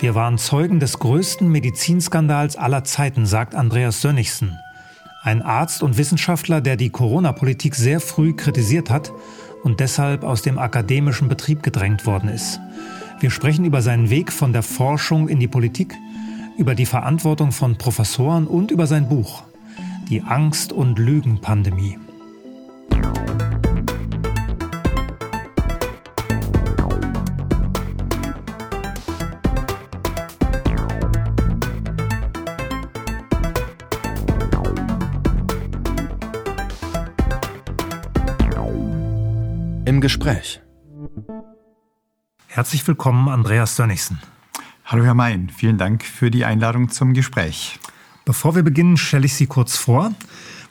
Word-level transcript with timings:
Wir 0.00 0.14
waren 0.14 0.38
Zeugen 0.38 0.78
des 0.78 1.00
größten 1.00 1.50
Medizinskandals 1.50 2.54
aller 2.54 2.84
Zeiten, 2.84 3.26
sagt 3.26 3.56
Andreas 3.56 4.00
Sönnigsen. 4.00 4.56
Ein 5.24 5.42
Arzt 5.42 5.82
und 5.82 5.98
Wissenschaftler, 5.98 6.60
der 6.60 6.76
die 6.76 6.90
Corona-Politik 6.90 7.74
sehr 7.74 7.98
früh 7.98 8.32
kritisiert 8.32 8.90
hat 8.90 9.12
und 9.64 9.80
deshalb 9.80 10.22
aus 10.22 10.42
dem 10.42 10.56
akademischen 10.56 11.28
Betrieb 11.28 11.64
gedrängt 11.64 12.06
worden 12.06 12.28
ist. 12.28 12.60
Wir 13.18 13.32
sprechen 13.32 13.64
über 13.64 13.82
seinen 13.82 14.08
Weg 14.08 14.30
von 14.30 14.52
der 14.52 14.62
Forschung 14.62 15.28
in 15.28 15.40
die 15.40 15.48
Politik, 15.48 15.96
über 16.56 16.76
die 16.76 16.86
Verantwortung 16.86 17.50
von 17.50 17.76
Professoren 17.76 18.46
und 18.46 18.70
über 18.70 18.86
sein 18.86 19.08
Buch 19.08 19.42
Die 20.08 20.22
Angst- 20.22 20.72
und 20.72 21.00
Lügenpandemie. 21.00 21.98
Gespräch. 40.08 40.62
Herzlich 42.46 42.88
willkommen, 42.88 43.28
Andreas 43.28 43.76
Sönnigsen. 43.76 44.18
Hallo 44.86 45.04
Herr 45.04 45.12
Mein, 45.12 45.50
vielen 45.50 45.76
Dank 45.76 46.02
für 46.02 46.30
die 46.30 46.46
Einladung 46.46 46.88
zum 46.88 47.12
Gespräch. 47.12 47.78
Bevor 48.24 48.54
wir 48.54 48.62
beginnen, 48.62 48.96
stelle 48.96 49.26
ich 49.26 49.34
Sie 49.34 49.46
kurz 49.46 49.76
vor. 49.76 50.14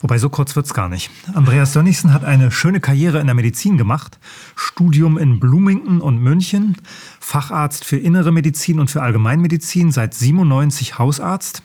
Wobei 0.02 0.18
so 0.18 0.30
kurz 0.32 0.56
wird 0.56 0.66
es 0.66 0.74
gar 0.74 0.90
nicht. 0.90 1.12
Andreas 1.36 1.74
Sönnigsen 1.74 2.16
hat 2.16 2.26
eine 2.26 2.50
schöne 2.50 2.80
Karriere 2.80 3.20
in 3.20 3.28
der 3.28 3.36
Medizin 3.36 3.78
gemacht. 3.78 4.18
Studium 4.56 5.20
in 5.20 5.40
Bloomington 5.40 6.02
und 6.02 6.18
München, 6.18 6.76
Facharzt 7.20 7.86
für 7.86 7.98
Innere 7.98 8.32
Medizin 8.32 8.80
und 8.80 8.90
für 8.90 9.04
Allgemeinmedizin, 9.04 9.92
seit 9.92 10.16
97 10.16 10.98
Hausarzt. 10.98 11.62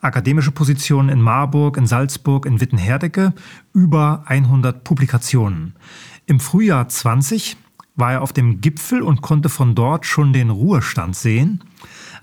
Akademische 0.00 0.52
Positionen 0.52 1.10
in 1.10 1.20
Marburg, 1.20 1.76
in 1.76 1.86
Salzburg, 1.86 2.44
in 2.46 2.62
Wittenherdecke, 2.62 3.34
über 3.72 4.22
100 4.26 4.84
Publikationen. 4.84 5.74
Im 6.26 6.40
Frühjahr 6.40 6.88
20 6.88 7.56
war 7.96 8.12
er 8.12 8.22
auf 8.22 8.32
dem 8.32 8.60
Gipfel 8.60 9.02
und 9.02 9.20
konnte 9.20 9.48
von 9.48 9.74
dort 9.74 10.06
schon 10.06 10.32
den 10.32 10.50
Ruhestand 10.50 11.14
sehen. 11.14 11.62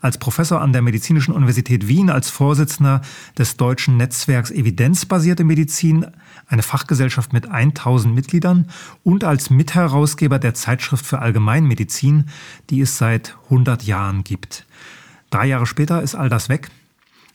Als 0.01 0.17
Professor 0.17 0.59
an 0.59 0.73
der 0.73 0.81
Medizinischen 0.81 1.33
Universität 1.33 1.87
Wien, 1.87 2.09
als 2.09 2.31
Vorsitzender 2.31 3.01
des 3.37 3.57
deutschen 3.57 3.97
Netzwerks 3.97 4.49
Evidenzbasierte 4.49 5.43
Medizin, 5.43 6.07
eine 6.47 6.63
Fachgesellschaft 6.63 7.31
mit 7.31 7.47
1000 7.47 8.13
Mitgliedern 8.13 8.67
und 9.03 9.23
als 9.23 9.51
Mitherausgeber 9.51 10.39
der 10.39 10.55
Zeitschrift 10.55 11.05
für 11.05 11.19
Allgemeinmedizin, 11.19 12.25
die 12.71 12.81
es 12.81 12.97
seit 12.97 13.37
100 13.45 13.83
Jahren 13.83 14.23
gibt. 14.23 14.65
Drei 15.29 15.45
Jahre 15.45 15.67
später 15.67 16.01
ist 16.01 16.15
all 16.15 16.29
das 16.29 16.49
weg. 16.49 16.71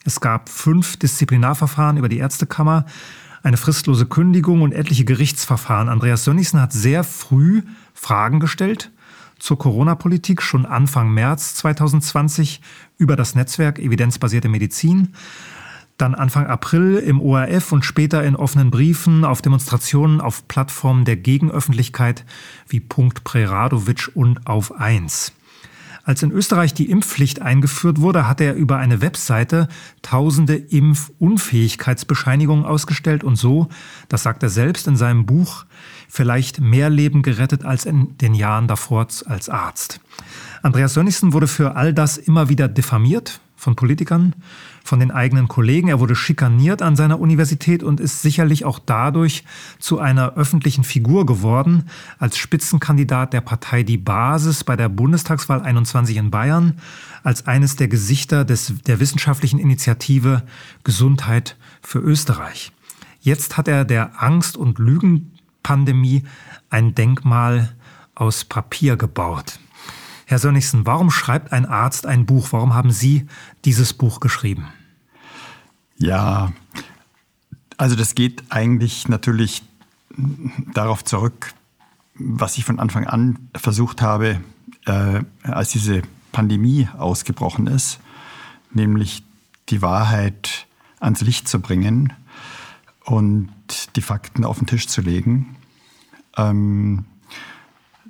Es 0.05 0.21
gab 0.21 0.49
fünf 0.49 0.97
Disziplinarverfahren 0.97 1.97
über 1.97 2.09
die 2.09 2.19
Ärztekammer 2.19 2.87
eine 3.47 3.57
fristlose 3.57 4.07
Kündigung 4.07 4.63
und 4.63 4.73
etliche 4.73 5.05
Gerichtsverfahren. 5.05 5.89
Andreas 5.89 6.25
Sönnigsen 6.25 6.61
hat 6.61 6.73
sehr 6.73 7.05
früh 7.05 7.63
Fragen 7.95 8.41
gestellt 8.41 8.91
zur 9.39 9.57
Corona-Politik, 9.57 10.43
schon 10.43 10.67
Anfang 10.67 11.15
März 11.15 11.55
2020 11.55 12.61
über 12.99 13.15
das 13.15 13.37
Netzwerk 13.37 13.79
Evidenzbasierte 13.79 14.49
Medizin. 14.49 15.15
Dann 15.97 16.17
Anfang 16.17 16.47
April 16.49 16.97
im 16.97 17.21
ORF 17.21 17.71
und 17.71 17.85
später 17.85 18.25
in 18.25 18.35
offenen 18.35 18.73
Briefen 18.73 19.25
auf 19.25 19.43
Demonstrationen 19.43 20.21
auf 20.21 20.49
Plattformen 20.49 21.05
der 21.05 21.17
Gegenöffentlichkeit 21.17 22.25
wie 22.67 22.81
Punkt 22.81 23.23
Preradovic 23.23 24.11
und 24.15 24.45
auf 24.49 24.75
1. 24.75 25.33
Als 26.07 26.23
in 26.23 26.31
Österreich 26.31 26.73
die 26.73 26.89
Impfpflicht 26.89 27.43
eingeführt 27.43 28.01
wurde, 28.01 28.29
hat 28.29 28.41
er 28.41 28.55
über 28.55 28.77
eine 28.77 29.01
Webseite 29.01 29.67
tausende 30.03 30.55
Impfunfähigkeitsbescheinigungen 30.55 32.65
ausgestellt 32.65 33.25
und 33.25 33.35
so, 33.35 33.67
das 34.09 34.23
sagt 34.23 34.45
er 34.45 34.49
selbst 34.49 34.87
in 34.87 34.95
seinem 34.95 35.27
Buch, 35.27 35.65
vielleicht 36.09 36.61
mehr 36.61 36.91
Leben 36.91 37.23
gerettet 37.23 37.65
als 37.65 37.87
in 37.87 38.17
den 38.19 38.35
Jahren 38.35 38.69
davor 38.69 39.09
als 39.27 39.49
Arzt. 39.49 39.99
Andreas 40.63 40.95
Sönnigsen 40.95 41.33
wurde 41.33 41.49
für 41.49 41.75
all 41.75 41.93
das 41.93 42.19
immer 42.19 42.49
wieder 42.49 42.69
diffamiert 42.69 43.41
von 43.57 43.75
Politikern, 43.75 44.37
von 44.87 45.01
den 45.01 45.11
eigenen 45.11 45.49
Kollegen. 45.49 45.89
Er 45.89 46.01
wurde 46.01 46.17
schikaniert 46.17 46.83
an 46.83 46.97
seiner 46.97 47.21
Universität 47.21 47.83
und 47.83 48.01
ist 48.01 48.23
sicherlich 48.23 48.65
auch 48.65 48.79
dadurch 48.79 49.45
zu 49.79 49.99
einer 49.99 50.35
öffentlichen 50.35 50.85
Figur 50.85 51.27
geworden, 51.27 51.89
als 52.19 52.37
Spitzenkandidat 52.37 53.33
der 53.33 53.41
Partei 53.41 53.83
Die 53.83 53.99
Basis 53.99 54.65
bei 54.65 54.77
der 54.77 54.89
Bundestagswahl 54.89 55.63
21 55.63 56.17
in 56.17 56.31
Bayern, 56.31 56.79
als 57.23 57.47
eines 57.47 57.77
der 57.77 57.89
Gesichter 57.89 58.45
des, 58.45 58.75
der 58.87 59.01
wissenschaftlichen 59.01 59.59
Initiative 59.59 60.43
Gesundheit 60.85 61.57
für 61.83 61.99
Österreich. 61.99 62.73
Jetzt 63.21 63.57
hat 63.57 63.69
er 63.69 63.85
der 63.85 64.23
Angst- 64.23 64.57
und 64.57 64.79
Lügenpandemie 64.79 66.23
ein 66.71 66.95
Denkmal 66.95 67.75
aus 68.15 68.45
Papier 68.45 68.97
gebaut. 68.97 69.59
Herr 70.29 70.41
Sönnigsen, 70.41 70.87
warum 70.87 71.13
schreibt 71.13 71.53
ein 71.53 71.67
Arzt 71.67 72.05
ein 72.05 72.27
Buch? 72.27 72.49
Warum 72.51 72.75
haben 72.75 72.91
Sie 72.91 73.27
dieses 73.65 73.93
Buch 73.93 74.19
geschrieben? 74.19 74.67
Ja, 75.99 76.53
also 77.77 77.97
das 77.97 78.15
geht 78.15 78.45
eigentlich 78.51 79.09
natürlich 79.09 79.63
darauf 80.73 81.05
zurück, 81.05 81.53
was 82.15 82.57
ich 82.59 82.65
von 82.65 82.79
Anfang 82.79 83.07
an 83.07 83.39
versucht 83.55 84.03
habe, 84.03 84.41
äh, 84.87 85.23
als 85.43 85.71
diese 85.71 86.03
Pandemie 86.33 86.89
ausgebrochen 86.97 87.67
ist, 87.67 88.01
nämlich 88.73 89.23
die 89.69 89.83
Wahrheit 89.83 90.67
ans 91.01 91.21
Licht 91.21 91.49
zu 91.49 91.61
bringen 91.61 92.13
und 93.05 93.51
die 93.97 94.03
Fakten 94.03 94.45
auf 94.45 94.59
den 94.59 94.67
Tisch 94.67 94.87
zu 94.87 95.01
legen. 95.03 95.57
Ähm, 96.37 97.05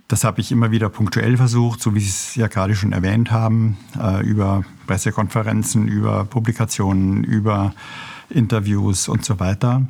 das 0.09 0.23
habe 0.23 0.41
ich 0.41 0.53
immer 0.53 0.71
wieder 0.71 0.89
punktuell 0.89 1.37
versucht, 1.37 1.81
so 1.81 1.95
wie 1.95 2.01
Sie 2.01 2.09
es 2.09 2.35
ja 2.37 2.47
gerade 2.47 2.77
schon 2.77 2.93
erwähnt 2.93 3.31
haben, 3.31 3.77
äh, 3.99 4.25
über 4.25 4.65
Pressekonferenzen, 4.87 5.89
über 5.89 6.25
Publikationen, 6.25 7.25
über 7.25 7.75
Interviews 8.31 9.09
und 9.09 9.25
so 9.25 9.41
weiter. 9.41 9.83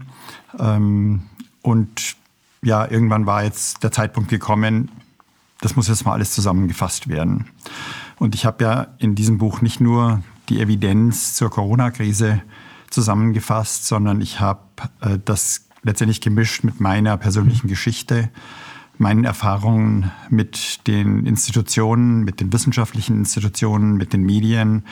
Ähm, 0.59 1.23
und 1.63 2.17
ja, 2.63 2.91
irgendwann 2.91 3.27
war 3.27 3.45
jetzt 3.45 3.83
der 3.83 3.93
Zeitpunkt 3.93 4.31
gekommen, 4.31 4.91
das 5.61 5.77
muss 5.77 5.89
jetzt 5.89 6.05
mal 6.05 6.13
alles 6.13 6.33
zusammengefasst 6.33 7.09
werden. 7.09 7.47
Und 8.19 8.35
ich 8.35 8.47
habe 8.47 8.65
ja 8.65 8.87
in 8.99 9.15
diesem 9.15 9.39
Buch 9.39 9.61
nicht 9.61 9.81
nur 9.81 10.23
die 10.49 10.61
Evidenz 10.61 11.35
zur 11.35 11.51
Corona-Krise 11.51 12.43
zusammengefasst, 12.91 13.87
sondern 13.87 14.21
ich 14.21 14.41
habe 14.41 14.61
äh, 15.01 15.19
das 15.23 15.67
letztendlich 15.83 16.21
gemischt 16.21 16.65
mit 16.65 16.81
meiner 16.81 17.17
persönlichen 17.17 17.69
Geschichte 17.69 18.31
meinen 18.99 19.25
Erfahrungen 19.25 20.11
mit 20.31 20.87
den 20.87 21.27
Institutionen, 21.27 22.25
mit 22.25 22.41
den 22.41 22.53
wissenschaftlichen 22.53 23.19
Institutionen, 23.19 23.97
mit 23.97 24.13
den 24.13 24.23
Medien, 24.23 24.85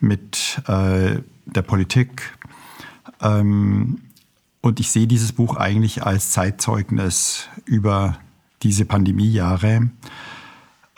mit 0.00 0.62
äh, 0.66 1.22
der 1.46 1.62
Politik. 1.62 2.36
Ähm, 3.20 4.00
und 4.60 4.80
ich 4.80 4.90
sehe 4.90 5.06
dieses 5.06 5.32
Buch 5.32 5.56
eigentlich 5.56 6.04
als 6.04 6.30
Zeitzeugnis 6.30 7.48
über 7.64 8.18
diese 8.62 8.84
Pandemiejahre. 8.84 9.90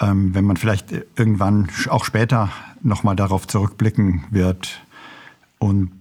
Ähm, 0.00 0.34
wenn 0.34 0.44
man 0.44 0.56
vielleicht 0.56 0.92
irgendwann 1.16 1.68
auch 1.88 2.04
später 2.04 2.50
nochmal 2.82 3.16
darauf 3.16 3.46
zurückblicken 3.46 4.24
wird 4.30 4.82
und 5.58 5.92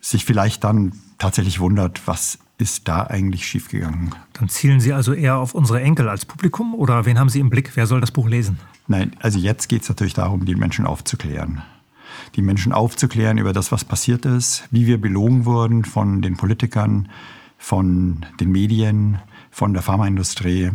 sich 0.00 0.24
vielleicht 0.24 0.64
dann 0.64 0.92
tatsächlich 1.18 1.60
wundert, 1.60 2.06
was 2.06 2.38
ist 2.60 2.88
da 2.88 3.06
eigentlich 3.06 3.46
schiefgegangen? 3.46 4.14
Dann 4.34 4.48
zielen 4.48 4.80
Sie 4.80 4.92
also 4.92 5.12
eher 5.12 5.38
auf 5.38 5.54
unsere 5.54 5.80
Enkel 5.80 6.08
als 6.08 6.24
Publikum 6.24 6.74
oder 6.74 7.06
wen 7.06 7.18
haben 7.18 7.28
Sie 7.28 7.40
im 7.40 7.50
Blick? 7.50 7.72
Wer 7.74 7.86
soll 7.86 8.00
das 8.00 8.10
Buch 8.10 8.28
lesen? 8.28 8.58
Nein, 8.86 9.12
also 9.20 9.38
jetzt 9.38 9.68
geht 9.68 9.82
es 9.82 9.88
natürlich 9.88 10.14
darum, 10.14 10.44
die 10.44 10.54
Menschen 10.54 10.86
aufzuklären. 10.86 11.62
Die 12.36 12.42
Menschen 12.42 12.72
aufzuklären 12.72 13.38
über 13.38 13.52
das, 13.52 13.72
was 13.72 13.84
passiert 13.84 14.26
ist, 14.26 14.64
wie 14.70 14.86
wir 14.86 15.00
belogen 15.00 15.44
wurden 15.44 15.84
von 15.84 16.22
den 16.22 16.36
Politikern, 16.36 17.08
von 17.56 18.26
den 18.40 18.50
Medien, 18.50 19.18
von 19.50 19.72
der 19.72 19.82
Pharmaindustrie, 19.82 20.70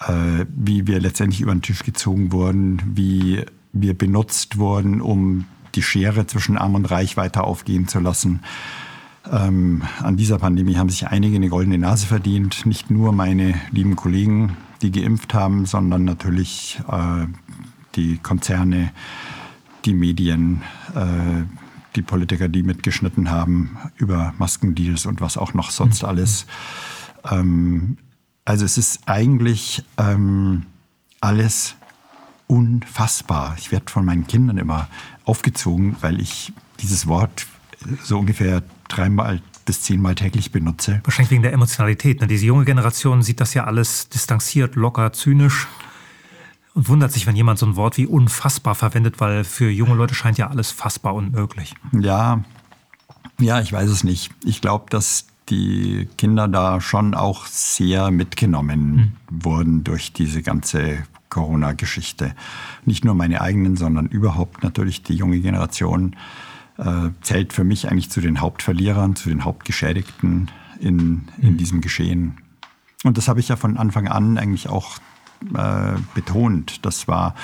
äh, 0.00 0.46
wie 0.48 0.86
wir 0.86 1.00
letztendlich 1.00 1.40
über 1.40 1.54
den 1.54 1.62
Tisch 1.62 1.82
gezogen 1.82 2.32
wurden, 2.32 2.82
wie 2.94 3.44
wir 3.72 3.96
benutzt 3.96 4.58
wurden, 4.58 5.00
um 5.00 5.44
die 5.74 5.82
Schere 5.82 6.26
zwischen 6.26 6.56
Arm 6.56 6.74
und 6.74 6.90
Reich 6.90 7.16
weiter 7.16 7.44
aufgehen 7.44 7.88
zu 7.88 8.00
lassen. 8.00 8.40
Ähm, 9.30 9.82
an 10.02 10.16
dieser 10.16 10.38
Pandemie 10.38 10.76
haben 10.76 10.88
sich 10.88 11.06
einige 11.08 11.36
eine 11.36 11.48
goldene 11.48 11.78
Nase 11.78 12.06
verdient. 12.06 12.66
Nicht 12.66 12.90
nur 12.90 13.12
meine 13.12 13.54
lieben 13.70 13.96
Kollegen, 13.96 14.56
die 14.82 14.92
geimpft 14.92 15.34
haben, 15.34 15.66
sondern 15.66 16.04
natürlich 16.04 16.80
äh, 16.90 17.26
die 17.94 18.18
Konzerne, 18.18 18.92
die 19.84 19.94
Medien, 19.94 20.62
äh, 20.94 21.44
die 21.96 22.02
Politiker, 22.02 22.48
die 22.48 22.62
mitgeschnitten 22.62 23.30
haben 23.30 23.78
über 23.96 24.34
Maskendeals 24.38 25.06
und 25.06 25.20
was 25.20 25.36
auch 25.36 25.54
noch 25.54 25.70
sonst 25.70 26.02
mhm. 26.02 26.08
alles. 26.08 26.46
Ähm, 27.30 27.98
also 28.44 28.64
es 28.64 28.78
ist 28.78 29.00
eigentlich 29.06 29.82
ähm, 29.98 30.66
alles 31.20 31.74
unfassbar. 32.46 33.56
Ich 33.58 33.72
werde 33.72 33.90
von 33.90 34.04
meinen 34.04 34.26
Kindern 34.26 34.58
immer 34.58 34.88
aufgezogen, 35.24 35.96
weil 36.00 36.20
ich 36.20 36.52
dieses 36.80 37.06
Wort 37.08 37.46
so 38.02 38.18
ungefähr 38.18 38.62
dreimal 38.88 39.40
bis 39.64 39.82
zehnmal 39.82 40.14
täglich 40.14 40.52
benutze. 40.52 41.00
Wahrscheinlich 41.04 41.30
wegen 41.30 41.42
der 41.42 41.52
Emotionalität. 41.52 42.20
Ne? 42.20 42.26
Diese 42.26 42.46
junge 42.46 42.64
Generation 42.64 43.22
sieht 43.22 43.40
das 43.40 43.54
ja 43.54 43.64
alles 43.64 44.08
distanziert, 44.08 44.76
locker, 44.76 45.12
zynisch 45.12 45.66
und 46.74 46.88
wundert 46.88 47.12
sich, 47.12 47.26
wenn 47.26 47.34
jemand 47.34 47.58
so 47.58 47.66
ein 47.66 47.76
Wort 47.76 47.96
wie 47.96 48.06
unfassbar 48.06 48.74
verwendet, 48.74 49.18
weil 49.18 49.44
für 49.44 49.70
junge 49.70 49.94
Leute 49.94 50.14
scheint 50.14 50.38
ja 50.38 50.48
alles 50.48 50.70
fassbar 50.70 51.14
unmöglich. 51.14 51.74
Ja, 51.92 52.44
ja, 53.38 53.60
ich 53.60 53.72
weiß 53.72 53.90
es 53.90 54.04
nicht. 54.04 54.30
Ich 54.44 54.60
glaube, 54.60 54.86
dass 54.90 55.26
die 55.48 56.08
Kinder 56.16 56.48
da 56.48 56.80
schon 56.80 57.14
auch 57.14 57.46
sehr 57.46 58.10
mitgenommen 58.10 58.96
mhm. 58.96 59.12
wurden 59.44 59.84
durch 59.84 60.12
diese 60.12 60.42
ganze 60.42 61.04
Corona-Geschichte. 61.28 62.34
Nicht 62.84 63.04
nur 63.04 63.14
meine 63.14 63.40
eigenen, 63.40 63.76
sondern 63.76 64.06
überhaupt 64.06 64.62
natürlich 64.62 65.02
die 65.02 65.14
junge 65.14 65.40
Generation 65.40 66.16
äh, 66.78 67.10
zählt 67.22 67.52
für 67.52 67.64
mich 67.64 67.90
eigentlich 67.90 68.10
zu 68.10 68.20
den 68.20 68.40
Hauptverlierern, 68.40 69.16
zu 69.16 69.28
den 69.28 69.44
Hauptgeschädigten 69.44 70.50
in, 70.80 71.28
in 71.40 71.52
mhm. 71.52 71.56
diesem 71.56 71.80
Geschehen. 71.80 72.38
Und 73.04 73.18
das 73.18 73.28
habe 73.28 73.40
ich 73.40 73.48
ja 73.48 73.56
von 73.56 73.76
Anfang 73.76 74.08
an 74.08 74.38
eigentlich 74.38 74.68
auch 74.68 74.98
äh, 75.54 75.94
betont. 76.14 76.84
Das 76.84 77.08
war 77.08 77.34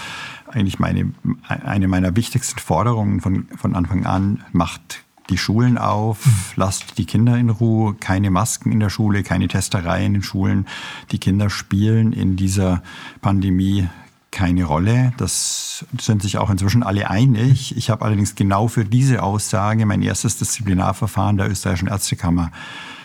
eigentlich 0.48 0.78
meine, 0.78 1.12
eine 1.48 1.88
meiner 1.88 2.16
wichtigsten 2.16 2.58
Forderungen 2.58 3.20
von, 3.20 3.46
von 3.56 3.74
Anfang 3.74 4.06
an. 4.06 4.44
Macht 4.52 5.04
die 5.30 5.38
Schulen 5.38 5.78
auf, 5.78 6.26
mhm. 6.26 6.32
lasst 6.56 6.98
die 6.98 7.06
Kinder 7.06 7.36
in 7.38 7.50
Ruhe, 7.50 7.94
keine 7.94 8.30
Masken 8.30 8.72
in 8.72 8.80
der 8.80 8.90
Schule, 8.90 9.22
keine 9.22 9.48
Testerei 9.48 10.04
in 10.04 10.14
den 10.14 10.22
Schulen. 10.22 10.66
Die 11.10 11.18
Kinder 11.18 11.48
spielen 11.48 12.12
in 12.12 12.36
dieser 12.36 12.82
Pandemie 13.20 13.88
keine 14.32 14.64
Rolle. 14.64 15.12
Das 15.18 15.84
sind 16.00 16.22
sich 16.22 16.38
auch 16.38 16.50
inzwischen 16.50 16.82
alle 16.82 17.08
einig. 17.08 17.76
Ich 17.76 17.90
habe 17.90 18.04
allerdings 18.04 18.34
genau 18.34 18.66
für 18.66 18.84
diese 18.84 19.22
Aussage 19.22 19.86
mein 19.86 20.02
erstes 20.02 20.38
Disziplinarverfahren 20.38 21.36
der 21.36 21.48
österreichischen 21.48 21.88
Ärztekammer 21.88 22.50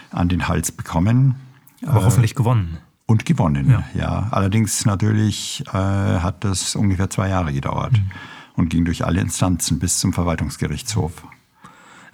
an 0.09 0.29
den 0.29 0.47
Hals 0.47 0.71
bekommen. 0.71 1.35
Aber 1.85 2.01
äh, 2.01 2.05
hoffentlich 2.05 2.33
gewonnen. 2.33 2.79
Und 3.05 3.25
gewonnen, 3.25 3.69
ja. 3.69 3.83
ja. 3.93 4.27
Allerdings 4.31 4.85
natürlich 4.85 5.63
äh, 5.67 5.73
hat 5.73 6.43
das 6.43 6.75
ungefähr 6.75 7.09
zwei 7.09 7.29
Jahre 7.29 7.53
gedauert 7.53 7.93
mhm. 7.93 8.11
und 8.55 8.69
ging 8.69 8.85
durch 8.85 9.05
alle 9.05 9.21
Instanzen 9.21 9.79
bis 9.79 9.99
zum 9.99 10.13
Verwaltungsgerichtshof. 10.13 11.23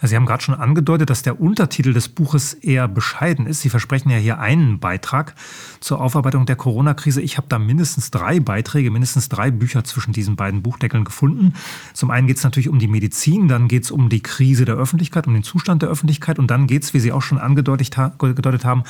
Sie 0.06 0.18
haben 0.18 0.26
gerade 0.26 0.44
schon 0.44 0.56
angedeutet, 0.56 1.10
dass 1.10 1.22
der 1.22 1.40
Untertitel 1.40 1.94
des 1.94 2.10
Buches 2.10 2.54
eher 2.54 2.90
bescheiden 2.90 3.48
ist. 3.48 3.62
Sie 3.62 3.70
versprechen 3.70 4.10
ja 4.10 4.18
hier 4.18 4.40
einen 4.40 4.80
Beitrag 4.80 5.34
zur 5.80 6.02
Aufarbeitung 6.02 6.46
der 6.46 6.58
Corona-Krise. 6.58 7.22
Ich 7.22 7.38
habe 7.38 7.48
da 7.48 7.58
mindestens 7.58 8.12
drei 8.12 8.42
Beiträge, 8.42 8.92
mindestens 8.92 9.30
drei 9.30 9.50
Bücher 9.50 9.86
zwischen 9.86 10.12
diesen 10.12 10.36
beiden 10.36 10.62
Buchdeckeln 10.62 11.06
gefunden. 11.06 11.54
Zum 11.94 12.12
einen 12.12 12.28
geht 12.28 12.38
es 12.38 12.44
natürlich 12.44 12.68
um 12.68 12.80
die 12.80 12.90
Medizin, 12.90 13.48
dann 13.48 13.70
geht 13.70 13.84
es 13.84 13.92
um 13.92 14.10
die 14.10 14.22
Krise 14.22 14.66
der 14.66 14.76
Öffentlichkeit, 14.76 15.26
um 15.26 15.34
den 15.34 15.44
Zustand 15.44 15.82
der 15.82 15.90
Öffentlichkeit 15.90 16.38
und 16.38 16.52
dann 16.52 16.68
geht 16.68 16.84
es, 16.84 16.94
wie 16.94 17.00
Sie 17.00 17.14
auch 17.14 17.22
schon 17.22 17.38
angedeutet 17.38 17.96
haben, 17.96 18.84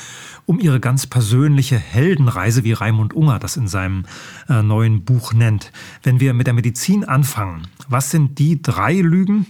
um 0.46 0.58
Ihre 0.58 0.80
ganz 0.80 1.06
persönliche 1.06 1.78
Heldenreise, 1.78 2.64
wie 2.64 2.72
Raimund 2.72 3.14
Unger 3.14 3.38
das 3.38 3.56
in 3.56 3.68
seinem 3.68 4.04
äh, 4.48 4.62
neuen 4.62 5.04
Buch 5.04 5.32
nennt. 5.32 5.70
Wenn 6.02 6.18
wir 6.18 6.34
mit 6.34 6.48
der 6.48 6.54
Medizin 6.54 7.04
anfangen, 7.04 7.62
was 7.88 8.10
sind 8.10 8.38
die 8.38 8.60
drei 8.60 8.94
Lügen, 8.94 9.46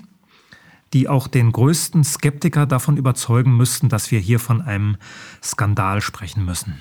die 0.94 1.08
auch 1.08 1.28
den 1.28 1.52
größten 1.52 2.04
Skeptiker 2.04 2.66
davon 2.66 2.96
überzeugen 2.96 3.56
müssten, 3.56 3.88
dass 3.88 4.10
wir 4.10 4.20
hier 4.20 4.40
von 4.40 4.62
einem 4.62 4.96
Skandal 5.42 6.00
sprechen 6.00 6.44
müssen? 6.44 6.74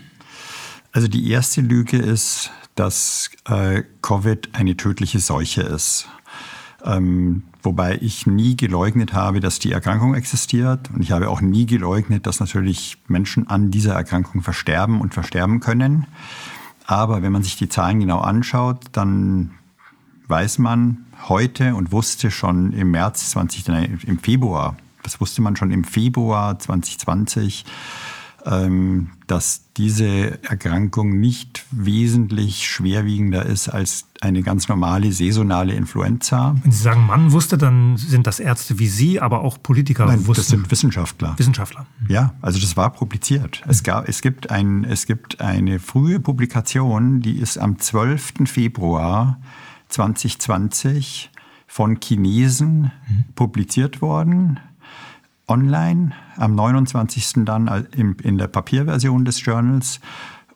Also 0.92 1.08
die 1.08 1.30
erste 1.30 1.62
Lüge 1.62 1.98
ist, 1.98 2.52
dass 2.76 3.32
äh, 3.46 3.84
Covid 4.02 4.50
eine 4.54 4.78
tödliche 4.78 5.20
Seuche 5.20 5.64
ist. 5.64 6.08
Ähm, 6.86 7.44
wobei 7.64 7.98
ich 8.02 8.28
nie 8.28 8.56
geleugnet 8.56 9.14
habe, 9.14 9.40
dass 9.40 9.58
die 9.58 9.72
Erkrankung 9.72 10.16
existiert. 10.16 10.92
Und 10.94 11.02
ich 11.02 11.12
habe 11.12 11.30
auch 11.30 11.42
nie 11.42 11.66
geleugnet, 11.66 12.28
dass 12.28 12.40
natürlich 12.40 12.98
Menschen 13.08 13.48
an 13.48 13.72
dieser 13.72 13.96
Erkrankung 13.96 14.42
versterben 14.42 15.02
und 15.02 15.14
versterben 15.14 15.60
können. 15.60 16.06
Aber 16.86 17.22
wenn 17.22 17.32
man 17.32 17.44
sich 17.44 17.56
die 17.56 17.70
Zahlen 17.70 18.00
genau 18.00 18.20
anschaut, 18.20 18.86
dann 18.92 19.52
weiß 20.34 20.58
man 20.58 21.06
heute 21.30 21.76
und 21.76 21.92
wusste 21.92 22.32
schon 22.32 22.74
im 22.74 22.90
März 22.90 23.30
20, 23.30 23.68
im 24.08 24.18
Februar, 24.18 24.76
das 25.04 25.22
wusste 25.22 25.44
man 25.44 25.56
schon 25.56 25.70
im 25.70 25.84
Februar 25.84 26.58
2020, 26.58 27.66
ähm, 28.48 29.12
dass 29.28 29.62
diese 29.78 30.44
Erkrankung 30.44 31.20
nicht 31.20 31.66
wesentlich 31.70 32.68
schwerwiegender 32.68 33.46
ist 33.46 33.70
als 33.70 34.08
eine 34.22 34.42
ganz 34.42 34.68
normale 34.70 35.12
saisonale 35.12 35.74
Influenza. 35.76 36.56
Wenn 36.64 36.72
Sie 36.72 36.82
sagen, 36.82 37.06
man 37.06 37.32
wusste, 37.32 37.60
dann 37.60 37.98
sind 37.98 38.26
das 38.26 38.40
Ärzte 38.40 38.80
wie 38.80 38.88
Sie, 38.88 39.22
aber 39.22 39.42
auch 39.42 39.62
Politiker 39.62 40.08
Nein, 40.08 40.26
wussten. 40.26 40.42
Das 40.42 40.48
sind 40.48 40.72
Wissenschaftler. 40.72 41.36
Wissenschaftler. 41.38 41.86
Ja, 42.08 42.34
also 42.42 42.60
das 42.60 42.76
war 42.76 42.90
publiziert. 42.90 43.62
Es, 43.68 43.84
gab, 43.84 44.10
es, 44.10 44.24
gibt 44.24 44.50
ein, 44.50 44.84
es 44.84 45.06
gibt 45.06 45.42
eine 45.42 45.78
frühe 45.78 46.20
Publikation, 46.20 47.22
die 47.22 47.38
ist 47.38 47.60
am 47.60 47.78
12. 47.78 48.50
Februar 48.50 49.38
2020 49.94 51.32
von 51.68 52.00
Chinesen 52.02 52.92
mhm. 53.08 53.26
publiziert 53.36 54.02
worden, 54.02 54.60
online, 55.48 56.12
am 56.38 56.56
29. 56.56 57.46
dann 57.46 57.68
in 57.96 58.38
der 58.38 58.48
Papierversion 58.48 59.26
des 59.26 59.44
Journals. 59.44 60.00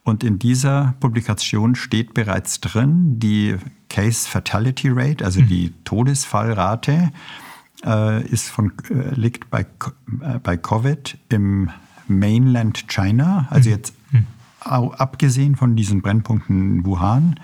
Und 0.04 0.24
in 0.24 0.40
dieser 0.40 0.96
Publikation 1.00 1.76
steht 1.76 2.14
bereits 2.14 2.62
drin 2.62 3.20
die 3.20 3.58
Case 3.90 4.28
Fatality 4.28 4.90
Rate, 4.90 5.24
also 5.24 5.42
mhm. 5.42 5.48
die 5.48 5.74
Todesfallrate, 5.84 7.12
äh, 7.86 8.26
ist 8.28 8.50
von, 8.50 8.72
äh, 8.90 9.14
liegt 9.16 9.50
bei, 9.50 9.62
äh, 10.22 10.40
bei 10.42 10.56
Covid 10.58 11.18
im 11.30 11.70
Mainland 12.08 12.88
China, 12.88 13.48
also 13.50 13.70
mhm. 13.70 13.76
jetzt 13.76 13.94
mhm. 14.12 14.26
abgesehen 14.62 15.56
von 15.56 15.76
diesen 15.76 16.02
Brennpunkten 16.02 16.86
Wuhan, 16.86 17.40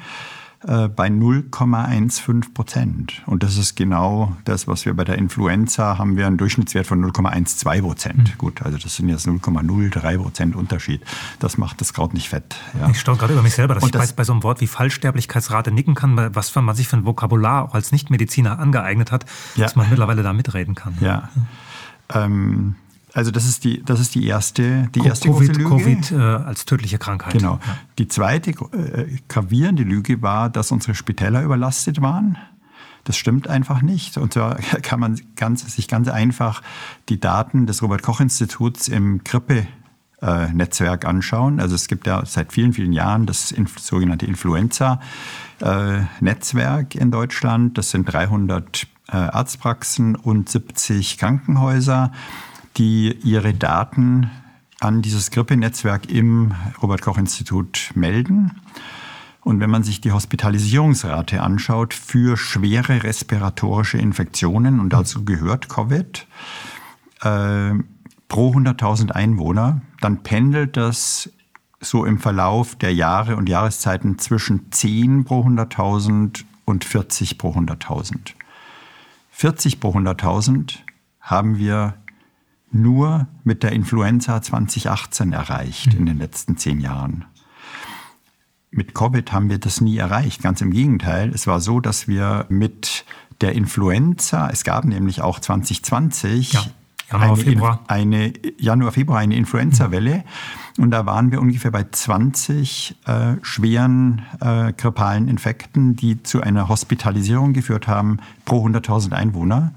äh, 0.68 0.88
bei 0.88 1.08
0,15 1.08 2.54
Prozent. 2.54 3.22
Und 3.26 3.44
das 3.44 3.58
ist 3.58 3.76
genau 3.76 4.36
das, 4.46 4.68
was 4.68 4.86
wir 4.86 4.94
bei 4.94 5.04
der 5.04 5.18
Influenza 5.18 5.98
haben 5.98 6.16
wir 6.16 6.26
einen 6.26 6.38
Durchschnittswert 6.38 6.88
von 6.88 7.04
0,12 7.04 7.82
Prozent. 7.82 8.18
Mhm. 8.18 8.38
Gut, 8.38 8.62
also 8.62 8.78
das 8.78 8.96
sind 8.96 9.10
jetzt 9.10 9.28
0,03 9.28 10.18
Prozent 10.18 10.56
Unterschied. 10.56 11.02
Das 11.40 11.58
macht 11.58 11.82
das 11.82 11.94
Kraut 11.94 12.14
nicht 12.14 12.30
fett. 12.30 12.56
Ja. 12.80 12.90
Ich 12.90 13.00
staune 13.00 13.18
gerade 13.18 13.34
über 13.34 13.42
mich 13.42 13.56
selber, 13.56 13.74
dass 13.74 13.84
Und 13.84 13.90
ich 13.90 14.02
das, 14.02 14.14
bei, 14.14 14.24
so 14.24 14.34
einem 14.34 14.44
Wort 14.44 14.62
wie 14.62 14.68
Fallsterblichkeitsrate 14.68 15.72
nicken 15.72 15.96
kann, 15.96 16.34
was 16.34 16.56
man 16.56 16.76
sich 16.76 16.88
für 16.88 16.98
ein 16.98 17.06
Vokabular 17.06 17.66
auch 17.66 17.74
als 17.74 17.92
Nichtmediziner 17.92 18.60
angeeignet 18.60 19.12
hat, 19.12 19.26
ja. 19.56 19.66
dass 19.66 19.76
man 19.76 19.90
mittlerweile 19.90 20.24
da 20.24 20.34
mitreden 20.34 20.76
kann. 20.76 20.98
Ja. 21.02 21.30
ja. 21.36 22.26
Ähm, 22.26 22.76
also 23.14 23.30
das 23.30 23.46
ist 23.46 23.64
die, 23.64 23.84
das 23.84 24.00
ist 24.00 24.16
die 24.16 24.26
erste, 24.26 24.90
die 24.96 25.06
erste 25.06 25.30
Covid, 25.30 25.56
Lüge. 25.56 25.70
Covid 25.70 26.12
äh, 26.12 26.16
als 26.16 26.66
tödliche 26.66 26.98
Krankheit. 26.98 27.34
Genau. 27.34 27.60
Ja. 27.66 27.78
Die 28.00 28.08
zweite 28.08 28.50
äh, 28.52 29.20
gravierende 29.28 29.84
Lüge 29.84 30.24
war, 30.24 30.50
dass 30.50 30.72
unsere 30.72 30.96
Spitäler 30.96 31.44
überlastet 31.44 32.02
waren. 32.02 32.40
Das 33.04 33.16
stimmt 33.18 33.48
einfach 33.48 33.84
nicht. 33.84 34.18
Und 34.18 34.34
zwar 34.34 34.56
kann 34.82 35.00
man 35.00 35.22
ganz, 35.36 35.76
sich 35.76 35.88
ganz 35.88 36.08
einfach 36.08 36.64
die 37.10 37.20
Daten 37.20 37.68
des 37.68 37.84
Robert-Koch-Instituts 37.84 38.88
im 38.88 39.24
Grippe 39.24 39.68
Netzwerk 40.54 41.04
anschauen. 41.04 41.60
Also 41.60 41.76
es 41.76 41.90
gibt 41.90 42.08
ja 42.08 42.26
seit 42.26 42.54
vielen, 42.54 42.72
vielen 42.72 42.94
Jahren 42.94 43.26
das 43.26 43.54
sogenannte 43.78 44.26
Influenza-Netzwerk 44.26 46.96
in 46.96 47.12
Deutschland. 47.12 47.78
Das 47.78 47.92
sind 47.92 48.06
300 48.06 48.88
äh, 49.10 49.18
Arztpraxen 49.18 50.16
und 50.16 50.48
70 50.48 51.18
Krankenhäuser 51.18 52.14
die 52.78 53.18
ihre 53.24 53.54
Daten 53.54 54.30
an 54.80 55.02
dieses 55.02 55.32
Grippenetzwerk 55.32 56.10
im 56.10 56.54
Robert-Koch-Institut 56.82 57.92
melden. 57.96 58.52
Und 59.42 59.60
wenn 59.60 59.70
man 59.70 59.84
sich 59.84 60.02
die 60.02 60.12
Hospitalisierungsrate 60.12 61.42
anschaut 61.42 61.94
für 61.94 62.38
schwere 62.38 63.04
respiratorische 63.04 63.98
Infektionen, 63.98 64.80
und 64.80 64.92
dazu 64.92 65.26
gehört 65.26 65.70
Covid, 65.70 66.28
äh, 67.22 67.74
pro 68.28 68.54
100.000 68.54 69.12
Einwohner, 69.12 69.82
dann 70.02 70.24
pendelt 70.24 70.78
das 70.78 71.30
so 71.82 72.06
im 72.06 72.20
Verlauf 72.20 72.76
der 72.76 72.94
Jahre 72.94 73.36
und 73.36 73.50
Jahreszeiten 73.50 74.18
zwischen 74.18 74.72
10 74.72 75.26
pro 75.26 75.42
100.000 75.42 76.46
und 76.66 76.86
40 76.86 77.38
pro 77.38 77.52
100.000. 77.52 78.34
40 79.32 79.80
pro 79.80 79.90
100.000 79.90 80.80
haben 81.20 81.58
wir 81.58 81.96
nur 82.74 83.28
mit 83.44 83.64
der 83.64 83.72
Influenza 83.72 84.42
2018 84.42 85.34
erreicht 85.34 85.94
mhm. 85.94 86.00
in 86.00 86.06
den 86.08 86.18
letzten 86.18 86.58
zehn 86.58 86.80
Jahren. 86.80 87.26
Mit 88.72 88.96
Covid 88.96 89.32
haben 89.32 89.50
wir 89.50 89.60
das 89.60 89.82
nie 89.82 89.98
erreicht. 89.98 90.42
Ganz 90.42 90.62
im 90.62 90.72
Gegenteil. 90.72 91.30
Es 91.34 91.46
war 91.46 91.60
so, 91.60 91.80
dass 91.80 92.08
wir 92.08 92.48
mit 92.50 93.06
der 93.42 93.54
Influenza, 93.54 94.50
es 94.50 94.64
gab 94.64 94.86
nämlich 94.86 95.22
auch 95.22 95.40
2020 95.40 96.54
ja. 96.54 96.64
Januar, 97.12 97.28
eine, 97.28 97.38
Februar. 97.38 97.80
eine 97.88 98.34
Januar, 98.58 98.92
Februar 98.92 99.20
eine 99.20 99.36
Influenza-Welle. 99.36 100.24
Und 100.80 100.90
da 100.90 101.06
waren 101.06 101.32
wir 101.32 101.40
ungefähr 101.40 101.70
bei 101.70 101.84
20 101.84 102.96
äh, 103.06 103.36
schweren 103.44 104.24
äh, 104.40 104.74
grippalen 104.74 105.28
Infekten, 105.28 105.96
die 105.96 106.24
zu 106.24 106.42
einer 106.42 106.70
Hospitalisierung 106.70 107.54
geführt 107.54 107.88
haben 107.88 108.18
pro 108.46 108.66
100.000 108.66 109.12
Einwohner. 109.12 109.74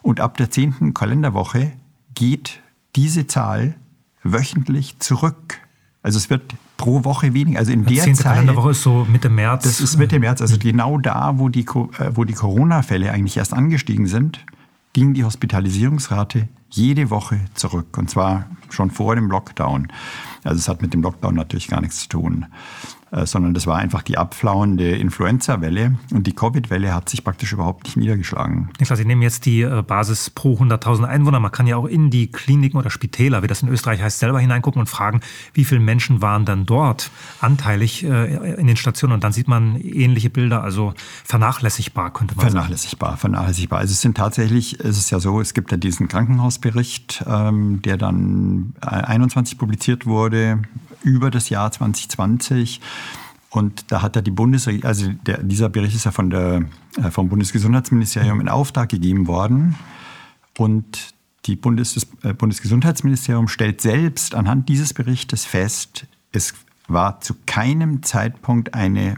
Und 0.00 0.20
ab 0.20 0.38
der 0.38 0.50
10. 0.50 0.94
Kalenderwoche 0.94 1.72
geht 2.14 2.60
diese 2.96 3.26
Zahl 3.26 3.74
wöchentlich 4.22 4.98
zurück. 4.98 5.58
Also 6.02 6.18
es 6.18 6.30
wird 6.30 6.54
pro 6.76 7.04
Woche 7.04 7.34
weniger. 7.34 7.58
Also 7.58 7.72
in 7.72 7.84
der 7.84 8.02
10. 8.02 8.14
Zeit. 8.14 8.24
Kalenderwoche 8.24 8.70
ist 8.70 8.82
so 8.82 9.06
Mitte 9.10 9.28
März. 9.28 9.64
Das 9.64 9.80
ist 9.80 9.98
Mitte 9.98 10.18
März, 10.18 10.40
also 10.40 10.56
genau 10.58 10.98
da, 10.98 11.38
wo 11.38 11.48
die, 11.48 11.60
äh, 11.64 12.10
wo 12.14 12.24
die 12.24 12.32
Corona-Fälle 12.32 13.12
eigentlich 13.12 13.36
erst 13.36 13.52
angestiegen 13.52 14.06
sind, 14.06 14.44
ging 14.92 15.14
die 15.14 15.24
Hospitalisierungsrate 15.24 16.48
jede 16.70 17.10
Woche 17.10 17.40
zurück. 17.54 17.98
Und 17.98 18.10
zwar 18.10 18.46
schon 18.70 18.90
vor 18.90 19.14
dem 19.14 19.30
Lockdown. 19.30 19.88
Also 20.42 20.58
es 20.58 20.68
hat 20.68 20.82
mit 20.82 20.94
dem 20.94 21.02
Lockdown 21.02 21.34
natürlich 21.34 21.68
gar 21.68 21.80
nichts 21.80 22.00
zu 22.00 22.08
tun, 22.08 22.46
sondern 23.26 23.54
das 23.54 23.66
war 23.66 23.76
einfach 23.76 24.02
die 24.02 24.18
abflauende 24.18 24.96
Influenza-Welle. 24.96 25.96
Und 26.12 26.26
die 26.26 26.32
Covid-Welle 26.32 26.94
hat 26.94 27.08
sich 27.08 27.24
praktisch 27.24 27.52
überhaupt 27.52 27.84
nicht 27.84 27.96
niedergeschlagen. 27.96 28.70
Niklas, 28.78 29.00
ich 29.00 29.06
nehme 29.06 29.24
jetzt 29.24 29.46
die 29.46 29.62
äh, 29.62 29.82
Basis 29.82 30.30
pro 30.30 30.54
100.000 30.54 31.04
Einwohner. 31.04 31.40
Man 31.40 31.50
kann 31.50 31.66
ja 31.66 31.76
auch 31.76 31.86
in 31.86 32.10
die 32.10 32.30
Kliniken 32.30 32.78
oder 32.78 32.90
Spitäler, 32.90 33.42
wie 33.42 33.48
das 33.48 33.62
in 33.62 33.68
Österreich 33.68 34.00
heißt, 34.00 34.20
selber 34.20 34.38
hineingucken 34.38 34.80
und 34.80 34.86
fragen, 34.86 35.20
wie 35.54 35.64
viele 35.64 35.80
Menschen 35.80 36.22
waren 36.22 36.44
dann 36.44 36.66
dort 36.66 37.10
anteilig 37.40 38.04
äh, 38.04 38.54
in 38.54 38.66
den 38.66 38.76
Stationen. 38.76 39.14
Und 39.14 39.24
dann 39.24 39.32
sieht 39.32 39.48
man 39.48 39.76
ähnliche 39.80 40.30
Bilder, 40.30 40.62
also 40.62 40.94
vernachlässigbar, 41.24 42.12
könnte 42.12 42.36
man 42.36 42.44
sagen. 42.44 42.52
Vernachlässigbar, 42.52 43.16
vernachlässigbar. 43.16 43.80
Also 43.80 43.92
es 43.92 44.00
sind 44.00 44.16
tatsächlich, 44.16 44.78
es 44.80 44.98
ist 44.98 45.10
ja 45.10 45.18
so, 45.18 45.40
es 45.40 45.54
gibt 45.54 45.72
ja 45.72 45.76
diesen 45.76 46.06
Krankenhausbericht, 46.06 47.24
ähm, 47.26 47.82
der 47.82 47.96
dann 47.96 48.74
äh, 48.82 48.86
21 48.86 49.58
publiziert 49.58 50.06
wurde 50.06 50.62
über 51.02 51.30
das 51.30 51.48
Jahr 51.48 51.70
2020. 51.70 52.80
Und 53.50 53.90
da 53.90 54.02
hat 54.02 54.16
ja 54.16 54.22
die 54.22 54.30
Bundesregierung, 54.30 54.86
also 54.86 55.10
der, 55.26 55.42
dieser 55.42 55.68
Bericht 55.68 55.96
ist 55.96 56.04
ja 56.04 56.12
von 56.12 56.30
der, 56.30 56.64
äh, 56.96 57.10
vom 57.10 57.28
Bundesgesundheitsministerium 57.28 58.40
in 58.40 58.48
Auftrag 58.48 58.88
gegeben 58.88 59.26
worden. 59.26 59.76
Und 60.56 61.14
die 61.46 61.56
Bundes, 61.56 61.94
das 61.94 62.06
äh, 62.22 62.32
Bundesgesundheitsministerium 62.32 63.48
stellt 63.48 63.80
selbst 63.80 64.34
anhand 64.34 64.68
dieses 64.68 64.94
Berichtes 64.94 65.44
fest, 65.44 66.06
es 66.32 66.54
war 66.86 67.20
zu 67.20 67.34
keinem 67.46 68.02
Zeitpunkt 68.02 68.74
eine 68.74 69.16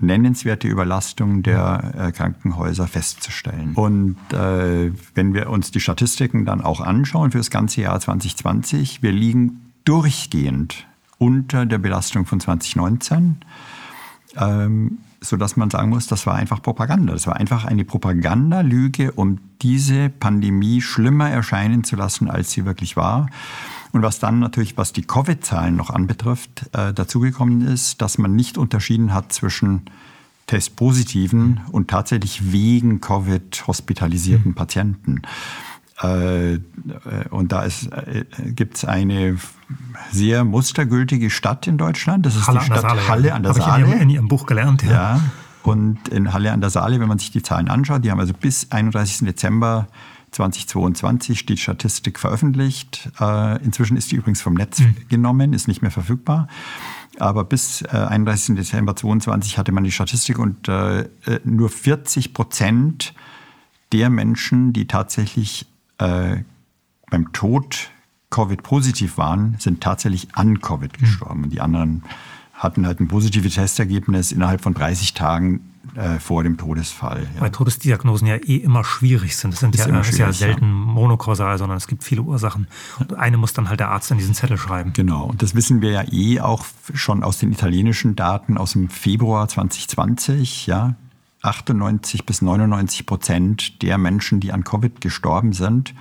nennenswerte 0.00 0.66
Überlastung 0.66 1.42
der 1.42 1.94
äh, 1.96 2.12
Krankenhäuser 2.12 2.88
festzustellen. 2.88 3.74
Und 3.74 4.16
äh, 4.32 4.92
wenn 5.14 5.34
wir 5.34 5.48
uns 5.50 5.70
die 5.70 5.80
Statistiken 5.80 6.44
dann 6.44 6.60
auch 6.60 6.80
anschauen 6.80 7.30
für 7.30 7.38
das 7.38 7.50
ganze 7.50 7.82
Jahr 7.82 8.00
2020, 8.00 9.02
wir 9.02 9.12
liegen 9.12 9.72
durchgehend 9.84 10.86
unter 11.20 11.66
der 11.66 11.78
Belastung 11.78 12.26
von 12.26 12.40
2019 12.40 13.36
ähm, 14.36 14.98
sodass 15.20 15.56
man 15.56 15.70
sagen 15.70 15.90
muss, 15.90 16.06
das 16.06 16.26
war 16.26 16.34
einfach 16.34 16.62
Propaganda. 16.62 17.12
Das 17.12 17.26
war 17.26 17.36
einfach 17.36 17.64
eine 17.64 17.84
Propagandalüge, 17.84 19.12
um 19.12 19.38
diese 19.60 20.08
Pandemie 20.08 20.80
schlimmer 20.80 21.30
erscheinen 21.30 21.84
zu 21.84 21.96
lassen, 21.96 22.30
als 22.30 22.52
sie 22.52 22.64
wirklich 22.64 22.96
war. 22.96 23.28
Und 23.92 24.02
was 24.02 24.18
dann 24.18 24.38
natürlich, 24.38 24.76
was 24.76 24.92
die 24.92 25.02
Covid-Zahlen 25.02 25.76
noch 25.76 25.90
anbetrifft, 25.90 26.70
äh, 26.72 26.94
dazugekommen 26.94 27.66
ist, 27.66 28.00
dass 28.00 28.18
man 28.18 28.34
nicht 28.34 28.56
unterschieden 28.56 29.12
hat 29.12 29.32
zwischen 29.32 29.82
Testpositiven 30.46 31.60
und 31.70 31.88
tatsächlich 31.88 32.52
wegen 32.52 33.00
Covid 33.00 33.66
hospitalisierten 33.66 34.54
Patienten. 34.54 35.22
Äh, 36.02 36.54
äh, 36.54 36.60
und 37.30 37.52
da 37.52 37.66
äh, 37.66 37.70
gibt 38.46 38.76
es 38.76 38.84
eine 38.84 39.36
sehr 40.10 40.44
mustergültige 40.44 41.30
Stadt 41.30 41.66
in 41.66 41.78
Deutschland. 41.78 42.24
Das 42.24 42.36
ist 42.36 42.46
Halle 42.46 42.60
die 42.60 42.66
Stadt 42.66 42.80
Saale. 42.80 43.08
Halle 43.08 43.28
ja. 43.28 43.34
an 43.34 43.42
der 43.42 43.50
Habe 43.50 43.60
ich 43.60 43.64
Saale. 43.66 43.84
in 43.84 43.90
Ihrem, 43.90 44.00
in 44.00 44.10
Ihrem 44.10 44.28
Buch 44.28 44.46
gelernt. 44.46 44.82
Ja. 44.82 44.90
Ja, 44.90 45.20
und 45.62 46.08
in 46.08 46.32
Halle 46.32 46.52
an 46.52 46.60
der 46.60 46.70
Saale, 46.70 47.00
wenn 47.00 47.08
man 47.08 47.18
sich 47.18 47.30
die 47.30 47.42
Zahlen 47.42 47.68
anschaut, 47.68 48.04
die 48.04 48.10
haben 48.10 48.20
also 48.20 48.32
bis 48.32 48.70
31. 48.70 49.26
Dezember 49.26 49.88
2022 50.30 51.44
die 51.44 51.56
Statistik 51.56 52.18
veröffentlicht. 52.18 53.10
Inzwischen 53.62 53.96
ist 53.96 54.10
die 54.12 54.16
übrigens 54.16 54.40
vom 54.40 54.54
Netz 54.54 54.80
genommen, 55.08 55.52
ist 55.52 55.68
nicht 55.68 55.82
mehr 55.82 55.90
verfügbar. 55.90 56.46
Aber 57.18 57.44
bis 57.44 57.82
äh, 57.82 57.88
31. 57.88 58.54
Dezember 58.54 58.96
2022 58.96 59.58
hatte 59.58 59.72
man 59.72 59.84
die 59.84 59.92
Statistik 59.92 60.38
und 60.38 60.70
nur 61.44 61.68
40 61.68 62.32
Prozent 62.32 63.12
der 63.92 64.08
Menschen, 64.08 64.72
die 64.72 64.86
tatsächlich 64.86 65.66
äh, 66.00 66.42
beim 67.10 67.32
Tod 67.32 67.90
Covid-positiv 68.30 69.18
waren, 69.18 69.56
sind 69.58 69.80
tatsächlich 69.80 70.28
an 70.34 70.60
Covid 70.60 70.98
gestorben. 70.98 71.44
Und 71.44 71.50
die 71.50 71.60
anderen 71.60 72.04
hatten 72.54 72.86
halt 72.86 73.00
ein 73.00 73.08
positives 73.08 73.54
Testergebnis 73.54 74.32
innerhalb 74.32 74.60
von 74.60 74.74
30 74.74 75.14
Tagen 75.14 75.60
äh, 75.96 76.18
vor 76.20 76.44
dem 76.44 76.56
Todesfall. 76.56 77.26
Ja. 77.34 77.40
Weil 77.40 77.50
Todesdiagnosen 77.50 78.28
ja 78.28 78.36
eh 78.36 78.56
immer 78.56 78.84
schwierig 78.84 79.36
sind. 79.36 79.52
Das 79.52 79.60
sind 79.60 79.74
Ist 79.74 79.80
ja, 79.80 79.86
immer 79.86 80.00
ist 80.00 80.08
ja 80.08 80.26
schwierig, 80.26 80.40
ja. 80.40 80.46
selten 80.46 80.70
monokausal, 80.70 81.58
sondern 81.58 81.78
es 81.78 81.88
gibt 81.88 82.04
viele 82.04 82.22
Ursachen. 82.22 82.68
Und 82.98 83.14
eine 83.14 83.36
muss 83.38 83.52
dann 83.54 83.68
halt 83.68 83.80
der 83.80 83.88
Arzt 83.88 84.12
an 84.12 84.18
diesen 84.18 84.34
Zettel 84.34 84.58
schreiben. 84.58 84.92
Genau, 84.92 85.24
und 85.24 85.42
das 85.42 85.54
wissen 85.54 85.80
wir 85.80 85.90
ja 85.90 86.04
eh 86.12 86.40
auch 86.40 86.64
schon 86.94 87.24
aus 87.24 87.38
den 87.38 87.50
italienischen 87.50 88.14
Daten 88.14 88.58
aus 88.58 88.72
dem 88.72 88.88
Februar 88.88 89.48
2020. 89.48 90.66
Ja, 90.66 90.94
98 91.42 92.26
bis 92.26 92.42
99 92.42 93.06
Prozent 93.06 93.82
der 93.82 93.98
Menschen, 93.98 94.40
die 94.40 94.52
an 94.52 94.64
Covid 94.64 95.00
gestorben 95.00 95.52
sind, 95.52 95.94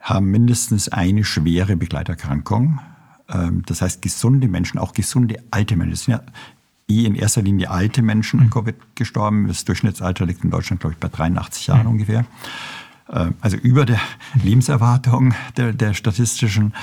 haben 0.00 0.26
mindestens 0.26 0.88
eine 0.88 1.24
schwere 1.24 1.76
Begleiterkrankung. 1.76 2.80
Ähm, 3.28 3.62
Das 3.66 3.82
heißt, 3.82 4.02
gesunde 4.02 4.48
Menschen, 4.48 4.78
auch 4.78 4.92
gesunde 4.92 5.42
alte 5.50 5.76
Menschen, 5.76 5.96
sind 5.96 6.12
ja 6.14 6.22
eh 6.88 7.04
in 7.04 7.14
erster 7.16 7.42
Linie 7.42 7.70
alte 7.70 8.02
Menschen 8.02 8.40
an 8.40 8.50
Covid 8.50 8.76
gestorben. 8.94 9.48
Das 9.48 9.64
Durchschnittsalter 9.64 10.26
liegt 10.26 10.44
in 10.44 10.50
Deutschland, 10.50 10.80
glaube 10.80 10.94
ich, 10.94 11.00
bei 11.00 11.08
83 11.08 11.66
Jahren 11.66 11.86
ungefähr. 11.86 12.24
Äh, 13.08 13.30
Also 13.40 13.56
über 13.56 13.84
der 13.84 14.00
Lebenserwartung 14.42 15.34
der, 15.56 15.72
der 15.72 15.94
statistischen. 15.94 16.74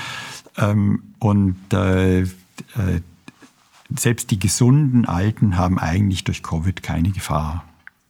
Ähm, 0.58 1.02
Und 1.18 1.56
äh, 1.72 2.22
äh, 2.22 2.26
selbst 3.94 4.30
die 4.30 4.38
gesunden 4.38 5.04
Alten 5.06 5.56
haben 5.56 5.78
eigentlich 5.78 6.24
durch 6.24 6.42
Covid 6.42 6.82
keine 6.82 7.10
Gefahr 7.10 7.64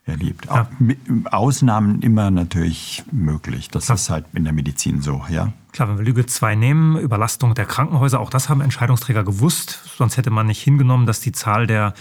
erlebt. 0.07 0.51
Auch 0.51 0.67
mit 0.79 0.99
Ausnahmen 1.33 2.03
immer 2.03 2.31
natürlich 2.31 3.03
möglich. 3.11 3.69
Das 3.71 3.89
ist 3.89 4.11
halt 4.11 4.27
in 4.35 4.45
der 4.45 4.53
Medizin 4.53 5.01
so, 5.01 5.25
ja. 5.31 5.53
Klar, 5.73 5.89
wenn 5.89 5.99
wir 5.99 6.05
Lüge 6.05 6.27
2 6.27 6.55
nehmen, 6.57 6.99
Überlastung 6.99 7.55
der 7.55 7.65
Krankenhäuser, 7.65 8.21
auch 8.21 8.29
das 8.31 8.49
haben 8.51 8.61
Entscheidungsträger 8.61 9.25
gewusst. 9.25 9.81
Sonst 9.97 10.17
hätte 10.19 10.31
man 10.31 10.47
nicht 10.47 10.61
hingenommen, 10.63 11.07
dass 11.07 11.21
die 11.21 11.33
Zahl 11.33 11.67
der 11.67 11.95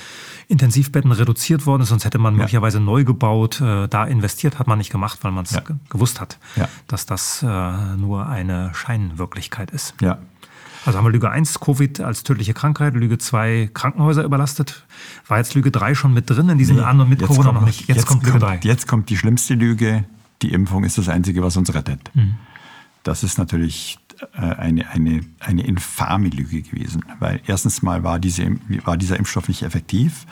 Intensivbetten 0.49 1.11
reduziert 1.13 1.65
worden 1.65 1.81
ist. 1.83 1.89
Sonst 1.89 2.03
hätte 2.05 2.19
man 2.19 2.35
möglicherweise 2.35 2.79
neu 2.81 3.03
gebaut. 3.05 3.61
Äh, 3.61 3.87
Da 3.87 4.03
investiert 4.03 4.59
hat 4.59 4.67
man 4.67 4.77
nicht 4.77 4.91
gemacht, 4.91 5.19
weil 5.23 5.31
man 5.31 5.45
es 5.45 5.51
Ja. 5.51 5.61
ge- 5.61 5.77
gewusst 5.89 6.19
hat, 6.21 6.37
Ja. 6.55 6.67
dass 6.87 7.05
das 7.05 7.41
äh, 7.41 7.95
nur 7.95 8.27
eine 8.27 8.71
Scheinwirklichkeit 8.75 9.71
ist. 9.71 9.95
Ja. 10.01 10.19
Also 10.85 10.97
haben 10.97 11.05
wir 11.05 11.11
Lüge 11.11 11.29
1, 11.29 11.59
Covid 11.59 12.01
als 12.01 12.23
tödliche 12.23 12.53
Krankheit, 12.53 12.93
Lüge 12.93 13.17
2, 13.17 13.69
Krankenhäuser 13.73 14.23
überlastet. 14.23 14.85
War 15.27 15.37
jetzt 15.37 15.55
Lüge 15.55 15.71
3 15.71 15.95
schon 15.95 16.13
mit 16.13 16.29
drin 16.29 16.49
in 16.49 16.57
diesem 16.57 16.79
An- 16.83 16.99
und 16.99 17.09
mit 17.09 17.21
Jetzt 17.21 17.27
Corona 17.27 17.49
kommt 17.49 17.59
noch 17.61 17.67
nicht? 17.67 17.87
Jetzt, 17.87 18.05
kommt 18.05 18.23
Lüge 18.23 18.39
3. 18.39 18.59
Jetzt 18.63 18.87
kommt 18.87 19.09
die 19.09 19.17
schlimmste 19.17 19.53
Lüge. 19.53 20.05
Die 20.41 20.51
Impfung 20.51 20.83
ist 20.83 20.97
das 20.97 21.07
Einzige, 21.07 21.41
was 21.41 21.55
uns 21.55 21.73
rettet. 21.73 22.11
Mhm. 22.13 22.35
Das 23.03 23.23
ist 23.23 23.37
natürlich 23.37 23.99
äh, 24.33 24.41
eine, 24.41 24.89
eine, 24.89 25.21
eine 25.39 25.65
infame 25.65 26.29
Lüge 26.29 26.61
gewesen. 26.61 27.03
Weil 27.19 27.41
erstens 27.47 27.81
mal 27.81 28.03
war, 28.03 28.19
diese, 28.19 28.47
war 28.83 28.97
dieser 28.97 29.17
Impfstoff 29.17 29.47
nicht 29.47 29.63
effektiv. 29.63 30.25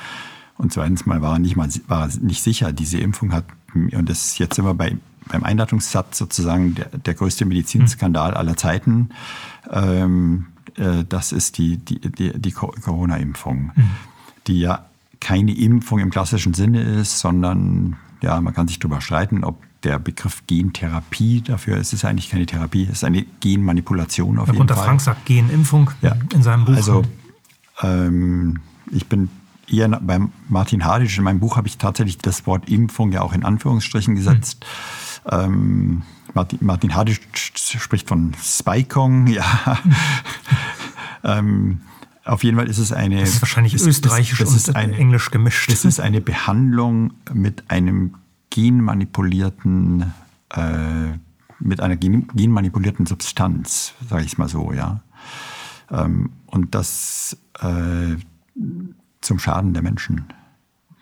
Und 0.57 0.73
zweitens 0.73 1.05
mal 1.05 1.21
war 1.21 1.39
nicht, 1.39 1.55
mal 1.55 1.69
war 1.87 2.09
nicht 2.21 2.43
sicher, 2.43 2.71
diese 2.71 2.99
Impfung 2.99 3.33
hat, 3.33 3.45
und 3.73 4.07
das 4.07 4.25
ist 4.25 4.37
jetzt 4.37 4.59
immer 4.59 4.73
bei, 4.73 4.97
beim 5.31 5.43
Einladungssatz 5.43 6.17
sozusagen 6.17 6.75
der, 6.75 6.85
der 6.85 7.13
größte 7.13 7.45
Medizinskandal 7.45 8.33
aller 8.33 8.57
Zeiten. 8.57 9.09
Ähm, 9.71 10.47
äh, 10.77 11.03
das 11.07 11.31
ist 11.31 11.57
die, 11.57 11.77
die, 11.77 11.99
die, 11.99 12.39
die 12.39 12.51
Co- 12.51 12.73
Corona-Impfung, 12.81 13.71
die 14.47 14.59
ja 14.59 14.85
keine 15.19 15.55
Impfung 15.55 15.99
im 15.99 16.09
klassischen 16.09 16.53
Sinne 16.53 16.81
ist, 16.81 17.19
sondern 17.19 17.95
ja, 18.21 18.39
man 18.41 18.53
kann 18.53 18.67
sich 18.67 18.79
darüber 18.79 19.01
streiten, 19.01 19.43
ob 19.43 19.61
der 19.83 19.97
Begriff 19.97 20.43
Gentherapie 20.45 21.41
dafür 21.41 21.77
ist. 21.77 21.87
Es 21.87 21.93
ist 21.93 22.05
eigentlich 22.05 22.29
keine 22.29 22.45
Therapie, 22.45 22.83
es 22.83 22.97
ist 22.97 23.03
eine 23.03 23.23
Genmanipulation 23.39 24.37
auf 24.37 24.47
Herr 24.47 24.53
jeden 24.53 24.59
Gunter 24.59 24.75
Fall. 24.75 24.85
Frank 24.85 25.01
sagt 25.01 25.25
Genimpfung 25.25 25.89
Ja. 26.01 26.15
in 26.33 26.43
seinem 26.43 26.65
Buch. 26.65 26.75
Also 26.75 27.03
ähm, 27.81 28.59
ich 28.91 29.07
bin 29.07 29.29
eher 29.67 29.87
beim 29.87 30.31
Martin 30.49 30.85
Hadisch. 30.85 31.17
In 31.17 31.23
meinem 31.23 31.39
Buch 31.39 31.55
habe 31.57 31.67
ich 31.67 31.77
tatsächlich 31.77 32.17
das 32.17 32.45
Wort 32.45 32.69
Impfung 32.69 33.11
ja 33.11 33.21
auch 33.21 33.33
in 33.33 33.43
Anführungsstrichen 33.43 34.15
gesetzt. 34.15 34.65
Ähm, 35.29 36.01
Martin, 36.33 36.59
Martin 36.61 36.95
Hadisch 36.95 37.19
spricht 37.33 38.07
von 38.07 38.33
Spikong, 38.41 39.27
ja. 39.27 39.43
ähm, 41.23 41.81
auf 42.25 42.43
jeden 42.43 42.57
Fall 42.57 42.67
ist 42.69 42.77
es 42.77 42.91
eine. 42.91 43.19
das 43.19 43.29
ist 43.29 43.41
wahrscheinlich 43.41 43.73
es- 43.73 43.81
es- 43.81 43.87
österreichisch 43.87 44.41
es 44.41 44.55
ist 44.55 44.69
und 44.69 44.75
eine, 44.75 44.95
englisch 44.95 45.31
gemischt. 45.31 45.69
es 45.71 45.85
ist 45.85 45.99
eine 45.99 46.21
Behandlung 46.21 47.13
mit 47.33 47.69
einem 47.69 48.15
genmanipulierten 48.49 50.13
äh, 50.51 51.17
mit 51.59 51.79
einer 51.79 51.95
genmanipulierten 51.95 53.05
Substanz, 53.05 53.93
sage 54.09 54.23
ich 54.25 54.33
es 54.33 54.37
mal 54.39 54.49
so, 54.49 54.73
ja. 54.73 55.01
Ähm, 55.91 56.31
und 56.47 56.73
das 56.73 57.37
äh, 57.59 58.15
zum 59.21 59.37
Schaden 59.39 59.73
der 59.73 59.83
Menschen, 59.83 60.25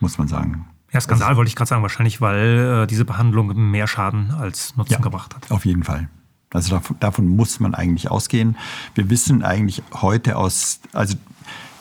muss 0.01 0.17
man 0.17 0.27
sagen. 0.27 0.65
Ja, 0.91 1.01
Skandal 1.01 1.35
wollte 1.37 1.49
ich 1.49 1.55
gerade 1.55 1.69
sagen, 1.69 1.81
wahrscheinlich, 1.81 2.19
weil 2.19 2.83
äh, 2.83 2.87
diese 2.87 3.05
Behandlung 3.05 3.55
mehr 3.69 3.87
Schaden 3.87 4.31
als 4.31 4.75
Nutzen 4.75 4.93
ja, 4.93 4.99
gebracht 4.99 5.35
hat. 5.35 5.51
Auf 5.51 5.65
jeden 5.65 5.83
Fall. 5.83 6.09
Also 6.51 6.71
davon, 6.71 6.95
davon, 6.99 7.27
muss 7.27 7.59
man 7.59 7.75
eigentlich 7.75 8.09
ausgehen. 8.09 8.57
Wir 8.95 9.09
wissen 9.09 9.43
eigentlich 9.43 9.83
heute 9.93 10.35
aus, 10.35 10.79
also 10.93 11.15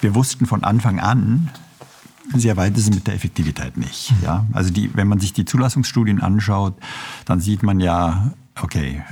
wir 0.02 0.14
wussten 0.14 0.46
von 0.46 0.62
Anfang 0.62 1.00
an, 1.00 1.50
sehr 2.34 2.58
weit 2.58 2.76
ist 2.76 2.84
es 2.84 2.94
mit 2.94 3.06
der 3.06 3.14
Effektivität 3.14 3.78
nicht. 3.78 4.12
Ja? 4.22 4.44
Also 4.52 4.70
die, 4.70 4.94
wenn 4.94 5.08
man 5.08 5.20
sich 5.20 5.32
die 5.32 5.46
Zulassungsstudien 5.46 6.20
anschaut, 6.20 6.74
dann 7.24 7.40
sieht 7.40 7.62
man 7.62 7.80
ja, 7.80 8.32
okay, 8.60 9.02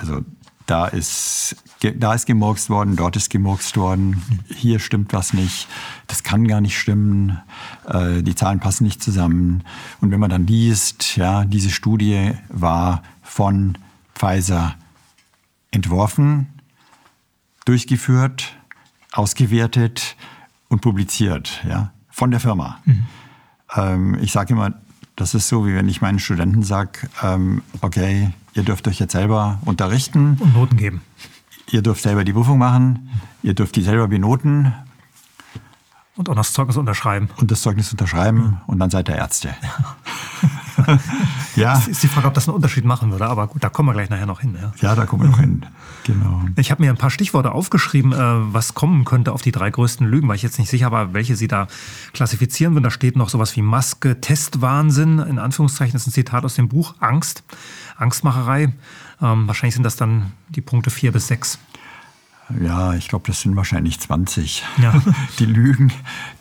also 0.00 0.22
da 0.66 0.86
ist, 0.86 1.56
da 1.80 2.14
ist 2.14 2.26
gemurkst 2.26 2.70
worden, 2.70 2.96
dort 2.96 3.16
ist 3.16 3.30
gemurkst 3.30 3.76
worden, 3.76 4.22
hier 4.48 4.80
stimmt 4.80 5.12
was 5.12 5.32
nicht, 5.32 5.68
das 6.08 6.22
kann 6.22 6.46
gar 6.48 6.60
nicht 6.60 6.78
stimmen, 6.78 7.40
äh, 7.88 8.22
die 8.22 8.34
Zahlen 8.34 8.60
passen 8.60 8.84
nicht 8.84 9.02
zusammen. 9.02 9.62
Und 10.00 10.10
wenn 10.10 10.20
man 10.20 10.30
dann 10.30 10.46
liest, 10.46 11.16
ja, 11.16 11.44
diese 11.44 11.70
Studie 11.70 12.32
war 12.48 13.02
von 13.22 13.78
Pfizer 14.14 14.74
entworfen, 15.70 16.48
durchgeführt, 17.64 18.56
ausgewertet 19.12 20.16
und 20.68 20.80
publiziert, 20.80 21.64
ja, 21.68 21.92
von 22.10 22.30
der 22.30 22.40
Firma. 22.40 22.80
Mhm. 22.84 23.06
Ähm, 23.74 24.18
ich 24.20 24.32
sage 24.32 24.54
immer, 24.54 24.74
das 25.16 25.34
ist 25.34 25.48
so, 25.48 25.66
wie 25.66 25.74
wenn 25.74 25.88
ich 25.88 26.00
meinen 26.00 26.18
Studenten 26.18 26.62
sage, 26.62 27.08
ähm, 27.22 27.62
okay, 27.80 28.32
ihr 28.56 28.62
dürft 28.62 28.88
euch 28.88 28.98
jetzt 28.98 29.12
selber 29.12 29.60
unterrichten. 29.64 30.38
Und 30.40 30.54
Noten 30.54 30.76
geben. 30.76 31.02
Ihr 31.70 31.82
dürft 31.82 32.02
selber 32.02 32.24
die 32.24 32.32
Prüfung 32.32 32.58
machen, 32.58 33.10
ihr 33.42 33.54
dürft 33.54 33.76
die 33.76 33.82
selber 33.82 34.08
benoten. 34.08 34.72
Und 36.16 36.30
auch 36.30 36.34
das 36.34 36.52
Zeugnis 36.52 36.78
unterschreiben. 36.78 37.28
Und 37.36 37.50
das 37.50 37.60
Zeugnis 37.60 37.90
unterschreiben 37.92 38.38
mhm. 38.38 38.58
und 38.66 38.78
dann 38.78 38.88
seid 38.88 39.08
ihr 39.08 39.16
Ärzte. 39.16 39.54
ja. 41.56 41.74
Das 41.74 41.88
ist 41.88 42.02
die 42.02 42.08
Frage, 42.08 42.28
ob 42.28 42.34
das 42.34 42.48
einen 42.48 42.54
Unterschied 42.54 42.84
machen 42.84 43.10
würde, 43.10 43.26
aber 43.26 43.46
gut, 43.46 43.64
da 43.64 43.70
kommen 43.70 43.88
wir 43.88 43.94
gleich 43.94 44.10
nachher 44.10 44.26
noch 44.26 44.40
hin. 44.40 44.56
Ja, 44.60 44.72
ja 44.80 44.94
da 44.94 45.06
kommen 45.06 45.22
wir 45.22 45.30
noch 45.30 45.40
hin. 45.40 45.64
Genau. 46.04 46.42
Ich 46.56 46.70
habe 46.70 46.82
mir 46.82 46.90
ein 46.90 46.98
paar 46.98 47.10
Stichworte 47.10 47.52
aufgeschrieben, 47.52 48.12
äh, 48.12 48.16
was 48.18 48.74
kommen 48.74 49.04
könnte 49.04 49.32
auf 49.32 49.42
die 49.42 49.52
drei 49.52 49.70
größten 49.70 50.06
Lügen, 50.06 50.28
weil 50.28 50.36
ich 50.36 50.42
jetzt 50.42 50.58
nicht 50.58 50.70
sicher 50.70 50.92
war, 50.92 51.14
welche 51.14 51.34
Sie 51.34 51.48
da 51.48 51.66
klassifizieren 52.12 52.74
würden. 52.74 52.84
Da 52.84 52.90
steht 52.90 53.16
noch 53.16 53.30
sowas 53.30 53.56
wie 53.56 53.62
Maske, 53.62 54.20
Testwahnsinn, 54.20 55.18
in 55.18 55.38
Anführungszeichen, 55.38 55.94
das 55.94 56.02
ist 56.02 56.08
ein 56.08 56.12
Zitat 56.12 56.44
aus 56.44 56.54
dem 56.54 56.68
Buch, 56.68 56.94
Angst, 57.00 57.42
Angstmacherei. 57.96 58.72
Ähm, 59.22 59.46
wahrscheinlich 59.46 59.74
sind 59.74 59.84
das 59.84 59.96
dann 59.96 60.32
die 60.48 60.60
Punkte 60.60 60.90
vier 60.90 61.12
bis 61.12 61.28
sechs. 61.28 61.58
Ja, 62.60 62.94
ich 62.94 63.08
glaube, 63.08 63.24
das 63.26 63.40
sind 63.40 63.56
wahrscheinlich 63.56 63.98
20. 63.98 64.62
Ja. 64.80 65.02
Die 65.38 65.46
Lügen, 65.46 65.92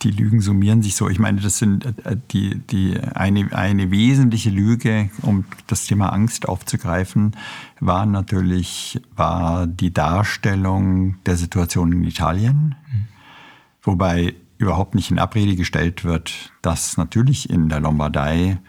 die 0.04 0.12
Lügen 0.12 0.40
summieren 0.40 0.84
sich 0.84 0.96
so. 0.96 1.10
Ich 1.10 1.18
meine, 1.18 1.42
das 1.42 1.58
sind 1.58 1.86
äh, 2.06 2.16
die, 2.32 2.60
die 2.60 3.00
eine, 3.00 3.52
eine 3.54 3.90
wesentliche 3.90 4.52
Lüge, 4.52 5.10
um 5.24 5.46
das 5.66 5.86
Thema 5.88 6.10
Angst 6.14 6.48
aufzugreifen, 6.48 7.36
war 7.80 8.06
natürlich 8.06 9.02
war 9.16 9.66
die 9.66 9.92
Darstellung 9.92 11.18
der 11.26 11.38
Situation 11.38 11.92
in 11.92 12.04
Italien, 12.04 12.76
mhm. 12.92 13.08
wobei 13.82 14.36
überhaupt 14.58 14.94
nicht 14.94 15.10
in 15.10 15.20
Abrede 15.20 15.56
gestellt 15.56 16.04
wird, 16.04 16.52
dass 16.62 16.98
natürlich 16.98 17.50
in 17.50 17.68
der 17.68 17.80
Lombardei 17.80 18.60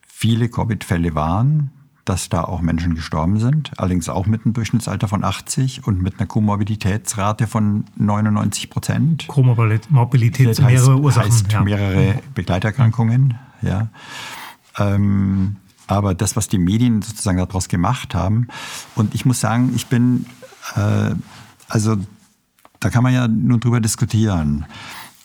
viele 0.00 0.48
Covid-Fälle 0.48 1.14
waren, 1.14 1.70
dass 2.04 2.28
da 2.28 2.44
auch 2.44 2.60
Menschen 2.60 2.94
gestorben 2.94 3.38
sind, 3.38 3.72
allerdings 3.78 4.08
auch 4.08 4.26
mit 4.26 4.44
einem 4.44 4.54
Durchschnittsalter 4.54 5.08
von 5.08 5.24
80 5.24 5.86
und 5.86 6.02
mit 6.02 6.18
einer 6.18 6.26
Komorbiditätsrate 6.26 7.46
von 7.46 7.84
99 7.96 8.70
Prozent. 8.70 9.26
Komorbidität 9.28 10.56
sind 10.56 10.66
mehrere 10.66 10.98
Ursachen. 10.98 11.30
Heißt 11.30 11.52
ja. 11.52 11.62
mehrere 11.62 12.20
Begleiterkrankungen, 12.34 13.34
ja. 13.62 13.88
Ähm, 14.78 15.56
aber 15.86 16.14
das, 16.14 16.36
was 16.36 16.48
die 16.48 16.58
Medien 16.58 17.02
sozusagen 17.02 17.38
daraus 17.38 17.68
gemacht 17.68 18.14
haben, 18.14 18.48
und 18.94 19.14
ich 19.14 19.24
muss 19.24 19.40
sagen, 19.40 19.72
ich 19.74 19.88
bin, 19.88 20.26
äh, 20.76 21.14
also 21.68 21.96
da 22.78 22.90
kann 22.90 23.02
man 23.02 23.12
ja 23.12 23.28
nun 23.28 23.60
drüber 23.60 23.80
diskutieren. 23.80 24.64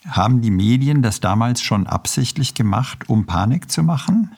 Haben 0.08 0.42
die 0.42 0.52
Medien 0.52 1.02
das 1.02 1.20
damals 1.20 1.62
schon 1.62 1.88
absichtlich 1.88 2.54
gemacht, 2.54 3.10
um 3.10 3.26
Panik 3.26 3.72
zu 3.72 3.82
machen? 3.82 4.32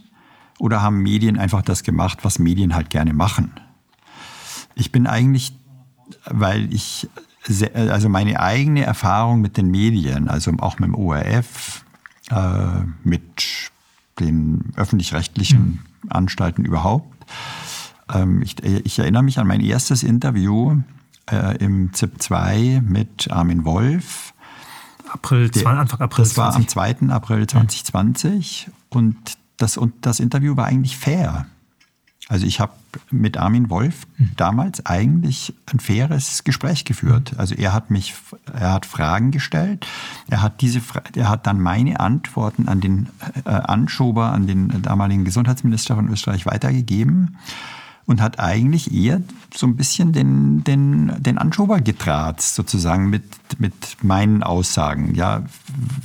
Oder 0.60 0.82
haben 0.82 1.02
Medien 1.02 1.38
einfach 1.38 1.62
das 1.62 1.84
gemacht, 1.84 2.20
was 2.24 2.40
Medien 2.40 2.74
halt 2.74 2.90
gerne 2.90 3.14
machen? 3.14 3.52
Ich 4.76 4.92
bin 4.92 5.08
eigentlich, 5.08 5.56
weil 6.26 6.74
ich, 6.74 7.08
also 7.74 8.10
meine 8.10 8.40
eigene 8.40 8.84
Erfahrung 8.84 9.42
mit 9.42 9.58
den 9.58 9.70
Medien, 9.70 10.28
also 10.28 10.52
auch 10.60 10.80
mit 10.80 10.88
dem 10.88 10.96
ORF, 10.96 11.84
äh, 12.30 12.84
mit 13.04 13.72
den 14.20 14.74
öffentlich-rechtlichen 14.76 15.84
mhm. 16.04 16.10
Anstalten 16.10 16.66
überhaupt, 16.66 17.18
ähm, 18.14 18.42
ich, 18.42 18.64
ich, 18.64 19.00
erinnere 19.00 19.24
mich 19.24 19.40
an 19.40 19.48
mein 19.48 19.62
erstes 19.62 20.04
Interview 20.04 20.78
äh, 21.30 21.58
im 21.58 21.94
ZIP 21.94 22.22
2 22.22 22.82
mit 22.86 23.30
Armin 23.32 23.66
Wolf. 23.66 24.34
April, 25.10 25.50
Der, 25.50 25.68
Anfang 25.68 26.02
April. 26.02 26.24
Das 26.24 26.34
20. 26.34 26.38
war 26.38 26.56
am 26.56 26.68
2. 26.68 27.10
April 27.10 27.48
2020 27.48 28.70
und 28.90 29.18
das, 29.58 29.78
und 29.78 29.94
das 30.06 30.20
Interview 30.20 30.56
war 30.56 30.66
eigentlich 30.66 30.98
fair. 30.98 31.48
Also 32.30 32.46
ich 32.46 32.60
habe 32.60 32.74
mit 33.10 33.38
Armin 33.38 33.70
Wolf 33.70 34.06
mhm. 34.18 34.32
damals 34.36 34.86
eigentlich 34.86 35.54
ein 35.72 35.80
faires 35.80 36.44
Gespräch 36.44 36.84
geführt. 36.84 37.34
Also 37.38 37.56
er 37.56 37.74
hat 37.74 37.90
mich, 37.90 38.16
er 38.54 38.74
hat 38.74 38.86
Fragen 38.86 39.32
gestellt, 39.32 39.88
er 40.30 40.42
hat 40.42 40.62
diese, 40.62 40.82
er 41.16 41.30
hat 41.30 41.48
dann 41.48 41.62
meine 41.62 42.00
Antworten 42.00 42.68
an 42.68 42.82
den 42.82 43.08
äh, 43.46 43.50
Anschober, 43.50 44.34
an 44.34 44.46
den 44.46 44.82
damaligen 44.82 45.24
Gesundheitsminister 45.24 45.96
von 45.96 46.10
Österreich 46.10 46.46
weitergegeben 46.46 47.38
und 48.08 48.22
hat 48.22 48.40
eigentlich 48.40 48.94
eher 48.94 49.22
so 49.54 49.68
ein 49.68 49.76
bisschen 49.76 50.14
den, 50.14 50.64
den, 50.64 51.12
den 51.20 51.38
Anschober 51.38 51.82
getratzt, 51.82 52.56
sozusagen 52.56 53.10
mit, 53.10 53.24
mit 53.60 53.74
meinen 54.02 54.44
Aussagen. 54.44 55.14
Ja, 55.14 55.44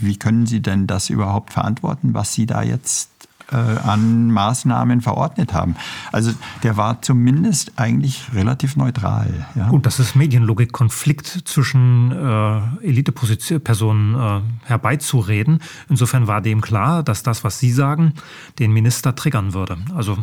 wie 0.00 0.16
können 0.16 0.46
Sie 0.46 0.60
denn 0.60 0.86
das 0.86 1.10
überhaupt 1.10 1.52
verantworten, 1.52 2.12
was 2.12 2.34
Sie 2.34 2.46
da 2.46 2.62
jetzt 2.62 3.11
äh, 3.52 3.56
an 3.56 4.30
Maßnahmen 4.30 5.00
verordnet 5.00 5.52
haben. 5.52 5.76
Also 6.10 6.32
der 6.62 6.76
war 6.76 7.02
zumindest 7.02 7.72
eigentlich 7.76 8.22
relativ 8.34 8.76
neutral. 8.76 9.46
Ja. 9.54 9.68
Gut, 9.68 9.86
das 9.86 9.98
ist 9.98 10.16
Medienlogik, 10.16 10.72
Konflikt 10.72 11.26
zwischen 11.44 12.12
äh, 12.12 12.86
Elitepersonen 12.86 14.14
äh, 14.14 14.40
herbeizureden. 14.66 15.60
Insofern 15.88 16.26
war 16.26 16.40
dem 16.40 16.60
klar, 16.60 17.02
dass 17.02 17.22
das, 17.22 17.44
was 17.44 17.58
Sie 17.58 17.72
sagen, 17.72 18.14
den 18.58 18.72
Minister 18.72 19.14
triggern 19.14 19.54
würde. 19.54 19.78
Also 19.94 20.18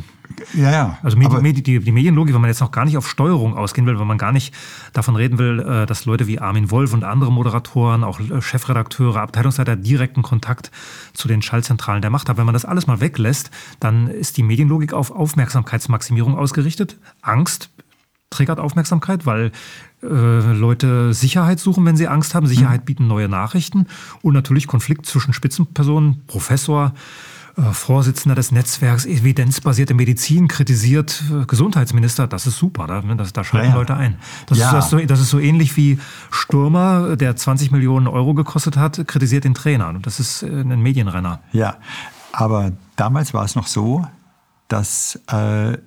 ja, 0.54 0.72
ja. 0.72 0.98
Also 1.04 1.18
Medi 1.18 1.62
die, 1.62 1.80
die, 1.80 1.92
Medienlogik, 1.92 2.34
wenn 2.34 2.42
man 2.42 2.50
jetzt 2.50 2.62
noch 2.62 2.72
gar 2.72 2.86
nicht 2.86 2.98
auf 2.98 3.10
Steuerung 3.10 3.58
ausgehen 3.58 3.86
will, 3.88 4.00
wenn 4.00 4.08
man 4.08 4.18
gar 4.18 4.32
nicht 4.32 4.54
davon 4.94 5.16
reden 5.16 5.38
will, 5.38 5.60
äh, 5.60 5.86
dass 5.86 6.06
Leute 6.06 6.28
wie 6.28 6.40
Armin 6.40 6.72
Wolf 6.72 6.94
und 6.94 7.04
andere 7.04 7.32
Moderatoren, 7.32 8.04
auch 8.04 8.20
äh, 8.20 8.42
Chefredakteure, 8.42 9.22
Abteilungsleiter 9.22 9.76
direkten 9.76 10.22
Kontakt 10.22 10.72
zu 11.14 11.28
den 11.28 11.42
Schallzentralen 11.42 12.02
der 12.02 12.12
Macht 12.12 12.30
haben. 12.30 12.38
Wenn 12.38 12.46
man 12.46 12.54
das 12.54 12.66
alles 12.66 12.88
mal 12.88 13.02
weglässt, 13.20 13.52
dann 13.80 14.08
ist 14.08 14.38
die 14.38 14.44
Medienlogik 14.44 14.94
auf 14.94 15.12
Aufmerksamkeitsmaximierung 15.12 16.38
ausgerichtet. 16.38 16.98
Angst 17.22 17.70
triggert 18.30 18.60
Aufmerksamkeit, 18.60 19.26
weil 19.26 19.52
äh, 20.02 20.06
Leute 20.06 21.14
Sicherheit 21.14 21.60
suchen, 21.60 21.86
wenn 21.86 21.98
sie 21.98 22.08
Angst 22.08 22.36
haben. 22.36 22.48
Sicherheit 22.48 22.82
mhm. 22.82 22.86
bieten 22.86 23.08
neue 23.08 23.28
Nachrichten 23.28 23.88
und 24.22 24.34
natürlich 24.34 24.68
Konflikt 24.68 25.06
zwischen 25.06 25.34
Spitzenpersonen, 25.34 26.24
Professor, 26.28 26.94
äh, 27.58 27.74
Vorsitzender 27.74 28.36
des 28.36 28.52
Netzwerks 28.52 29.06
Evidenzbasierte 29.06 29.96
Medizin 29.96 30.48
kritisiert 30.48 31.24
äh, 31.32 31.46
Gesundheitsminister, 31.46 32.28
das 32.28 32.46
ist 32.46 32.58
super, 32.58 32.86
da, 32.86 33.02
ne, 33.02 33.16
das, 33.16 33.34
da 33.34 33.44
schalten 33.44 33.70
ja, 33.70 33.74
ja. 33.74 33.80
Leute 33.80 33.96
ein. 33.96 34.16
Das, 34.46 34.60
ja. 34.60 34.68
ist, 34.68 34.74
das, 34.74 34.90
so, 34.92 35.00
das, 35.00 35.20
ist, 35.20 35.30
so, 35.32 35.40
ähnlich 35.40 35.76
wie 35.76 36.00
Stürmer, 36.30 37.16
der 37.18 37.36
20 37.36 37.72
Millionen 37.72 38.08
Euro 38.08 38.36
gekostet 38.36 38.78
hat, 38.78 39.08
kritisiert 39.08 39.44
den 39.44 39.56
Trainer. 39.56 39.90
Und 39.90 40.06
das 40.06 40.20
ist 40.20 40.44
äh, 40.44 40.48
ein 40.48 40.82
Medienrenner. 40.82 41.40
Ja, 41.52 41.78
aber 42.32 42.74
damals 42.96 43.34
war 43.34 43.46
es 43.46 43.56
noch 43.56 43.68
so, 43.68 44.08
dass, 44.68 45.16
äh, 45.28 45.78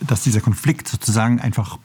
dass 0.00 0.22
dieser 0.22 0.40
Konflikt 0.40 0.88
sozusagen 0.88 1.40
einfach, 1.40 1.78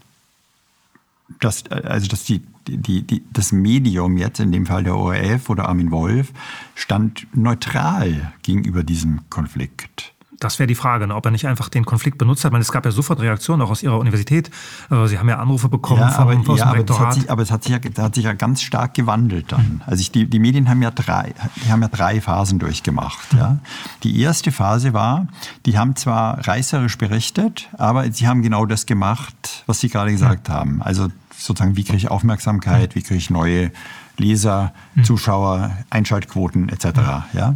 dass, 1.40 1.68
also 1.70 2.08
dass 2.08 2.24
die 2.24 2.42
die, 2.68 3.02
die, 3.04 3.24
das 3.32 3.52
Medium 3.52 4.18
jetzt, 4.18 4.40
in 4.40 4.52
dem 4.52 4.66
Fall 4.66 4.84
der 4.84 4.96
ORF 4.96 5.50
oder 5.50 5.68
Armin 5.68 5.92
Wolf, 5.92 6.32
stand 6.76 7.28
neutral 7.36 8.34
gegenüber 8.44 8.84
diesem 8.84 9.30
Konflikt. 9.30 10.11
Das 10.44 10.58
wäre 10.58 10.68
die 10.68 10.76
Frage, 10.76 11.08
ne? 11.08 11.16
ob 11.16 11.24
er 11.26 11.32
nicht 11.32 11.48
einfach 11.48 11.70
den 11.70 11.86
Konflikt 11.86 12.18
benutzt 12.18 12.44
hat. 12.44 12.52
Meine, 12.52 12.64
es 12.64 12.72
gab 12.72 12.84
ja 12.84 12.92
sofort 12.92 13.20
Reaktionen 13.22 13.62
auch 13.62 13.70
aus 13.70 13.84
Ihrer 13.84 14.00
Universität. 14.00 14.50
Äh, 14.90 15.08
Sie 15.08 15.20
haben 15.20 15.30
ja 15.30 15.38
Anrufe 15.38 15.70
bekommen 15.70 16.02
ja, 16.02 16.10
vom, 16.10 16.28
aber, 16.28 16.52
aus 16.52 16.60
ja, 16.60 16.66
aber, 16.66 17.00
hat 17.00 17.14
sich, 17.14 17.30
aber 17.30 17.44
es 17.44 17.52
hat 17.52 17.64
sich, 17.64 17.72
ja, 17.72 18.04
hat 18.04 18.16
sich 18.16 18.24
ja 18.24 18.34
ganz 18.34 18.62
stark 18.62 18.96
gewandelt 18.96 19.52
dann. 19.52 19.82
Also 19.86 20.02
ich, 20.02 20.12
die, 20.12 20.26
die 20.26 20.40
Medien 20.40 20.68
haben 20.68 20.82
ja 20.82 20.90
drei, 20.92 21.34
die 21.64 21.72
haben 21.72 21.82
ja 21.82 21.88
drei 21.88 22.20
Phasen 22.22 22.58
durchgemacht. 22.58 23.34
Ja. 23.34 23.60
Die 24.04 24.20
erste 24.20 24.52
Phase 24.52 24.94
war, 24.94 25.28
die 25.66 25.78
haben 25.78 25.96
zwar 25.96 26.48
reißerisch 26.48 26.98
berichtet, 26.98 27.70
aber 27.78 28.12
sie 28.12 28.28
haben 28.28 28.42
genau 28.42 28.66
das 28.66 28.86
gemacht, 28.86 29.64
was 29.68 29.80
Sie 29.80 29.90
gerade 29.90 30.12
gesagt 30.12 30.50
haben. 30.50 30.82
Also 30.82 31.10
sozusagen, 31.38 31.78
wie 31.78 31.84
kriege 31.84 31.98
ich 31.98 32.10
Aufmerksamkeit, 32.10 32.96
wie 32.96 33.04
kriege 33.04 33.18
ich 33.18 33.30
neue 33.30 33.72
Leser, 34.18 34.74
Zuschauer, 35.04 35.72
Einschaltquoten 35.90 36.70
etc. 36.70 36.86
Ja. 37.34 37.56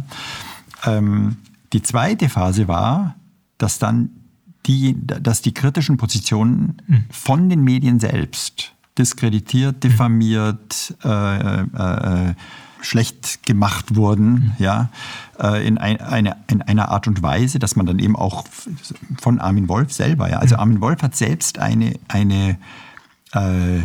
Ähm, 0.84 1.36
die 1.72 1.82
zweite 1.82 2.28
Phase 2.28 2.68
war, 2.68 3.16
dass 3.58 3.78
dann 3.78 4.10
die, 4.66 4.96
dass 5.06 5.42
die 5.42 5.54
kritischen 5.54 5.96
Positionen 5.96 6.82
von 7.10 7.48
den 7.48 7.62
Medien 7.62 8.00
selbst 8.00 8.72
diskreditiert, 8.98 9.84
diffamiert, 9.84 10.94
äh, 11.04 11.60
äh, 11.60 12.34
schlecht 12.80 13.44
gemacht 13.44 13.96
wurden, 13.96 14.52
ja, 14.58 14.90
äh, 15.40 15.66
in, 15.66 15.78
ein, 15.78 16.00
eine, 16.00 16.36
in 16.48 16.62
einer 16.62 16.90
Art 16.90 17.06
und 17.06 17.22
Weise, 17.22 17.58
dass 17.58 17.76
man 17.76 17.86
dann 17.86 17.98
eben 17.98 18.16
auch 18.16 18.44
von 19.20 19.40
Armin 19.40 19.68
Wolf 19.68 19.92
selber, 19.92 20.30
ja, 20.30 20.38
also 20.38 20.56
Armin 20.56 20.80
Wolf 20.80 21.02
hat 21.02 21.16
selbst 21.16 21.58
eine, 21.58 21.98
eine 22.08 22.58
äh, 23.32 23.82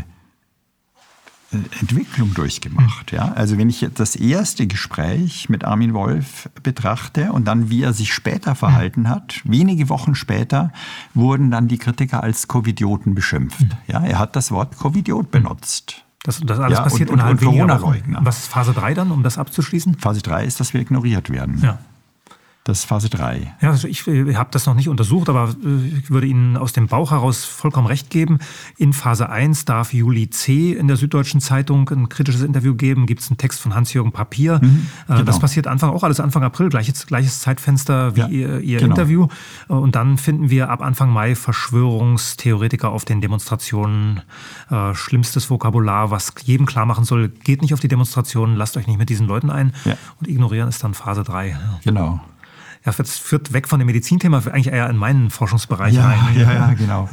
Entwicklung 1.52 2.34
durchgemacht. 2.34 3.12
Ja? 3.12 3.34
Also 3.34 3.58
wenn 3.58 3.70
ich 3.70 3.82
jetzt 3.82 4.00
das 4.00 4.16
erste 4.16 4.68
Gespräch 4.68 5.50
mit 5.50 5.64
Armin 5.66 5.94
Wolf 5.94 6.50
betrachte 6.64 7.32
und 7.34 7.46
dann 7.46 7.70
wie 7.70 7.84
er 7.84 7.94
sich 7.94 8.14
später 8.14 8.56
verhalten 8.56 9.10
hat, 9.10 9.42
wenige 9.44 9.90
Wochen 9.90 10.16
später 10.16 10.72
wurden 11.14 11.52
dann 11.52 11.68
die 11.68 11.78
Kritiker 11.78 12.24
als 12.24 12.48
Covidioten 12.48 13.16
beschimpft. 13.16 13.66
Ja? 13.88 14.04
Er 14.04 14.20
hat 14.20 14.36
das 14.36 14.52
Wort 14.52 14.78
Covidiot 14.78 15.32
benutzt. 15.32 16.04
Das, 16.24 16.40
das 16.40 16.60
alles 16.60 16.78
Ja, 16.78 16.84
passiert 16.84 17.10
und- 17.10 17.16
innerhalb 17.16 17.42
und. 17.42 17.48
Corona-Leugner. 17.48 18.20
Was 18.24 18.40
ist 18.40 18.48
Phase 18.48 18.74
3 18.74 18.94
dann, 18.94 19.12
um 19.12 19.24
das 19.24 19.38
abzuschließen? 19.40 19.96
Phase 19.98 20.22
3 20.22 20.46
ist, 20.46 20.60
dass 20.60 20.74
wir 20.74 20.80
ignoriert 20.82 21.30
werden. 21.32 21.60
Ja. 21.64 21.80
Das 22.64 22.80
ist 22.80 22.86
Phase 22.86 23.10
3. 23.10 23.56
Ja, 23.60 23.72
also 23.72 23.88
ich 23.88 24.08
habe 24.08 24.50
das 24.52 24.68
noch 24.68 24.76
nicht 24.76 24.88
untersucht, 24.88 25.30
aber 25.30 25.50
äh, 25.66 25.98
ich 25.98 26.12
würde 26.12 26.28
Ihnen 26.28 26.58
aus 26.58 26.74
dem 26.74 26.88
Bauch 26.88 27.10
heraus 27.10 27.44
vollkommen 27.44 27.88
recht 27.88 28.12
geben. 28.12 28.38
In 28.78 28.94
Phase 28.94 29.30
1 29.30 29.66
darf 29.66 29.94
Juli 29.94 30.30
C. 30.30 30.74
in 30.74 30.88
der 30.88 30.96
Süddeutschen 30.96 31.42
Zeitung 31.42 31.90
ein 31.90 32.08
kritisches 32.08 32.44
Interview 32.44 32.76
geben. 32.76 33.08
Gibt 33.08 33.22
es 33.22 33.32
einen 33.32 33.40
Text 33.40 33.62
von 33.62 33.74
Hans-Jürgen 33.74 34.12
Papier. 34.12 34.62
Äh, 34.62 34.68
genau. 35.08 35.24
Das 35.24 35.40
passiert 35.40 35.66
Anfang, 35.66 35.90
auch 35.90 36.04
alles 36.04 36.20
Anfang 36.20 36.44
April, 36.44 36.70
gleiches, 36.70 37.08
gleiches 37.08 37.40
Zeitfenster 37.40 38.16
wie 38.16 38.20
Ja, 38.20 38.28
Ihr, 38.28 38.60
ihr 38.60 38.78
genau. 38.78 38.92
Interview. 38.92 39.28
Äh, 39.68 39.74
Und 39.74 39.96
dann 39.96 40.20
finden 40.20 40.52
wir 40.52 40.70
ab 40.70 40.84
Anfang 40.84 41.10
Mai 41.10 41.34
Verschwörungstheoretiker 41.34 42.92
auf 42.92 43.06
den 43.06 43.22
Demonstrationen. 43.22 44.22
Schlimmstes 44.94 45.50
Vokabular, 45.50 46.12
was 46.12 46.34
jedem 46.44 46.66
klar 46.66 46.86
machen 46.86 47.06
soll, 47.06 47.30
geht 47.30 47.62
nicht 47.62 47.74
auf 47.74 47.80
die 47.80 47.88
Demonstrationen, 47.88 48.56
lasst 48.56 48.78
euch 48.78 48.88
nicht 48.88 48.98
mit 49.00 49.10
diesen 49.10 49.28
Leuten 49.28 49.50
ein. 49.50 49.74
Ja. 49.86 49.96
Und 50.20 50.28
ignorieren 50.28 50.70
ist 50.70 50.84
dann 50.84 50.94
Phase 50.94 51.24
3. 51.24 51.50
Ja. 51.50 51.58
Genau. 51.84 52.22
Ja, 52.84 52.92
das 52.92 53.20
führt 53.20 53.54
weg 53.54 53.68
von 53.68 53.78
dem 53.80 53.86
Medizinthema, 53.86 54.38
eigentlich 54.40 54.68
eher 54.68 54.90
in 54.90 54.98
meinen 54.98 55.30
Forschungsbereich 55.30 55.94
Ja, 55.94 56.08
rein. 56.08 56.36
ja, 56.36 56.52
ja, 56.52 56.74
genau. 56.74 57.08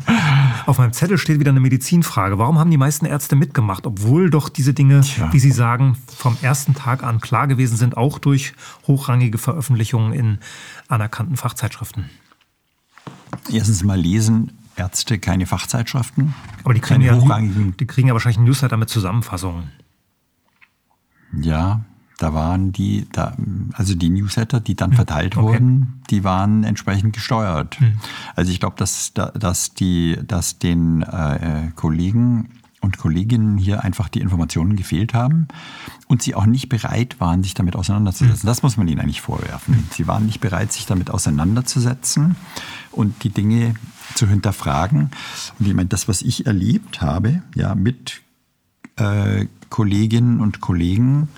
Auf 0.64 0.78
meinem 0.78 0.94
Zettel 0.94 1.18
steht 1.18 1.40
wieder 1.40 1.50
eine 1.50 1.60
Medizinfrage. 1.60 2.38
Warum 2.38 2.58
haben 2.58 2.70
die 2.70 2.78
meisten 2.78 3.04
Ärzte 3.04 3.36
mitgemacht, 3.36 3.86
obwohl 3.86 4.30
doch 4.30 4.48
diese 4.48 4.72
Dinge, 4.72 5.02
Tja. 5.02 5.30
wie 5.32 5.38
Sie 5.38 5.50
sagen, 5.50 5.98
vom 6.16 6.38
ersten 6.40 6.74
Tag 6.74 7.02
an 7.02 7.20
klar 7.20 7.46
gewesen 7.48 7.76
sind, 7.76 7.98
auch 7.98 8.18
durch 8.18 8.54
hochrangige 8.86 9.36
Veröffentlichungen 9.36 10.14
in 10.14 10.38
anerkannten 10.88 11.36
Fachzeitschriften? 11.36 12.08
Erstens 13.52 13.84
mal 13.84 13.98
lesen 14.00 14.52
Ärzte 14.76 15.18
keine 15.18 15.44
Fachzeitschriften. 15.46 16.34
Aber 16.64 16.72
die 16.72 16.80
kriegen, 16.80 17.02
ja, 17.02 17.14
hochrangigen 17.14 17.76
die 17.76 17.86
kriegen 17.86 18.08
ja 18.08 18.14
wahrscheinlich 18.14 18.38
Newsletter 18.38 18.76
mit 18.78 18.88
Zusammenfassungen. 18.88 19.70
Ja, 21.38 21.80
da 22.18 22.34
waren 22.34 22.72
die, 22.72 23.06
da, 23.12 23.34
also 23.72 23.94
die 23.94 24.10
Newsletter, 24.10 24.60
die 24.60 24.74
dann 24.74 24.92
verteilt 24.92 25.36
okay. 25.36 25.46
wurden, 25.46 26.00
die 26.10 26.24
waren 26.24 26.64
entsprechend 26.64 27.14
gesteuert. 27.14 27.78
Also 28.36 28.50
ich 28.52 28.60
glaube, 28.60 28.76
dass, 28.76 29.12
da- 29.14 29.30
dass, 29.30 29.72
die, 29.72 30.18
dass 30.26 30.58
den 30.58 31.02
äh, 31.02 31.70
Kollegen 31.76 32.50
und 32.80 32.98
Kolleginnen 32.98 33.56
hier 33.58 33.82
einfach 33.84 34.08
die 34.08 34.20
Informationen 34.20 34.76
gefehlt 34.76 35.14
haben 35.14 35.48
und 36.06 36.22
sie 36.22 36.34
auch 36.34 36.46
nicht 36.46 36.68
bereit 36.68 37.20
waren, 37.20 37.42
sich 37.42 37.54
damit 37.54 37.74
auseinanderzusetzen. 37.76 38.46
Das 38.46 38.62
muss 38.62 38.76
man 38.76 38.86
ihnen 38.88 39.00
eigentlich 39.00 39.20
vorwerfen. 39.20 39.84
Sie 39.92 40.06
waren 40.06 40.26
nicht 40.26 40.40
bereit, 40.40 40.72
sich 40.72 40.86
damit 40.86 41.10
auseinanderzusetzen 41.10 42.36
und 42.92 43.24
die 43.24 43.30
Dinge 43.30 43.74
zu 44.14 44.26
hinterfragen. 44.28 45.10
Und 45.58 45.66
ich 45.66 45.74
meine, 45.74 45.88
das, 45.88 46.08
was 46.08 46.22
ich 46.22 46.46
erlebt 46.46 47.00
habe, 47.00 47.42
ja, 47.54 47.74
mit 47.74 48.22
äh, 48.96 49.46
Kolleginnen 49.70 50.40
und 50.40 50.60
Kollegen, 50.60 51.28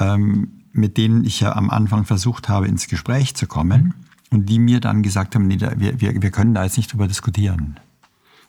ähm, 0.00 0.62
mit 0.72 0.96
denen 0.96 1.24
ich 1.24 1.40
ja 1.40 1.54
am 1.54 1.70
Anfang 1.70 2.04
versucht 2.04 2.48
habe, 2.48 2.66
ins 2.66 2.88
Gespräch 2.88 3.34
zu 3.34 3.46
kommen 3.46 3.94
und 4.30 4.46
die 4.46 4.58
mir 4.58 4.80
dann 4.80 5.02
gesagt 5.02 5.34
haben, 5.34 5.46
nee, 5.46 5.56
da, 5.56 5.72
wir, 5.78 6.00
wir, 6.00 6.22
wir 6.22 6.30
können 6.30 6.54
da 6.54 6.64
jetzt 6.64 6.76
nicht 6.76 6.92
drüber 6.92 7.08
diskutieren. 7.08 7.78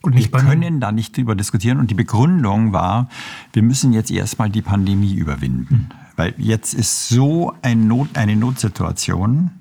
Und 0.03 0.15
Wir 0.15 0.29
können 0.29 0.79
da 0.79 0.91
nicht 0.91 1.15
drüber 1.15 1.35
diskutieren. 1.35 1.79
Und 1.79 1.91
die 1.91 1.95
Begründung 1.95 2.73
war, 2.73 3.07
wir 3.53 3.61
müssen 3.61 3.93
jetzt 3.93 4.09
erstmal 4.09 4.49
die 4.49 4.63
Pandemie 4.63 5.13
überwinden. 5.13 5.89
Weil 6.15 6.33
jetzt 6.37 6.73
ist 6.73 7.09
so 7.09 7.53
ein 7.61 7.87
Not, 7.87 8.17
eine 8.17 8.35
Notsituation. 8.35 9.51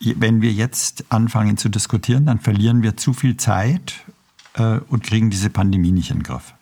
Wenn 0.00 0.40
wir 0.40 0.50
jetzt 0.50 1.04
anfangen 1.10 1.58
zu 1.58 1.68
diskutieren, 1.68 2.24
dann 2.26 2.40
verlieren 2.40 2.82
wir 2.82 2.96
zu 2.96 3.12
viel 3.12 3.36
Zeit 3.36 4.04
äh, 4.54 4.78
und 4.88 5.02
kriegen 5.02 5.28
diese 5.28 5.50
Pandemie 5.50 5.92
nicht 5.92 6.10
in 6.10 6.18
den 6.18 6.22
Griff. 6.22 6.54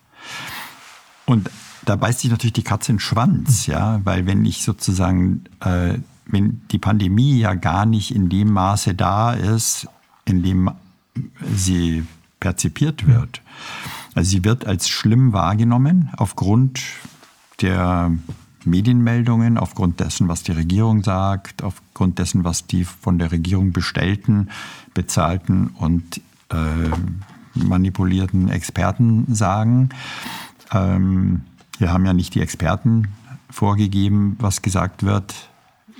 Und 1.25 1.49
da 1.85 1.95
beißt 1.95 2.19
sich 2.19 2.31
natürlich 2.31 2.53
die 2.53 2.63
Katze 2.63 2.91
in 2.91 2.97
den 2.97 3.01
Schwanz, 3.01 3.67
ja, 3.67 4.01
weil 4.03 4.25
wenn 4.25 4.45
ich 4.45 4.63
sozusagen, 4.63 5.43
äh, 5.59 5.95
wenn 6.25 6.61
die 6.71 6.79
Pandemie 6.79 7.37
ja 7.39 7.53
gar 7.53 7.85
nicht 7.85 8.15
in 8.15 8.29
dem 8.29 8.51
Maße 8.51 8.95
da 8.95 9.33
ist, 9.33 9.87
in 10.25 10.41
dem 10.43 10.71
sie 11.53 12.05
perzipiert 12.39 13.07
wird. 13.07 13.41
Also 14.15 14.29
sie 14.29 14.43
wird 14.43 14.65
als 14.65 14.89
schlimm 14.89 15.33
wahrgenommen 15.33 16.09
aufgrund 16.17 16.81
der 17.61 18.11
Medienmeldungen, 18.65 19.57
aufgrund 19.57 19.99
dessen, 19.99 20.27
was 20.27 20.43
die 20.43 20.51
Regierung 20.51 21.03
sagt, 21.03 21.63
aufgrund 21.63 22.19
dessen, 22.19 22.43
was 22.43 22.65
die 22.65 22.85
von 22.85 23.19
der 23.19 23.31
Regierung 23.31 23.71
bestellten, 23.71 24.49
bezahlten 24.93 25.67
und 25.67 26.21
äh, 26.49 26.55
manipulierten 27.53 28.49
Experten 28.49 29.33
sagen. 29.33 29.89
Ähm, 30.71 31.41
hier 31.77 31.91
haben 31.91 32.05
ja 32.05 32.13
nicht 32.13 32.35
die 32.35 32.41
Experten 32.41 33.09
vorgegeben, 33.49 34.35
was 34.39 34.61
gesagt 34.61 35.03
wird, 35.03 35.33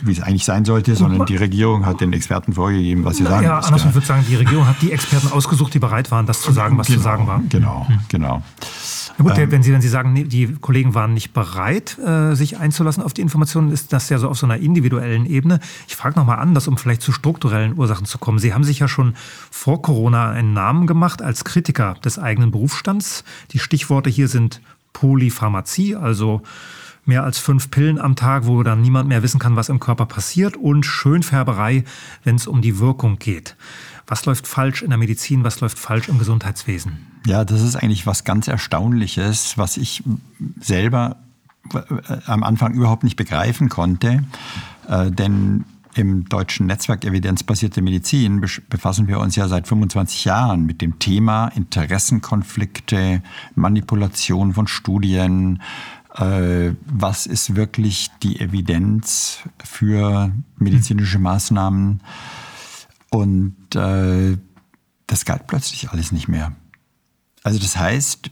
wie 0.02 0.12
es 0.12 0.22
eigentlich 0.22 0.46
sein 0.46 0.66
sollte, 0.66 0.96
sondern 0.96 1.26
die 1.26 1.36
Regierung 1.36 1.86
hat 1.86 2.02
den 2.02 2.14
Experten 2.14 2.54
vorgegeben, 2.54 3.06
was 3.06 3.18
sie 3.18 3.24
sagen 3.24 3.46
Ja, 3.46 3.60
andersrum, 3.60 3.90
ich 3.90 3.96
würde 3.96 4.08
sagen, 4.08 4.26
die 4.28 4.36
Regierung 4.36 4.68
hat 4.68 4.82
die 4.82 4.92
Experten 4.92 5.32
ausgesucht, 5.32 5.74
die 5.74 5.80
bereit 5.80 6.10
waren, 6.12 6.26
das 6.26 6.42
zu 6.42 6.52
sagen, 6.52 6.78
was 6.78 6.88
zu 6.88 7.00
sagen 7.00 7.28
war. 7.28 7.42
Genau, 7.50 7.88
genau. 8.10 8.42
Na 9.18 9.24
gut, 9.24 9.52
wenn 9.52 9.62
Sie, 9.62 9.72
wenn 9.72 9.82
Sie 9.82 9.90
sagen, 9.90 10.14
nee, 10.14 10.24
die 10.24 10.54
Kollegen 10.54 10.96
waren 10.96 11.14
nicht 11.14 11.34
bereit, 11.34 12.00
äh, 12.00 12.34
sich 12.34 12.58
einzulassen 12.58 13.04
auf 13.04 13.14
die 13.14 13.22
Informationen, 13.22 13.72
ist 13.72 13.94
das 13.94 14.10
ja 14.10 14.18
so 14.18 14.28
auf 14.28 14.38
so 14.38 14.48
einer 14.48 14.58
individuellen 14.58 15.28
Ebene. 15.28 15.60
Ich 15.88 15.96
frage 15.96 16.18
nochmal 16.18 16.40
anders, 16.40 16.68
um 16.68 16.78
vielleicht 16.78 17.04
zu 17.04 17.12
strukturellen 17.12 17.78
Ursachen 17.78 18.06
zu 18.06 18.18
kommen. 18.18 18.40
Sie 18.40 18.54
haben 18.54 18.64
sich 18.64 18.80
ja 18.80 18.88
schon 18.88 19.14
vor 19.52 19.84
Corona 19.84 20.32
einen 20.32 20.54
Namen 20.54 20.88
gemacht 20.88 21.22
als 21.22 21.44
Kritiker 21.44 21.94
des 22.04 22.18
eigenen 22.18 22.50
Berufsstands. 22.50 23.24
Die 23.52 23.60
Stichworte 23.60 24.10
hier 24.10 24.28
sind 24.28 24.62
Polypharmazie, 24.94 25.96
also 25.96 26.42
mehr 27.06 27.24
als 27.24 27.38
fünf 27.38 27.70
Pillen 27.70 28.00
am 28.00 28.16
Tag, 28.16 28.46
wo 28.46 28.64
dann 28.64 28.82
niemand 28.82 29.10
mehr 29.10 29.24
wissen 29.24 29.40
kann, 29.40 29.56
was 29.56 29.70
im 29.70 29.80
Körper 29.80 30.06
passiert 30.06 30.56
und 30.56 30.86
Schönfärberei, 30.86 31.84
wenn 32.24 32.36
es 32.36 32.48
um 32.48 32.62
die 32.62 32.80
Wirkung 32.80 33.20
geht. 33.20 33.56
Was 34.08 34.26
läuft 34.26 34.48
falsch 34.48 34.82
in 34.82 34.90
der 34.90 34.98
Medizin, 34.98 35.44
was 35.44 35.62
läuft 35.62 35.80
falsch 35.80 36.10
im 36.10 36.20
Gesundheitswesen? 36.20 36.98
Ja, 37.26 37.46
das 37.46 37.62
ist 37.62 37.76
eigentlich 37.76 38.06
was 38.06 38.24
ganz 38.24 38.48
Erstaunliches, 38.48 39.58
was 39.58 39.78
ich 39.78 40.04
selber 40.60 41.18
äh, 41.74 41.80
am 42.26 42.44
Anfang 42.44 42.74
überhaupt 42.74 43.04
nicht 43.04 43.16
begreifen 43.16 43.70
konnte. 43.70 44.24
Äh, 44.88 45.12
denn 45.12 45.66
im 45.96 46.28
deutschen 46.28 46.68
Netzwerk 46.68 47.06
Evidenzbasierte 47.06 47.82
Medizin 47.82 48.46
befassen 48.70 49.08
wir 49.08 49.20
uns 49.20 49.36
ja 49.36 49.48
seit 49.48 49.68
25 49.68 50.26
Jahren 50.26 50.66
mit 50.66 50.82
dem 50.82 51.00
Thema 51.00 51.48
Interessenkonflikte, 51.50 53.22
Manipulation 53.56 54.54
von 54.54 54.68
Studien. 54.68 55.62
Äh, 56.16 56.72
was 56.86 57.26
ist 57.26 57.56
wirklich 57.56 58.10
die 58.22 58.40
Evidenz 58.40 59.40
für 59.64 60.32
medizinische 60.58 61.20
Maßnahmen? 61.20 62.02
Und 63.10 63.76
äh, 63.76 64.38
das 65.08 65.26
galt 65.26 65.48
plötzlich 65.48 65.90
alles 65.92 66.12
nicht 66.12 66.28
mehr. 66.28 66.54
Also 67.44 67.60
das 67.60 67.78
heißt, 67.78 68.32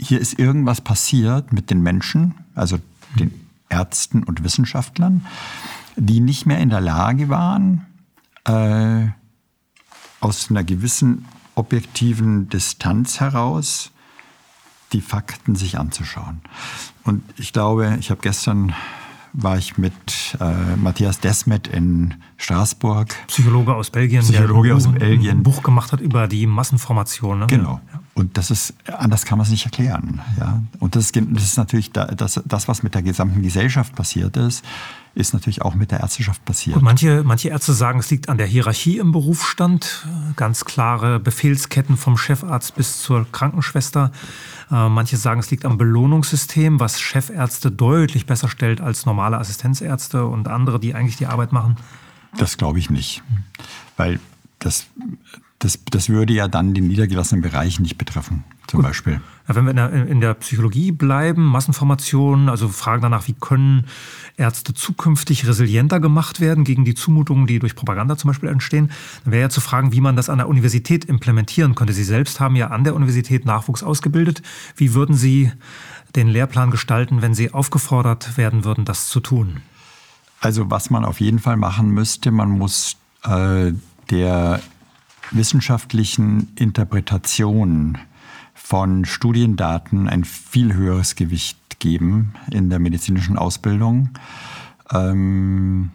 hier 0.00 0.20
ist 0.20 0.38
irgendwas 0.38 0.80
passiert 0.80 1.52
mit 1.52 1.70
den 1.70 1.82
Menschen, 1.82 2.34
also 2.54 2.78
den 3.18 3.32
Ärzten 3.68 4.22
und 4.22 4.44
Wissenschaftlern, 4.44 5.26
die 5.96 6.20
nicht 6.20 6.46
mehr 6.46 6.58
in 6.58 6.70
der 6.70 6.80
Lage 6.80 7.28
waren, 7.28 7.86
äh, 8.44 9.08
aus 10.20 10.50
einer 10.50 10.64
gewissen 10.64 11.26
objektiven 11.54 12.48
Distanz 12.48 13.20
heraus 13.20 13.90
die 14.92 15.00
Fakten 15.00 15.54
sich 15.54 15.78
anzuschauen. 15.78 16.40
Und 17.04 17.22
ich 17.36 17.52
glaube, 17.52 17.96
ich 18.00 18.10
habe 18.10 18.20
gestern 18.22 18.74
war 19.32 19.56
ich 19.56 19.78
mit 19.78 19.94
äh, 20.40 20.76
Matthias 20.76 21.20
Desmet 21.20 21.68
in 21.68 22.14
Straßburg. 22.36 23.14
Psychologe 23.28 23.74
aus 23.74 23.90
Belgien, 23.90 24.22
Psychologe 24.22 24.74
aus 24.74 24.90
Belgien. 24.90 25.38
ein 25.38 25.42
Buch 25.42 25.62
gemacht 25.62 25.92
hat 25.92 26.00
über 26.00 26.26
die 26.26 26.46
Massenformation. 26.46 27.40
Ne? 27.40 27.46
Genau. 27.46 27.80
Ja. 27.92 28.00
Und 28.14 28.36
das 28.36 28.50
ist, 28.50 28.74
anders 28.86 29.24
kann 29.24 29.38
man 29.38 29.44
es 29.44 29.50
nicht 29.50 29.64
erklären. 29.64 30.20
Ja? 30.38 30.60
Und 30.80 30.96
das, 30.96 31.12
das 31.12 31.44
ist 31.44 31.56
natürlich 31.56 31.92
das, 31.92 32.42
das, 32.44 32.68
was 32.68 32.82
mit 32.82 32.94
der 32.94 33.02
gesamten 33.02 33.42
Gesellschaft 33.42 33.94
passiert 33.94 34.36
ist, 34.36 34.64
ist 35.14 35.32
natürlich 35.32 35.62
auch 35.62 35.74
mit 35.74 35.90
der 35.90 36.00
Ärzteschaft 36.00 36.44
passiert. 36.44 36.76
Und 36.76 36.82
manche, 36.82 37.22
manche 37.24 37.48
Ärzte 37.48 37.72
sagen, 37.72 37.98
es 37.98 38.10
liegt 38.10 38.28
an 38.28 38.38
der 38.38 38.46
Hierarchie 38.46 38.98
im 38.98 39.12
Berufsstand. 39.12 40.06
Ganz 40.36 40.64
klare 40.64 41.18
Befehlsketten 41.18 41.96
vom 41.96 42.16
Chefarzt 42.16 42.76
bis 42.76 43.02
zur 43.02 43.26
Krankenschwester. 43.30 44.12
Äh, 44.70 44.88
manche 44.88 45.16
sagen, 45.16 45.40
es 45.40 45.50
liegt 45.50 45.64
am 45.64 45.78
Belohnungssystem, 45.78 46.78
was 46.78 47.00
Chefärzte 47.00 47.70
deutlich 47.70 48.26
besser 48.26 48.48
stellt 48.48 48.80
als 48.80 49.04
normale 49.04 49.38
Assistenzärzte 49.38 50.24
und 50.24 50.48
andere, 50.48 50.78
die 50.78 50.94
eigentlich 50.94 51.16
die 51.16 51.26
Arbeit 51.26 51.52
machen. 51.52 51.76
Das 52.36 52.56
glaube 52.56 52.78
ich 52.78 52.90
nicht. 52.90 53.22
Weil 53.96 54.20
das, 54.60 54.86
das, 55.60 55.78
das 55.90 56.08
würde 56.08 56.32
ja 56.32 56.48
dann 56.48 56.72
den 56.72 56.88
niedergelassenen 56.88 57.42
Bereich 57.42 57.80
nicht 57.80 57.98
betreffen, 57.98 58.44
zum 58.66 58.78
Gut. 58.78 58.88
Beispiel. 58.88 59.20
Ja, 59.46 59.54
wenn 59.54 59.64
wir 59.64 59.70
in 59.70 59.76
der, 59.76 60.06
in 60.06 60.20
der, 60.22 60.34
Psychologie 60.34 60.90
bleiben, 60.90 61.44
Massenformationen, 61.44 62.48
also 62.48 62.68
fragen 62.68 63.02
danach, 63.02 63.28
wie 63.28 63.34
können 63.34 63.86
Ärzte 64.38 64.72
zukünftig 64.72 65.46
resilienter 65.46 66.00
gemacht 66.00 66.40
werden 66.40 66.64
gegen 66.64 66.86
die 66.86 66.94
Zumutungen, 66.94 67.46
die 67.46 67.58
durch 67.58 67.76
Propaganda 67.76 68.16
zum 68.16 68.28
Beispiel 68.28 68.48
entstehen, 68.48 68.90
dann 69.24 69.32
wäre 69.32 69.42
ja 69.42 69.48
zu 69.50 69.60
fragen, 69.60 69.92
wie 69.92 70.00
man 70.00 70.16
das 70.16 70.30
an 70.30 70.38
der 70.38 70.48
Universität 70.48 71.04
implementieren 71.04 71.74
könnte. 71.74 71.92
Sie 71.92 72.04
selbst 72.04 72.40
haben 72.40 72.56
ja 72.56 72.68
an 72.68 72.84
der 72.84 72.94
Universität 72.94 73.44
Nachwuchs 73.44 73.82
ausgebildet. 73.82 74.40
Wie 74.76 74.94
würden 74.94 75.14
Sie 75.14 75.52
den 76.16 76.28
Lehrplan 76.28 76.70
gestalten, 76.70 77.20
wenn 77.20 77.34
Sie 77.34 77.52
aufgefordert 77.52 78.38
werden 78.38 78.64
würden, 78.64 78.86
das 78.86 79.10
zu 79.10 79.20
tun? 79.20 79.60
Also 80.40 80.70
was 80.70 80.88
man 80.88 81.04
auf 81.04 81.20
jeden 81.20 81.38
Fall 81.38 81.58
machen 81.58 81.90
müsste, 81.90 82.30
man 82.30 82.48
muss 82.48 82.96
äh, 83.24 83.72
der 84.08 84.62
wissenschaftlichen 85.30 86.52
Interpretation 86.56 87.98
von 88.54 89.04
Studiendaten 89.04 90.08
ein 90.08 90.24
viel 90.24 90.74
höheres 90.74 91.16
Gewicht 91.16 91.58
geben 91.80 92.34
in 92.50 92.70
der 92.70 92.78
medizinischen 92.78 93.36
Ausbildung. 93.36 94.10
Ähm, 94.92 95.90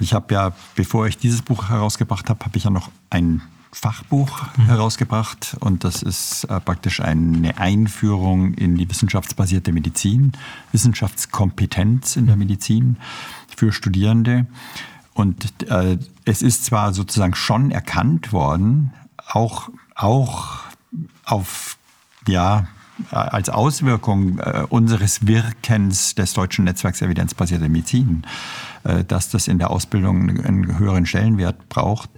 ich 0.00 0.12
habe 0.12 0.34
ja, 0.34 0.52
bevor 0.74 1.06
ich 1.06 1.18
dieses 1.18 1.42
Buch 1.42 1.68
herausgebracht 1.68 2.28
habe, 2.28 2.44
habe 2.44 2.56
ich 2.56 2.64
ja 2.64 2.70
noch 2.70 2.90
ein 3.10 3.42
Fachbuch 3.72 4.42
mhm. 4.56 4.66
herausgebracht 4.66 5.56
und 5.60 5.84
das 5.84 6.02
ist 6.02 6.44
äh, 6.44 6.60
praktisch 6.60 7.00
eine 7.00 7.58
Einführung 7.58 8.54
in 8.54 8.76
die 8.76 8.88
wissenschaftsbasierte 8.88 9.72
Medizin, 9.72 10.32
Wissenschaftskompetenz 10.72 12.16
in 12.16 12.26
der 12.26 12.36
Medizin 12.36 12.96
für 13.54 13.72
Studierende. 13.72 14.46
Und 15.14 15.62
äh, 15.70 15.98
es 16.24 16.42
ist 16.42 16.64
zwar 16.64 16.92
sozusagen 16.92 17.34
schon 17.34 17.70
erkannt 17.70 18.32
worden, 18.32 18.92
auch, 19.26 19.70
auch 19.94 20.58
auf, 21.24 21.78
ja, 22.26 22.66
als 23.10 23.48
Auswirkung 23.48 24.38
äh, 24.38 24.66
unseres 24.68 25.26
Wirkens 25.26 26.14
des 26.14 26.32
deutschen 26.32 26.64
Netzwerks 26.64 27.02
evidenzbasierter 27.02 27.68
Medizin, 27.68 28.24
äh, 28.84 29.04
dass 29.04 29.30
das 29.30 29.48
in 29.48 29.58
der 29.58 29.70
Ausbildung 29.70 30.44
einen 30.44 30.78
höheren 30.78 31.06
Stellenwert 31.06 31.68
braucht. 31.68 32.10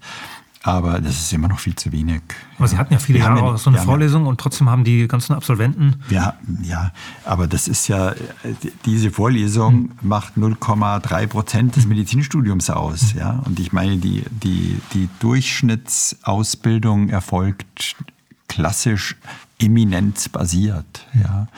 Aber 0.66 1.00
das 1.00 1.20
ist 1.20 1.32
immer 1.32 1.46
noch 1.46 1.60
viel 1.60 1.76
zu 1.76 1.92
wenig. 1.92 2.22
Aber 2.58 2.66
Sie 2.66 2.76
hatten 2.76 2.92
ja 2.92 2.98
viele 2.98 3.20
Jahre 3.20 3.38
ja, 3.38 3.56
so 3.56 3.70
eine 3.70 3.78
Vorlesung 3.78 4.24
ja, 4.24 4.30
und 4.30 4.40
trotzdem 4.40 4.68
haben 4.68 4.82
die 4.82 5.06
ganzen 5.06 5.32
Absolventen. 5.34 6.02
Ja, 6.10 6.34
ja, 6.60 6.90
aber 7.24 7.46
das 7.46 7.68
ist 7.68 7.86
ja, 7.86 8.14
diese 8.84 9.12
Vorlesung 9.12 9.74
hm. 9.74 9.90
macht 10.02 10.36
0,3 10.36 11.28
Prozent 11.28 11.76
des 11.76 11.86
Medizinstudiums 11.86 12.68
aus. 12.70 13.12
Hm. 13.12 13.18
Ja? 13.20 13.42
Und 13.44 13.60
ich 13.60 13.72
meine, 13.72 13.98
die, 13.98 14.24
die, 14.28 14.80
die 14.92 15.08
Durchschnittsausbildung 15.20 17.10
erfolgt 17.10 17.94
klassisch 18.48 19.14
eminenzbasiert. 19.58 21.06
Ja. 21.14 21.48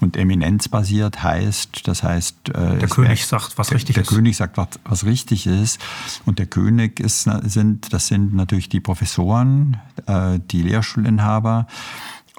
Und 0.00 0.16
eminenzbasiert 0.16 1.22
heißt, 1.22 1.86
das 1.86 2.02
heißt, 2.02 2.48
äh, 2.48 2.78
der 2.78 2.88
König 2.88 3.20
wär, 3.20 3.38
sagt, 3.38 3.56
was 3.56 3.72
richtig 3.72 3.94
der 3.94 4.02
ist. 4.02 4.10
Der 4.10 4.16
König 4.16 4.36
sagt, 4.36 4.56
was, 4.56 4.68
was 4.84 5.04
richtig 5.04 5.46
ist. 5.46 5.80
Und 6.26 6.38
der 6.38 6.46
König 6.46 6.98
ist, 6.98 7.28
sind, 7.44 7.92
das 7.92 8.08
sind 8.08 8.34
natürlich 8.34 8.68
die 8.68 8.80
Professoren, 8.80 9.76
äh, 10.06 10.40
die 10.50 10.62
Lehrstuhlinhaber 10.62 11.66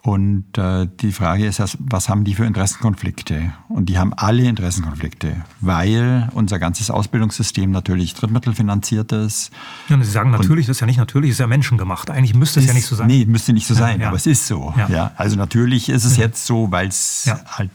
und 0.06 0.58
äh, 0.58 0.86
die 1.00 1.13
Frage 1.13 1.46
ist, 1.46 1.62
was 1.80 2.10
haben 2.10 2.26
die 2.26 2.36
für 2.36 2.44
Interessenkonflikte? 2.44 3.54
Und 3.70 3.88
die 3.88 3.98
haben 3.98 4.13
alle 4.13 4.44
Interessenkonflikte, 4.44 5.38
weil 5.62 6.30
unser 6.34 6.60
ganzes 6.60 6.92
Ausbildungssystem 6.92 7.72
natürlich 7.72 8.13
drittmittelfinanziert 8.13 9.13
ist. 9.13 9.52
Ja, 9.88 9.96
und 9.96 10.04
Sie 10.04 10.12
sagen 10.12 10.32
natürlich, 10.32 10.66
das 10.66 10.76
ist 10.76 10.82
ja 10.82 10.88
nicht 10.88 10.98
natürlich, 10.98 11.30
das 11.30 11.36
ist 11.36 11.39
ja 11.39 11.48
menschengemacht. 11.48 12.10
Eigentlich 12.10 12.36
müsste 12.36 12.60
es 12.60 12.66
ja 12.66 12.74
nicht 12.74 12.86
so 12.86 12.98
sein. 12.98 13.08
Nee, 13.08 13.26
müsste 13.26 13.54
nicht 13.54 13.66
so 13.66 13.76
sein, 13.76 13.96
ja, 13.96 14.02
ja. 14.04 14.08
aber 14.10 14.18
es 14.18 14.26
ist 14.28 14.46
so. 14.46 14.74
Ja. 14.76 14.89
ja. 14.89 15.12
Also 15.16 15.38
natürlich 15.38 15.88
ist 15.88 16.04
es 16.04 16.18
jetzt 16.18 16.46
so, 16.46 16.70
weil 16.70 16.89
es 16.89 17.32
halt 17.48 17.72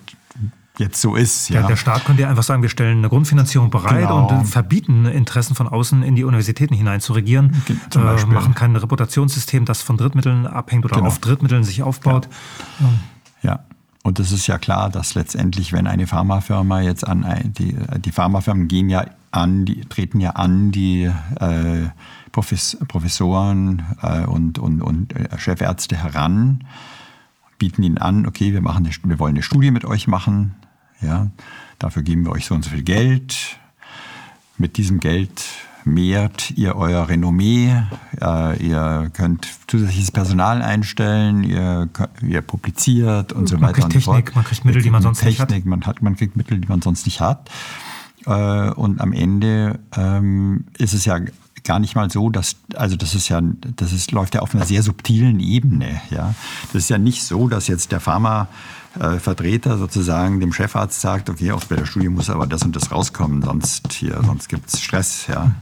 jetzt 0.78 1.00
so 1.00 1.14
ist. 1.14 1.48
Ja. 1.50 1.60
Der, 1.60 1.68
der 1.68 1.76
Staat 1.76 2.04
könnte 2.04 2.22
ja 2.22 2.28
einfach 2.28 2.42
sagen, 2.42 2.62
wir 2.62 2.68
stellen 2.68 2.98
eine 2.98 3.08
Grundfinanzierung 3.08 3.70
bereit 3.70 4.08
genau. 4.08 4.28
und 4.28 4.46
verbieten 4.46 5.06
Interessen 5.06 5.54
von 5.54 5.68
außen 5.68 6.02
in 6.02 6.14
die 6.14 6.24
Universitäten 6.24 6.74
hinein 6.74 7.00
zu 7.00 7.12
regieren, 7.12 7.62
Zum 7.90 8.06
äh, 8.06 8.24
machen 8.26 8.54
kein 8.54 8.74
Reputationssystem, 8.76 9.64
das 9.64 9.82
von 9.82 9.96
Drittmitteln 9.96 10.46
abhängt 10.46 10.84
oder 10.84 10.96
genau. 10.96 11.08
auf 11.08 11.18
Drittmitteln 11.18 11.64
sich 11.64 11.82
aufbaut. 11.82 12.28
Ja. 13.42 13.50
ja. 13.50 13.60
Und 14.04 14.18
es 14.20 14.32
ist 14.32 14.46
ja 14.46 14.58
klar, 14.58 14.88
dass 14.88 15.14
letztendlich, 15.14 15.72
wenn 15.72 15.86
eine 15.86 16.06
Pharmafirma 16.06 16.80
jetzt 16.80 17.06
an, 17.06 17.52
die, 17.58 17.76
die 17.98 18.12
Pharmafirmen 18.12 18.66
gehen 18.68 18.88
ja 18.88 19.04
an, 19.30 19.64
die 19.64 19.82
treten 19.82 20.20
ja 20.20 20.30
an, 20.30 20.70
die 20.70 21.10
äh, 21.40 21.88
Professoren 22.32 23.84
äh, 24.02 24.24
und, 24.24 24.58
und, 24.58 24.80
und 24.80 25.14
äh, 25.14 25.36
Chefärzte 25.38 25.96
heran, 25.96 26.64
bieten 27.58 27.82
ihnen 27.82 27.98
an, 27.98 28.26
okay, 28.26 28.52
wir, 28.52 28.60
machen 28.60 28.86
eine, 28.86 28.94
wir 29.02 29.18
wollen 29.18 29.34
eine 29.34 29.42
Studie 29.42 29.70
mit 29.70 29.84
euch 29.84 30.06
machen, 30.06 30.54
ja, 31.00 31.30
dafür 31.78 32.02
geben 32.02 32.24
wir 32.24 32.32
euch 32.32 32.46
so 32.46 32.54
und 32.54 32.64
so 32.64 32.70
viel 32.70 32.82
Geld. 32.82 33.58
Mit 34.56 34.76
diesem 34.76 35.00
Geld 35.00 35.44
mehrt 35.84 36.50
ihr 36.52 36.76
euer 36.76 37.08
Renommee, 37.08 37.82
äh, 38.20 38.66
ihr 38.66 39.10
könnt 39.14 39.48
zusätzliches 39.66 40.10
Personal 40.10 40.62
einstellen, 40.62 41.44
ihr, 41.44 41.88
ihr 42.22 42.42
publiziert 42.42 43.32
und 43.32 43.48
so 43.48 43.56
man 43.56 43.70
weiter 43.70 43.84
und 43.84 43.92
so 43.92 44.00
fort. 44.00 44.34
Man 44.34 44.44
kriegt 44.44 44.64
Mittel, 44.64 44.82
die 44.82 44.90
man 44.90 45.02
sonst 45.02 45.20
Technik, 45.20 45.48
nicht 45.48 45.58
hat. 45.58 45.66
Man, 45.66 45.86
hat. 45.86 46.02
man 46.02 46.16
kriegt 46.16 46.36
Mittel, 46.36 46.58
die 46.58 46.68
man 46.68 46.82
sonst 46.82 47.06
nicht 47.06 47.20
hat. 47.20 47.50
Äh, 48.26 48.70
und 48.70 49.00
am 49.00 49.12
Ende 49.12 49.78
ähm, 49.96 50.64
ist 50.76 50.92
es 50.92 51.04
ja 51.04 51.18
gar 51.64 51.78
nicht 51.78 51.94
mal 51.94 52.10
so, 52.10 52.30
dass, 52.30 52.56
also 52.74 52.96
das 52.96 53.14
ist 53.14 53.28
ja, 53.28 53.40
das 53.76 53.92
ist, 53.92 54.12
läuft 54.12 54.34
ja 54.34 54.40
auf 54.40 54.54
einer 54.54 54.64
sehr 54.64 54.82
subtilen 54.82 55.40
Ebene. 55.40 56.00
Ja? 56.10 56.34
Das 56.72 56.82
ist 56.82 56.90
ja 56.90 56.98
nicht 56.98 57.22
so, 57.22 57.48
dass 57.48 57.66
jetzt 57.66 57.92
der 57.92 58.00
Pharma 58.00 58.48
äh, 58.98 59.18
Vertreter 59.18 59.78
sozusagen 59.78 60.40
dem 60.40 60.52
Chefarzt 60.52 61.00
sagt, 61.00 61.30
okay, 61.30 61.52
aus 61.52 61.68
der 61.68 61.84
Studie 61.84 62.08
muss 62.08 62.30
aber 62.30 62.46
das 62.46 62.62
und 62.62 62.74
das 62.74 62.90
rauskommen, 62.90 63.42
sonst 63.42 63.92
hier, 63.92 64.20
sonst 64.24 64.48
gibt 64.48 64.72
es 64.72 64.80
Stress, 64.80 65.26
ja. 65.26 65.52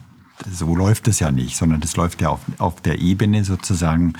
So 0.52 0.76
läuft 0.76 1.08
es 1.08 1.18
ja 1.18 1.32
nicht, 1.32 1.56
sondern 1.56 1.80
das 1.80 1.96
läuft 1.96 2.20
ja 2.20 2.28
auf, 2.28 2.40
auf 2.58 2.82
der 2.82 2.98
Ebene 2.98 3.42
sozusagen, 3.42 4.12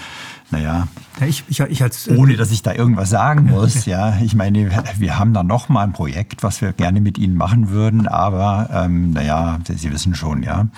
naja, 0.51 0.89
ja, 1.21 1.27
ich, 1.27 1.45
ich, 1.49 1.61
ich 1.61 1.83
als, 1.83 2.07
äh, 2.07 2.17
ohne 2.17 2.37
dass 2.37 2.51
ich 2.51 2.63
da 2.63 2.73
irgendwas 2.73 3.11
sagen 3.11 3.51
muss, 3.51 3.85
ja. 3.85 4.19
Ich 4.23 4.35
meine, 4.35 4.71
wir 4.99 5.19
haben 5.19 5.35
da 5.35 5.43
noch 5.43 5.69
mal 5.69 5.83
ein 5.85 5.93
Projekt, 5.93 6.43
was 6.43 6.63
wir 6.63 6.73
gerne 6.73 7.01
mit 7.01 7.19
Ihnen 7.19 7.37
machen 7.37 7.69
würden, 7.69 8.09
aber 8.09 8.71
ähm, 8.73 9.11
naja, 9.11 9.59
Sie 9.67 9.93
wissen 9.93 10.15
schon, 10.15 10.43
ja. 10.43 10.69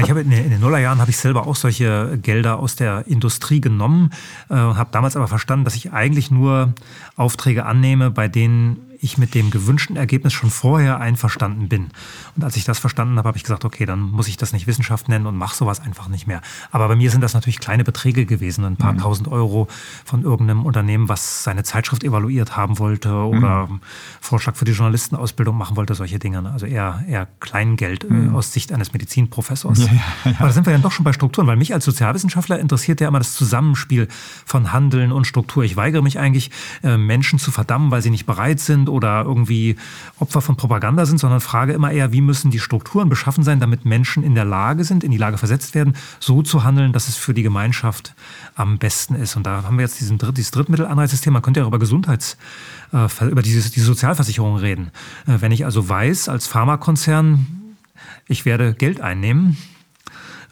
Ich 0.00 0.10
habe 0.10 0.20
in, 0.20 0.30
den 0.30 0.60
Nullerjahren 0.60 1.00
habe 1.00 1.10
ich 1.10 1.16
selber 1.16 1.46
auch 1.46 1.56
solche 1.56 2.18
Gelder 2.22 2.60
aus 2.60 2.76
der 2.76 3.06
Industrie 3.08 3.60
genommen, 3.60 4.10
äh, 4.48 4.54
habe 4.54 4.90
damals 4.92 5.16
aber 5.16 5.26
verstanden, 5.26 5.64
dass 5.64 5.74
ich 5.74 5.92
eigentlich 5.92 6.30
nur 6.30 6.72
Aufträge 7.16 7.66
annehme, 7.66 8.10
bei 8.10 8.28
denen 8.28 8.87
ich 9.00 9.18
mit 9.18 9.34
dem 9.34 9.50
gewünschten 9.50 9.96
Ergebnis 9.96 10.32
schon 10.32 10.50
vorher 10.50 11.00
einverstanden 11.00 11.68
bin. 11.68 11.88
Und 12.36 12.44
als 12.44 12.56
ich 12.56 12.64
das 12.64 12.78
verstanden 12.78 13.18
habe, 13.18 13.28
habe 13.28 13.36
ich 13.36 13.44
gesagt, 13.44 13.64
okay, 13.64 13.86
dann 13.86 14.00
muss 14.00 14.28
ich 14.28 14.36
das 14.36 14.52
nicht 14.52 14.66
Wissenschaft 14.66 15.08
nennen 15.08 15.26
und 15.26 15.36
mache 15.36 15.56
sowas 15.56 15.80
einfach 15.80 16.08
nicht 16.08 16.26
mehr. 16.26 16.40
Aber 16.70 16.88
bei 16.88 16.96
mir 16.96 17.10
sind 17.10 17.20
das 17.20 17.34
natürlich 17.34 17.60
kleine 17.60 17.84
Beträge 17.84 18.26
gewesen, 18.26 18.64
ein 18.64 18.76
paar 18.76 18.92
mhm. 18.92 18.98
tausend 18.98 19.28
Euro 19.28 19.68
von 20.04 20.22
irgendeinem 20.22 20.64
Unternehmen, 20.66 21.08
was 21.08 21.44
seine 21.44 21.62
Zeitschrift 21.62 22.04
evaluiert 22.04 22.56
haben 22.56 22.78
wollte 22.78 23.12
oder 23.12 23.66
mhm. 23.66 23.80
Vorschlag 24.20 24.56
für 24.56 24.64
die 24.64 24.72
Journalistenausbildung 24.72 25.56
machen 25.56 25.76
wollte, 25.76 25.94
solche 25.94 26.18
Dinge. 26.18 26.42
Ne? 26.42 26.50
Also 26.50 26.66
eher, 26.66 27.04
eher 27.08 27.28
Kleingeld 27.40 28.04
äh, 28.04 28.12
mhm. 28.12 28.34
aus 28.34 28.52
Sicht 28.52 28.72
eines 28.72 28.92
Medizinprofessors. 28.92 29.78
Ja, 29.78 29.86
ja, 29.86 29.92
ja. 30.24 30.32
Aber 30.38 30.48
da 30.48 30.52
sind 30.52 30.66
wir 30.66 30.72
ja 30.72 30.78
doch 30.78 30.92
schon 30.92 31.04
bei 31.04 31.12
Strukturen, 31.12 31.46
weil 31.46 31.56
mich 31.56 31.72
als 31.74 31.84
Sozialwissenschaftler 31.84 32.58
interessiert 32.58 33.00
ja 33.00 33.08
immer 33.08 33.18
das 33.18 33.34
Zusammenspiel 33.34 34.08
von 34.44 34.72
Handeln 34.72 35.12
und 35.12 35.26
Struktur. 35.26 35.64
Ich 35.64 35.76
weigere 35.76 36.02
mich 36.02 36.18
eigentlich, 36.18 36.50
äh, 36.82 36.96
Menschen 36.96 37.38
zu 37.38 37.50
verdammen, 37.50 37.90
weil 37.90 38.02
sie 38.02 38.10
nicht 38.10 38.26
bereit 38.26 38.60
sind 38.60 38.87
sind 38.88 38.94
oder 38.94 39.24
irgendwie 39.24 39.76
Opfer 40.18 40.40
von 40.40 40.56
Propaganda 40.56 41.06
sind, 41.06 41.18
sondern 41.18 41.40
frage 41.40 41.72
immer 41.72 41.92
eher, 41.92 42.12
wie 42.12 42.20
müssen 42.20 42.50
die 42.50 42.58
Strukturen 42.58 43.08
beschaffen 43.08 43.44
sein, 43.44 43.60
damit 43.60 43.84
Menschen 43.84 44.22
in 44.22 44.34
der 44.34 44.44
Lage 44.44 44.84
sind, 44.84 45.04
in 45.04 45.10
die 45.10 45.18
Lage 45.18 45.38
versetzt 45.38 45.74
werden, 45.74 45.94
so 46.20 46.42
zu 46.42 46.64
handeln, 46.64 46.92
dass 46.92 47.08
es 47.08 47.16
für 47.16 47.34
die 47.34 47.42
Gemeinschaft 47.42 48.14
am 48.56 48.78
besten 48.78 49.14
ist. 49.14 49.36
Und 49.36 49.46
da 49.46 49.62
haben 49.62 49.76
wir 49.78 49.82
jetzt 49.82 50.00
diesen 50.00 50.18
Dritt, 50.18 50.36
dieses 50.36 50.50
Drittmittelanreizsystem. 50.50 51.32
Man 51.32 51.42
könnte 51.42 51.60
ja 51.60 51.64
auch 51.64 51.68
über 51.68 51.78
Gesundheits, 51.78 52.36
äh, 52.92 53.24
über 53.26 53.42
dieses, 53.42 53.70
diese 53.70 53.86
Sozialversicherung 53.86 54.56
reden. 54.56 54.90
Äh, 55.26 55.40
wenn 55.40 55.52
ich 55.52 55.64
also 55.64 55.88
weiß, 55.88 56.28
als 56.28 56.46
Pharmakonzern, 56.46 57.46
ich 58.26 58.44
werde 58.44 58.74
Geld 58.74 59.00
einnehmen, 59.00 59.56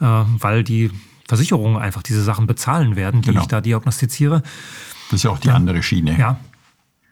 äh, 0.01 0.05
weil 0.05 0.63
die 0.63 0.91
Versicherungen 1.29 1.77
einfach 1.77 2.03
diese 2.03 2.23
Sachen 2.23 2.47
bezahlen 2.47 2.95
werden, 2.95 3.23
die 3.23 3.31
genau. 3.31 3.43
ich 3.43 3.49
da 3.49 3.61
diagnostiziere. 3.61 4.43
Das 5.11 5.21
ist 5.21 5.23
ja 5.25 5.31
auch 5.31 5.39
die 5.39 5.51
andere 5.51 5.83
Schiene. 5.83 6.17
Ja. 6.19 6.39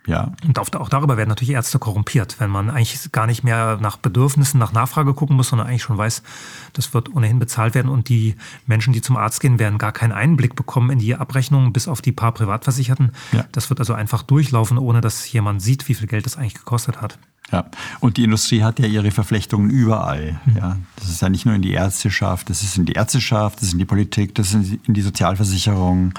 Ja. 0.06 0.32
Und 0.46 0.58
auch, 0.58 0.88
darüber 0.88 1.16
werden 1.16 1.30
natürlich 1.30 1.54
Ärzte 1.54 1.78
korrumpiert, 1.78 2.38
wenn 2.38 2.50
man 2.50 2.70
eigentlich 2.70 3.10
gar 3.12 3.26
nicht 3.26 3.42
mehr 3.42 3.78
nach 3.80 3.96
Bedürfnissen, 3.96 4.58
nach 4.58 4.72
Nachfrage 4.72 5.14
gucken 5.14 5.36
muss, 5.36 5.48
sondern 5.48 5.68
eigentlich 5.68 5.82
schon 5.82 5.96
weiß, 5.96 6.22
das 6.74 6.92
wird 6.92 7.14
ohnehin 7.14 7.38
bezahlt 7.38 7.74
werden 7.74 7.90
und 7.90 8.08
die 8.08 8.36
Menschen, 8.66 8.92
die 8.92 9.00
zum 9.00 9.16
Arzt 9.16 9.40
gehen, 9.40 9.58
werden 9.58 9.78
gar 9.78 9.92
keinen 9.92 10.12
Einblick 10.12 10.56
bekommen 10.56 10.90
in 10.90 10.98
die 10.98 11.14
Abrechnungen, 11.14 11.72
bis 11.72 11.88
auf 11.88 12.02
die 12.02 12.12
paar 12.12 12.32
Privatversicherten. 12.32 13.12
Ja. 13.32 13.44
Das 13.52 13.70
wird 13.70 13.80
also 13.80 13.94
einfach 13.94 14.22
durchlaufen, 14.22 14.78
ohne 14.78 15.00
dass 15.00 15.30
jemand 15.32 15.62
sieht, 15.62 15.88
wie 15.88 15.94
viel 15.94 16.06
Geld 16.06 16.26
das 16.26 16.36
eigentlich 16.36 16.54
gekostet 16.54 17.00
hat. 17.00 17.18
Ja, 17.52 17.66
und 18.00 18.16
die 18.16 18.24
Industrie 18.24 18.62
hat 18.62 18.78
ja 18.78 18.86
ihre 18.86 19.10
Verflechtungen 19.10 19.70
überall. 19.70 20.40
Mhm. 20.44 20.56
Ja, 20.56 20.76
das 20.96 21.08
ist 21.08 21.22
ja 21.22 21.28
nicht 21.28 21.46
nur 21.46 21.54
in 21.54 21.62
die 21.62 21.72
Ärzteschaft, 21.72 22.50
das 22.50 22.62
ist 22.62 22.76
in 22.78 22.86
die 22.86 22.94
Ärzteschaft, 22.94 23.58
das 23.58 23.68
ist 23.68 23.72
in 23.74 23.78
die 23.78 23.84
Politik, 23.84 24.34
das 24.34 24.54
ist 24.54 24.78
in 24.84 24.94
die 24.94 25.02
Sozialversicherung. 25.02 26.14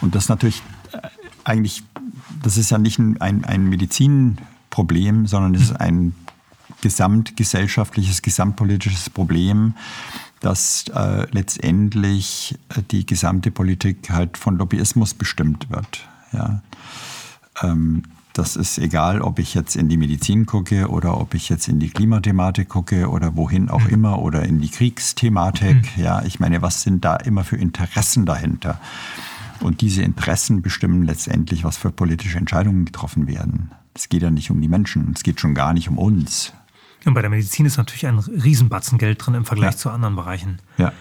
Und 0.00 0.14
das 0.14 0.28
natürlich 0.28 0.62
äh, 0.92 0.98
eigentlich, 1.44 1.84
das 2.42 2.56
ist 2.56 2.70
ja 2.70 2.78
nicht 2.78 2.98
ein, 2.98 3.44
ein 3.44 3.68
Medizinproblem, 3.68 5.26
sondern 5.26 5.54
es 5.54 5.62
ist 5.62 5.70
mhm. 5.70 5.76
ein 5.80 6.14
gesamtgesellschaftliches, 6.80 8.22
gesamtpolitisches 8.22 9.10
Problem, 9.10 9.74
dass 10.40 10.84
äh, 10.94 11.26
letztendlich 11.30 12.58
äh, 12.68 12.82
die 12.90 13.06
gesamte 13.06 13.50
Politik 13.50 14.10
halt 14.10 14.36
von 14.36 14.58
Lobbyismus 14.58 15.14
bestimmt 15.14 15.70
wird. 15.70 16.06
Ja. 16.32 16.62
Ähm, 17.62 18.02
das 18.32 18.54
ist 18.54 18.76
egal, 18.76 19.22
ob 19.22 19.38
ich 19.38 19.54
jetzt 19.54 19.76
in 19.76 19.88
die 19.88 19.96
Medizin 19.96 20.44
gucke 20.44 20.90
oder 20.90 21.18
ob 21.18 21.32
ich 21.32 21.48
jetzt 21.48 21.68
in 21.68 21.80
die 21.80 21.88
Klimathematik 21.88 22.68
gucke 22.68 23.08
oder 23.08 23.34
wohin 23.34 23.70
auch 23.70 23.84
mhm. 23.84 23.94
immer 23.94 24.18
oder 24.18 24.42
in 24.42 24.60
die 24.60 24.68
Kriegsthematik. 24.68 25.96
Mhm. 25.96 26.02
Ja, 26.02 26.22
ich 26.22 26.38
meine, 26.38 26.60
was 26.60 26.82
sind 26.82 27.04
da 27.04 27.16
immer 27.16 27.44
für 27.44 27.56
Interessen 27.56 28.26
dahinter? 28.26 28.78
Und 29.60 29.80
diese 29.80 30.02
Interessen 30.02 30.62
bestimmen 30.62 31.04
letztendlich, 31.04 31.64
was 31.64 31.76
für 31.76 31.90
politische 31.90 32.38
Entscheidungen 32.38 32.84
getroffen 32.84 33.26
werden. 33.26 33.70
Es 33.94 34.08
geht 34.08 34.22
ja 34.22 34.30
nicht 34.30 34.50
um 34.50 34.60
die 34.60 34.68
Menschen, 34.68 35.12
es 35.14 35.22
geht 35.22 35.40
schon 35.40 35.54
gar 35.54 35.72
nicht 35.72 35.88
um 35.88 35.98
uns. 35.98 36.52
Und 37.04 37.14
bei 37.14 37.20
der 37.20 37.30
Medizin 37.30 37.66
ist 37.66 37.76
natürlich 37.76 38.06
ein 38.06 38.18
Riesenbatzen 38.18 38.98
Geld 38.98 39.24
drin 39.24 39.34
im 39.34 39.44
Vergleich 39.44 39.72
ja. 39.72 39.76
zu 39.76 39.90
anderen 39.90 40.16
Bereichen. 40.16 40.58
Ja. 40.76 40.92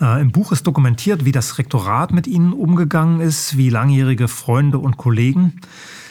Äh, 0.00 0.20
Im 0.20 0.32
Buch 0.32 0.52
ist 0.52 0.66
dokumentiert, 0.66 1.24
wie 1.24 1.32
das 1.32 1.58
Rektorat 1.58 2.12
mit 2.12 2.26
Ihnen 2.26 2.52
umgegangen 2.52 3.20
ist, 3.20 3.56
wie 3.56 3.70
langjährige 3.70 4.28
Freunde 4.28 4.78
und 4.78 4.96
Kollegen 4.96 5.60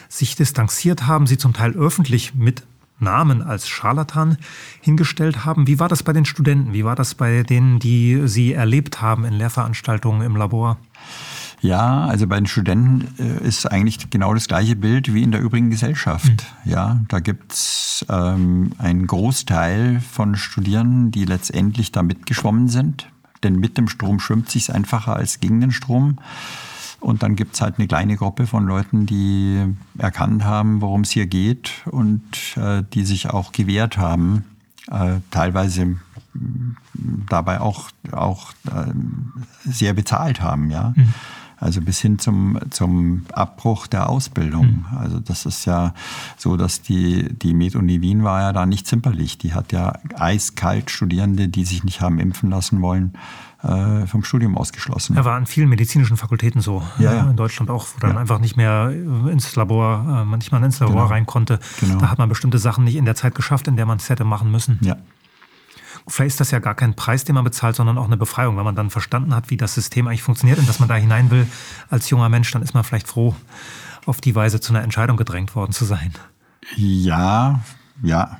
sich 0.08 0.34
distanziert 0.34 1.06
haben, 1.06 1.26
sie 1.26 1.38
zum 1.38 1.52
Teil 1.52 1.72
öffentlich 1.72 2.34
mit 2.34 2.64
Namen 2.98 3.42
als 3.42 3.68
Scharlatan 3.68 4.36
hingestellt 4.80 5.44
haben. 5.44 5.66
Wie 5.66 5.78
war 5.78 5.88
das 5.88 6.02
bei 6.02 6.12
den 6.12 6.24
Studenten? 6.24 6.72
Wie 6.72 6.84
war 6.84 6.96
das 6.96 7.14
bei 7.14 7.42
denen, 7.42 7.78
die 7.78 8.22
Sie 8.26 8.52
erlebt 8.52 9.00
haben 9.00 9.24
in 9.24 9.32
Lehrveranstaltungen 9.34 10.22
im 10.22 10.36
Labor? 10.36 10.78
Ja, 11.60 12.06
also 12.06 12.26
bei 12.26 12.36
den 12.36 12.46
Studenten 12.46 13.08
äh, 13.18 13.46
ist 13.46 13.66
eigentlich 13.66 14.08
genau 14.10 14.32
das 14.32 14.48
gleiche 14.48 14.76
Bild 14.76 15.12
wie 15.12 15.22
in 15.22 15.30
der 15.30 15.40
übrigen 15.40 15.70
Gesellschaft. 15.70 16.46
Mhm. 16.64 16.70
Ja, 16.70 17.00
da 17.08 17.20
gibt's 17.20 18.04
ähm, 18.08 18.72
einen 18.78 19.06
Großteil 19.06 20.00
von 20.00 20.36
Studierenden, 20.36 21.10
die 21.10 21.24
letztendlich 21.24 21.92
da 21.92 22.02
mitgeschwommen 22.02 22.68
sind. 22.68 23.08
Denn 23.42 23.56
mit 23.56 23.78
dem 23.78 23.88
Strom 23.88 24.20
schwimmt 24.20 24.50
sich 24.50 24.72
einfacher 24.72 25.16
als 25.16 25.40
gegen 25.40 25.60
den 25.60 25.70
Strom. 25.70 26.18
Und 27.00 27.22
dann 27.22 27.34
gibt 27.34 27.54
es 27.54 27.62
halt 27.62 27.78
eine 27.78 27.88
kleine 27.88 28.16
Gruppe 28.16 28.46
von 28.46 28.66
Leuten, 28.66 29.06
die 29.06 29.64
erkannt 29.96 30.44
haben, 30.44 30.82
worum 30.82 31.02
es 31.02 31.10
hier 31.10 31.26
geht 31.26 31.72
und 31.86 32.22
äh, 32.56 32.82
die 32.92 33.04
sich 33.04 33.30
auch 33.30 33.52
gewehrt 33.52 33.96
haben, 33.96 34.44
äh, 34.90 35.16
teilweise 35.30 35.96
dabei 37.28 37.60
auch, 37.60 37.90
auch 38.12 38.52
äh, 38.66 38.92
sehr 39.64 39.94
bezahlt 39.94 40.42
haben, 40.42 40.70
ja. 40.70 40.92
Mhm. 40.94 41.14
Also 41.60 41.82
bis 41.82 42.00
hin 42.00 42.18
zum, 42.18 42.58
zum 42.70 43.26
Abbruch 43.32 43.86
der 43.86 44.08
Ausbildung. 44.08 44.84
Mhm. 44.90 44.98
Also 44.98 45.20
das 45.20 45.44
ist 45.44 45.66
ja 45.66 45.92
so, 46.38 46.56
dass 46.56 46.80
die, 46.80 47.28
die 47.34 47.52
Med-Uni 47.52 48.00
Wien 48.00 48.24
war 48.24 48.40
ja 48.40 48.52
da 48.54 48.64
nicht 48.64 48.86
zimperlich. 48.86 49.36
Die 49.36 49.52
hat 49.52 49.70
ja 49.72 49.92
eiskalt 50.14 50.90
Studierende, 50.90 51.48
die 51.48 51.66
sich 51.66 51.84
nicht 51.84 52.00
haben 52.00 52.18
impfen 52.18 52.48
lassen 52.48 52.80
wollen, 52.80 53.12
äh, 53.62 54.06
vom 54.06 54.24
Studium 54.24 54.56
ausgeschlossen. 54.56 55.16
Er 55.16 55.26
war 55.26 55.36
an 55.36 55.44
vielen 55.44 55.68
medizinischen 55.68 56.16
Fakultäten 56.16 56.62
so. 56.62 56.82
Ja, 56.98 57.12
ja. 57.12 57.30
In 57.30 57.36
Deutschland 57.36 57.70
auch, 57.70 57.88
wo 57.94 58.00
dann 58.00 58.14
ja. 58.14 58.18
einfach 58.18 58.38
nicht 58.38 58.56
mehr 58.56 58.90
ins 58.90 59.54
Labor, 59.54 60.26
äh, 60.32 60.36
nicht 60.36 60.52
mal 60.52 60.64
ins 60.64 60.80
Labor 60.80 60.94
genau. 60.94 61.06
rein 61.06 61.26
konnte. 61.26 61.60
Genau. 61.80 61.98
Da 61.98 62.10
hat 62.10 62.16
man 62.16 62.30
bestimmte 62.30 62.58
Sachen 62.58 62.84
nicht 62.84 62.96
in 62.96 63.04
der 63.04 63.16
Zeit 63.16 63.34
geschafft, 63.34 63.68
in 63.68 63.76
der 63.76 63.84
man 63.84 63.98
es 63.98 64.08
hätte 64.08 64.24
machen 64.24 64.50
müssen. 64.50 64.78
Ja. 64.80 64.96
Vielleicht 66.10 66.34
ist 66.34 66.40
das 66.40 66.50
ja 66.50 66.58
gar 66.58 66.74
kein 66.74 66.94
Preis, 66.94 67.24
den 67.24 67.36
man 67.36 67.44
bezahlt, 67.44 67.76
sondern 67.76 67.96
auch 67.96 68.06
eine 68.06 68.16
Befreiung. 68.16 68.56
Wenn 68.56 68.64
man 68.64 68.74
dann 68.74 68.90
verstanden 68.90 69.34
hat, 69.34 69.50
wie 69.50 69.56
das 69.56 69.74
System 69.74 70.08
eigentlich 70.08 70.22
funktioniert 70.22 70.58
und 70.58 70.68
dass 70.68 70.80
man 70.80 70.88
da 70.88 70.96
hinein 70.96 71.30
will 71.30 71.46
als 71.88 72.10
junger 72.10 72.28
Mensch, 72.28 72.50
dann 72.50 72.62
ist 72.62 72.74
man 72.74 72.82
vielleicht 72.82 73.06
froh, 73.06 73.34
auf 74.06 74.20
die 74.20 74.34
Weise 74.34 74.60
zu 74.60 74.72
einer 74.72 74.82
Entscheidung 74.82 75.16
gedrängt 75.16 75.54
worden 75.54 75.72
zu 75.72 75.84
sein. 75.84 76.12
Ja, 76.76 77.60
ja, 78.02 78.38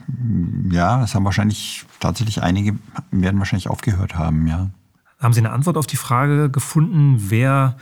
ja, 0.70 1.02
es 1.02 1.14
haben 1.14 1.24
wahrscheinlich 1.24 1.84
tatsächlich 2.00 2.42
einige 2.42 2.76
werden 3.10 3.38
wahrscheinlich 3.38 3.68
aufgehört 3.68 4.16
haben, 4.16 4.46
ja. 4.46 4.70
Haben 5.20 5.34
Sie 5.34 5.40
eine 5.40 5.52
Antwort 5.52 5.76
auf 5.76 5.86
die 5.86 5.96
Frage 5.96 6.50
gefunden, 6.50 7.16
wer 7.28 7.76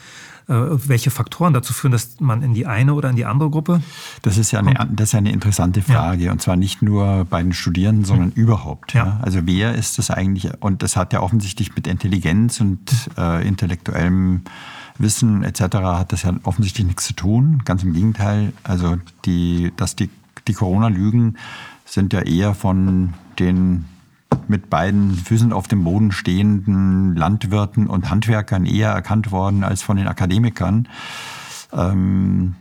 welche 0.48 1.10
Faktoren 1.10 1.52
dazu 1.52 1.74
führen, 1.74 1.92
dass 1.92 2.20
man 2.20 2.42
in 2.42 2.54
die 2.54 2.66
eine 2.66 2.94
oder 2.94 3.10
in 3.10 3.16
die 3.16 3.26
andere 3.26 3.50
Gruppe? 3.50 3.82
Das 4.22 4.38
ist 4.38 4.50
ja 4.50 4.60
eine, 4.60 4.74
das 4.90 5.10
ist 5.10 5.14
eine 5.14 5.30
interessante 5.30 5.82
Frage. 5.82 6.24
Ja. 6.24 6.32
Und 6.32 6.40
zwar 6.40 6.56
nicht 6.56 6.80
nur 6.80 7.26
bei 7.28 7.42
den 7.42 7.52
Studierenden, 7.52 8.06
sondern 8.06 8.28
mhm. 8.28 8.42
überhaupt. 8.42 8.94
Ja. 8.94 9.20
Also 9.22 9.40
wer 9.44 9.74
ist 9.74 9.98
das 9.98 10.10
eigentlich? 10.10 10.50
Und 10.60 10.82
das 10.82 10.96
hat 10.96 11.12
ja 11.12 11.20
offensichtlich 11.20 11.76
mit 11.76 11.86
Intelligenz 11.86 12.60
und 12.62 12.78
äh, 13.18 13.46
intellektuellem 13.46 14.42
Wissen 14.96 15.44
etc. 15.44 15.60
hat 15.60 16.12
das 16.12 16.22
ja 16.22 16.32
offensichtlich 16.44 16.86
nichts 16.86 17.06
zu 17.06 17.12
tun. 17.12 17.62
Ganz 17.66 17.82
im 17.82 17.92
Gegenteil. 17.92 18.54
Also 18.64 18.96
die, 19.26 19.72
dass 19.76 19.96
die, 19.96 20.08
die 20.46 20.54
Corona-Lügen 20.54 21.36
sind 21.84 22.14
ja 22.14 22.22
eher 22.22 22.54
von 22.54 23.12
den 23.38 23.84
mit 24.48 24.70
beiden 24.70 25.14
Füßen 25.14 25.52
auf 25.52 25.68
dem 25.68 25.84
Boden 25.84 26.12
stehenden 26.12 27.14
Landwirten 27.16 27.86
und 27.86 28.10
Handwerkern 28.10 28.66
eher 28.66 28.90
erkannt 28.90 29.30
worden 29.30 29.64
als 29.64 29.82
von 29.82 29.96
den 29.96 30.08
Akademikern. 30.08 30.88
Ähm, 31.72 32.54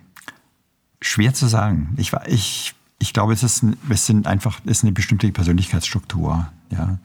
schwer 1.01 1.33
zu 1.33 1.47
sagen. 1.47 1.93
Ich, 1.97 2.11
ich, 2.27 2.75
ich 2.99 3.13
glaube, 3.13 3.33
es 3.33 3.43
ist, 3.43 3.63
es 3.89 4.05
sind 4.05 4.27
einfach, 4.27 4.59
es 4.65 4.79
ist 4.79 4.83
eine 4.83 4.91
bestimmte 4.91 5.31
Persönlichkeitsstruktur. 5.31 6.47
Ja. 6.69 6.97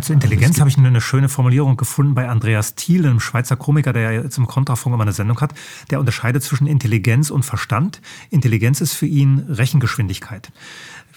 Zur 0.00 0.14
Intelligenz 0.14 0.50
also 0.50 0.60
habe 0.60 0.70
ich 0.70 0.78
eine 0.78 1.00
schöne 1.00 1.28
Formulierung 1.28 1.76
gefunden 1.76 2.14
bei 2.14 2.28
Andreas 2.28 2.76
Thiel, 2.76 3.04
einem 3.04 3.18
Schweizer 3.18 3.56
Komiker, 3.56 3.92
der 3.92 4.12
ja 4.12 4.22
jetzt 4.22 4.38
im 4.38 4.46
Kontrafunk 4.46 4.94
immer 4.94 5.02
eine 5.02 5.12
Sendung 5.12 5.40
hat. 5.40 5.52
Der 5.90 5.98
unterscheidet 5.98 6.44
zwischen 6.44 6.68
Intelligenz 6.68 7.30
und 7.30 7.44
Verstand. 7.44 8.00
Intelligenz 8.30 8.80
ist 8.80 8.94
für 8.94 9.06
ihn 9.06 9.40
Rechengeschwindigkeit. 9.48 10.52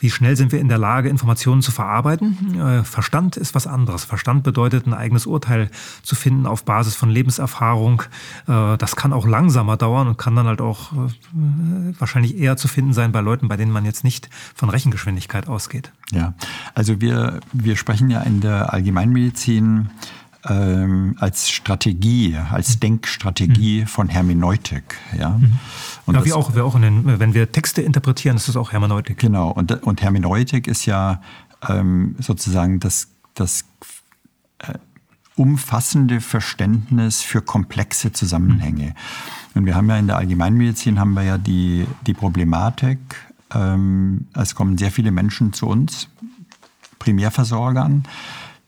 Wie 0.04 0.10
schnell 0.10 0.36
sind 0.36 0.52
wir 0.52 0.60
in 0.60 0.68
der 0.68 0.78
Lage, 0.78 1.08
Informationen 1.08 1.62
zu 1.62 1.72
verarbeiten? 1.72 2.60
Äh, 2.60 2.84
Verstand 2.84 3.38
ist 3.38 3.56
was 3.56 3.68
anderes. 3.68 4.04
Verstand 4.04 4.44
bedeutet, 4.44 4.86
ein 4.86 4.94
eigenes 4.94 5.26
Urteil 5.26 5.72
zu 6.02 6.16
finden 6.16 6.46
auf 6.46 6.66
Basis 6.66 6.94
von 6.94 7.10
Lebenserfahrung. 7.10 8.04
Äh, 8.46 8.76
das 8.76 8.98
kann 8.98 9.14
auch 9.14 9.26
langsamer 9.26 9.78
dauern 9.78 10.10
und 10.10 10.18
kann 10.18 10.36
dann 10.36 10.46
halt 10.46 10.60
auch 10.60 10.92
äh, 10.92 10.98
wahrscheinlich 11.98 12.38
eher 12.38 12.58
zu 12.58 12.68
finden 12.68 12.92
sein 12.92 13.14
bei 13.14 13.22
Leuten, 13.22 13.48
bei 13.48 13.56
denen 13.56 13.72
man 13.72 13.86
jetzt 13.86 14.04
nicht 14.04 14.30
von 14.54 14.70
Rechengeschwindigkeit 14.70 15.48
ausgeht. 15.48 15.94
Ja, 16.12 16.34
also 16.76 17.00
wir, 17.00 17.40
wir 17.54 17.78
sprechen 17.78 18.10
ja 18.10 18.20
in 18.24 18.42
der 18.42 18.74
Allgemeinmedizin 18.74 19.90
ähm, 20.50 21.16
als 21.20 21.50
Strategie, 21.50 22.38
als 22.52 22.76
mhm. 22.76 22.80
Denkstrategie 22.82 23.82
mhm. 23.82 23.88
von 23.88 24.10
Hermeneutik. 24.10 24.98
Ja, 25.18 25.30
mhm. 25.30 25.60
Und 26.06 26.16
ja, 26.16 26.26
wir 26.26 26.36
auch, 26.36 26.56
wir 26.56 26.66
auch 26.66 26.80
den, 26.80 27.20
wenn 27.20 27.34
wir 27.34 27.52
Texte 27.52 27.82
interpretieren, 27.82 28.36
ist 28.36 28.48
das 28.48 28.58
auch 28.58 28.72
Hermeneutik. 28.72 29.18
Genau, 29.18 29.52
und, 29.52 29.72
und 29.84 30.02
Hermeneutik 30.02 30.68
ist 30.68 30.86
ja 30.86 31.22
ähm, 31.68 32.16
sozusagen 32.20 32.80
das, 32.80 33.08
das 33.34 33.66
äh, 34.60 34.74
umfassende 35.36 36.22
Verständnis 36.22 37.22
für 37.22 37.42
komplexe 37.42 38.12
Zusammenhänge. 38.12 38.88
Mhm. 38.88 38.94
Und 39.56 39.66
wir 39.66 39.76
haben 39.76 39.90
ja 39.90 39.98
in 39.98 40.08
der 40.08 40.18
Allgemeinmedizin 40.18 41.00
haben 41.00 41.14
wir 41.14 41.24
ja 41.24 41.38
die, 41.38 41.88
die 42.06 42.14
Problematik, 42.14 43.00
ähm, 43.54 44.28
es 44.34 44.56
kommen 44.56 44.78
sehr 44.78 44.92
viele 44.92 45.12
Menschen 45.12 45.54
zu 45.54 45.68
uns, 45.68 46.10
Primärversorgern, 47.00 48.04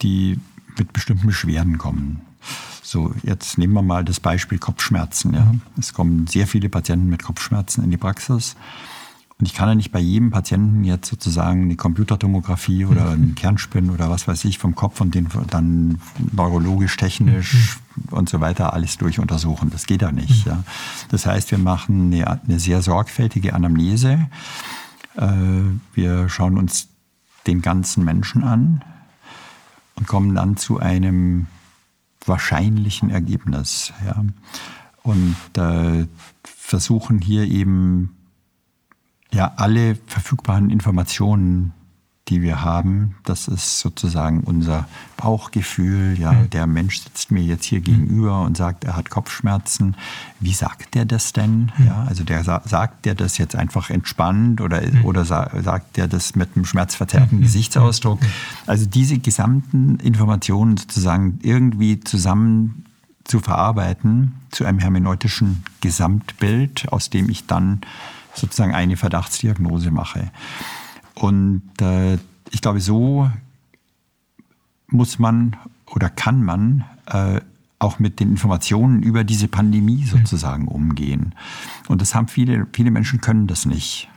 die 0.02 0.40
mit 0.78 0.94
bestimmten 0.94 1.28
Beschwerden 1.28 1.78
kommen. 1.78 2.22
So, 2.96 3.14
jetzt 3.24 3.58
nehmen 3.58 3.74
wir 3.74 3.82
mal 3.82 4.06
das 4.06 4.22
Beispiel 4.22 4.58
Kopfschmerzen. 4.58 5.34
Ja. 5.34 5.54
Es 5.78 5.94
kommen 5.94 6.28
sehr 6.28 6.48
viele 6.48 6.70
Patienten 6.70 7.10
mit 7.10 7.24
Kopfschmerzen 7.24 7.84
in 7.84 7.92
die 7.92 7.98
Praxis. 7.98 8.56
Und 9.38 9.46
ich 9.46 9.54
kann 9.54 9.68
ja 9.68 9.76
nicht 9.76 9.92
bei 9.92 10.00
jedem 10.00 10.32
Patienten 10.32 10.86
jetzt 10.86 11.10
sozusagen 11.10 11.64
eine 11.64 11.76
Computertomographie 11.76 12.86
oder 12.86 13.10
einen 13.12 13.36
Kernspin 13.36 13.90
oder 13.90 14.10
was 14.10 14.30
weiß 14.30 14.46
ich 14.46 14.60
vom 14.60 14.76
Kopf 14.76 15.02
und 15.02 15.14
den 15.14 15.28
dann 15.50 16.00
neurologisch, 16.32 16.96
technisch 16.96 17.80
mhm. 17.98 18.14
und 18.18 18.30
so 18.30 18.40
weiter 18.40 18.72
alles 18.72 18.98
durchuntersuchen. 18.98 19.72
Das 19.72 19.88
geht 19.88 20.02
ja 20.02 20.14
nicht. 20.14 20.46
Mhm. 20.46 20.52
Ja. 20.54 20.64
Das 21.10 21.26
heißt, 21.26 21.52
wir 21.52 21.58
machen 21.58 22.14
eine, 22.14 22.40
eine 22.44 22.60
sehr 22.62 22.82
sorgfältige 22.82 23.56
Anamnese. 23.56 24.30
Äh, 25.18 25.32
wir 25.94 26.30
schauen 26.30 26.58
uns 26.58 26.88
den 27.46 27.62
ganzen 27.62 28.06
Menschen 28.06 28.46
an 28.46 28.86
und 29.96 30.08
kommen 30.08 30.34
dann 30.34 30.56
zu 30.56 30.80
einem 30.80 31.48
wahrscheinlichen 32.26 33.10
Ergebnis. 33.10 33.94
Ja. 34.06 34.24
Und 35.04 35.36
äh, 35.58 36.08
versuchen 36.44 37.20
hier 37.20 37.44
eben 37.44 38.16
ja 39.32 39.54
alle 39.58 39.96
verfügbaren 40.08 40.70
Informationen, 40.70 41.74
die 42.28 42.42
wir 42.42 42.64
haben, 42.64 43.16
das 43.24 43.48
ist 43.48 43.80
sozusagen 43.80 44.42
unser 44.42 44.88
Bauchgefühl. 45.16 46.18
Ja, 46.20 46.32
mhm. 46.32 46.50
der 46.50 46.66
Mensch 46.66 47.02
sitzt 47.02 47.30
mir 47.30 47.44
jetzt 47.44 47.66
hier 47.66 47.80
mhm. 47.80 47.84
gegenüber 47.84 48.42
und 48.42 48.58
sagt, 48.58 48.84
er 48.84 48.96
hat 48.96 49.12
Kopfschmerzen. 49.12 49.96
Wie 50.40 50.54
sagt 50.54 50.96
der 50.96 51.06
das 51.06 51.34
denn? 51.34 51.72
Mhm. 51.78 51.86
Ja, 51.86 52.04
also 52.08 52.24
der 52.24 52.44
sagt 52.44 53.06
der 53.06 53.14
das 53.14 53.38
jetzt 53.38 53.56
einfach 53.56 53.92
entspannt 53.92 54.60
oder, 54.60 54.82
mhm. 54.82 55.06
oder 55.06 55.24
sagt 55.24 55.98
der 55.98 56.08
das 56.08 56.36
mit 56.36 56.50
einem 56.56 56.66
schmerzverzerrten 56.66 57.38
mhm. 57.38 57.44
Gesichtsausdruck? 57.44 58.22
Mhm. 58.22 58.28
Also 58.66 58.88
diese 58.88 59.20
gesamten 59.20 60.00
Informationen 60.00 60.78
sozusagen 60.78 61.40
irgendwie 61.44 62.00
zusammen 62.00 62.86
zu 63.24 63.40
verarbeiten 63.40 64.36
zu 64.52 64.66
einem 64.66 64.80
hermeneutischen 64.80 65.64
Gesamtbild, 65.82 66.92
aus 66.92 67.10
dem 67.10 67.30
ich 67.30 67.46
dann 67.46 67.82
sozusagen 68.34 68.74
eine 68.74 68.98
Verdachtsdiagnose 68.98 69.92
mache. 69.92 70.32
Und 71.16 71.64
äh, 71.82 72.18
ich 72.52 72.62
glaube, 72.62 72.82
so 72.82 73.30
muss 74.88 75.20
man 75.20 75.56
oder 75.88 76.10
kann 76.10 76.44
man 76.44 76.84
äh, 77.08 77.42
auch 77.80 78.00
mit 78.00 78.20
den 78.20 78.32
Informationen 78.32 79.04
über 79.04 79.24
diese 79.24 79.48
Pandemie 79.48 80.02
mhm. 80.02 80.06
sozusagen 80.06 80.68
umgehen. 80.68 81.36
Und 81.88 82.02
das 82.02 82.16
haben 82.16 82.28
viele, 82.28 82.68
viele 82.74 82.92
Menschen 82.92 83.22
können 83.22 83.48
das 83.48 83.66
nicht. 83.66 84.10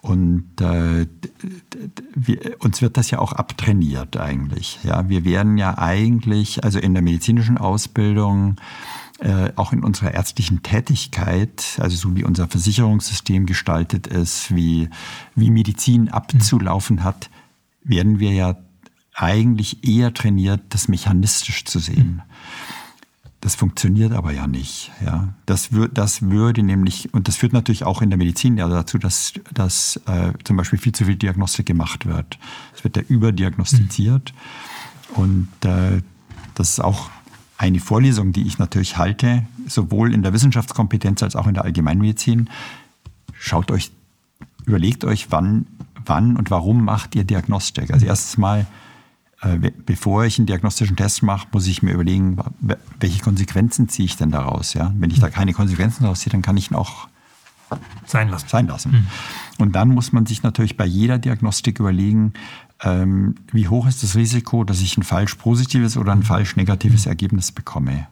Und 0.00 0.60
äh, 0.60 1.06
wir, 2.14 2.56
uns 2.58 2.82
wird 2.82 2.98
das 2.98 3.10
ja 3.10 3.20
auch 3.20 3.32
abtrainiert 3.32 4.18
eigentlich. 4.18 4.78
Ja, 4.82 5.08
wir 5.08 5.24
werden 5.24 5.56
ja 5.56 5.78
eigentlich, 5.78 6.62
also 6.62 6.78
in 6.78 6.92
der 6.92 7.02
medizinischen 7.02 7.56
Ausbildung, 7.56 8.56
äh, 9.24 9.52
auch 9.56 9.72
in 9.72 9.82
unserer 9.82 10.12
ärztlichen 10.12 10.62
Tätigkeit, 10.62 11.78
also 11.80 11.96
so 11.96 12.14
wie 12.14 12.24
unser 12.24 12.46
Versicherungssystem 12.46 13.46
gestaltet 13.46 14.06
ist, 14.06 14.54
wie, 14.54 14.90
wie 15.34 15.50
Medizin 15.50 16.10
abzulaufen 16.10 17.02
hat, 17.04 17.30
werden 17.82 18.18
wir 18.18 18.32
ja 18.32 18.56
eigentlich 19.14 19.82
eher 19.82 20.12
trainiert, 20.12 20.60
das 20.68 20.88
mechanistisch 20.88 21.64
zu 21.64 21.78
sehen. 21.78 22.20
Das 23.40 23.54
funktioniert 23.54 24.12
aber 24.12 24.32
ja 24.32 24.46
nicht. 24.46 24.92
Ja. 25.02 25.32
Das, 25.46 25.72
wür 25.72 25.88
das 25.88 26.20
würde 26.20 26.62
nämlich, 26.62 27.14
und 27.14 27.26
das 27.26 27.36
führt 27.36 27.54
natürlich 27.54 27.84
auch 27.84 28.02
in 28.02 28.10
der 28.10 28.18
Medizin 28.18 28.58
ja 28.58 28.68
dazu, 28.68 28.98
dass, 28.98 29.32
dass 29.54 30.00
äh, 30.06 30.32
zum 30.44 30.58
Beispiel 30.58 30.78
viel 30.78 30.92
zu 30.92 31.06
viel 31.06 31.16
Diagnostik 31.16 31.64
gemacht 31.64 32.04
wird. 32.04 32.38
Es 32.76 32.84
wird 32.84 32.96
ja 32.96 33.02
überdiagnostiziert. 33.02 34.34
Mhm. 35.14 35.22
Und 35.22 35.48
äh, 35.64 36.02
das 36.54 36.70
ist 36.70 36.80
auch 36.80 37.08
eine 37.56 37.80
Vorlesung, 37.80 38.32
die 38.32 38.46
ich 38.46 38.58
natürlich 38.58 38.96
halte, 38.96 39.44
sowohl 39.66 40.12
in 40.12 40.22
der 40.22 40.32
Wissenschaftskompetenz 40.32 41.22
als 41.22 41.36
auch 41.36 41.46
in 41.46 41.54
der 41.54 41.64
Allgemeinmedizin. 41.64 42.50
Schaut 43.38 43.70
euch, 43.70 43.90
überlegt 44.66 45.04
euch, 45.04 45.30
wann, 45.30 45.66
wann 46.04 46.36
und 46.36 46.50
warum 46.50 46.84
macht 46.84 47.14
ihr 47.14 47.24
Diagnostik. 47.24 47.92
Also 47.92 48.06
erstens 48.06 48.38
mal, 48.38 48.66
äh, 49.40 49.70
bevor 49.86 50.24
ich 50.24 50.38
einen 50.38 50.46
diagnostischen 50.46 50.96
Test 50.96 51.22
mache, 51.22 51.46
muss 51.52 51.66
ich 51.66 51.82
mir 51.82 51.92
überlegen, 51.92 52.38
welche 52.98 53.22
Konsequenzen 53.22 53.88
ziehe 53.88 54.06
ich 54.06 54.16
denn 54.16 54.30
daraus. 54.30 54.74
Ja? 54.74 54.92
Wenn 54.96 55.10
ich 55.10 55.20
da 55.20 55.30
keine 55.30 55.52
Konsequenzen 55.52 56.02
daraus 56.02 56.20
ziehe, 56.20 56.32
dann 56.32 56.42
kann 56.42 56.56
ich 56.56 56.70
ihn 56.70 56.76
auch 56.76 57.08
sein 58.06 58.28
lassen. 58.28 58.48
Sein 58.48 58.66
lassen. 58.66 58.90
Mhm. 58.92 59.06
Und 59.58 59.72
dann 59.76 59.88
muss 59.88 60.12
man 60.12 60.26
sich 60.26 60.42
natürlich 60.42 60.76
bei 60.76 60.86
jeder 60.86 61.18
Diagnostik 61.18 61.78
überlegen, 61.78 62.32
ähm, 62.84 63.34
wie 63.52 63.68
hoch 63.68 63.86
ist 63.86 64.02
das 64.02 64.14
Risiko, 64.14 64.64
dass 64.64 64.80
ich 64.80 64.96
ein 64.96 65.02
falsch 65.02 65.34
positives 65.36 65.96
oder 65.96 66.12
ein 66.12 66.18
mhm. 66.18 66.24
falsch 66.24 66.56
negatives 66.56 67.06
Ergebnis 67.06 67.50
bekomme. 67.50 68.06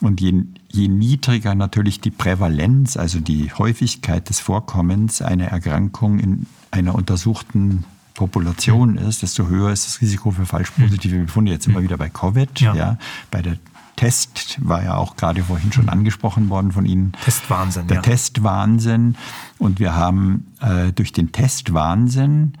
Und 0.00 0.20
je, 0.20 0.44
je 0.68 0.88
niedriger 0.88 1.54
natürlich 1.54 2.00
die 2.00 2.10
Prävalenz, 2.10 2.96
also 2.96 3.20
die 3.20 3.52
Häufigkeit 3.52 4.28
des 4.28 4.40
Vorkommens 4.40 5.22
einer 5.22 5.46
Erkrankung 5.46 6.18
in 6.18 6.46
einer 6.70 6.94
untersuchten 6.94 7.84
Population 8.14 8.92
mhm. 8.92 8.98
ist, 8.98 9.22
desto 9.22 9.46
höher 9.46 9.70
ist 9.70 9.86
das 9.86 10.00
Risiko 10.00 10.30
für 10.32 10.46
falsch 10.46 10.72
mhm. 10.76 10.84
positive 10.84 11.18
Befunde. 11.18 11.52
Jetzt 11.52 11.66
immer 11.66 11.82
wieder 11.82 11.98
bei 11.98 12.08
Covid. 12.08 12.60
Ja. 12.60 12.74
ja. 12.74 12.98
Bei 13.30 13.42
der 13.42 13.58
Test 13.96 14.58
war 14.60 14.82
ja 14.82 14.96
auch 14.96 15.16
gerade 15.16 15.44
vorhin 15.44 15.70
schon 15.72 15.88
angesprochen 15.88 16.48
worden 16.48 16.72
von 16.72 16.86
Ihnen. 16.86 17.12
Testwahnsinn. 17.24 17.86
Der 17.86 17.96
ja. 17.96 18.02
Testwahnsinn. 18.02 19.16
Und 19.58 19.78
wir 19.78 19.94
haben 19.94 20.46
äh, 20.60 20.92
durch 20.92 21.12
den 21.12 21.30
Testwahnsinn 21.30 22.54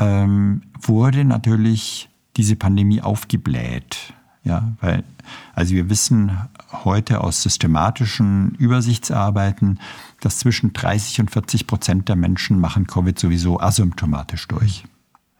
ähm, 0.00 0.62
wurde 0.80 1.24
natürlich 1.24 2.08
diese 2.36 2.56
Pandemie 2.56 3.00
aufgebläht. 3.00 4.14
Ja, 4.42 4.72
weil, 4.80 5.04
also 5.54 5.74
wir 5.74 5.90
wissen 5.90 6.32
heute 6.84 7.20
aus 7.20 7.42
systematischen 7.42 8.54
Übersichtsarbeiten, 8.54 9.78
dass 10.20 10.38
zwischen 10.38 10.72
30 10.72 11.20
und 11.20 11.30
40 11.30 11.66
Prozent 11.66 12.08
der 12.08 12.16
Menschen 12.16 12.58
machen 12.58 12.86
Covid 12.86 13.18
sowieso 13.18 13.60
asymptomatisch 13.60 14.48
durch. 14.48 14.84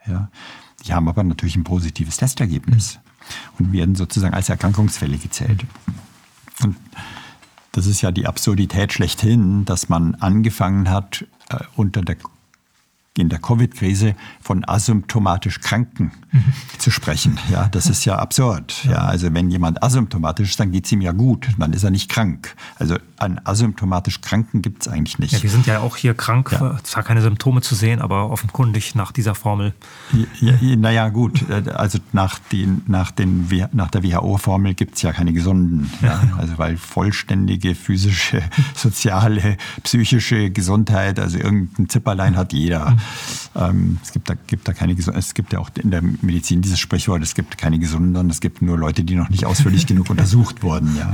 Ja, 0.07 0.29
die 0.85 0.93
haben 0.93 1.09
aber 1.09 1.25
natürlich 1.25 1.57
ein 1.57 1.65
positives 1.65 2.19
Testergebnis 2.19 2.99
und 3.59 3.73
werden 3.73 3.95
sozusagen 3.95 4.35
als 4.35 4.51
Erkrankungsfälle 4.51 5.17
gezählt. 5.17 5.65
Und 6.63 6.77
das 7.73 7.87
ist 7.87 8.03
ja 8.03 8.11
die 8.11 8.27
Absurdität 8.27 8.93
schlechthin, 8.93 9.65
dass 9.65 9.89
man 9.89 10.15
angefangen 10.17 10.91
hat, 10.91 11.25
äh, 11.49 11.59
unter 11.77 12.03
der 12.03 12.17
in 13.19 13.29
der 13.29 13.41
Covid-Krise 13.41 14.15
von 14.41 14.65
asymptomatisch 14.67 15.61
Kranken 15.61 16.13
mhm. 16.31 16.45
zu 16.79 16.93
sprechen. 16.93 17.39
Ja, 17.51 17.67
das 17.67 17.89
ist 17.89 18.05
ja 18.05 18.17
absurd. 18.17 18.85
Ja, 18.85 18.99
also 18.99 19.35
wenn 19.35 19.51
jemand 19.51 19.83
asymptomatisch 19.83 20.51
ist, 20.51 20.61
dann 20.61 20.71
geht 20.71 20.87
es 20.87 20.93
ihm 20.93 21.01
ja 21.01 21.11
gut, 21.11 21.49
dann 21.59 21.73
ist 21.73 21.83
er 21.83 21.91
nicht 21.91 22.09
krank. 22.09 22.55
Also 22.79 22.97
einen 23.19 23.41
asymptomatisch 23.45 24.21
Kranken 24.21 24.63
gibt 24.63 24.83
es 24.83 24.89
eigentlich 24.89 25.19
nicht. 25.19 25.33
Ja, 25.33 25.43
wir 25.43 25.51
sind 25.51 25.67
ja 25.67 25.81
auch 25.81 25.97
hier 25.97 26.15
krank, 26.15 26.53
ja. 26.53 26.79
zwar 26.85 27.03
keine 27.03 27.21
Symptome 27.21 27.63
zu 27.63 27.75
sehen, 27.75 28.01
aber 28.01 28.31
offenkundig 28.31 28.95
nach 28.95 29.11
dieser 29.11 29.35
Formel. 29.35 29.75
Ja, 30.41 30.55
naja, 30.77 31.09
gut, 31.09 31.45
also 31.51 31.99
nach, 32.13 32.39
den, 32.39 32.83
nach, 32.87 33.11
den, 33.11 33.49
nach 33.73 33.91
der 33.91 34.05
WHO-Formel 34.05 34.75
gibt 34.75 34.95
es 34.95 35.03
ja 35.03 35.13
keine 35.13 35.33
Gesunden. 35.33 35.91
Ja. 36.01 36.23
Also 36.39 36.59
weil 36.59 36.77
vollständige 36.77 37.75
physische, 37.75 38.43
soziale, 38.75 39.57
psychische 39.83 40.51
Gesundheit, 40.51 41.19
also 41.19 41.39
irgendein 41.39 41.89
Zipperlein 41.89 42.37
hat 42.37 42.53
jeder. 42.53 42.91
Mhm. 42.91 43.00
Ähm, 43.55 43.99
es 44.03 44.13
gibt 44.13 44.31
da, 44.31 44.35
gibt 44.47 44.69
da 44.69 44.73
keine 44.73 44.93
es 44.93 45.35
gibt 45.35 45.53
ja 45.53 45.59
auch 45.59 45.71
in 45.77 45.91
der 45.91 46.03
Medizin 46.03 46.63
dieses 46.63 46.79
Sprichwort, 46.79 47.23
es 47.23 47.35
gibt 47.35 47.59
keine 47.59 47.79
Gesunden, 47.79 48.31
es 48.31 48.41
gibt 48.41 48.63
nur 48.63 48.79
Leute, 48.79 49.03
die 49.03 49.15
noch 49.15 49.29
nicht 49.29 49.45
ausführlich 49.45 49.87
genug 49.87 50.11
untersucht 50.11 50.63
wurden. 50.63 50.97
Ja. 50.97 51.13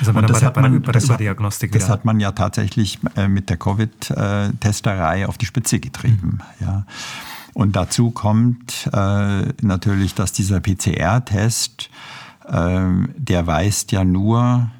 Das, 0.00 0.08
Und 0.08 0.28
das, 0.28 0.42
hat 0.42 0.56
man, 0.56 0.82
das, 0.82 1.08
hat, 1.10 1.20
das 1.20 1.88
hat 1.88 2.04
man 2.04 2.20
ja 2.20 2.32
tatsächlich 2.32 2.98
äh, 3.16 3.28
mit 3.28 3.50
der 3.50 3.56
Covid-Testerei 3.56 5.26
auf 5.28 5.38
die 5.38 5.46
Spitze 5.46 5.80
getrieben. 5.80 6.40
Mhm. 6.60 6.66
Ja. 6.66 6.86
Und 7.54 7.76
dazu 7.76 8.10
kommt 8.10 8.88
äh, 8.92 9.52
natürlich, 9.62 10.14
dass 10.14 10.32
dieser 10.32 10.60
PCR-Test, 10.60 11.90
äh, 12.48 12.84
der 13.16 13.46
weist 13.46 13.92
ja 13.92 14.04
nur 14.04 14.70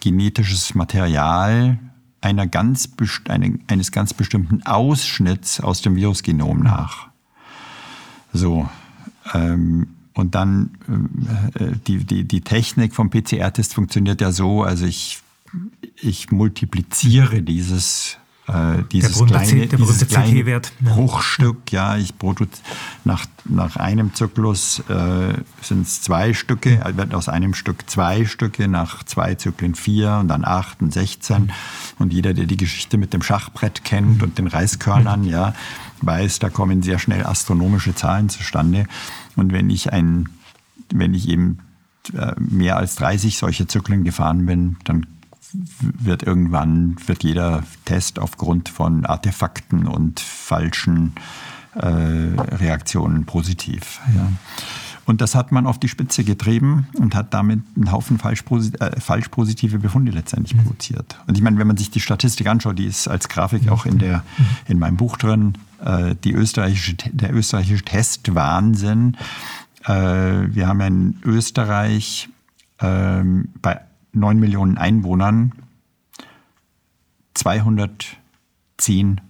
genetisches 0.00 0.74
Material 0.74 1.78
einer 2.26 2.48
ganz, 2.48 2.88
eines 3.28 3.92
ganz 3.92 4.12
bestimmten 4.12 4.64
Ausschnitts 4.64 5.60
aus 5.60 5.80
dem 5.80 5.94
Virusgenom 5.94 6.60
nach. 6.60 7.06
So. 8.32 8.68
Ähm, 9.32 9.88
und 10.12 10.34
dann 10.34 10.70
äh, 11.54 11.76
die, 11.86 12.04
die, 12.04 12.24
die 12.24 12.40
Technik 12.40 12.94
vom 12.94 13.10
PCR-Test 13.10 13.74
funktioniert 13.74 14.20
ja 14.20 14.32
so, 14.32 14.64
also 14.64 14.86
ich, 14.86 15.20
ich 16.00 16.32
multipliziere 16.32 17.42
dieses 17.42 18.18
äh, 18.48 18.84
dieses 18.92 19.18
der 19.18 19.26
kleine, 19.26 19.66
der 19.66 19.78
dieses 19.78 20.06
kleine 20.06 20.60
Bruchstück, 20.80 21.72
ja, 21.72 21.96
ich 21.96 22.16
produziere 22.16 22.62
nach, 23.04 23.26
nach 23.44 23.76
einem 23.76 24.14
Zyklus 24.14 24.80
äh, 24.88 25.34
sind 25.62 25.86
es 25.86 26.02
zwei 26.02 26.32
Stücke, 26.32 26.84
also 26.84 26.96
wird 26.96 27.14
aus 27.14 27.28
einem 27.28 27.54
Stück 27.54 27.88
zwei 27.90 28.24
Stücke, 28.24 28.68
nach 28.68 29.02
zwei 29.02 29.34
Zyklen 29.34 29.74
vier 29.74 30.18
und 30.20 30.28
dann 30.28 30.44
acht 30.44 30.80
und 30.80 30.92
sechzehn. 30.92 31.50
Und 31.98 32.12
jeder, 32.12 32.34
der 32.34 32.46
die 32.46 32.56
Geschichte 32.56 32.98
mit 32.98 33.12
dem 33.12 33.22
Schachbrett 33.22 33.84
kennt 33.84 34.22
und 34.22 34.38
den 34.38 34.46
Reiskörnern, 34.46 35.24
ja, 35.24 35.54
weiß, 36.02 36.38
da 36.38 36.48
kommen 36.48 36.82
sehr 36.82 36.98
schnell 36.98 37.24
astronomische 37.24 37.94
Zahlen 37.94 38.28
zustande. 38.28 38.86
Und 39.34 39.52
wenn 39.52 39.70
ich 39.70 39.92
ein, 39.92 40.28
wenn 40.92 41.14
ich 41.14 41.28
eben 41.28 41.58
äh, 42.16 42.32
mehr 42.38 42.76
als 42.76 42.94
30 42.96 43.36
solche 43.38 43.66
Zyklen 43.66 44.04
gefahren 44.04 44.46
bin, 44.46 44.76
dann 44.84 45.06
wird 45.52 46.22
irgendwann, 46.22 46.96
wird 47.06 47.24
jeder 47.24 47.62
Test 47.84 48.18
aufgrund 48.18 48.68
von 48.68 49.06
Artefakten 49.06 49.86
und 49.86 50.20
falschen 50.20 51.14
äh, 51.74 51.86
Reaktionen 51.86 53.24
positiv. 53.24 54.00
Ja. 54.14 54.28
Und 55.06 55.20
das 55.20 55.36
hat 55.36 55.52
man 55.52 55.66
auf 55.66 55.78
die 55.78 55.88
Spitze 55.88 56.24
getrieben 56.24 56.88
und 56.98 57.14
hat 57.14 57.32
damit 57.32 57.60
einen 57.76 57.92
Haufen 57.92 58.18
falsch, 58.18 58.42
äh, 58.80 59.00
falsch 59.00 59.28
positive 59.28 59.78
Befunde 59.78 60.10
letztendlich 60.10 60.56
mhm. 60.56 60.64
produziert. 60.64 61.16
Und 61.28 61.36
ich 61.38 61.42
meine, 61.42 61.58
wenn 61.58 61.66
man 61.68 61.76
sich 61.76 61.90
die 61.90 62.00
Statistik 62.00 62.48
anschaut, 62.48 62.78
die 62.78 62.86
ist 62.86 63.06
als 63.06 63.28
Grafik 63.28 63.70
auch 63.70 63.86
in, 63.86 63.98
der, 63.98 64.24
in 64.66 64.80
meinem 64.80 64.96
Buch 64.96 65.16
drin, 65.16 65.54
äh, 65.84 66.16
die 66.24 66.32
österreichische, 66.32 66.96
der 67.12 67.32
österreichische 67.32 67.84
Testwahnsinn. 67.84 69.16
Äh, 69.84 69.92
wir 69.92 70.66
haben 70.66 70.80
ja 70.80 70.86
in 70.88 71.18
Österreich 71.22 72.28
äh, 72.78 73.22
bei 73.62 73.80
9 74.16 74.38
Millionen 74.40 74.78
Einwohnern 74.78 75.52
210 77.34 79.20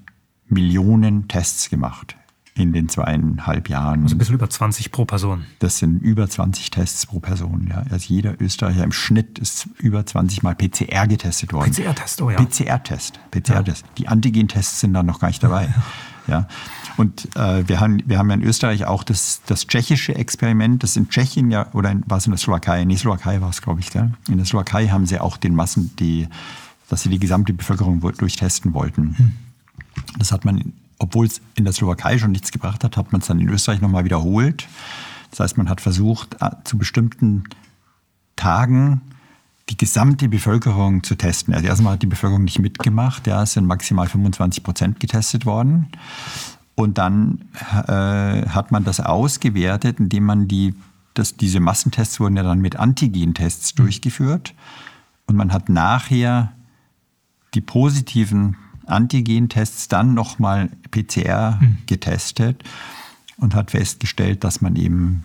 Millionen 0.48 1.28
Tests 1.28 1.68
gemacht 1.68 2.16
in 2.54 2.72
den 2.72 2.88
zweieinhalb 2.88 3.68
Jahren. 3.68 4.04
Also 4.04 4.14
ein 4.14 4.18
bisschen 4.18 4.36
über 4.36 4.48
20 4.48 4.90
pro 4.90 5.04
Person. 5.04 5.44
Das 5.58 5.78
sind 5.78 6.02
über 6.02 6.28
20 6.28 6.70
Tests 6.70 7.04
pro 7.06 7.20
Person. 7.20 7.66
Ja. 7.68 7.84
Also 7.90 8.06
jeder 8.08 8.40
Österreicher 8.40 8.82
im 8.82 8.92
Schnitt 8.92 9.38
ist 9.38 9.68
über 9.78 10.06
20 10.06 10.42
Mal 10.42 10.54
PCR 10.54 11.06
getestet 11.06 11.52
worden. 11.52 11.70
PCR-Test, 11.70 12.22
oh 12.22 12.30
ja. 12.30 12.42
PCR-Test. 12.42 13.20
PCR-Test. 13.30 13.84
Ja. 13.84 13.92
Die 13.98 14.08
Antigen-Tests 14.08 14.80
sind 14.80 14.94
da 14.94 15.02
noch 15.02 15.20
gar 15.20 15.28
nicht 15.28 15.42
dabei. 15.42 15.68
Ja, 16.26 16.32
ja. 16.32 16.48
Und 16.96 17.28
äh, 17.36 17.68
wir, 17.68 17.80
haben, 17.80 18.02
wir 18.06 18.18
haben 18.18 18.28
ja 18.30 18.34
in 18.34 18.42
Österreich 18.42 18.84
auch 18.86 19.04
das, 19.04 19.42
das 19.46 19.66
tschechische 19.66 20.14
Experiment, 20.14 20.82
das 20.82 20.96
in 20.96 21.08
Tschechien 21.08 21.50
ja, 21.50 21.66
oder 21.74 21.94
war 22.06 22.18
es 22.18 22.26
in 22.26 22.32
der 22.32 22.38
Slowakei? 22.38 22.84
Nee, 22.84 22.96
Slowakei 22.96 23.40
war 23.40 23.50
es, 23.50 23.60
glaube 23.60 23.80
ich. 23.80 23.90
Gell? 23.90 24.12
In 24.28 24.38
der 24.38 24.46
Slowakei 24.46 24.88
haben 24.88 25.06
sie 25.06 25.20
auch 25.20 25.36
den 25.36 25.54
Massen, 25.54 25.94
die, 25.98 26.28
dass 26.88 27.02
sie 27.02 27.10
die 27.10 27.18
gesamte 27.18 27.52
Bevölkerung 27.52 28.00
durchtesten 28.00 28.72
wollten. 28.72 29.16
Hm. 29.18 29.32
Das 30.18 30.32
hat 30.32 30.44
man 30.44 30.72
obwohl 30.98 31.26
es 31.26 31.40
in 31.54 31.64
der 31.64 31.72
Slowakei 31.72 32.18
schon 32.18 32.32
nichts 32.32 32.52
gebracht 32.52 32.84
hat, 32.84 32.96
hat 32.96 33.12
man 33.12 33.20
es 33.20 33.26
dann 33.26 33.40
in 33.40 33.48
Österreich 33.48 33.80
nochmal 33.80 34.04
wiederholt. 34.04 34.66
Das 35.30 35.40
heißt, 35.40 35.58
man 35.58 35.68
hat 35.68 35.80
versucht, 35.80 36.36
äh, 36.40 36.50
zu 36.64 36.78
bestimmten 36.78 37.44
Tagen 38.36 39.02
die 39.68 39.76
gesamte 39.76 40.28
Bevölkerung 40.28 41.02
zu 41.02 41.16
testen. 41.16 41.52
Also 41.52 41.66
erstmal 41.66 41.94
hat 41.94 42.02
die 42.02 42.06
Bevölkerung 42.06 42.44
nicht 42.44 42.60
mitgemacht, 42.60 43.26
ja, 43.26 43.42
es 43.42 43.54
sind 43.54 43.66
maximal 43.66 44.08
25 44.08 44.62
Prozent 44.62 45.00
getestet 45.00 45.44
worden. 45.44 45.88
Und 46.76 46.98
dann 46.98 47.46
äh, 47.88 48.46
hat 48.48 48.70
man 48.70 48.84
das 48.84 49.00
ausgewertet, 49.00 49.98
indem 49.98 50.24
man 50.24 50.46
die, 50.46 50.74
das, 51.14 51.36
diese 51.36 51.58
Massentests 51.58 52.20
wurden 52.20 52.36
ja 52.36 52.42
dann 52.42 52.60
mit 52.60 52.76
Antigen-Tests 52.76 53.72
mhm. 53.74 53.82
durchgeführt. 53.82 54.54
Und 55.26 55.36
man 55.36 55.52
hat 55.52 55.70
nachher 55.70 56.52
die 57.54 57.62
positiven 57.62 58.56
Antigen-Tests 58.84 59.88
dann 59.88 60.12
nochmal 60.12 60.68
PCR 60.90 61.58
mhm. 61.60 61.78
getestet 61.86 62.62
und 63.38 63.54
hat 63.54 63.70
festgestellt, 63.70 64.44
dass 64.44 64.60
man 64.60 64.76
eben 64.76 65.24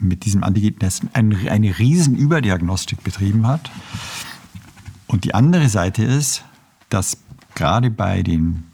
mit 0.00 0.24
diesem 0.24 0.42
Antigen-Test 0.42 1.04
eine, 1.12 1.50
eine 1.50 1.78
riesen 1.78 2.16
Überdiagnostik 2.16 3.04
betrieben 3.04 3.46
hat. 3.46 3.70
Und 5.06 5.22
die 5.22 5.34
andere 5.34 5.68
Seite 5.68 6.02
ist, 6.02 6.44
dass 6.88 7.18
gerade 7.54 7.90
bei 7.90 8.24
den 8.24 8.64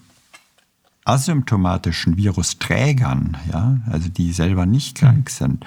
asymptomatischen 1.04 2.16
Virusträgern, 2.16 3.36
ja, 3.50 3.78
also 3.90 4.08
die 4.08 4.32
selber 4.32 4.66
nicht 4.66 4.98
krank 4.98 5.26
mhm. 5.26 5.30
sind, 5.30 5.66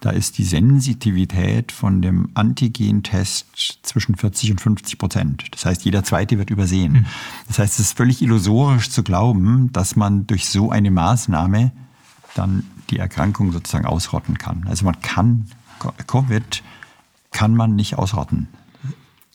da 0.00 0.10
ist 0.10 0.38
die 0.38 0.44
Sensitivität 0.44 1.72
von 1.72 2.00
dem 2.00 2.30
Antigen-Test 2.32 3.78
zwischen 3.82 4.16
40 4.16 4.52
und 4.52 4.60
50 4.60 4.98
Prozent. 4.98 5.44
Das 5.50 5.66
heißt, 5.66 5.84
jeder 5.84 6.02
zweite 6.02 6.38
wird 6.38 6.48
übersehen. 6.48 6.92
Mhm. 6.92 7.06
Das 7.48 7.58
heißt, 7.58 7.74
es 7.74 7.86
ist 7.86 7.96
völlig 7.96 8.22
illusorisch 8.22 8.90
zu 8.90 9.02
glauben, 9.02 9.70
dass 9.72 9.96
man 9.96 10.26
durch 10.26 10.48
so 10.48 10.70
eine 10.70 10.90
Maßnahme 10.90 11.72
dann 12.34 12.64
die 12.88 12.98
Erkrankung 12.98 13.52
sozusagen 13.52 13.84
ausrotten 13.84 14.38
kann. 14.38 14.64
Also 14.68 14.86
man 14.86 15.00
kann, 15.02 15.50
Covid 16.06 16.62
kann 17.30 17.54
man 17.54 17.76
nicht 17.76 17.96
ausrotten. 17.96 18.48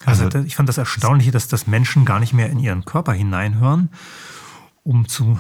Also, 0.03 0.25
also 0.25 0.39
ich 0.39 0.55
fand 0.55 0.69
das 0.69 0.77
Erstaunliche, 0.77 1.31
dass 1.31 1.47
das 1.47 1.67
Menschen 1.67 2.05
gar 2.05 2.19
nicht 2.19 2.33
mehr 2.33 2.49
in 2.49 2.59
ihren 2.59 2.85
Körper 2.85 3.13
hineinhören, 3.13 3.89
um 4.85 5.07
zu 5.09 5.39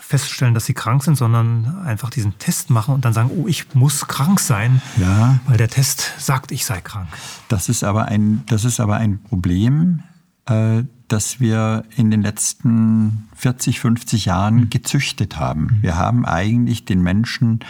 feststellen, 0.00 0.54
dass 0.54 0.66
sie 0.66 0.74
krank 0.74 1.02
sind, 1.02 1.16
sondern 1.16 1.78
einfach 1.84 2.10
diesen 2.10 2.38
Test 2.38 2.70
machen 2.70 2.94
und 2.94 3.04
dann 3.04 3.14
sagen, 3.14 3.30
oh, 3.36 3.48
ich 3.48 3.74
muss 3.74 4.06
krank 4.06 4.38
sein, 4.38 4.80
ja. 4.98 5.40
weil 5.46 5.56
der 5.56 5.68
Test 5.68 6.12
sagt, 6.18 6.52
ich 6.52 6.64
sei 6.64 6.80
krank. 6.80 7.08
Das 7.48 7.68
ist 7.68 7.82
aber 7.82 8.04
ein, 8.04 8.44
das 8.46 8.64
ist 8.64 8.78
aber 8.78 8.96
ein 8.96 9.20
Problem, 9.22 10.02
äh, 10.46 10.84
das 11.08 11.40
wir 11.40 11.84
in 11.96 12.10
den 12.10 12.22
letzten 12.22 13.28
40, 13.36 13.80
50 13.80 14.26
Jahren 14.26 14.56
mhm. 14.56 14.70
gezüchtet 14.70 15.38
haben. 15.38 15.62
Mhm. 15.62 15.82
Wir 15.82 15.96
haben 15.96 16.26
eigentlich 16.26 16.84
den 16.84 17.02
Menschen 17.02 17.60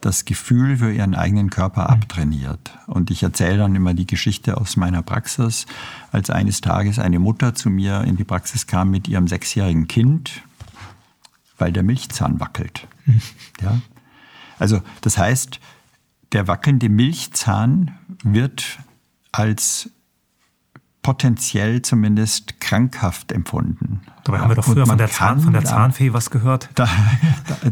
das 0.00 0.26
Gefühl 0.26 0.76
für 0.76 0.92
ihren 0.92 1.14
eigenen 1.14 1.48
Körper 1.48 1.82
mhm. 1.82 1.86
abtrainiert. 1.88 2.72
Und 2.86 3.10
ich 3.10 3.22
erzähle 3.22 3.58
dann 3.58 3.74
immer 3.74 3.94
die 3.94 4.06
Geschichte 4.06 4.58
aus 4.58 4.76
meiner 4.76 5.02
Praxis, 5.02 5.66
als 6.12 6.28
eines 6.28 6.60
Tages 6.60 6.98
eine 6.98 7.18
Mutter 7.18 7.54
zu 7.54 7.70
mir 7.70 8.02
in 8.02 8.16
die 8.16 8.24
Praxis 8.24 8.66
kam 8.66 8.90
mit 8.90 9.08
ihrem 9.08 9.28
sechsjährigen 9.28 9.88
Kind, 9.88 10.42
weil 11.58 11.72
der 11.72 11.82
Milchzahn 11.82 12.40
wackelt. 12.40 12.86
Mhm. 13.06 13.20
Ja? 13.60 13.80
Also 14.58 14.82
das 15.00 15.18
heißt, 15.18 15.60
der 16.32 16.48
wackelnde 16.48 16.88
Milchzahn 16.88 17.96
wird 18.22 18.78
als 19.32 19.90
potenziell 21.04 21.82
zumindest 21.82 22.60
krankhaft 22.60 23.30
empfunden. 23.30 24.00
Dabei 24.24 24.38
haben 24.40 24.48
wir 24.48 24.54
doch 24.56 24.64
früher 24.64 24.86
von 24.86 24.96
der, 24.96 25.10
Zahn, 25.10 25.38
von 25.38 25.52
der 25.52 25.64
Zahnfee 25.64 26.12
was 26.12 26.30
gehört. 26.30 26.70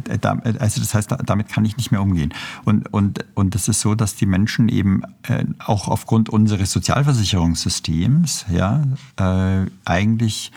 Da, 0.04 0.16
da, 0.16 0.32
also 0.58 0.80
das 0.80 0.94
heißt, 0.94 1.14
damit 1.24 1.48
kann 1.48 1.64
ich 1.64 1.76
nicht 1.76 1.90
mehr 1.90 2.00
umgehen. 2.00 2.32
Und, 2.64 2.92
und, 2.92 3.24
und 3.34 3.54
das 3.54 3.68
ist 3.68 3.80
so, 3.80 3.94
dass 3.94 4.14
die 4.14 4.26
Menschen 4.26 4.68
eben 4.68 5.02
äh, 5.22 5.44
auch 5.58 5.88
aufgrund 5.88 6.30
unseres 6.30 6.72
Sozialversicherungssystems 6.72 8.46
ja, 8.50 8.84
äh, 9.16 9.66
eigentlich 9.84 10.50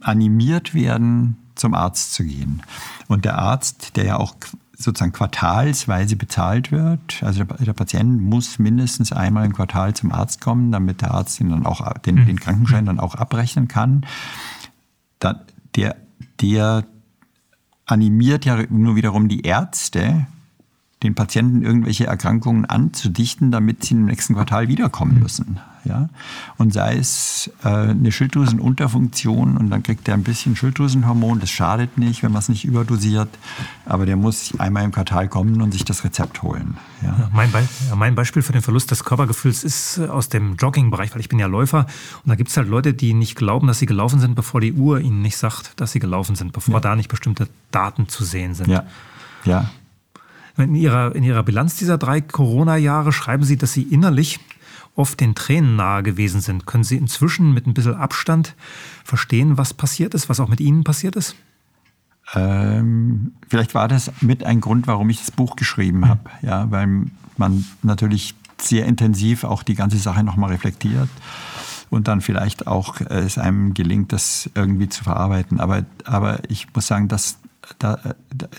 animiert 0.00 0.74
werden, 0.74 1.36
zum 1.54 1.74
Arzt 1.74 2.14
zu 2.14 2.24
gehen. 2.24 2.62
Und 3.08 3.24
der 3.24 3.38
Arzt, 3.38 3.96
der 3.96 4.04
ja 4.04 4.16
auch 4.16 4.34
sozusagen 4.76 5.12
quartalsweise 5.12 6.16
bezahlt 6.16 6.72
wird. 6.72 7.22
Also 7.22 7.44
der, 7.44 7.72
Patient 7.72 8.20
muss 8.22 8.58
mindestens 8.58 9.12
einmal 9.12 9.46
im 9.46 9.52
Quartal 9.52 9.94
zum 9.94 10.12
Arzt 10.12 10.40
kommen, 10.40 10.72
damit 10.72 11.00
der 11.00 11.12
Arzt 11.12 11.40
ihn 11.40 11.50
dann 11.50 11.66
auch, 11.66 11.96
den, 11.98 12.16
mhm. 12.16 12.26
den 12.26 12.40
Krankenschein 12.40 12.84
dann 12.84 13.00
auch 13.00 13.14
abrechnen 13.14 13.68
kann. 13.68 14.04
Da, 15.20 15.40
der, 15.76 15.96
der 16.40 16.84
animiert 17.86 18.44
ja 18.44 18.64
nur 18.68 18.96
wiederum 18.96 19.28
die 19.28 19.42
Ärzte, 19.42 20.26
den 21.02 21.14
Patienten 21.14 21.62
irgendwelche 21.62 22.06
Erkrankungen 22.06 22.64
anzudichten, 22.64 23.50
damit 23.50 23.84
sie 23.84 23.94
im 23.94 24.06
nächsten 24.06 24.34
Quartal 24.34 24.68
wiederkommen 24.68 25.20
müssen. 25.20 25.60
Ja? 25.84 26.08
Und 26.56 26.72
sei 26.72 26.96
es 26.96 27.50
äh, 27.62 27.68
eine 27.68 28.10
Schilddrüsenunterfunktion 28.10 29.56
und 29.56 29.70
dann 29.70 29.82
kriegt 29.82 30.08
er 30.08 30.14
ein 30.14 30.22
bisschen 30.22 30.56
Schilddrüsenhormon, 30.56 31.40
das 31.40 31.50
schadet 31.50 31.98
nicht, 31.98 32.22
wenn 32.22 32.32
man 32.32 32.40
es 32.40 32.48
nicht 32.48 32.64
überdosiert, 32.64 33.28
aber 33.86 34.06
der 34.06 34.16
muss 34.16 34.58
einmal 34.58 34.84
im 34.84 34.92
Quartal 34.92 35.28
kommen 35.28 35.60
und 35.60 35.72
sich 35.72 35.84
das 35.84 36.04
Rezept 36.04 36.42
holen. 36.42 36.76
Ja? 37.02 37.08
Ja, 37.08 37.30
mein, 37.32 37.50
Be 37.52 37.66
ja, 37.88 37.96
mein, 37.96 38.14
Beispiel 38.14 38.42
für 38.42 38.52
den 38.52 38.62
Verlust 38.62 38.90
des 38.90 39.04
Körpergefühls 39.04 39.64
ist 39.64 39.98
äh, 39.98 40.06
aus 40.06 40.28
dem 40.28 40.56
Joggingbereich, 40.56 41.12
weil 41.14 41.20
ich 41.20 41.28
bin 41.28 41.38
ja 41.38 41.46
Läufer 41.46 41.86
und 42.24 42.30
da 42.30 42.34
gibt 42.34 42.50
es 42.50 42.56
halt 42.56 42.68
Leute, 42.68 42.94
die 42.94 43.14
nicht 43.14 43.36
glauben, 43.36 43.66
dass 43.66 43.78
sie 43.78 43.86
gelaufen 43.86 44.20
sind, 44.20 44.34
bevor 44.34 44.60
die 44.60 44.72
Uhr 44.72 45.00
ihnen 45.00 45.22
nicht 45.22 45.36
sagt, 45.36 45.80
dass 45.80 45.92
sie 45.92 45.98
gelaufen 45.98 46.36
sind, 46.36 46.52
bevor 46.52 46.80
da 46.80 46.96
nicht 46.96 47.08
bestimmte 47.08 47.48
Daten 47.70 48.08
zu 48.08 48.24
sehen 48.24 48.54
sind. 48.54 48.68
Ja, 48.68 48.84
ja. 49.44 49.70
In 50.56 50.76
ihrer, 50.76 51.16
in 51.16 51.24
ihrer 51.24 51.42
Bilanz 51.42 51.76
dieser 51.76 51.98
drei 51.98 52.20
Corona-Jahre 52.20 53.12
schreiben 53.12 53.42
Sie, 53.42 53.56
dass 53.56 53.72
Sie 53.72 53.82
innerlich 53.82 54.38
oft 54.94 55.20
den 55.20 55.34
Tränen 55.34 55.76
nahe 55.76 56.02
gewesen 56.02 56.40
sind. 56.40 56.66
Können 56.66 56.84
Sie 56.84 56.96
inzwischen 56.96 57.52
mit 57.52 57.66
ein 57.66 57.74
bisschen 57.74 57.94
Abstand 57.94 58.54
verstehen, 59.04 59.58
was 59.58 59.74
passiert 59.74 60.14
ist, 60.14 60.28
was 60.28 60.40
auch 60.40 60.48
mit 60.48 60.60
Ihnen 60.60 60.84
passiert 60.84 61.16
ist? 61.16 61.34
Ähm, 62.34 63.32
vielleicht 63.48 63.74
war 63.74 63.88
das 63.88 64.10
mit 64.20 64.44
ein 64.44 64.60
Grund, 64.60 64.86
warum 64.86 65.10
ich 65.10 65.18
das 65.18 65.30
Buch 65.30 65.56
geschrieben 65.56 66.00
mhm. 66.00 66.08
habe. 66.08 66.30
Ja, 66.42 66.70
weil 66.70 67.06
man 67.36 67.64
natürlich 67.82 68.34
sehr 68.60 68.86
intensiv 68.86 69.44
auch 69.44 69.62
die 69.62 69.74
ganze 69.74 69.98
Sache 69.98 70.22
nochmal 70.22 70.50
reflektiert 70.50 71.08
und 71.90 72.08
dann 72.08 72.20
vielleicht 72.20 72.66
auch 72.66 73.00
äh, 73.00 73.20
es 73.20 73.36
einem 73.36 73.74
gelingt, 73.74 74.12
das 74.12 74.48
irgendwie 74.54 74.88
zu 74.88 75.04
verarbeiten. 75.04 75.60
Aber, 75.60 75.84
aber 76.04 76.40
ich 76.48 76.68
muss 76.74 76.86
sagen, 76.86 77.08
dass 77.08 77.38
da, 77.78 77.98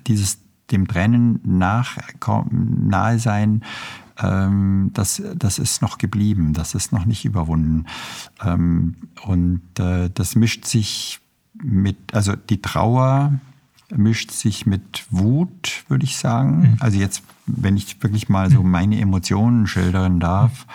dieses 0.07 0.39
dem 0.71 0.88
Trennen 0.88 1.39
nach, 1.43 1.97
nahe 2.49 3.19
sein, 3.19 3.63
ähm, 4.22 4.91
das, 4.93 5.22
das 5.36 5.59
ist 5.59 5.82
noch 5.82 5.97
geblieben, 5.97 6.53
das 6.53 6.76
ist 6.76 6.91
noch 6.91 7.05
nicht 7.05 7.26
überwunden. 7.26 7.86
Ähm, 8.43 8.95
und 9.24 9.61
äh, 9.80 10.09
das 10.13 10.36
mischt 10.36 10.66
sich 10.66 11.20
mit, 11.53 12.13
also 12.13 12.36
die 12.36 12.61
Trauer 12.61 13.39
mischt 13.95 14.32
sich 14.32 14.66
mit 14.66 15.05
Wut, 15.09 15.86
würde 15.88 16.05
ich 16.05 16.18
sagen. 16.18 16.59
Mhm. 16.59 16.78
Also 16.80 16.97
jetzt, 16.97 17.24
wenn 17.45 17.78
ich 17.78 18.01
wirklich 18.01 18.30
mal 18.30 18.49
so 18.49 18.63
mhm. 18.63 18.72
meine 18.72 18.99
Emotionen 18.99 19.68
schildern 19.68 20.20
darf. 20.20 20.66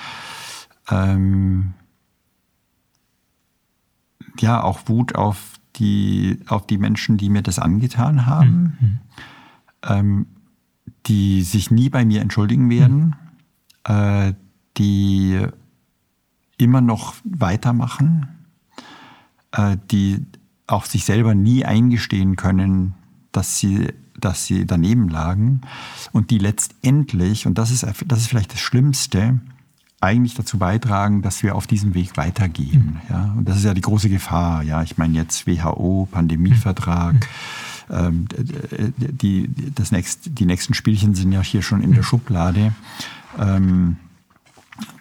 Ähm, 0.91 1.75
ja, 4.39 4.63
auch 4.63 4.89
Wut 4.89 5.15
auf 5.15 5.59
die, 5.77 6.39
auf 6.47 6.67
die 6.67 6.79
Menschen, 6.79 7.17
die 7.17 7.31
mir 7.31 7.43
das 7.43 7.59
angetan 7.59 8.27
haben, 8.27 8.77
mhm. 8.81 8.99
ähm, 9.83 10.27
die 11.07 11.43
sich 11.43 11.71
nie 11.71 11.89
bei 11.89 12.05
mir 12.05 12.21
entschuldigen 12.21 12.71
werden, 12.71 12.99
mhm. 12.99 13.15
Äh, 13.85 14.33
die 14.77 15.41
immer 16.59 16.81
noch 16.81 17.15
weitermachen, 17.25 18.29
äh, 19.53 19.77
die 19.91 20.27
auch 20.67 20.85
sich 20.85 21.05
selber 21.05 21.35
nie 21.35 21.65
eingestehen 21.65 22.37
können, 22.37 22.95
dass 23.33 23.59
sie, 23.59 23.93
dass 24.19 24.47
sie 24.47 24.67
daneben 24.67 25.09
lagen 25.09 25.63
und 26.13 26.31
die 26.31 26.39
letztendlich, 26.39 27.47
und 27.47 27.59
das 27.59 27.71
ist, 27.71 27.87
das 28.07 28.19
ist 28.21 28.29
vielleicht 28.29 28.53
das 28.53 28.61
Schlimmste, 28.61 29.41
eigentlich 30.01 30.35
dazu 30.35 30.59
beitragen, 30.59 31.21
dass 31.23 31.43
wir 31.43 31.55
auf 31.55 31.67
diesem 31.67 31.95
Weg 31.95 32.17
weitergehen. 32.17 33.01
Mhm. 33.09 33.15
Ja? 33.15 33.35
Und 33.37 33.49
das 33.49 33.59
ist 33.59 33.65
ja 33.65 33.75
die 33.75 33.83
große 33.83 34.09
Gefahr. 34.09 34.63
Ja? 34.63 34.83
Ich 34.83 34.97
meine 34.97 35.15
jetzt 35.15 35.47
WHO, 35.47 36.09
Pandemievertrag. 36.11 37.15
Mhm. 37.15 37.21
Ähm, 37.91 38.27
die, 38.97 39.51
das 39.75 39.93
nächst, 39.93 40.39
die 40.39 40.47
nächsten 40.47 40.75
Spielchen 40.75 41.15
sind 41.15 41.33
ja 41.33 41.43
hier 41.43 41.61
schon 41.61 41.83
in 41.83 41.93
der 41.93 42.03
Schublade, 42.03 42.73
ähm, 43.39 43.97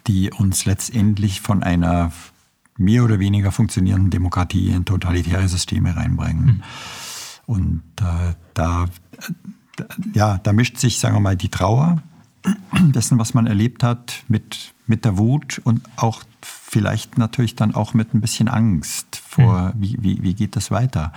die 0.06 0.30
uns 0.30 0.64
letztendlich 0.64 1.40
von 1.40 1.62
einer 1.62 2.12
mehr 2.76 3.04
oder 3.04 3.18
weniger 3.18 3.52
funktionierenden 3.52 4.10
Demokratie 4.10 4.70
in 4.70 4.84
totalitäre 4.84 5.48
Systeme 5.48 5.96
reinbringen. 5.96 6.44
Mhm. 6.44 6.62
Und 7.46 7.82
äh, 8.00 8.34
da, 8.54 8.86
ja, 10.14 10.38
da 10.38 10.52
mischt 10.52 10.78
sich, 10.78 10.98
sagen 10.98 11.16
wir 11.16 11.20
mal, 11.20 11.36
die 11.36 11.50
Trauer 11.50 12.02
dessen, 12.80 13.18
was 13.18 13.34
man 13.34 13.46
erlebt 13.46 13.82
hat, 13.82 14.24
mit, 14.28 14.72
mit 14.86 15.04
der 15.04 15.18
Wut 15.18 15.60
und 15.64 15.82
auch 15.96 16.22
vielleicht 16.42 17.18
natürlich 17.18 17.56
dann 17.56 17.74
auch 17.74 17.92
mit 17.92 18.14
ein 18.14 18.20
bisschen 18.20 18.48
Angst 18.48 19.16
vor, 19.16 19.72
mhm. 19.74 19.82
wie, 19.82 19.96
wie, 20.00 20.22
wie 20.22 20.34
geht 20.34 20.56
das 20.56 20.70
weiter? 20.70 21.12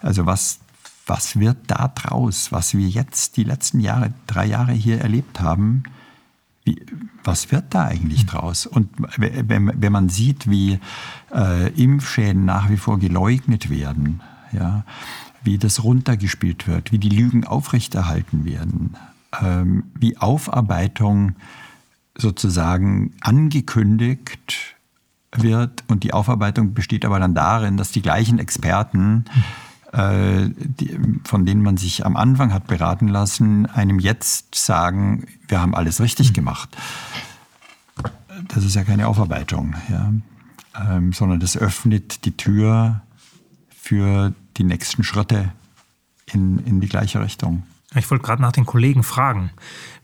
Also 0.00 0.26
was, 0.26 0.58
was 1.06 1.38
wird 1.38 1.58
da 1.68 1.88
draus, 1.88 2.50
was 2.50 2.74
wir 2.74 2.88
jetzt 2.88 3.36
die 3.36 3.44
letzten 3.44 3.80
Jahre, 3.80 4.12
drei 4.26 4.46
Jahre 4.46 4.72
hier 4.72 5.00
erlebt 5.00 5.40
haben? 5.40 5.84
Wie, 6.64 6.84
was 7.22 7.52
wird 7.52 7.66
da 7.70 7.84
eigentlich 7.86 8.24
mhm. 8.24 8.28
draus? 8.28 8.66
Und 8.66 8.90
wenn, 9.18 9.80
wenn 9.80 9.92
man 9.92 10.08
sieht, 10.08 10.48
wie 10.48 10.80
äh, 11.32 11.68
Impfschäden 11.72 12.44
nach 12.44 12.70
wie 12.70 12.78
vor 12.78 12.98
geleugnet 12.98 13.68
werden, 13.70 14.20
ja, 14.52 14.84
wie 15.42 15.58
das 15.58 15.84
runtergespielt 15.84 16.66
wird, 16.66 16.90
wie 16.90 16.98
die 16.98 17.10
Lügen 17.10 17.44
aufrechterhalten 17.44 18.44
werden, 18.44 18.96
ähm, 19.42 19.84
wie 19.94 20.16
Aufarbeitung 20.16 21.36
sozusagen 22.16 23.12
angekündigt 23.20 24.76
wird 25.32 25.84
und 25.88 26.04
die 26.04 26.12
Aufarbeitung 26.12 26.74
besteht 26.74 27.04
aber 27.04 27.18
dann 27.18 27.34
darin, 27.34 27.76
dass 27.76 27.90
die 27.90 28.02
gleichen 28.02 28.38
Experten, 28.38 29.24
äh, 29.28 29.40
die, 29.96 30.98
von 31.24 31.46
denen 31.46 31.62
man 31.62 31.76
sich 31.76 32.04
am 32.04 32.16
Anfang 32.16 32.52
hat 32.52 32.66
beraten 32.66 33.08
lassen, 33.08 33.66
einem 33.66 33.98
jetzt 33.98 34.54
sagen, 34.54 35.26
wir 35.46 35.60
haben 35.60 35.74
alles 35.74 36.00
richtig 36.00 36.32
gemacht. 36.32 36.76
Das 38.48 38.64
ist 38.64 38.74
ja 38.74 38.82
keine 38.82 39.06
Aufarbeitung, 39.06 39.74
ja? 39.88 40.12
Ähm, 40.76 41.12
sondern 41.12 41.38
das 41.38 41.56
öffnet 41.56 42.24
die 42.24 42.36
Tür 42.36 43.02
für 43.68 44.34
die 44.56 44.64
nächsten 44.64 45.04
Schritte 45.04 45.52
in, 46.26 46.58
in 46.58 46.80
die 46.80 46.88
gleiche 46.88 47.20
Richtung. 47.20 47.62
Ich 47.94 48.10
wollte 48.10 48.24
gerade 48.24 48.42
nach 48.42 48.50
den 48.50 48.66
Kollegen 48.66 49.04
fragen. 49.04 49.50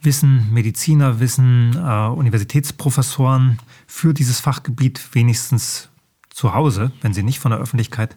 Wissen 0.00 0.52
Mediziner, 0.52 1.18
wissen 1.18 1.74
äh, 1.74 2.06
Universitätsprofessoren 2.06 3.58
für 3.88 4.14
dieses 4.14 4.38
Fachgebiet 4.38 5.00
wenigstens 5.12 5.88
zu 6.30 6.54
Hause, 6.54 6.92
wenn 7.02 7.12
sie 7.12 7.22
nicht 7.22 7.38
von 7.40 7.50
der 7.50 7.60
Öffentlichkeit 7.60 8.16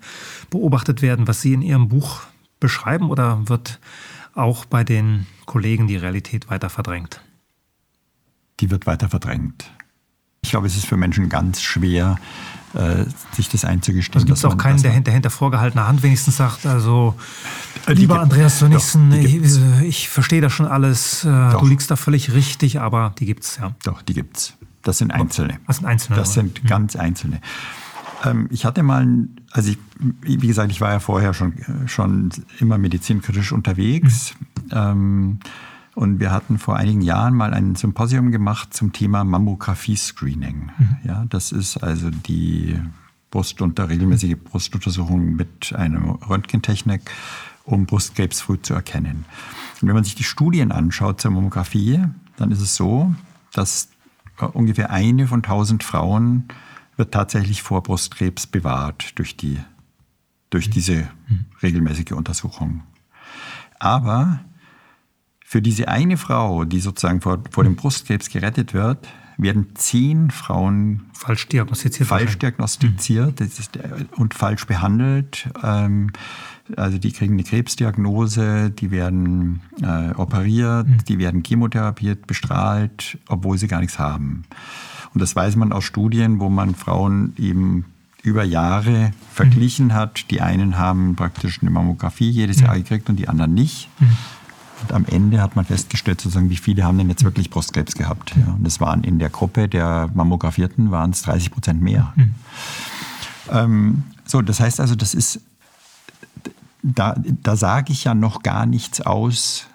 beobachtet 0.49 1.01
werden, 1.01 1.27
was 1.27 1.41
Sie 1.41 1.53
in 1.53 1.61
Ihrem 1.61 1.89
Buch 1.89 2.21
beschreiben 2.59 3.09
oder 3.09 3.49
wird 3.49 3.79
auch 4.33 4.65
bei 4.65 4.83
den 4.83 5.27
Kollegen 5.45 5.87
die 5.87 5.97
Realität 5.97 6.49
weiter 6.49 6.69
verdrängt? 6.69 7.21
Die 8.59 8.69
wird 8.69 8.85
weiter 8.85 9.09
verdrängt. 9.09 9.71
Ich 10.41 10.51
glaube, 10.51 10.67
es 10.67 10.75
ist 10.75 10.85
für 10.85 10.97
Menschen 10.97 11.29
ganz 11.29 11.61
schwer, 11.61 12.17
äh, 12.73 13.05
sich 13.33 13.49
das 13.49 13.65
einzugestehen. 13.65 14.19
Es 14.19 14.25
gibt 14.25 14.45
auch 14.45 14.57
keinen, 14.57 14.81
der 14.81 14.91
hinter, 14.91 15.11
hinter 15.11 15.29
vorgehaltener 15.29 15.87
Hand 15.87 16.03
wenigstens 16.03 16.37
sagt, 16.37 16.65
also 16.65 17.15
äh, 17.87 17.93
lieber 17.93 18.19
Andreas 18.19 18.59
Sönnigsen, 18.59 19.11
ich, 19.13 19.41
ich 19.83 20.09
verstehe 20.09 20.41
das 20.41 20.53
schon 20.53 20.65
alles, 20.65 21.23
äh, 21.23 21.27
doch. 21.27 21.61
du 21.61 21.67
liegst 21.67 21.91
da 21.91 21.95
völlig 21.95 22.33
richtig, 22.33 22.79
aber 22.79 23.13
die 23.19 23.25
gibt's, 23.25 23.57
ja. 23.61 23.75
Doch, 23.83 24.01
die 24.01 24.13
gibt's. 24.13 24.53
Das 24.81 24.97
sind 24.97 25.11
Einzelne. 25.11 25.59
Das 25.65 25.77
sind 25.77 25.85
Einzelne. 25.85 26.17
Das 26.17 26.33
sind 26.33 26.59
hm. 26.59 26.67
ganz 26.67 26.95
Einzelne. 26.95 27.39
Ähm, 28.23 28.47
ich 28.51 28.65
hatte 28.65 28.83
mal, 28.83 29.27
also 29.51 29.71
ich, 29.71 29.77
wie 30.21 30.47
gesagt, 30.47 30.71
ich 30.71 30.81
war 30.81 30.91
ja 30.91 30.99
vorher 30.99 31.33
schon, 31.33 31.53
schon 31.87 32.29
immer 32.59 32.77
medizinkritisch 32.77 33.51
unterwegs. 33.51 34.35
Mhm. 34.39 34.69
Ähm, 34.71 35.39
und 35.95 36.19
wir 36.19 36.31
hatten 36.31 36.57
vor 36.57 36.77
einigen 36.77 37.01
Jahren 37.01 37.35
mal 37.35 37.53
ein 37.53 37.75
Symposium 37.75 38.31
gemacht 38.31 38.73
zum 38.73 38.93
Thema 38.93 39.23
Mammographie-Screening. 39.23 40.71
Mhm. 40.77 40.97
Ja, 41.03 41.25
das 41.29 41.51
ist 41.51 41.77
also 41.77 42.09
die 42.09 42.79
Brust- 43.29 43.61
regelmäßige 43.61 44.35
Brustuntersuchung 44.43 45.35
mit 45.35 45.73
einer 45.75 46.17
Röntgentechnik, 46.27 47.01
um 47.63 47.85
Brustkrebs 47.85 48.41
früh 48.41 48.59
zu 48.61 48.73
erkennen. 48.73 49.25
Und 49.81 49.87
wenn 49.87 49.95
man 49.95 50.03
sich 50.03 50.15
die 50.15 50.23
Studien 50.23 50.71
anschaut 50.71 51.21
zur 51.21 51.31
Mammographie, 51.31 51.99
dann 52.37 52.51
ist 52.51 52.61
es 52.61 52.75
so, 52.75 53.13
dass 53.53 53.89
ungefähr 54.53 54.89
eine 54.89 55.27
von 55.27 55.43
tausend 55.43 55.83
Frauen 55.83 56.45
wird 56.95 57.13
tatsächlich 57.13 57.61
vor 57.61 57.83
Brustkrebs 57.83 58.47
bewahrt 58.47 59.17
durch, 59.17 59.35
die, 59.35 59.59
durch 60.49 60.69
diese 60.69 61.09
mhm. 61.27 61.45
regelmäßige 61.61 62.11
Untersuchung. 62.11 62.83
Aber 63.79 64.39
für 65.43 65.61
diese 65.61 65.87
eine 65.87 66.17
Frau, 66.17 66.65
die 66.65 66.79
sozusagen 66.79 67.21
vor, 67.21 67.43
vor 67.51 67.63
dem 67.63 67.75
Brustkrebs 67.75 68.29
gerettet 68.29 68.73
wird, 68.73 69.07
werden 69.37 69.75
zehn 69.75 70.31
Frauen 70.31 71.05
falsch 71.13 71.47
diagnostiziert, 71.47 72.07
falsch 72.07 72.37
diagnostiziert 72.37 73.41
ist, 73.41 73.77
und 74.15 74.33
falsch 74.33 74.65
behandelt. 74.65 75.49
Ähm, 75.63 76.11
also 76.77 76.97
die 76.97 77.11
kriegen 77.11 77.33
eine 77.33 77.43
Krebsdiagnose, 77.43 78.71
die 78.71 78.91
werden 78.91 79.61
äh, 79.81 80.11
operiert, 80.15 80.87
mhm. 80.87 81.03
die 81.07 81.19
werden 81.19 81.43
chemotherapiert, 81.43 82.27
bestrahlt, 82.27 83.17
obwohl 83.27 83.57
sie 83.57 83.67
gar 83.67 83.81
nichts 83.81 83.99
haben. 83.99 84.43
Und 85.13 85.21
das 85.21 85.35
weiß 85.35 85.55
man 85.55 85.73
aus 85.73 85.83
Studien, 85.83 86.39
wo 86.39 86.49
man 86.49 86.75
Frauen 86.75 87.33
eben 87.37 87.85
über 88.23 88.43
Jahre 88.43 89.11
verglichen 89.31 89.87
mhm. 89.87 89.93
hat. 89.93 90.31
Die 90.31 90.41
einen 90.41 90.77
haben 90.77 91.15
praktisch 91.15 91.61
eine 91.61 91.69
Mammographie 91.69 92.29
jedes 92.29 92.59
mhm. 92.59 92.65
Jahr 92.65 92.75
gekriegt 92.77 93.09
und 93.09 93.17
die 93.17 93.27
anderen 93.27 93.53
nicht. 93.53 93.89
Mhm. 93.99 94.17
Und 94.81 94.93
am 94.93 95.05
Ende 95.05 95.41
hat 95.41 95.55
man 95.55 95.65
festgestellt, 95.65 96.19
sozusagen, 96.19 96.49
wie 96.49 96.57
viele 96.57 96.83
haben 96.83 96.97
denn 96.97 97.09
jetzt 97.09 97.23
wirklich 97.23 97.49
Brustkrebs 97.49 97.95
gehabt. 97.95 98.33
Ja, 98.35 98.53
und 98.53 98.65
es 98.65 98.81
waren 98.81 99.03
in 99.03 99.19
der 99.19 99.29
Gruppe 99.29 99.69
der 99.69 100.09
Mammografierten 100.13 100.91
waren 100.91 101.11
es 101.11 101.21
30 101.21 101.51
Prozent 101.51 101.81
mehr. 101.81 102.13
Mhm. 102.15 102.35
Ähm, 103.49 104.03
so, 104.25 104.41
das 104.41 104.59
heißt 104.59 104.79
also, 104.79 104.95
das 104.95 105.13
ist, 105.13 105.41
da, 106.81 107.15
da 107.17 107.55
sage 107.55 107.93
ich 107.93 108.05
ja 108.05 108.13
noch 108.13 108.41
gar 108.41 108.65
nichts 108.65 109.01
aus, 109.01 109.67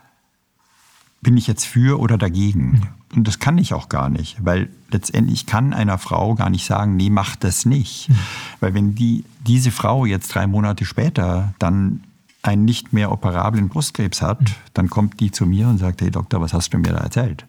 bin 1.20 1.36
ich 1.36 1.46
jetzt 1.46 1.64
für 1.64 2.00
oder 2.00 2.16
dagegen. 2.18 2.88
Und 3.14 3.26
das 3.26 3.38
kann 3.38 3.56
ich 3.56 3.72
auch 3.72 3.88
gar 3.88 4.10
nicht, 4.10 4.36
weil 4.44 4.68
letztendlich 4.90 5.46
kann 5.46 5.72
einer 5.72 5.98
Frau 5.98 6.34
gar 6.34 6.50
nicht 6.50 6.66
sagen, 6.66 6.96
nee, 6.96 7.10
mach 7.10 7.36
das 7.36 7.64
nicht. 7.64 8.08
Mhm. 8.08 8.18
Weil 8.60 8.74
wenn 8.74 8.94
die, 8.94 9.24
diese 9.46 9.70
Frau 9.70 10.04
jetzt 10.04 10.34
drei 10.34 10.46
Monate 10.46 10.84
später 10.84 11.54
dann 11.58 12.02
einen 12.42 12.64
nicht 12.64 12.92
mehr 12.92 13.10
operablen 13.10 13.68
Brustkrebs 13.68 14.22
hat, 14.22 14.38
dann 14.74 14.90
kommt 14.90 15.20
die 15.20 15.30
zu 15.30 15.46
mir 15.46 15.68
und 15.68 15.78
sagt, 15.78 16.02
hey 16.02 16.10
Doktor, 16.10 16.40
was 16.40 16.52
hast 16.52 16.72
du 16.72 16.78
mir 16.78 16.92
da 16.92 16.98
erzählt? 16.98 17.46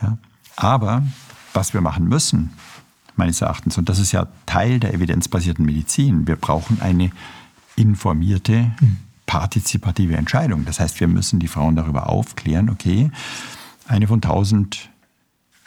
Ja. 0.00 0.16
Aber 0.56 1.02
was 1.52 1.74
wir 1.74 1.80
machen 1.80 2.08
müssen, 2.08 2.50
meines 3.16 3.40
Erachtens, 3.40 3.78
und 3.78 3.88
das 3.88 3.98
ist 3.98 4.12
ja 4.12 4.28
Teil 4.46 4.80
der 4.80 4.94
evidenzbasierten 4.94 5.64
Medizin, 5.64 6.26
wir 6.26 6.36
brauchen 6.36 6.80
eine 6.80 7.10
informierte, 7.76 8.72
partizipative 9.26 10.16
Entscheidung. 10.16 10.64
Das 10.64 10.80
heißt, 10.80 11.00
wir 11.00 11.08
müssen 11.08 11.38
die 11.38 11.48
Frauen 11.48 11.76
darüber 11.76 12.08
aufklären, 12.08 12.70
okay, 12.70 13.10
eine 13.88 14.06
von 14.06 14.20
tausend 14.20 14.90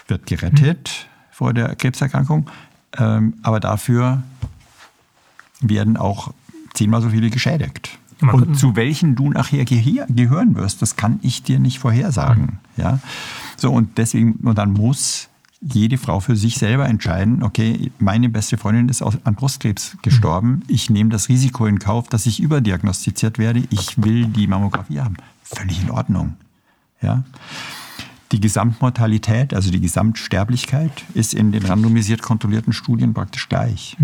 wird 0.08 0.26
gerettet 0.26 0.90
mhm. 0.90 1.36
vor 1.36 1.54
der 1.54 1.76
Krebserkrankung, 1.76 2.50
ähm, 2.98 3.36
aber 3.44 3.60
dafür 3.60 4.24
werden 5.62 5.98
auch 5.98 6.34
zehnmal 6.74 7.02
so 7.02 7.10
viele 7.10 7.30
geschädigt. 7.30 7.98
Und 8.22 8.56
zu 8.56 8.76
welchen 8.76 9.16
du 9.16 9.30
nachher 9.32 9.66
gehören 9.66 10.56
wirst, 10.56 10.82
das 10.82 10.96
kann 10.96 11.20
ich 11.24 11.42
dir 11.42 11.60
nicht 11.60 11.80
vorhersagen. 11.80 12.60
Ja? 12.78 13.00
So, 13.58 13.72
und 13.72 13.98
deswegen, 13.98 14.34
und 14.44 14.58
dann 14.58 14.74
muss 14.74 15.30
jede 15.60 15.98
Frau 15.98 16.20
für 16.20 16.36
sich 16.36 16.56
selber 16.56 16.88
entscheiden, 16.88 17.44
okay, 17.44 17.92
meine 18.00 18.30
beste 18.30 18.58
Freundin 18.58 18.90
ist 18.90 19.02
an 19.02 19.36
Brustkrebs 19.36 19.98
gestorben, 20.02 20.64
ich 20.68 20.90
nehme 20.90 21.10
das 21.10 21.30
Risiko 21.30 21.66
in 21.66 21.80
Kauf, 21.80 22.10
dass 22.10 22.26
ich 22.26 22.40
überdiagnostiziert 22.40 23.38
werde, 23.38 23.64
ich 23.70 24.02
will 24.04 24.26
die 24.26 24.48
Mammographie 24.48 25.00
haben. 25.00 25.18
Völlig 25.44 25.82
in 25.82 25.92
Ordnung. 25.92 26.36
Ja? 27.02 27.24
Die 28.32 28.40
Gesamtmortalität, 28.40 29.54
also 29.54 29.72
die 29.72 29.82
Gesamtsterblichkeit, 29.82 30.92
ist 31.14 31.34
in 31.34 31.52
den 31.52 31.66
randomisiert 31.66 32.22
kontrollierten 32.22 32.74
Studien 32.74 33.14
praktisch 33.14 33.50
gleich. 33.50 33.98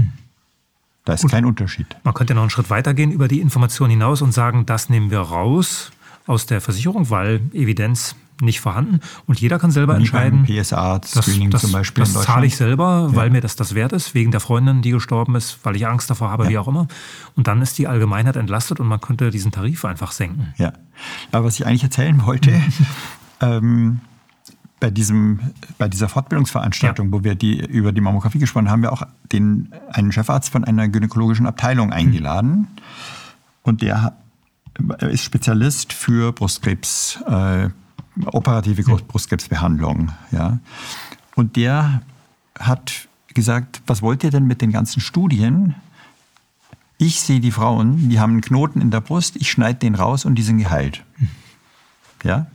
Da 1.05 1.13
ist 1.13 1.21
Gut. 1.21 1.31
kein 1.31 1.45
Unterschied. 1.45 1.87
Man 2.03 2.13
könnte 2.13 2.33
noch 2.33 2.41
einen 2.41 2.49
Schritt 2.49 2.69
weitergehen 2.69 3.11
über 3.11 3.29
die 3.29 3.39
Information 3.39 3.89
hinaus 3.89 4.21
und 4.21 4.33
sagen, 4.33 4.65
das 4.65 4.89
nehmen 4.89 5.09
wir 5.09 5.21
raus 5.21 5.91
aus 6.25 6.45
der 6.45 6.59
Versicherung, 6.59 7.09
weil 7.09 7.39
Evidenz 7.53 8.15
nicht 8.41 8.59
vorhanden 8.59 8.99
und 9.25 9.39
jeder 9.39 9.57
kann 9.57 9.71
selber 9.71 9.95
Wie 9.95 10.01
entscheiden. 10.01 10.43
PSA-Screening 10.45 11.55
zum 11.55 11.71
Beispiel. 11.71 12.03
Das 12.03 12.13
zahle 12.13 12.45
ich 12.45 12.55
selber, 12.55 13.15
weil 13.15 13.27
ja. 13.27 13.33
mir 13.33 13.41
das 13.41 13.55
das 13.55 13.73
wert 13.73 13.93
ist, 13.93 14.13
wegen 14.13 14.31
der 14.31 14.39
Freundin, 14.39 14.81
die 14.81 14.91
gestorben 14.91 15.35
ist, 15.35 15.59
weil 15.63 15.75
ich 15.75 15.87
Angst 15.87 16.09
davor 16.09 16.29
habe, 16.29 16.43
ja. 16.43 16.49
wie 16.49 16.57
auch 16.57 16.67
immer. 16.67 16.87
Und 17.35 17.47
dann 17.47 17.61
ist 17.61 17.77
die 17.77 17.87
Allgemeinheit 17.87 18.35
entlastet 18.35 18.79
und 18.79 18.87
man 18.87 19.01
könnte 19.01 19.31
diesen 19.31 19.51
Tarif 19.51 19.85
einfach 19.85 20.11
senken. 20.11 20.53
Ja, 20.57 20.73
aber 21.31 21.45
was 21.45 21.59
ich 21.59 21.65
eigentlich 21.65 21.83
erzählen 21.83 22.25
wollte, 22.25 22.61
ähm, 23.41 24.01
bei, 24.79 24.91
diesem, 24.91 25.39
bei 25.77 25.87
dieser 25.87 26.09
Fortbildungsveranstaltung, 26.09 27.07
ja. 27.07 27.11
wo 27.11 27.23
wir 27.23 27.35
die, 27.35 27.59
über 27.65 27.91
die 27.91 28.01
Mammographie 28.01 28.39
gesprochen 28.39 28.69
haben, 28.69 28.73
haben 28.73 28.81
wir 28.83 28.93
auch 28.93 29.07
den, 29.31 29.73
einen 29.89 30.11
Chefarzt 30.11 30.49
von 30.49 30.63
einer 30.63 30.87
gynäkologischen 30.87 31.47
Abteilung 31.47 31.91
eingeladen. 31.91 32.67
Und 33.63 33.81
der 33.81 34.13
ist 34.99 35.23
Spezialist 35.23 35.93
für 35.93 36.31
Brustkrebs, 36.31 37.19
äh, 37.27 37.69
operative 38.25 38.83
Brustkrebsbehandlung. 38.83 40.11
Ja. 40.31 40.59
Und 41.35 41.55
der 41.55 42.01
hat 42.59 43.07
gesagt, 43.33 43.81
was 43.87 44.01
wollt 44.01 44.23
ihr 44.23 44.31
denn 44.31 44.45
mit 44.45 44.61
den 44.61 44.71
ganzen 44.71 44.99
Studien? 44.99 45.75
Ich 46.97 47.21
sehe 47.21 47.39
die 47.39 47.51
Frauen, 47.51 48.09
die 48.09 48.19
haben 48.19 48.33
einen 48.33 48.41
Knoten 48.41 48.81
in 48.81 48.89
der 48.89 49.01
Brust, 49.01 49.35
ich 49.35 49.51
schneide 49.51 49.79
den 49.79 49.93
raus 49.93 50.25
und 50.25 50.35
die 50.35 50.41
sind 50.41 50.57
geheilt. 50.57 51.03
Ja? 52.23 52.47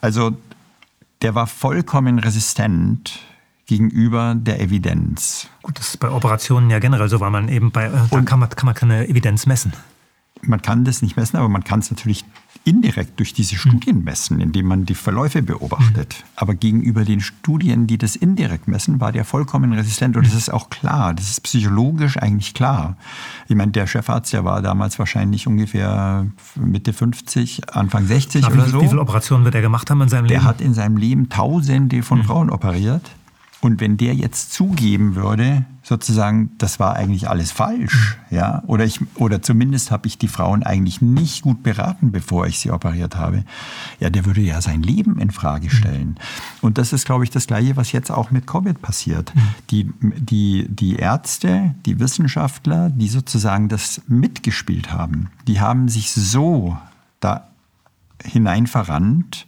Also 0.00 0.36
der 1.22 1.34
war 1.34 1.46
vollkommen 1.46 2.18
resistent 2.18 3.20
gegenüber 3.66 4.34
der 4.36 4.60
Evidenz. 4.60 5.48
Gut, 5.62 5.78
das 5.78 5.88
ist 5.88 5.96
bei 5.98 6.10
Operationen 6.10 6.68
ja 6.68 6.78
generell 6.78 7.08
so, 7.08 7.20
weil 7.20 7.30
man 7.30 7.48
eben 7.48 7.70
bei, 7.70 7.86
äh, 7.86 7.92
da 8.10 8.20
kann 8.22 8.40
man, 8.40 8.50
kann 8.50 8.66
man 8.66 8.74
keine 8.74 9.08
Evidenz 9.08 9.46
messen 9.46 9.72
man 10.42 10.60
kann 10.60 10.84
das 10.84 11.02
nicht 11.02 11.16
messen, 11.16 11.36
aber 11.36 11.48
man 11.48 11.64
kann 11.64 11.80
es 11.80 11.90
natürlich 11.90 12.24
indirekt 12.64 13.18
durch 13.18 13.32
diese 13.32 13.56
Studien 13.56 14.04
messen, 14.04 14.40
indem 14.40 14.66
man 14.66 14.86
die 14.86 14.94
Verläufe 14.94 15.42
beobachtet. 15.42 16.16
Mhm. 16.18 16.28
Aber 16.36 16.54
gegenüber 16.54 17.04
den 17.04 17.20
Studien, 17.20 17.86
die 17.86 17.98
das 17.98 18.14
indirekt 18.14 18.68
messen, 18.68 19.00
war 19.00 19.10
der 19.10 19.24
vollkommen 19.24 19.72
resistent. 19.72 20.16
Und 20.16 20.26
das 20.26 20.34
ist 20.34 20.52
auch 20.52 20.70
klar, 20.70 21.14
das 21.14 21.28
ist 21.28 21.40
psychologisch 21.42 22.16
eigentlich 22.16 22.54
klar. 22.54 22.96
Ich 23.48 23.56
meine, 23.56 23.72
der 23.72 23.86
Chefarzt, 23.86 24.32
der 24.32 24.44
war 24.44 24.62
damals 24.62 24.98
wahrscheinlich 24.98 25.46
ungefähr 25.46 26.26
Mitte 26.54 26.92
50, 26.92 27.74
Anfang 27.74 28.06
60 28.06 28.42
Na, 28.42 28.48
oder 28.48 28.66
wie, 28.66 28.70
so. 28.70 28.80
Wie 28.82 28.88
viele 28.88 29.00
Operationen 29.00 29.44
wird 29.44 29.54
er 29.54 29.62
gemacht 29.62 29.90
haben 29.90 30.00
in 30.00 30.08
seinem 30.08 30.26
Leben? 30.26 30.40
Der 30.40 30.44
hat 30.44 30.60
in 30.60 30.74
seinem 30.74 30.96
Leben 30.96 31.28
Tausende 31.28 32.02
von 32.02 32.18
mhm. 32.18 32.24
Frauen 32.24 32.50
operiert. 32.50 33.10
Und 33.60 33.80
wenn 33.80 33.96
der 33.96 34.14
jetzt 34.14 34.52
zugeben 34.52 35.14
würde, 35.14 35.64
sozusagen, 35.92 36.52
das 36.56 36.80
war 36.80 36.96
eigentlich 36.96 37.28
alles 37.28 37.52
falsch, 37.52 38.16
ja, 38.30 38.62
oder 38.66 38.86
ich, 38.86 38.98
oder 39.16 39.42
zumindest 39.42 39.90
habe 39.90 40.06
ich 40.06 40.16
die 40.16 40.26
Frauen 40.26 40.62
eigentlich 40.62 41.02
nicht 41.02 41.42
gut 41.42 41.62
beraten, 41.62 42.12
bevor 42.12 42.46
ich 42.46 42.60
sie 42.60 42.70
operiert 42.70 43.16
habe, 43.16 43.44
ja, 44.00 44.08
der 44.08 44.24
würde 44.24 44.40
ja 44.40 44.62
sein 44.62 44.82
Leben 44.82 45.18
in 45.18 45.30
Frage 45.30 45.68
stellen. 45.68 46.16
Und 46.62 46.78
das 46.78 46.94
ist, 46.94 47.04
glaube 47.04 47.24
ich, 47.24 47.30
das 47.30 47.46
Gleiche, 47.46 47.76
was 47.76 47.92
jetzt 47.92 48.10
auch 48.10 48.30
mit 48.30 48.46
Covid 48.46 48.80
passiert. 48.80 49.34
Die, 49.70 49.92
die, 50.00 50.66
die 50.70 50.96
Ärzte, 50.96 51.74
die 51.84 52.00
Wissenschaftler, 52.00 52.88
die 52.88 53.08
sozusagen 53.08 53.68
das 53.68 54.00
mitgespielt 54.08 54.94
haben, 54.94 55.28
die 55.46 55.60
haben 55.60 55.90
sich 55.90 56.10
so 56.12 56.78
da 57.20 57.48
hinein 58.24 58.66
verrannt, 58.66 59.46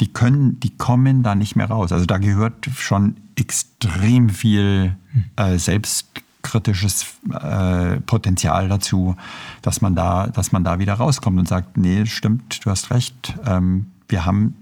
die 0.00 0.12
können, 0.12 0.60
die 0.60 0.76
kommen 0.76 1.22
da 1.22 1.34
nicht 1.34 1.56
mehr 1.56 1.68
raus. 1.68 1.92
Also 1.92 2.06
da 2.06 2.18
gehört 2.18 2.68
schon 2.76 3.16
extrem 3.36 4.28
viel 4.28 4.96
äh, 5.36 5.58
selbstkritisches 5.58 7.06
äh, 7.32 8.00
Potenzial 8.00 8.68
dazu, 8.68 9.16
dass 9.62 9.80
man 9.80 9.94
da, 9.96 10.28
dass 10.28 10.52
man 10.52 10.62
da 10.62 10.78
wieder 10.78 10.94
rauskommt 10.94 11.38
und 11.38 11.48
sagt, 11.48 11.76
nee, 11.76 12.06
stimmt, 12.06 12.64
du 12.64 12.70
hast 12.70 12.90
recht, 12.90 13.34
ähm, 13.44 13.86
wir 14.08 14.24
haben, 14.24 14.54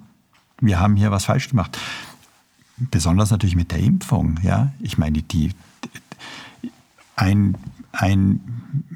wir 0.60 0.80
haben 0.80 0.96
hier 0.96 1.10
was 1.10 1.26
falsch 1.26 1.50
gemacht. 1.50 1.78
Besonders 2.78 3.30
natürlich 3.30 3.56
mit 3.56 3.72
der 3.72 3.78
Impfung, 3.78 4.38
ja. 4.42 4.72
Ich 4.80 4.98
meine, 4.98 5.22
die, 5.22 5.50
ein, 7.14 7.56
ein 7.92 8.40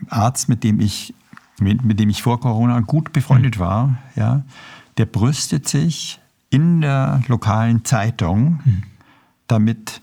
Arzt, 0.08 0.48
mit 0.48 0.64
dem 0.64 0.80
ich, 0.80 1.14
mit, 1.58 1.84
mit 1.84 2.00
dem 2.00 2.10
ich 2.10 2.22
vor 2.22 2.40
Corona 2.40 2.80
gut 2.80 3.12
befreundet 3.12 3.56
mhm. 3.56 3.60
war, 3.60 3.98
ja, 4.16 4.42
der 4.98 5.06
brüstet 5.06 5.68
sich 5.68 6.20
in 6.50 6.80
der 6.80 7.22
lokalen 7.28 7.84
Zeitung, 7.84 8.60
damit 9.46 10.02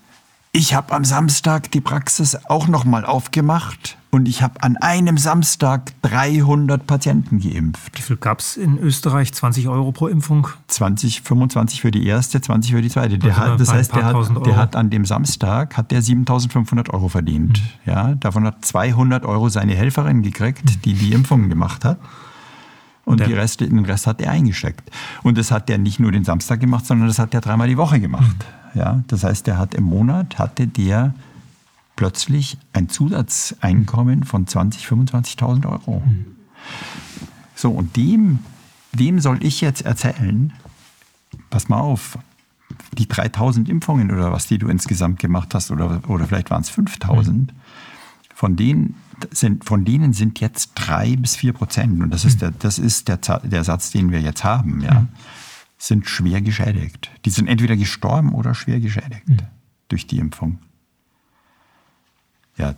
ich 0.52 0.74
habe 0.74 0.92
am 0.94 1.04
Samstag 1.04 1.70
die 1.70 1.80
Praxis 1.80 2.36
auch 2.46 2.68
noch 2.68 2.84
mal 2.84 3.04
aufgemacht 3.04 3.98
und 4.10 4.26
ich 4.26 4.42
habe 4.42 4.62
an 4.62 4.78
einem 4.78 5.18
Samstag 5.18 5.92
300 6.02 6.86
Patienten 6.86 7.38
geimpft. 7.38 7.98
Wie 7.98 8.02
viel 8.02 8.16
gab 8.16 8.40
es 8.40 8.56
in 8.56 8.78
Österreich? 8.78 9.32
20 9.34 9.68
Euro 9.68 9.92
pro 9.92 10.08
Impfung? 10.08 10.48
20, 10.68 11.20
25 11.20 11.82
für 11.82 11.90
die 11.90 12.06
erste, 12.06 12.40
20 12.40 12.72
für 12.72 12.80
die 12.80 12.88
zweite. 12.88 13.18
Der 13.18 13.36
also 13.36 13.52
hat, 13.52 13.60
das 13.60 13.72
heißt, 13.72 13.94
der 13.94 14.04
hat, 14.06 14.46
der 14.46 14.56
hat, 14.56 14.74
an 14.74 14.88
dem 14.88 15.04
Samstag 15.04 15.76
hat 15.76 15.90
der 15.90 16.02
7.500 16.02 16.90
Euro 16.90 17.08
verdient. 17.08 17.60
Mhm. 17.60 17.92
Ja, 17.92 18.14
davon 18.14 18.44
hat 18.44 18.64
200 18.64 19.26
Euro 19.26 19.50
seine 19.50 19.74
Helferin 19.74 20.22
gekriegt, 20.22 20.86
die 20.86 20.94
die 20.94 21.12
Impfungen 21.12 21.50
gemacht 21.50 21.84
hat. 21.84 21.98
Und 23.08 23.26
die 23.26 23.32
Rest, 23.32 23.60
den 23.60 23.84
Rest 23.84 24.06
hat 24.06 24.20
er 24.20 24.30
eingesteckt. 24.30 24.90
Und 25.22 25.38
das 25.38 25.50
hat 25.50 25.70
er 25.70 25.78
nicht 25.78 25.98
nur 25.98 26.12
den 26.12 26.24
Samstag 26.24 26.60
gemacht, 26.60 26.86
sondern 26.86 27.08
das 27.08 27.18
hat 27.18 27.34
er 27.34 27.40
dreimal 27.40 27.68
die 27.68 27.76
Woche 27.76 28.00
gemacht. 28.00 28.36
Mhm. 28.74 28.80
Ja, 28.80 29.02
das 29.08 29.24
heißt, 29.24 29.46
der 29.46 29.58
hat 29.58 29.74
im 29.74 29.84
Monat 29.84 30.38
hatte 30.38 30.66
der 30.66 31.14
plötzlich 31.96 32.58
ein 32.72 32.88
Zusatzeinkommen 32.88 34.24
von 34.24 34.46
20.000, 34.46 34.86
25.000 35.38 35.66
Euro. 35.66 36.02
Mhm. 36.04 36.26
So, 37.54 37.70
und 37.70 37.96
dem, 37.96 38.38
dem 38.92 39.18
soll 39.20 39.42
ich 39.42 39.60
jetzt 39.60 39.82
erzählen, 39.82 40.52
pass 41.50 41.68
mal 41.68 41.80
auf, 41.80 42.18
die 42.92 43.08
3000 43.08 43.68
Impfungen 43.68 44.10
oder 44.10 44.30
was, 44.32 44.46
die 44.46 44.58
du 44.58 44.68
insgesamt 44.68 45.18
gemacht 45.18 45.54
hast, 45.54 45.70
oder, 45.70 46.02
oder 46.08 46.26
vielleicht 46.26 46.50
waren 46.50 46.60
es 46.60 46.68
5000, 46.68 47.52
mhm. 47.52 47.56
von 48.34 48.54
denen 48.54 48.94
sind, 49.30 49.64
von 49.64 49.84
denen 49.84 50.12
sind 50.12 50.40
jetzt 50.40 50.72
drei 50.74 51.16
bis 51.16 51.36
vier 51.36 51.52
Prozent, 51.52 52.02
und 52.02 52.10
das 52.10 52.24
ist, 52.24 52.42
der, 52.42 52.50
das 52.50 52.78
ist 52.78 53.08
der, 53.08 53.16
der 53.16 53.64
Satz, 53.64 53.90
den 53.90 54.10
wir 54.10 54.20
jetzt 54.20 54.44
haben, 54.44 54.80
ja, 54.80 55.06
sind 55.78 56.08
schwer 56.08 56.40
geschädigt. 56.40 57.10
Die 57.24 57.30
sind 57.30 57.48
entweder 57.48 57.76
gestorben 57.76 58.32
oder 58.32 58.54
schwer 58.54 58.80
geschädigt 58.80 59.28
mhm. 59.28 59.38
durch 59.88 60.06
die 60.06 60.18
Impfung. 60.18 60.58
Ja, 62.56 62.74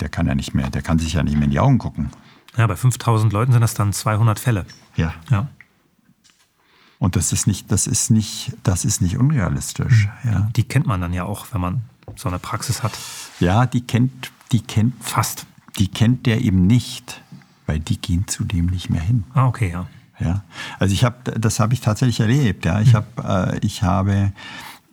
der 0.00 0.08
kann 0.08 0.26
ja 0.26 0.34
nicht 0.34 0.54
mehr, 0.54 0.68
der 0.68 0.82
kann 0.82 0.98
sich 0.98 1.14
ja 1.14 1.22
nicht 1.22 1.34
mehr 1.34 1.44
in 1.44 1.50
die 1.50 1.60
Augen 1.60 1.78
gucken. 1.78 2.10
Ja, 2.56 2.66
bei 2.66 2.76
5000 2.76 3.32
Leuten 3.32 3.52
sind 3.52 3.62
das 3.62 3.74
dann 3.74 3.92
200 3.92 4.38
Fälle. 4.38 4.66
Ja. 4.96 5.14
ja. 5.30 5.48
Und 6.98 7.16
das 7.16 7.32
ist 7.32 7.46
nicht, 7.46 7.72
das 7.72 7.86
ist 7.86 8.10
nicht, 8.10 8.52
das 8.62 8.84
ist 8.84 9.00
nicht 9.00 9.16
unrealistisch. 9.16 10.08
Mhm. 10.22 10.30
Ja. 10.30 10.50
Die 10.54 10.64
kennt 10.64 10.86
man 10.86 11.00
dann 11.00 11.14
ja 11.14 11.24
auch, 11.24 11.46
wenn 11.52 11.60
man 11.60 11.80
so 12.16 12.28
eine 12.28 12.38
Praxis 12.38 12.82
hat. 12.82 12.92
Ja, 13.40 13.66
die 13.66 13.80
kennt, 13.80 14.30
die 14.52 14.60
kennt 14.60 15.02
fast 15.02 15.46
die 15.78 15.88
kennt 15.88 16.26
der 16.26 16.40
eben 16.40 16.66
nicht, 16.66 17.22
weil 17.66 17.80
die 17.80 17.98
gehen 17.98 18.28
zu 18.28 18.44
dem 18.44 18.66
nicht 18.66 18.90
mehr 18.90 19.02
hin. 19.02 19.24
Ah, 19.34 19.46
okay, 19.46 19.70
ja. 19.70 19.86
Ja, 20.20 20.44
also 20.78 20.94
ich 20.94 21.04
habe, 21.04 21.32
das 21.32 21.58
habe 21.58 21.74
ich 21.74 21.80
tatsächlich 21.80 22.20
erlebt. 22.20 22.64
Ja, 22.64 22.80
ich, 22.80 22.94
hab, 22.94 23.18
äh, 23.24 23.58
ich 23.58 23.82
habe 23.82 24.32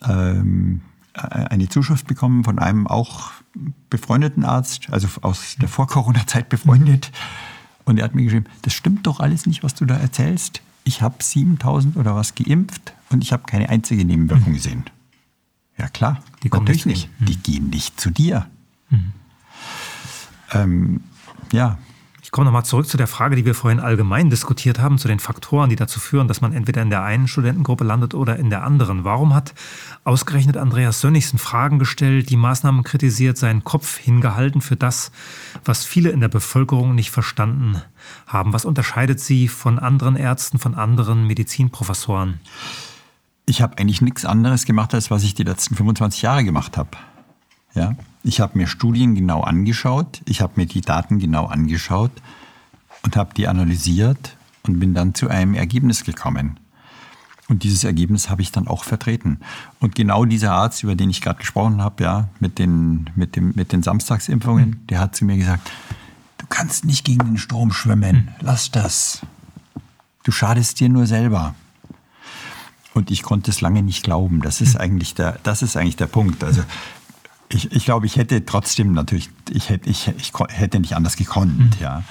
ähm, 0.07 0.81
eine 1.13 1.69
Zuschrift 1.69 2.07
bekommen 2.07 2.43
von 2.43 2.57
einem 2.57 2.87
auch 2.87 3.31
befreundeten 3.89 4.45
Arzt, 4.45 4.87
also 4.91 5.07
aus 5.21 5.55
der 5.61 5.67
Vor-Corona-Zeit 5.67 6.49
befreundet. 6.49 7.11
Und 7.85 7.97
er 7.97 8.05
hat 8.05 8.15
mir 8.15 8.23
geschrieben, 8.23 8.45
das 8.61 8.73
stimmt 8.73 9.07
doch 9.07 9.19
alles 9.19 9.45
nicht, 9.45 9.63
was 9.63 9.75
du 9.75 9.85
da 9.85 9.95
erzählst. 9.95 10.61
Ich 10.83 11.01
habe 11.01 11.21
7000 11.21 11.97
oder 11.97 12.15
was 12.15 12.35
geimpft 12.35 12.93
und 13.09 13.23
ich 13.23 13.33
habe 13.33 13.43
keine 13.43 13.69
einzige 13.69 14.05
Nebenwirkung 14.05 14.49
mhm. 14.49 14.55
gesehen. 14.55 14.83
Ja 15.77 15.87
klar, 15.87 16.21
die 16.43 16.49
kommen 16.49 16.65
natürlich 16.65 16.85
nicht. 16.85 17.09
Mhm. 17.19 17.25
Die 17.25 17.37
gehen 17.37 17.69
nicht 17.69 17.99
zu 17.99 18.09
dir. 18.09 18.47
Mhm. 18.89 19.13
Ähm, 20.51 21.01
ja. 21.51 21.77
Ich 22.21 22.31
komme 22.31 22.45
nochmal 22.45 22.63
zurück 22.63 22.87
zu 22.87 22.95
der 22.95 23.07
Frage, 23.07 23.35
die 23.35 23.45
wir 23.45 23.55
vorhin 23.55 23.79
allgemein 23.79 24.29
diskutiert 24.29 24.77
haben, 24.77 24.99
zu 24.99 25.07
den 25.07 25.17
Faktoren, 25.17 25.71
die 25.71 25.75
dazu 25.75 25.99
führen, 25.99 26.27
dass 26.27 26.41
man 26.41 26.53
entweder 26.53 26.83
in 26.83 26.91
der 26.91 27.01
einen 27.01 27.27
Studentengruppe 27.27 27.83
landet 27.83 28.13
oder 28.13 28.35
in 28.35 28.51
der 28.51 28.63
anderen. 28.63 29.03
Warum 29.03 29.33
hat 29.33 29.55
ausgerechnet 30.03 30.55
Andreas 30.55 31.01
Sönnigsen 31.01 31.39
Fragen 31.39 31.79
gestellt, 31.79 32.29
die 32.29 32.37
Maßnahmen 32.37 32.83
kritisiert, 32.83 33.39
seinen 33.39 33.63
Kopf 33.63 33.97
hingehalten 33.97 34.61
für 34.61 34.75
das, 34.75 35.11
was 35.65 35.85
viele 35.85 36.11
in 36.11 36.19
der 36.19 36.27
Bevölkerung 36.27 36.93
nicht 36.93 37.09
verstanden 37.09 37.81
haben? 38.27 38.53
Was 38.53 38.63
unterscheidet 38.63 39.19
sie 39.19 39.47
von 39.47 39.79
anderen 39.79 40.15
Ärzten, 40.15 40.59
von 40.59 40.75
anderen 40.75 41.25
Medizinprofessoren? 41.25 42.39
Ich 43.47 43.63
habe 43.63 43.79
eigentlich 43.79 44.01
nichts 44.01 44.23
anderes 44.23 44.65
gemacht, 44.65 44.93
als 44.93 45.09
was 45.09 45.23
ich 45.23 45.33
die 45.33 45.41
letzten 45.41 45.73
25 45.73 46.21
Jahre 46.21 46.43
gemacht 46.43 46.77
habe. 46.77 46.91
Ja? 47.73 47.95
Ich 48.23 48.39
habe 48.41 48.57
mir 48.57 48.67
Studien 48.67 49.15
genau 49.15 49.41
angeschaut, 49.41 50.21
ich 50.25 50.41
habe 50.41 50.53
mir 50.57 50.65
die 50.65 50.81
Daten 50.81 51.19
genau 51.19 51.45
angeschaut 51.45 52.11
und 53.03 53.15
habe 53.15 53.33
die 53.33 53.47
analysiert 53.47 54.35
und 54.63 54.79
bin 54.79 54.93
dann 54.93 55.15
zu 55.15 55.29
einem 55.29 55.53
Ergebnis 55.53 56.03
gekommen. 56.03 56.59
Und 57.47 57.63
dieses 57.63 57.83
Ergebnis 57.83 58.29
habe 58.29 58.43
ich 58.43 58.51
dann 58.51 58.67
auch 58.67 58.83
vertreten. 58.83 59.39
Und 59.79 59.95
genau 59.95 60.23
dieser 60.23 60.51
Arzt, 60.51 60.83
über 60.83 60.95
den 60.95 61.09
ich 61.09 61.21
gerade 61.21 61.39
gesprochen 61.39 61.81
habe, 61.81 62.03
ja, 62.03 62.27
mit 62.39 62.59
den, 62.59 63.09
mit, 63.15 63.35
dem, 63.35 63.53
mit 63.55 63.71
den 63.71 63.81
Samstagsimpfungen, 63.81 64.69
mhm. 64.69 64.87
der 64.87 64.99
hat 64.99 65.15
zu 65.15 65.25
mir 65.25 65.35
gesagt, 65.35 65.71
du 66.37 66.45
kannst 66.47 66.85
nicht 66.85 67.05
gegen 67.05 67.25
den 67.25 67.37
Strom 67.37 67.71
schwimmen, 67.71 68.15
mhm. 68.15 68.27
lass 68.41 68.69
das. 68.69 69.21
Du 70.23 70.31
schadest 70.31 70.79
dir 70.79 70.89
nur 70.89 71.07
selber. 71.07 71.55
Und 72.93 73.09
ich 73.09 73.23
konnte 73.23 73.49
es 73.49 73.61
lange 73.61 73.81
nicht 73.81 74.03
glauben. 74.03 74.41
Das 74.41 74.61
ist 74.61 74.75
mhm. 74.75 74.81
eigentlich 74.81 75.15
der, 75.15 75.39
das 75.41 75.63
ist 75.63 75.75
eigentlich 75.75 75.95
der 75.95 76.07
Punkt. 76.07 76.43
Also 76.43 76.61
ich, 77.51 77.71
ich 77.71 77.85
glaube, 77.85 78.05
ich 78.05 78.15
hätte 78.15 78.45
trotzdem 78.45 78.93
natürlich, 78.93 79.29
ich 79.49 79.69
hätte, 79.69 79.89
ich, 79.89 80.07
ich 80.17 80.31
hätte 80.49 80.79
nicht 80.79 80.95
anders 80.95 81.15
gekonnt, 81.15 81.57
mhm. 81.57 81.81
ja. 81.81 82.03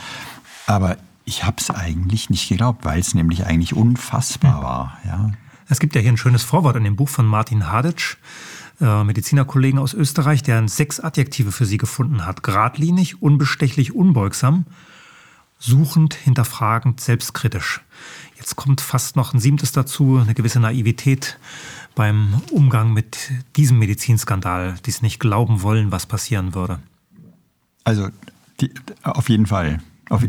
Aber 0.66 0.98
ich 1.24 1.44
habe 1.44 1.56
es 1.58 1.70
eigentlich 1.70 2.30
nicht 2.30 2.48
geglaubt, 2.48 2.84
weil 2.84 2.98
es 3.00 3.14
nämlich 3.14 3.46
eigentlich 3.46 3.74
unfassbar 3.74 4.58
mhm. 4.58 4.62
war, 4.62 4.98
ja. 5.04 5.30
Es 5.70 5.80
gibt 5.80 5.94
ja 5.94 6.00
hier 6.00 6.12
ein 6.12 6.16
schönes 6.16 6.42
Vorwort 6.42 6.76
in 6.76 6.84
dem 6.84 6.96
Buch 6.96 7.10
von 7.10 7.26
Martin 7.26 7.70
Haditsch, 7.70 8.16
äh, 8.80 9.04
Medizinerkollegen 9.04 9.78
aus 9.78 9.92
Österreich, 9.92 10.42
der 10.42 10.66
sechs 10.66 10.98
Adjektive 10.98 11.52
für 11.52 11.66
sie 11.66 11.76
gefunden 11.76 12.24
hat. 12.24 12.42
Gradlinig, 12.42 13.20
unbestechlich, 13.20 13.94
unbeugsam, 13.94 14.64
suchend, 15.58 16.14
hinterfragend, 16.14 17.00
selbstkritisch. 17.00 17.82
Jetzt 18.38 18.56
kommt 18.56 18.80
fast 18.80 19.16
noch 19.16 19.34
ein 19.34 19.40
siebtes 19.40 19.72
dazu, 19.72 20.18
eine 20.22 20.32
gewisse 20.32 20.60
Naivität 20.60 21.38
beim 21.98 22.40
Umgang 22.52 22.92
mit 22.92 23.32
diesem 23.56 23.80
Medizinskandal, 23.80 24.76
die 24.86 24.90
es 24.90 25.02
nicht 25.02 25.18
glauben 25.18 25.62
wollen, 25.62 25.90
was 25.90 26.06
passieren 26.06 26.54
würde. 26.54 26.78
Also 27.82 28.10
die, 28.60 28.72
auf 29.02 29.28
jeden 29.28 29.46
Fall. 29.46 29.80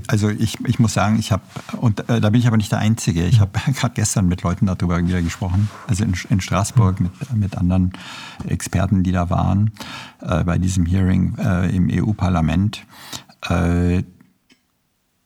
Also 0.08 0.30
ich, 0.30 0.60
ich 0.66 0.80
muss 0.80 0.96
sagen, 0.96 1.20
ich 1.20 1.32
habe, 1.32 1.44
und 1.78 2.10
äh, 2.10 2.20
da 2.20 2.32
bin 2.32 2.42
ich 2.42 2.48
aber 2.48 2.58
nicht 2.58 2.72
der 2.72 2.80
Einzige, 2.80 3.24
ich 3.28 3.40
habe 3.40 3.52
gerade 3.74 3.94
gestern 3.94 4.28
mit 4.28 4.42
Leuten 4.42 4.66
darüber 4.66 4.98
wieder 4.98 5.22
gesprochen, 5.22 5.70
also 5.88 6.04
in, 6.04 6.16
in 6.32 6.42
Straßburg 6.42 7.00
mit, 7.02 7.12
mit 7.36 7.56
anderen 7.56 7.94
Experten, 8.48 9.04
die 9.04 9.12
da 9.12 9.30
waren, 9.30 9.72
äh, 10.22 10.44
bei 10.44 10.58
diesem 10.58 10.88
Hearing 10.88 11.38
äh, 11.38 11.70
im 11.70 11.88
EU-Parlament. 11.92 12.84
Äh, 13.48 14.02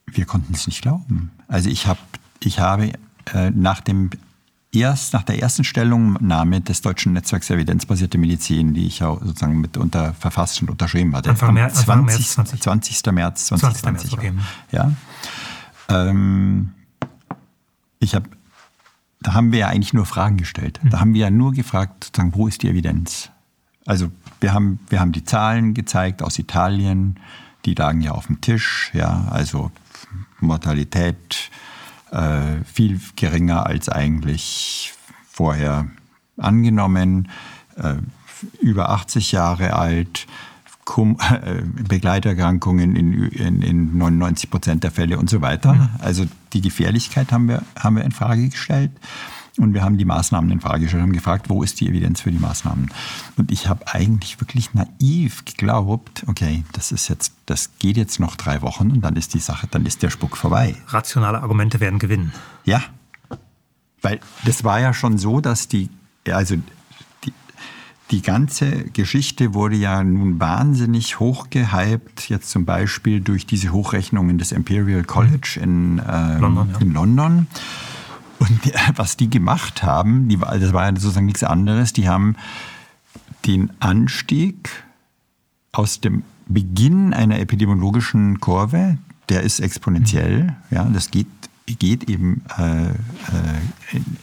wir 0.06 0.26
konnten 0.26 0.52
es 0.52 0.66
nicht 0.66 0.82
glauben. 0.82 1.30
Also 1.48 1.70
ich, 1.70 1.86
hab, 1.86 1.96
ich 2.40 2.60
habe 2.60 2.92
äh, 3.32 3.50
nach 3.50 3.80
dem 3.80 4.10
erst 4.74 5.12
nach 5.12 5.22
der 5.22 5.40
ersten 5.40 5.64
Stellungnahme 5.64 6.60
des 6.60 6.82
Deutschen 6.82 7.12
Netzwerks 7.12 7.50
Evidenzbasierte 7.50 8.18
Medizin, 8.18 8.74
die 8.74 8.86
ich 8.86 9.00
ja 9.00 9.16
sozusagen 9.20 9.60
mit 9.60 9.76
unter 9.76 10.14
verfasst 10.14 10.60
und 10.62 10.70
unterschrieben 10.70 11.14
hatte, 11.14 11.30
Anfang, 11.30 11.54
März, 11.54 11.84
20, 11.84 11.88
Anfang 11.88 12.04
März 12.06 12.32
20. 12.32 12.62
20. 12.62 13.12
März 13.12 13.46
2020. 13.46 14.10
20. 14.10 14.22
März, 14.22 14.36
okay. 14.36 14.46
Ja. 14.72 14.92
Ähm, 15.88 16.72
ich 17.98 18.14
habe, 18.14 18.28
da 19.20 19.34
haben 19.34 19.52
wir 19.52 19.60
ja 19.60 19.68
eigentlich 19.68 19.94
nur 19.94 20.06
Fragen 20.06 20.36
gestellt. 20.36 20.80
Mhm. 20.82 20.90
Da 20.90 21.00
haben 21.00 21.14
wir 21.14 21.22
ja 21.22 21.30
nur 21.30 21.52
gefragt, 21.52 22.04
sozusagen, 22.04 22.34
wo 22.34 22.46
ist 22.46 22.62
die 22.62 22.68
Evidenz? 22.68 23.30
Also 23.86 24.10
wir 24.40 24.52
haben, 24.52 24.80
wir 24.88 25.00
haben 25.00 25.12
die 25.12 25.24
Zahlen 25.24 25.74
gezeigt 25.74 26.22
aus 26.22 26.38
Italien, 26.38 27.20
die 27.64 27.74
lagen 27.74 28.00
ja 28.00 28.12
auf 28.12 28.26
dem 28.26 28.40
Tisch, 28.40 28.90
ja, 28.94 29.26
also 29.30 29.70
Mortalität, 30.40 31.50
äh, 32.14 32.64
viel 32.64 33.00
geringer 33.16 33.66
als 33.66 33.88
eigentlich 33.88 34.92
vorher 35.30 35.88
angenommen, 36.36 37.28
äh, 37.76 37.94
über 38.60 38.90
80 38.90 39.32
Jahre 39.32 39.74
alt, 39.74 40.26
Kum 40.84 41.16
äh, 41.30 41.62
Begleiterkrankungen 41.62 42.94
in, 42.94 43.12
in, 43.30 43.62
in 43.62 43.98
99 43.98 44.50
Prozent 44.50 44.84
der 44.84 44.90
Fälle 44.90 45.18
und 45.18 45.28
so 45.28 45.40
weiter. 45.40 45.74
Mhm. 45.74 45.88
Also 45.98 46.26
die 46.52 46.60
Gefährlichkeit 46.60 47.32
haben 47.32 47.48
wir, 47.48 47.62
haben 47.78 47.96
wir 47.96 48.04
in 48.04 48.12
Frage 48.12 48.48
gestellt. 48.48 48.90
Und 49.56 49.72
wir 49.72 49.82
haben 49.82 49.98
die 49.98 50.04
Maßnahmen 50.04 50.50
in 50.50 50.60
Frage 50.60 50.80
gestellt, 50.80 51.02
haben 51.02 51.12
gefragt, 51.12 51.48
wo 51.48 51.62
ist 51.62 51.80
die 51.80 51.88
Evidenz 51.88 52.20
für 52.20 52.32
die 52.32 52.40
Maßnahmen? 52.40 52.90
Und 53.36 53.52
ich 53.52 53.68
habe 53.68 53.86
eigentlich 53.86 54.40
wirklich 54.40 54.74
naiv 54.74 55.44
geglaubt, 55.44 56.24
okay, 56.26 56.64
das 56.72 56.90
ist 56.90 57.08
jetzt, 57.08 57.32
das 57.46 57.70
geht 57.78 57.96
jetzt 57.96 58.18
noch 58.18 58.34
drei 58.34 58.62
Wochen 58.62 58.90
und 58.90 59.00
dann 59.02 59.14
ist 59.14 59.32
die 59.32 59.38
Sache, 59.38 59.68
dann 59.70 59.86
ist 59.86 60.02
der 60.02 60.10
Spuck 60.10 60.36
vorbei. 60.36 60.74
Rationale 60.88 61.40
Argumente 61.40 61.78
werden 61.78 62.00
gewinnen. 62.00 62.32
Ja. 62.64 62.82
Weil 64.02 64.18
das 64.44 64.64
war 64.64 64.80
ja 64.80 64.92
schon 64.92 65.18
so, 65.18 65.40
dass 65.40 65.68
die, 65.68 65.88
also 66.28 66.56
die, 68.10 68.22
ganze 68.22 68.84
Geschichte 68.90 69.54
wurde 69.54 69.76
ja 69.76 70.04
nun 70.04 70.38
wahnsinnig 70.38 71.20
hochgehypt, 71.20 72.28
jetzt 72.28 72.50
zum 72.50 72.64
Beispiel 72.64 73.20
durch 73.20 73.46
diese 73.46 73.72
Hochrechnungen 73.72 74.36
des 74.36 74.52
Imperial 74.52 75.04
College 75.04 75.58
in, 75.60 76.02
ähm, 76.06 76.40
London, 76.40 76.70
ja. 76.72 76.78
in 76.80 76.92
London. 76.92 77.46
Und 78.44 78.72
was 78.96 79.16
die 79.16 79.30
gemacht 79.30 79.82
haben, 79.82 80.28
die, 80.28 80.36
das 80.36 80.72
war 80.72 80.84
ja 80.84 80.94
sozusagen 80.94 81.26
nichts 81.26 81.42
anderes, 81.42 81.92
die 81.92 82.08
haben 82.08 82.36
den 83.46 83.70
Anstieg 83.80 84.84
aus 85.72 86.00
dem 86.00 86.22
Beginn 86.46 87.14
einer 87.14 87.38
epidemiologischen 87.38 88.40
Kurve, 88.40 88.98
der 89.30 89.42
ist 89.42 89.60
exponentiell, 89.60 90.54
ja, 90.70 90.84
das 90.84 91.10
geht, 91.10 91.26
geht 91.66 92.10
eben 92.10 92.42
äh, 92.58 92.90
äh 92.90 92.90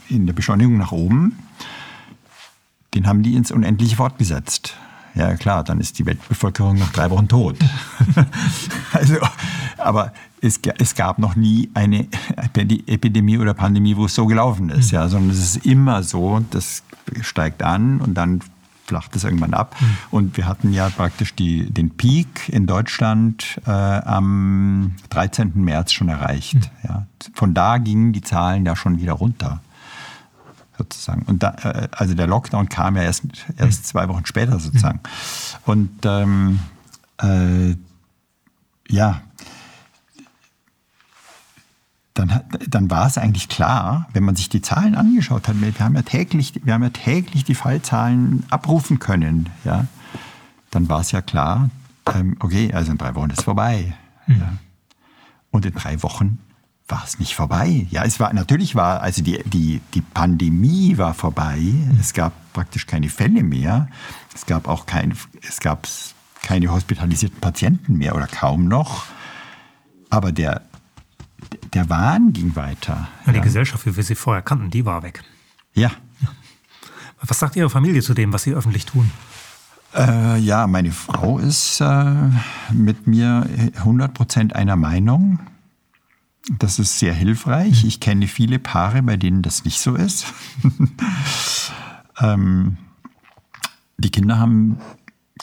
in 0.09 0.27
der 0.27 0.33
Beschleunigung 0.33 0.77
nach 0.77 0.91
oben, 0.91 1.39
den 2.93 3.07
haben 3.07 3.23
die 3.23 3.35
ins 3.35 3.51
Unendliche 3.51 3.95
fortgesetzt. 3.95 4.75
Ja 5.15 5.35
klar, 5.35 5.63
dann 5.63 5.79
ist 5.79 5.99
die 5.99 6.05
Weltbevölkerung 6.05 6.77
nach 6.77 6.91
drei 6.91 7.09
Wochen 7.09 7.27
tot. 7.27 7.57
also, 8.93 9.15
aber 9.77 10.13
es, 10.41 10.59
es, 10.79 10.95
gab 10.95 11.19
noch 11.19 11.35
nie 11.35 11.69
eine 11.73 12.07
Epidemie 12.37 13.37
oder 13.37 13.53
Pandemie, 13.53 13.95
wo 13.97 14.05
es 14.05 14.15
so 14.15 14.25
gelaufen 14.25 14.69
ist, 14.69 14.91
mhm. 14.91 14.95
ja, 14.95 15.07
sondern 15.07 15.31
es 15.31 15.55
ist 15.55 15.65
immer 15.65 16.03
so, 16.03 16.41
das 16.51 16.83
steigt 17.21 17.61
an 17.61 17.99
und 17.99 18.15
dann 18.15 18.41
flacht 18.85 19.15
es 19.15 19.23
irgendwann 19.23 19.53
ab. 19.53 19.75
Mhm. 19.79 19.97
Und 20.11 20.37
wir 20.37 20.47
hatten 20.47 20.73
ja 20.73 20.89
praktisch 20.89 21.35
die, 21.35 21.69
den 21.71 21.91
Peak 21.91 22.49
in 22.49 22.67
Deutschland 22.67 23.61
äh, 23.65 23.71
am 23.71 24.95
13. 25.09 25.51
März 25.55 25.93
schon 25.93 26.09
erreicht. 26.09 26.55
Mhm. 26.55 26.87
Ja. 26.87 27.07
Von 27.33 27.53
da 27.53 27.77
gingen 27.77 28.11
die 28.13 28.21
Zahlen 28.21 28.65
ja 28.65 28.75
schon 28.75 28.99
wieder 28.99 29.13
runter 29.13 29.61
sozusagen. 30.89 31.23
Und 31.23 31.43
da, 31.43 31.55
äh, 31.63 31.87
also 31.91 32.13
der 32.13 32.27
Lockdown 32.27 32.69
kam 32.69 32.95
ja 32.95 33.03
erst, 33.03 33.23
erst 33.57 33.87
zwei 33.87 34.07
Wochen 34.07 34.25
später 34.25 34.59
sozusagen. 34.59 34.99
Und 35.65 35.91
ähm, 36.05 36.59
äh, 37.21 37.75
ja, 38.89 39.21
dann, 42.13 42.41
dann 42.67 42.89
war 42.89 43.07
es 43.07 43.17
eigentlich 43.17 43.47
klar, 43.47 44.07
wenn 44.13 44.23
man 44.23 44.35
sich 44.35 44.49
die 44.49 44.61
Zahlen 44.61 44.95
angeschaut 44.95 45.47
hat, 45.47 45.59
wir 45.61 45.73
haben 45.79 45.95
ja 45.95 46.01
täglich, 46.01 46.53
wir 46.63 46.73
haben 46.73 46.83
ja 46.83 46.89
täglich 46.89 47.45
die 47.45 47.55
Fallzahlen 47.55 48.45
abrufen 48.49 48.99
können, 48.99 49.49
ja, 49.63 49.85
dann 50.71 50.89
war 50.89 51.01
es 51.01 51.11
ja 51.11 51.21
klar, 51.21 51.69
ähm, 52.13 52.35
okay, 52.39 52.73
also 52.73 52.91
in 52.91 52.97
drei 52.97 53.15
Wochen 53.15 53.29
ist 53.29 53.39
es 53.39 53.45
vorbei. 53.45 53.93
Mhm. 54.27 54.39
Ja. 54.39 54.53
Und 55.51 55.65
in 55.65 55.73
drei 55.73 56.01
Wochen 56.03 56.39
war 56.91 57.03
es 57.05 57.19
nicht 57.19 57.35
vorbei. 57.35 57.87
Ja, 57.89 58.03
es 58.03 58.19
war 58.19 58.33
natürlich 58.33 58.75
war 58.75 59.01
also 59.01 59.23
die 59.23 59.41
die 59.45 59.81
die 59.93 60.01
Pandemie 60.01 60.97
war 60.97 61.13
vorbei. 61.13 61.57
Mhm. 61.57 61.97
Es 61.99 62.13
gab 62.13 62.33
praktisch 62.53 62.85
keine 62.85 63.09
Fälle 63.09 63.43
mehr. 63.43 63.87
Es 64.35 64.45
gab 64.45 64.67
auch 64.67 64.85
kein 64.85 65.17
es 65.47 65.59
gab 65.59 65.87
keine 66.43 66.71
hospitalisierten 66.71 67.39
Patienten 67.39 67.97
mehr 67.97 68.15
oder 68.15 68.27
kaum 68.27 68.67
noch. 68.67 69.05
Aber 70.09 70.31
der 70.31 70.61
der 71.73 71.89
Wahn 71.89 72.33
ging 72.33 72.55
weiter. 72.55 73.07
Ja, 73.25 73.31
die 73.31 73.39
ja. 73.39 73.43
Gesellschaft, 73.43 73.85
wie 73.85 73.95
wir 73.95 74.03
sie 74.03 74.15
vorher 74.15 74.41
kannten, 74.41 74.69
die 74.69 74.85
war 74.85 75.03
weg. 75.03 75.23
Ja. 75.73 75.91
Was 77.21 77.39
sagt 77.39 77.55
Ihre 77.55 77.69
Familie 77.69 78.01
zu 78.01 78.13
dem, 78.13 78.33
was 78.33 78.43
Sie 78.43 78.53
öffentlich 78.53 78.85
tun? 78.85 79.11
Äh, 79.93 80.37
ja, 80.39 80.67
meine 80.67 80.91
Frau 80.91 81.37
ist 81.37 81.81
äh, 81.81 82.13
mit 82.71 83.07
mir 83.07 83.47
100% 83.83 84.53
einer 84.53 84.75
Meinung. 84.75 85.39
Das 86.49 86.79
ist 86.79 86.97
sehr 86.97 87.13
hilfreich. 87.13 87.83
Ich 87.83 87.99
kenne 87.99 88.27
viele 88.27 88.57
Paare, 88.57 89.03
bei 89.03 89.15
denen 89.15 89.41
das 89.41 89.63
nicht 89.63 89.79
so 89.79 89.95
ist. 89.95 90.25
ähm, 92.19 92.77
die 93.97 94.09
Kinder 94.09 94.39
haben, 94.39 94.79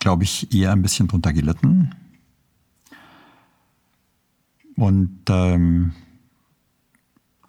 glaube 0.00 0.24
ich, 0.24 0.52
eher 0.52 0.72
ein 0.72 0.82
bisschen 0.82 1.06
drunter 1.06 1.32
gelitten. 1.32 1.94
Und 4.76 5.20
ähm, 5.28 5.92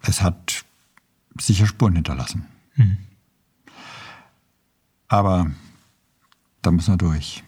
es 0.03 0.21
hat 0.21 0.65
sicher 1.39 1.65
Spuren 1.65 1.95
hinterlassen. 1.95 2.45
Mhm. 2.75 2.97
Aber 5.07 5.51
da 6.61 6.71
müssen 6.71 6.93
wir 6.93 6.97
durch. 6.97 7.43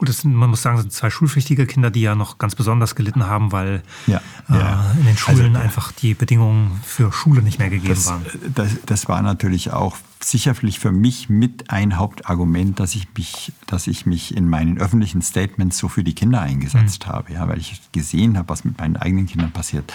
Gut, 0.00 0.08
das 0.08 0.20
sind, 0.20 0.34
man 0.34 0.48
muss 0.48 0.62
sagen, 0.62 0.78
sind 0.78 0.94
zwei 0.94 1.10
schulpflichtige 1.10 1.66
Kinder, 1.66 1.90
die 1.90 2.00
ja 2.00 2.14
noch 2.14 2.38
ganz 2.38 2.54
besonders 2.54 2.94
gelitten 2.94 3.26
haben, 3.26 3.52
weil 3.52 3.82
ja, 4.06 4.22
äh, 4.48 4.54
ja. 4.54 4.92
in 4.98 5.04
den 5.04 5.14
Schulen 5.18 5.48
also, 5.48 5.58
einfach 5.58 5.92
die 5.92 6.14
Bedingungen 6.14 6.80
für 6.82 7.12
Schule 7.12 7.42
nicht 7.42 7.58
mehr 7.58 7.68
gegeben 7.68 7.92
das, 7.92 8.06
waren. 8.06 8.24
Das, 8.54 8.70
das, 8.86 9.08
war 9.10 9.20
natürlich 9.20 9.74
auch 9.74 9.98
sicherlich 10.18 10.78
für 10.78 10.90
mich 10.90 11.28
mit 11.28 11.68
ein 11.68 11.98
Hauptargument, 11.98 12.80
dass 12.80 12.94
ich 12.94 13.08
mich, 13.14 13.52
dass 13.66 13.86
ich 13.88 14.06
mich 14.06 14.34
in 14.34 14.48
meinen 14.48 14.78
öffentlichen 14.78 15.20
Statements 15.20 15.76
so 15.76 15.90
für 15.90 16.02
die 16.02 16.14
Kinder 16.14 16.40
eingesetzt 16.40 17.06
mhm. 17.06 17.12
habe, 17.12 17.32
ja, 17.34 17.46
weil 17.46 17.58
ich 17.58 17.82
gesehen 17.92 18.38
habe, 18.38 18.48
was 18.48 18.64
mit 18.64 18.78
meinen 18.78 18.96
eigenen 18.96 19.26
Kindern 19.26 19.52
passiert. 19.52 19.92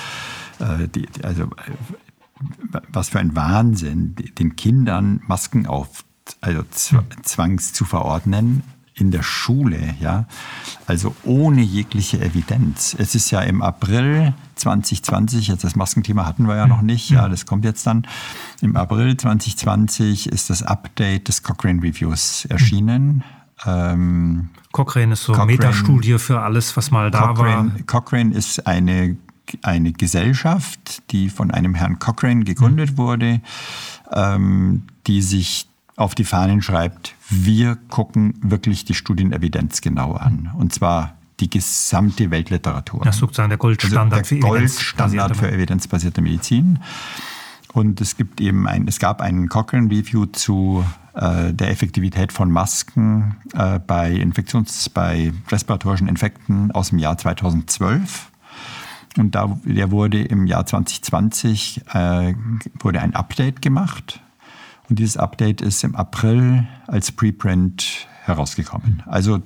Äh, 0.59 0.87
die, 0.87 1.07
also 1.23 1.49
was 2.89 3.09
für 3.09 3.17
ein 3.17 3.35
Wahnsinn, 3.35 4.13
den 4.37 4.55
Kindern 4.55 5.21
Masken 5.25 5.65
auf, 5.65 6.05
also 6.41 6.61
zwangs 7.23 7.73
zu 7.73 7.85
verordnen 7.85 8.61
in 8.95 9.11
der 9.11 9.23
Schule, 9.23 9.95
ja, 9.99 10.25
also 10.87 11.13
ohne 11.23 11.61
jegliche 11.61 12.21
Evidenz. 12.21 12.95
Es 12.97 13.13
ist 13.13 13.29
ja 13.29 13.41
im 13.41 13.61
April 13.61 14.33
2020, 14.55 15.49
jetzt 15.49 15.65
das 15.65 15.75
Maskenthema 15.75 16.25
hatten 16.25 16.47
wir 16.47 16.55
ja 16.55 16.65
noch 16.65 16.81
nicht, 16.81 17.09
ja, 17.09 17.27
das 17.27 17.45
kommt 17.45 17.65
jetzt 17.65 17.85
dann. 17.85 18.07
Im 18.61 18.77
April 18.77 19.17
2020 19.17 20.27
ist 20.27 20.49
das 20.49 20.63
Update 20.63 21.27
des 21.27 21.43
Cochrane 21.43 21.83
Reviews 21.83 22.45
erschienen. 22.45 23.23
Ähm, 23.65 24.49
Cochrane 24.71 25.13
ist 25.13 25.23
so 25.23 25.33
eine 25.33 25.45
Metastudie 25.45 26.17
für 26.17 26.41
alles, 26.41 26.75
was 26.77 26.89
mal 26.89 27.11
da 27.11 27.27
Cochrane, 27.27 27.73
war. 27.73 27.81
Cochrane 27.85 28.33
ist 28.33 28.65
eine, 28.65 29.17
eine 29.61 29.91
Gesellschaft, 29.91 31.03
die 31.11 31.29
von 31.29 31.51
einem 31.51 31.75
Herrn 31.75 31.99
Cochrane 31.99 32.45
gegründet 32.45 32.91
mhm. 32.91 32.97
wurde, 32.97 33.41
ähm, 34.11 34.83
die 35.07 35.21
sich 35.21 35.67
auf 35.95 36.15
die 36.15 36.25
Fahnen 36.25 36.61
schreibt, 36.61 37.15
wir 37.29 37.77
gucken 37.89 38.33
wirklich 38.41 38.85
die 38.85 38.93
Studienevidenz 38.93 39.81
genau 39.81 40.13
an. 40.13 40.51
Und 40.57 40.73
zwar 40.73 41.15
die 41.39 41.49
gesamte 41.49 42.31
Weltliteratur. 42.31 43.01
Das 43.03 43.15
ist 43.15 43.21
sozusagen 43.21 43.49
der 43.49 43.57
Goldstandard 43.57 44.13
also 44.13 44.35
der 44.35 44.41
für 44.41 44.47
Goldstandard 44.47 45.37
für 45.37 45.51
evidenzbasierte 45.51 46.21
Medizin. 46.21 46.79
Und 47.73 47.99
es 47.99 48.15
gibt 48.15 48.39
eben 48.39 48.67
ein, 48.67 48.87
es 48.87 48.99
gab 48.99 49.21
einen 49.21 49.49
Cochrane 49.49 49.89
Review 49.89 50.27
zu 50.27 50.85
äh, 51.13 51.53
der 51.53 51.71
Effektivität 51.71 52.31
von 52.31 52.49
Masken 52.49 53.35
äh, 53.53 53.79
bei 53.79 54.11
Infektions, 54.11 54.87
bei 54.89 55.33
respiratorischen 55.49 56.07
Infekten 56.07 56.71
aus 56.71 56.89
dem 56.89 56.99
Jahr 56.99 57.17
2012. 57.17 58.31
Und 59.17 59.35
da, 59.35 59.57
der 59.65 59.91
wurde 59.91 60.21
im 60.21 60.45
Jahr 60.45 60.65
2020 60.65 61.81
äh, 61.93 62.33
wurde 62.79 63.01
ein 63.01 63.13
Update 63.13 63.61
gemacht 63.61 64.21
und 64.89 64.99
dieses 64.99 65.17
Update 65.17 65.61
ist 65.61 65.83
im 65.83 65.95
April 65.95 66.67
als 66.87 67.11
Preprint 67.11 68.07
herausgekommen. 68.23 69.03
Also 69.05 69.41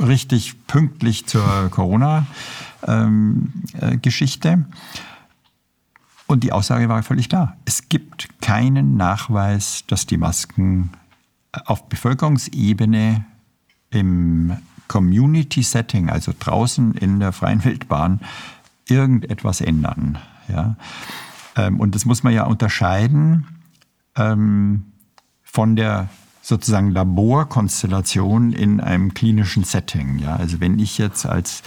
richtig 0.00 0.66
pünktlich 0.66 1.26
zur 1.26 1.68
Corona-Geschichte. 1.70 4.48
Ähm, 4.48 4.66
und 6.26 6.42
die 6.42 6.52
Aussage 6.52 6.88
war 6.88 7.02
völlig 7.02 7.28
klar. 7.28 7.56
Es 7.64 7.88
gibt 7.88 8.28
keinen 8.40 8.96
Nachweis, 8.96 9.84
dass 9.86 10.06
die 10.06 10.16
Masken 10.16 10.90
auf 11.52 11.88
Bevölkerungsebene 11.88 13.24
im 13.90 14.56
Community-Setting, 14.88 16.10
also 16.10 16.32
draußen 16.38 16.94
in 16.94 17.20
der 17.20 17.32
freien 17.32 17.64
Wildbahn, 17.64 18.20
irgendetwas 18.88 19.60
ändern. 19.60 20.18
Ja? 20.48 20.76
Ähm, 21.56 21.80
und 21.80 21.94
das 21.94 22.04
muss 22.04 22.22
man 22.22 22.32
ja 22.32 22.44
unterscheiden 22.44 23.46
ähm, 24.16 24.92
von 25.42 25.76
der 25.76 26.08
sozusagen 26.42 26.90
Laborkonstellation 26.90 28.52
in 28.52 28.80
einem 28.80 29.14
klinischen 29.14 29.64
Setting. 29.64 30.18
Ja? 30.18 30.36
Also 30.36 30.60
wenn 30.60 30.78
ich 30.78 30.98
jetzt 30.98 31.26
als, 31.26 31.62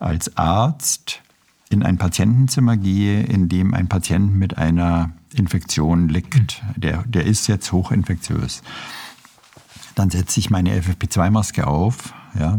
als 0.00 0.36
Arzt 0.36 1.22
in 1.68 1.82
ein 1.82 1.96
Patientenzimmer 1.98 2.76
gehe, 2.76 3.22
in 3.22 3.48
dem 3.48 3.74
ein 3.74 3.88
Patient 3.88 4.34
mit 4.34 4.58
einer 4.58 5.10
Infektion 5.34 6.08
liegt, 6.08 6.62
der, 6.76 7.04
der 7.04 7.24
ist 7.24 7.46
jetzt 7.46 7.70
hochinfektiös, 7.72 8.62
dann 9.94 10.10
setze 10.10 10.40
ich 10.40 10.50
meine 10.50 10.78
FFP2-Maske 10.80 11.66
auf, 11.66 12.12
ja, 12.38 12.58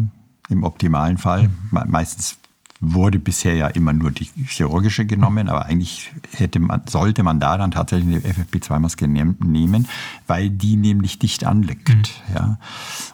im 0.50 0.64
optimalen 0.64 1.18
Fall. 1.18 1.50
Meistens 1.72 2.38
wurde 2.80 3.18
bisher 3.18 3.56
ja 3.56 3.68
immer 3.68 3.92
nur 3.92 4.12
die 4.12 4.30
chirurgische 4.46 5.06
genommen, 5.06 5.50
aber 5.50 5.66
eigentlich 5.66 6.12
hätte 6.32 6.60
man, 6.60 6.82
sollte 6.88 7.24
man 7.24 7.40
da 7.40 7.58
dann 7.58 7.72
tatsächlich 7.72 8.24
eine 8.24 8.34
FFP2-Maske 8.34 9.08
nehmen, 9.08 9.88
weil 10.28 10.50
die 10.50 10.76
nämlich 10.76 11.18
dicht 11.18 11.44
anliegt. 11.44 11.90
Mhm. 11.90 12.36
Ja. 12.36 12.60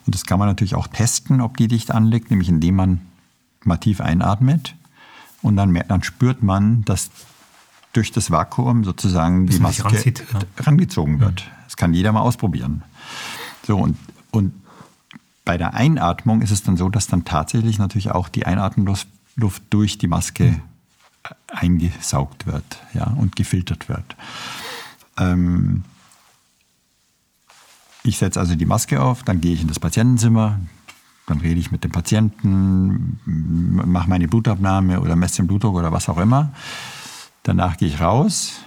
Und 0.06 0.16
das 0.16 0.26
kann 0.26 0.40
man 0.40 0.50
natürlich 0.50 0.76
auch 0.76 0.88
testen, 0.88 1.40
ob 1.40 1.56
die 1.58 1.68
dicht 1.70 1.92
anliegt, 1.92 2.30
nämlich 2.30 2.50
indem 2.50 2.76
man 2.76 3.02
mal 3.64 3.78
tief 3.78 4.02
einatmet 4.02 4.76
und 5.42 5.56
dann, 5.56 5.74
dann 5.88 6.04
spürt 6.04 6.44
man, 6.44 6.84
dass 6.84 7.10
durch 7.94 8.12
das 8.12 8.32
Vakuum 8.32 8.84
sozusagen 8.84 9.48
die 9.48 9.60
Maske 9.60 9.86
ranzieht, 9.86 10.26
ja. 10.34 10.40
rangezogen 10.66 11.20
wird. 11.20 11.50
Das 11.66 11.78
kann 11.78 11.94
jeder 11.94 12.12
mal 12.12 12.22
ausprobieren. 12.22 12.84
So, 13.66 13.78
und, 13.78 13.98
und 14.32 14.54
bei 15.46 15.58
der 15.58 15.74
Einatmung 15.74 16.42
ist 16.42 16.52
es 16.52 16.64
dann 16.64 16.76
so, 16.76 16.90
dass 16.90 17.08
dann 17.08 17.24
tatsächlich 17.24 17.78
natürlich 17.78 18.12
auch 18.12 18.30
die 18.30 18.46
Einatmungsluft 18.46 19.08
Luft 19.36 19.64
durch 19.70 19.98
die 19.98 20.08
Maske 20.08 20.62
eingesaugt 21.48 22.46
wird 22.46 22.80
ja, 22.94 23.06
und 23.18 23.36
gefiltert 23.36 23.90
wird. 23.90 24.16
Ähm, 25.18 25.84
ich 28.04 28.18
setze 28.18 28.40
also 28.40 28.56
die 28.56 28.66
Maske 28.66 29.02
auf, 29.02 29.24
dann 29.24 29.40
gehe 29.40 29.54
ich 29.54 29.62
in 29.62 29.68
das 29.68 29.80
Patientenzimmer, 29.80 30.60
dann 31.26 31.40
rede 31.40 31.60
ich 31.60 31.72
mit 31.72 31.84
dem 31.84 31.92
Patienten, 31.92 33.20
mache 33.26 34.10
meine 34.10 34.28
Blutabnahme 34.28 35.00
oder 35.00 35.16
messe 35.16 35.38
den 35.38 35.48
Blutdruck 35.48 35.76
oder 35.76 35.92
was 35.94 36.10
auch 36.10 36.18
immer. 36.18 36.52
Danach 37.44 37.78
gehe 37.78 37.88
ich 37.88 38.02
raus, 38.02 38.60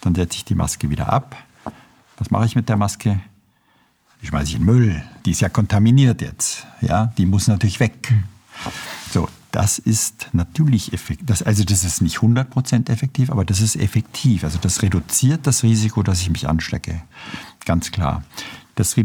dann 0.00 0.14
setze 0.14 0.36
ich 0.36 0.44
die 0.44 0.54
Maske 0.54 0.90
wieder 0.90 1.12
ab. 1.12 1.36
Was 2.16 2.30
mache 2.30 2.46
ich 2.46 2.54
mit 2.54 2.68
der 2.68 2.76
Maske? 2.76 3.20
Die 4.22 4.26
schmeiße 4.26 4.50
ich 4.50 4.56
in 4.56 4.64
Müll. 4.64 5.02
Die 5.24 5.30
ist 5.32 5.40
ja 5.40 5.48
kontaminiert 5.48 6.20
jetzt. 6.20 6.66
Ja, 6.80 7.06
die 7.18 7.26
muss 7.26 7.48
natürlich 7.48 7.80
weg. 7.80 8.12
So, 9.10 9.28
das 9.52 9.78
ist 9.78 10.28
natürlich 10.32 10.92
effektiv. 10.92 11.46
also 11.46 11.64
das 11.64 11.84
ist 11.84 12.00
nicht 12.02 12.18
100% 12.18 12.90
effektiv, 12.90 13.30
aber 13.30 13.44
das 13.44 13.60
ist 13.60 13.76
effektiv. 13.76 14.44
Also 14.44 14.58
das 14.60 14.82
reduziert 14.82 15.46
das 15.46 15.62
Risiko, 15.62 16.02
dass 16.02 16.20
ich 16.20 16.30
mich 16.30 16.48
anstecke. 16.48 17.02
Ganz 17.64 17.90
klar. 17.90 18.22
Das 18.76 18.96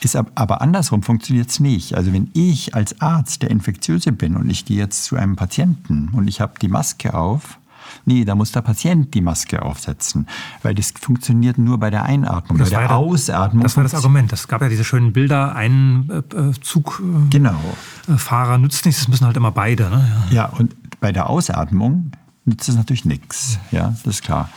ist 0.00 0.16
aber 0.16 0.60
andersrum 0.60 1.02
funktioniert 1.02 1.48
es 1.48 1.60
nicht. 1.60 1.94
Also 1.94 2.12
wenn 2.12 2.30
ich 2.34 2.74
als 2.74 3.00
Arzt 3.00 3.42
der 3.42 3.50
Infektiöse 3.50 4.12
bin 4.12 4.36
und 4.36 4.50
ich 4.50 4.64
gehe 4.64 4.76
jetzt 4.76 5.04
zu 5.04 5.16
einem 5.16 5.36
Patienten 5.36 6.10
und 6.12 6.28
ich 6.28 6.40
habe 6.40 6.58
die 6.60 6.68
Maske 6.68 7.14
auf, 7.14 7.58
Nee, 8.04 8.24
da 8.24 8.34
muss 8.34 8.52
der 8.52 8.62
Patient 8.62 9.14
die 9.14 9.20
Maske 9.20 9.62
aufsetzen, 9.62 10.26
weil 10.62 10.74
das 10.74 10.92
funktioniert 10.98 11.58
nur 11.58 11.78
bei 11.78 11.90
der 11.90 12.04
Einatmung. 12.04 12.58
Das 12.58 12.70
bei 12.70 12.78
der, 12.78 12.88
der 12.88 12.96
Ausatmung. 12.96 13.62
Das 13.62 13.76
war 13.76 13.82
das 13.82 13.94
Argument. 13.94 14.32
Es 14.32 14.48
gab 14.48 14.62
ja 14.62 14.68
diese 14.68 14.84
schönen 14.84 15.12
Bilder, 15.12 15.54
ein 15.54 16.10
äh, 16.10 16.36
äh 16.36 16.52
Zugfahrer 16.60 17.26
genau. 17.30 17.60
äh, 18.06 18.58
nützt 18.58 18.84
nichts, 18.86 19.00
das 19.00 19.08
müssen 19.08 19.26
halt 19.26 19.36
immer 19.36 19.52
beide. 19.52 19.90
Ne? 19.90 20.06
Ja. 20.30 20.34
ja, 20.34 20.44
und 20.46 20.74
bei 21.00 21.12
der 21.12 21.28
Ausatmung 21.28 22.12
nützt 22.44 22.68
es 22.68 22.76
natürlich 22.76 23.04
nichts. 23.04 23.58
Ja, 23.70 23.94
das 24.04 24.06
ist 24.06 24.22
klar. 24.22 24.50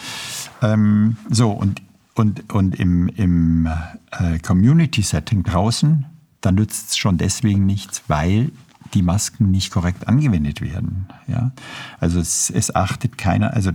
Ähm, 0.61 1.17
so, 1.29 1.51
und, 1.51 1.81
und, 2.15 2.53
und 2.53 2.75
im, 2.75 3.07
im 3.09 3.69
äh, 4.11 4.39
Community-Setting 4.39 5.43
draußen, 5.43 6.05
da 6.41 6.51
nützt 6.51 6.89
es 6.89 6.97
schon 6.97 7.17
deswegen 7.17 7.65
nichts, 7.65 8.03
weil 8.07 8.51
die 8.93 9.01
Masken 9.01 9.51
nicht 9.51 9.71
korrekt 9.71 10.07
angewendet 10.07 10.61
werden. 10.61 11.07
Ja? 11.27 11.51
Also 11.99 12.19
es, 12.19 12.49
es 12.49 12.75
achtet 12.75 13.17
keiner, 13.17 13.53
also 13.53 13.71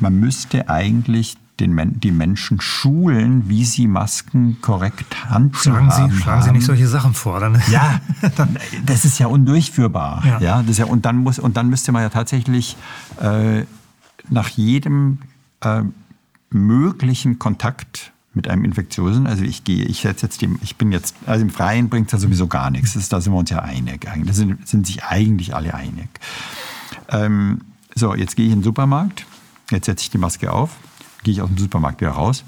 man 0.00 0.14
müsste 0.18 0.68
eigentlich 0.68 1.36
den, 1.60 2.00
die 2.00 2.12
Menschen 2.12 2.60
schulen, 2.60 3.48
wie 3.48 3.64
sie 3.64 3.88
Masken 3.88 4.60
korrekt 4.60 5.28
handzuhaben 5.28 5.90
schlagen 5.90 6.10
sie, 6.12 6.22
Schlagen 6.22 6.42
Sie 6.42 6.52
nicht 6.52 6.66
solche 6.66 6.86
Sachen 6.86 7.14
vor. 7.14 7.40
Dann 7.40 7.60
ja, 7.70 8.00
das 8.84 9.04
ist 9.04 9.18
ja 9.18 9.26
undurchführbar. 9.26 10.22
Ja. 10.24 10.40
ja, 10.40 10.62
das 10.62 10.78
ja, 10.78 10.84
und, 10.84 11.04
dann 11.04 11.16
muss, 11.16 11.38
und 11.38 11.56
dann 11.56 11.68
müsste 11.68 11.92
man 11.92 12.02
ja 12.02 12.10
tatsächlich 12.10 12.76
äh, 13.20 13.64
nach 14.30 14.48
jedem 14.50 15.18
äh, 15.60 15.82
möglichen 16.50 17.38
Kontakt 17.38 18.12
mit 18.34 18.48
einem 18.48 18.64
Infektiösen. 18.64 19.26
Also 19.26 19.42
ich 19.44 19.64
gehe, 19.64 19.84
ich 19.84 20.00
setze 20.00 20.26
jetzt 20.26 20.42
dem, 20.42 20.58
ich 20.62 20.76
bin 20.76 20.92
jetzt, 20.92 21.14
also 21.26 21.42
im 21.42 21.50
Freien 21.50 21.88
bringt 21.88 22.06
es 22.06 22.12
ja 22.12 22.18
sowieso 22.18 22.46
gar 22.46 22.70
nichts. 22.70 22.94
Das, 22.94 23.08
da 23.08 23.20
sind 23.20 23.32
wir 23.32 23.38
uns 23.38 23.50
ja 23.50 23.60
einig. 23.60 24.06
Da 24.24 24.32
sind, 24.32 24.66
sind 24.66 24.86
sich 24.86 25.04
eigentlich 25.04 25.54
alle 25.54 25.74
einig. 25.74 26.08
Ähm, 27.10 27.60
so, 27.94 28.14
jetzt 28.14 28.36
gehe 28.36 28.46
ich 28.46 28.52
in 28.52 28.58
den 28.60 28.64
Supermarkt, 28.64 29.26
jetzt 29.70 29.86
setze 29.86 30.02
ich 30.02 30.10
die 30.10 30.18
Maske 30.18 30.52
auf, 30.52 30.70
gehe 31.24 31.34
ich 31.34 31.42
aus 31.42 31.48
dem 31.48 31.58
Supermarkt 31.58 32.00
wieder 32.00 32.12
raus, 32.12 32.44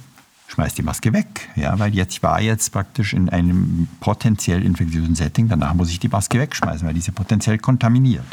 schmeiße 0.49 0.77
die 0.77 0.83
Maske 0.83 1.13
weg. 1.13 1.49
Ja, 1.57 1.79
weil 1.79 1.95
jetzt, 1.95 2.13
ich 2.13 2.23
war 2.23 2.41
jetzt 2.41 2.71
praktisch 2.71 3.13
in 3.13 3.29
einem 3.29 3.89
potenziell 4.01 4.63
infektiösen 4.63 5.15
Setting, 5.15 5.49
danach 5.49 5.75
muss 5.75 5.91
ich 5.91 5.99
die 5.99 6.09
Maske 6.09 6.39
wegschmeißen, 6.39 6.87
weil 6.87 6.95
diese 6.95 7.13
potenziell 7.13 7.59
kontaminiert. 7.59 8.25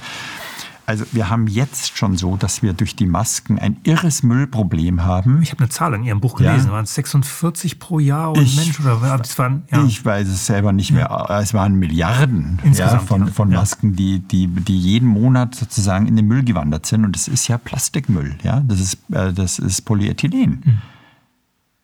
Also 0.88 1.04
wir 1.12 1.30
haben 1.30 1.48
jetzt 1.48 1.98
schon 1.98 2.16
so, 2.16 2.38
dass 2.38 2.64
wir 2.64 2.72
durch 2.72 2.96
die 2.96 3.08
Masken 3.08 3.60
ein 3.60 3.76
irres 3.84 4.24
Müllproblem 4.24 5.04
haben. 5.04 5.42
Ich 5.42 5.52
habe 5.52 5.60
eine 5.60 5.70
Zahl 5.70 5.94
in 5.94 6.06
Ihrem 6.06 6.22
Buch 6.22 6.38
gelesen. 6.38 6.68
Ja. 6.68 6.72
Waren 6.72 6.86
es 6.86 6.96
46 6.96 7.78
pro 7.78 8.00
Jahr 8.00 8.32
und 8.32 8.56
Mensch? 8.56 8.80
Oder 8.80 9.02
waren, 9.02 9.64
ja. 9.70 9.84
Ich 9.84 10.06
weiß 10.06 10.30
es 10.30 10.46
selber 10.46 10.72
nicht 10.72 10.94
mehr. 10.94 11.10
Ja. 11.10 11.42
Es 11.42 11.54
waren 11.54 11.76
Milliarden 11.76 12.62
ja, 12.72 13.00
von, 13.00 13.28
von 13.28 13.50
Masken, 13.50 13.98
die, 13.98 14.20
die, 14.20 14.48
die 14.48 14.80
jeden 14.80 15.10
Monat 15.10 15.56
sozusagen 15.56 16.08
in 16.08 16.16
den 16.16 16.26
Müll 16.26 16.46
gewandert 16.46 16.86
sind. 16.86 17.04
Und 17.04 17.18
das 17.18 17.28
ist 17.28 17.50
ja 17.50 17.58
Plastikmüll. 17.58 18.38
Ja? 18.44 18.62
Das, 18.62 18.80
ist, 18.80 18.98
äh, 19.12 19.34
das 19.34 19.60
ist 19.60 19.82
Polyethylen. 19.82 20.64
Mhm. 20.64 20.78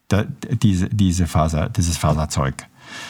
Da, 0.08 0.24
diese, 0.24 0.88
diese 0.88 1.28
Faser, 1.28 1.68
dieses 1.68 1.97
Faserzeug. 1.97 2.56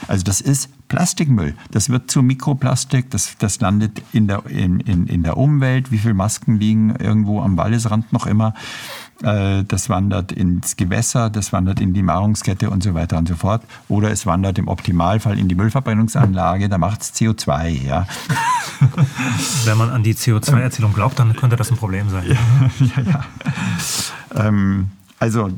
Also 0.07 0.23
das 0.23 0.41
ist 0.41 0.69
Plastikmüll. 0.93 1.55
Das 1.71 1.89
wird 1.89 2.11
zu 2.11 2.21
Mikroplastik, 2.21 3.09
das, 3.09 3.35
das 3.39 3.59
landet 3.59 4.03
in 4.13 4.27
der, 4.27 4.45
in, 4.45 4.79
in, 4.79 5.07
in 5.07 5.23
der 5.23 5.37
Umwelt. 5.37 5.91
Wie 5.91 5.97
viele 5.97 6.13
Masken 6.13 6.59
liegen 6.59 6.95
irgendwo 6.97 7.41
am 7.41 7.57
Waldesrand 7.57 8.13
noch 8.13 8.27
immer? 8.27 8.53
Äh, 9.23 9.63
das 9.63 9.89
wandert 9.89 10.31
ins 10.31 10.75
Gewässer, 10.75 11.31
das 11.31 11.51
wandert 11.51 11.81
in 11.81 11.95
die 11.95 12.03
Nahrungskette 12.03 12.69
und 12.69 12.83
so 12.83 12.93
weiter 12.93 13.17
und 13.17 13.27
so 13.27 13.33
fort. 13.33 13.63
Oder 13.87 14.11
es 14.11 14.27
wandert 14.27 14.59
im 14.59 14.67
Optimalfall 14.67 15.39
in 15.39 15.47
die 15.47 15.55
Müllverbrennungsanlage, 15.55 16.69
da 16.69 16.77
macht 16.77 17.01
es 17.01 17.15
CO2. 17.15 17.69
Ja. 17.69 18.05
Wenn 19.65 19.77
man 19.79 19.89
an 19.89 20.03
die 20.03 20.13
CO2-Erzählung 20.13 20.93
glaubt, 20.93 21.17
dann 21.17 21.35
könnte 21.35 21.55
das 21.55 21.71
ein 21.71 21.77
Problem 21.77 22.11
sein. 22.11 22.27
Ja, 22.27 22.35
ja, 22.97 23.11
ja. 23.11 24.47
Ähm, 24.47 24.91
also 25.17 25.49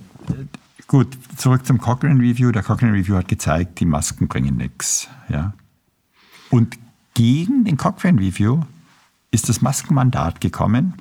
gut, 0.87 1.17
zurück 1.37 1.65
zum 1.65 1.79
Cochrane 1.79 2.19
Review. 2.19 2.51
Der 2.51 2.63
Cochrane 2.63 2.93
Review 2.93 3.15
hat 3.15 3.27
gezeigt, 3.27 3.79
die 3.79 3.85
Masken 3.85 4.27
bringen 4.27 4.57
nichts. 4.57 5.07
Ja. 5.29 5.53
Und 6.49 6.77
gegen 7.13 7.65
den 7.65 7.77
Cochrane 7.77 8.19
Review 8.19 8.61
ist 9.31 9.49
das 9.49 9.61
Maskenmandat 9.61 10.41
gekommen 10.41 10.93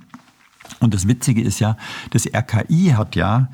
und 0.81 0.95
das 0.95 1.07
Witzige 1.09 1.43
ist 1.43 1.61
ja, 1.61 1.77
das 2.11 2.27
RKI 2.27 2.95
hat 2.97 3.17
ja 3.17 3.49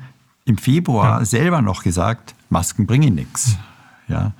im 0.45 0.57
Februar 0.57 1.19
ja. 1.19 1.25
selber 1.25 1.61
noch 1.61 1.83
gesagt, 1.83 2.35
Masken 2.49 2.87
bringen 2.87 3.15
nichts. 3.15 3.57
Ja. 4.07 4.33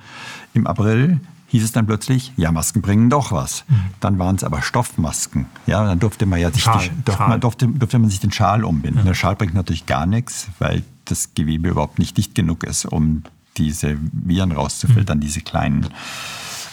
Im 0.52 0.66
April 0.66 1.20
hieß 1.48 1.64
es 1.64 1.72
dann 1.72 1.86
plötzlich, 1.86 2.32
ja, 2.36 2.50
Masken 2.50 2.82
bringen 2.82 3.10
doch 3.10 3.32
was. 3.32 3.64
Mhm. 3.68 3.74
Dann 4.00 4.18
waren 4.18 4.36
es 4.36 4.44
aber 4.44 4.62
Stoffmasken. 4.62 5.46
Ja, 5.66 5.84
dann 5.84 5.98
durfte 5.98 6.26
man 6.26 6.40
ja 6.40 6.50
sich 6.50 6.62
Schal, 6.62 6.80
die, 6.80 7.04
durfte, 7.04 7.22
man, 7.22 7.40
durfte, 7.40 7.68
durfte 7.68 7.98
man 7.98 8.10
sich 8.10 8.20
den 8.20 8.32
Schal 8.32 8.64
umbinden. 8.64 8.98
Ja. 8.98 9.04
Der 9.04 9.14
Schal 9.14 9.36
bringt 9.36 9.54
natürlich 9.54 9.86
gar 9.86 10.06
nichts, 10.06 10.48
weil 10.58 10.82
das 11.04 11.34
Gewebe 11.34 11.68
überhaupt 11.68 11.98
nicht 11.98 12.16
dicht 12.16 12.34
genug 12.34 12.64
ist, 12.64 12.84
um 12.84 13.22
diese 13.56 13.98
Viren 14.12 14.52
rauszufiltern, 14.52 15.18
mhm. 15.18 15.22
diese 15.22 15.40
kleinen. 15.40 15.88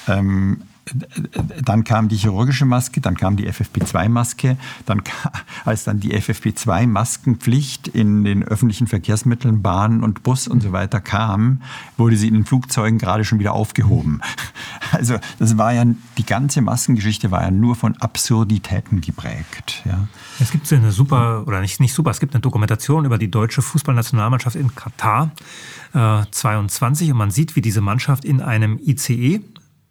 Ähm, 0.08 0.62
dann 1.64 1.84
kam 1.84 2.10
die 2.10 2.18
chirurgische 2.18 2.66
Maske, 2.66 3.02
dann 3.02 3.16
kam 3.16 3.36
die 3.36 3.50
FFP2-Maske, 3.50 4.58
dann 4.86 5.02
als 5.66 5.84
dann 5.84 6.00
die 6.00 6.16
FFP2-Maskenpflicht 6.16 7.88
in 7.88 8.24
den 8.24 8.44
öffentlichen 8.44 8.88
Verkehrsmitteln, 8.88 9.62
Bahn 9.62 10.04
und 10.04 10.24
Bus 10.24 10.48
und 10.48 10.62
so 10.62 10.72
weiter 10.72 11.00
kam, 11.00 11.62
wurde 11.98 12.18
sie 12.18 12.28
in 12.28 12.34
den 12.34 12.46
Flugzeugen 12.46 13.00
gerade 13.00 13.26
schon 13.26 13.40
wieder 13.40 13.54
aufgehoben. 13.54 14.22
Also 14.92 15.20
das 15.38 15.56
war 15.56 15.72
ja 15.72 15.86
die 16.18 16.26
ganze 16.26 16.62
Maskengeschichte 16.62 17.30
war 17.30 17.44
ja 17.44 17.52
nur 17.52 17.76
von 17.76 17.96
Absurditäten 17.98 19.02
geprägt. 19.02 19.84
Ja. 19.86 20.08
Es 20.40 20.50
gibt 20.50 20.72
eine 20.74 20.92
super 20.92 21.44
oder 21.46 21.62
nicht 21.62 21.80
nicht 21.80 21.94
super, 21.94 22.10
es 22.10 22.20
gibt 22.20 22.34
eine 22.34 22.42
Dokumentation 22.42 23.06
über 23.06 23.20
die 23.20 23.30
deutsche 23.30 23.62
Fußballnationalmannschaft 23.62 24.56
in 24.56 24.74
Katar 24.74 25.32
äh, 25.94 26.24
22 26.32 27.12
und 27.12 27.18
man 27.18 27.30
sieht, 27.30 27.56
wie 27.56 27.62
diese 27.62 27.82
Mannschaft 27.82 28.26
in 28.26 28.42
einem 28.42 28.80
ICE 28.80 29.42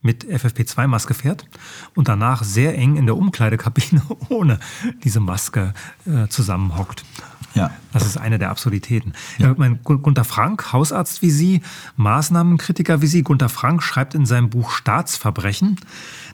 mit 0.00 0.24
FFP2-Maske 0.24 1.14
fährt 1.14 1.46
und 1.94 2.08
danach 2.08 2.44
sehr 2.44 2.76
eng 2.76 2.96
in 2.96 3.06
der 3.06 3.16
Umkleidekabine 3.16 4.02
ohne 4.28 4.60
diese 5.04 5.20
Maske 5.20 5.74
äh, 6.06 6.28
zusammenhockt. 6.28 7.04
Ja. 7.54 7.70
Das 7.92 8.06
ist 8.06 8.16
eine 8.16 8.38
der 8.38 8.50
Absurditäten. 8.50 9.14
Ja. 9.38 9.54
Mein 9.56 9.82
Gunter 9.82 10.24
Frank, 10.24 10.72
Hausarzt 10.72 11.22
wie 11.22 11.30
Sie, 11.30 11.62
Maßnahmenkritiker 11.96 13.02
wie 13.02 13.06
Sie, 13.06 13.22
Gunter 13.22 13.48
Frank 13.48 13.82
schreibt 13.82 14.14
in 14.14 14.26
seinem 14.26 14.50
Buch 14.50 14.70
Staatsverbrechen, 14.70 15.76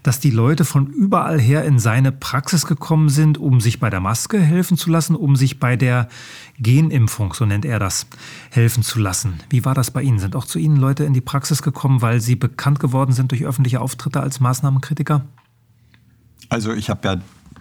dass 0.04 0.20
die 0.20 0.30
Leute 0.30 0.66
von 0.66 0.86
überall 0.86 1.40
her 1.40 1.64
in 1.64 1.78
seine 1.78 2.12
Praxis 2.12 2.66
gekommen 2.66 3.08
sind, 3.08 3.38
um 3.38 3.60
sich 3.60 3.80
bei 3.80 3.88
der 3.88 4.00
Maske 4.00 4.38
helfen 4.38 4.76
zu 4.76 4.90
lassen, 4.90 5.16
um 5.16 5.34
sich 5.34 5.58
bei 5.58 5.76
der 5.76 6.08
Genimpfung, 6.58 7.32
so 7.32 7.46
nennt 7.46 7.64
er 7.64 7.78
das, 7.78 8.06
helfen 8.50 8.82
zu 8.82 9.00
lassen. 9.00 9.40
Wie 9.48 9.64
war 9.64 9.74
das 9.74 9.90
bei 9.90 10.02
Ihnen? 10.02 10.18
Sind 10.18 10.36
auch 10.36 10.44
zu 10.44 10.58
Ihnen 10.58 10.76
Leute 10.76 11.04
in 11.04 11.14
die 11.14 11.22
Praxis 11.22 11.62
gekommen, 11.62 12.02
weil 12.02 12.20
Sie 12.20 12.36
bekannt 12.36 12.80
geworden 12.80 13.12
sind 13.12 13.32
durch 13.32 13.46
öffentliche 13.46 13.80
Auftritte 13.80 14.20
als 14.20 14.40
Maßnahmenkritiker? 14.40 15.24
Also 16.50 16.74
ich 16.74 16.90
habe 16.90 17.08
ja 17.08 17.16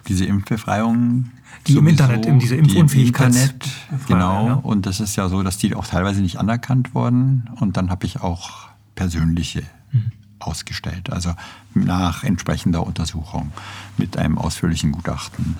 diese 0.06 0.26
Impfbefreiung. 0.26 1.30
Die 1.66 1.78
im 1.78 1.88
Internet, 1.88 2.26
in 2.26 2.38
diese 2.38 2.56
Impfunfähigkeit. 2.56 3.32
Die 3.32 3.38
Internet, 3.38 3.68
genau. 4.06 4.46
Ja. 4.48 4.54
Und 4.54 4.84
das 4.84 5.00
ist 5.00 5.16
ja 5.16 5.30
so, 5.30 5.42
dass 5.42 5.56
die 5.56 5.74
auch 5.74 5.86
teilweise 5.86 6.20
nicht 6.20 6.38
anerkannt 6.38 6.94
wurden. 6.94 7.48
Und 7.58 7.78
dann 7.78 7.88
habe 7.88 8.04
ich 8.04 8.20
auch 8.20 8.68
persönliche 8.96 9.62
mhm. 9.92 10.12
Ausgestellt. 10.38 11.10
Also 11.10 11.34
nach 11.74 12.24
entsprechender 12.24 12.86
Untersuchung 12.86 13.52
mit 13.96 14.16
einem 14.16 14.38
ausführlichen 14.38 14.92
Gutachten. 14.92 15.56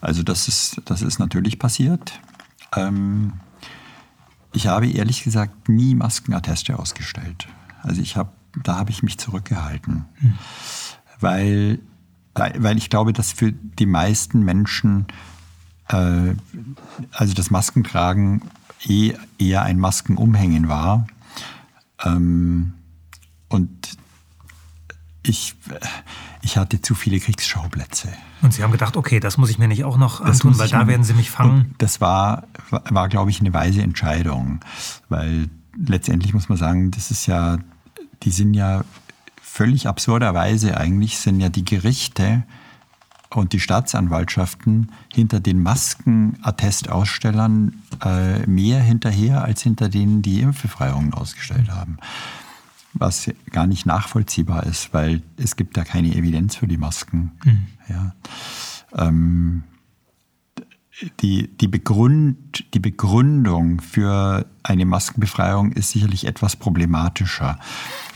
Also 0.00 0.22
das 0.22 0.48
ist, 0.48 0.80
das 0.84 1.02
ist 1.02 1.18
natürlich 1.18 1.58
passiert. 1.58 2.20
Ähm, 2.74 3.34
ich 4.52 4.66
habe 4.66 4.88
ehrlich 4.88 5.24
gesagt 5.24 5.68
nie 5.68 5.94
Maskenatteste 5.94 6.78
ausgestellt. 6.78 7.48
Also 7.82 8.00
ich 8.00 8.16
habe, 8.16 8.30
da 8.62 8.76
habe 8.76 8.90
ich 8.90 9.02
mich 9.02 9.18
zurückgehalten, 9.18 10.04
mhm. 10.20 10.38
weil 11.20 11.80
weil 12.34 12.78
ich 12.78 12.88
glaube, 12.88 13.12
dass 13.12 13.32
für 13.32 13.50
die 13.50 13.86
meisten 13.86 14.44
Menschen 14.44 15.06
äh, 15.88 16.34
also 17.12 17.34
das 17.34 17.50
Maskentragen 17.50 18.42
eh 18.86 19.14
eher 19.38 19.62
ein 19.62 19.78
Maskenumhängen 19.78 20.68
war. 20.68 21.06
Ähm, 22.04 22.74
und 23.48 23.70
ich, 25.22 25.54
ich 26.42 26.56
hatte 26.56 26.80
zu 26.80 26.94
viele 26.94 27.20
Kriegsschauplätze. 27.20 28.08
Und 28.40 28.54
Sie 28.54 28.62
haben 28.62 28.72
gedacht, 28.72 28.96
okay, 28.96 29.20
das 29.20 29.36
muss 29.36 29.50
ich 29.50 29.58
mir 29.58 29.68
nicht 29.68 29.84
auch 29.84 29.98
noch 29.98 30.20
antun, 30.20 30.58
weil 30.58 30.68
da 30.68 30.86
werden 30.86 31.04
Sie 31.04 31.14
mich 31.14 31.30
fangen. 31.30 31.74
das 31.78 32.00
war, 32.00 32.44
war, 32.70 33.08
glaube 33.08 33.30
ich, 33.30 33.40
eine 33.40 33.52
weise 33.52 33.82
Entscheidung, 33.82 34.60
weil 35.08 35.50
letztendlich 35.76 36.34
muss 36.34 36.48
man 36.48 36.56
sagen, 36.56 36.90
das 36.90 37.10
ist 37.10 37.26
ja, 37.26 37.58
die 38.22 38.30
sind 38.30 38.54
ja 38.54 38.84
völlig 39.42 39.88
absurderweise 39.88 40.76
eigentlich 40.76 41.18
sind 41.18 41.40
ja 41.40 41.48
die 41.48 41.64
Gerichte 41.64 42.44
und 43.30 43.52
die 43.52 43.60
Staatsanwaltschaften 43.60 44.92
hinter 45.12 45.40
den 45.40 45.62
Maskenattestausstellern 45.62 47.82
äh, 48.04 48.46
mehr 48.46 48.80
hinterher 48.80 49.44
als 49.44 49.62
hinter 49.62 49.88
denen, 49.88 50.22
die 50.22 50.42
Impfbefreiungen 50.42 51.12
ausgestellt 51.12 51.70
haben. 51.70 51.98
Was 52.98 53.30
gar 53.50 53.66
nicht 53.66 53.86
nachvollziehbar 53.86 54.64
ist, 54.64 54.92
weil 54.92 55.22
es 55.36 55.56
gibt 55.56 55.76
da 55.76 55.84
keine 55.84 56.14
Evidenz 56.14 56.56
für 56.56 56.66
die 56.66 56.76
Masken. 56.76 57.32
Mhm. 57.44 57.66
Ja. 57.88 58.14
Ähm, 58.94 59.62
die, 61.20 61.48
die, 61.56 61.68
Begründ, 61.68 62.64
die 62.74 62.80
Begründung 62.80 63.80
für 63.80 64.46
eine 64.62 64.84
Maskenbefreiung 64.84 65.72
ist 65.72 65.90
sicherlich 65.90 66.26
etwas 66.26 66.56
problematischer. 66.56 67.58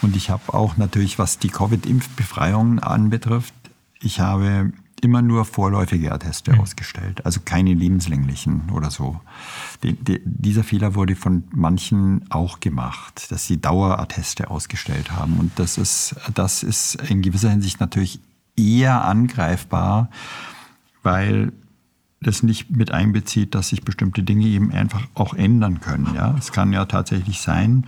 Und 0.03 0.16
ich 0.16 0.30
habe 0.30 0.53
auch 0.53 0.76
natürlich, 0.76 1.18
was 1.18 1.39
die 1.39 1.49
Covid-Impfbefreiung 1.49 2.80
anbetrifft, 2.80 3.55
ich 4.01 4.18
habe 4.18 4.72
immer 5.03 5.20
nur 5.20 5.44
vorläufige 5.44 6.12
Atteste 6.12 6.53
mhm. 6.53 6.61
ausgestellt, 6.61 7.26
also 7.26 7.40
keine 7.44 7.74
lebenslänglichen 7.74 8.70
oder 8.70 8.90
so. 8.90 9.20
Die, 9.82 9.94
die, 9.94 10.20
dieser 10.24 10.62
Fehler 10.62 10.94
wurde 10.94 11.16
von 11.16 11.44
manchen 11.50 12.24
auch 12.30 12.61
gemacht, 12.61 13.30
dass 13.30 13.46
sie 13.46 13.61
Daueratteste 13.61 14.48
ausgestellt 14.48 15.11
haben. 15.11 15.38
Und 15.38 15.59
das 15.59 15.76
ist, 15.76 16.14
das 16.34 16.62
ist 16.62 16.94
in 17.11 17.20
gewisser 17.20 17.50
Hinsicht 17.50 17.80
natürlich 17.80 18.20
eher 18.57 19.05
angreifbar, 19.05 20.09
weil 21.03 21.53
das 22.20 22.44
nicht 22.44 22.70
mit 22.70 22.92
einbezieht, 22.92 23.57
dass 23.57 23.68
sich 23.68 23.82
bestimmte 23.82 24.22
Dinge 24.22 24.46
eben 24.46 24.70
einfach 24.70 25.03
auch 25.14 25.34
ändern 25.34 25.80
können. 25.80 26.14
Ja, 26.14 26.36
es 26.38 26.53
kann 26.53 26.72
ja 26.72 26.84
tatsächlich 26.84 27.40
sein. 27.40 27.86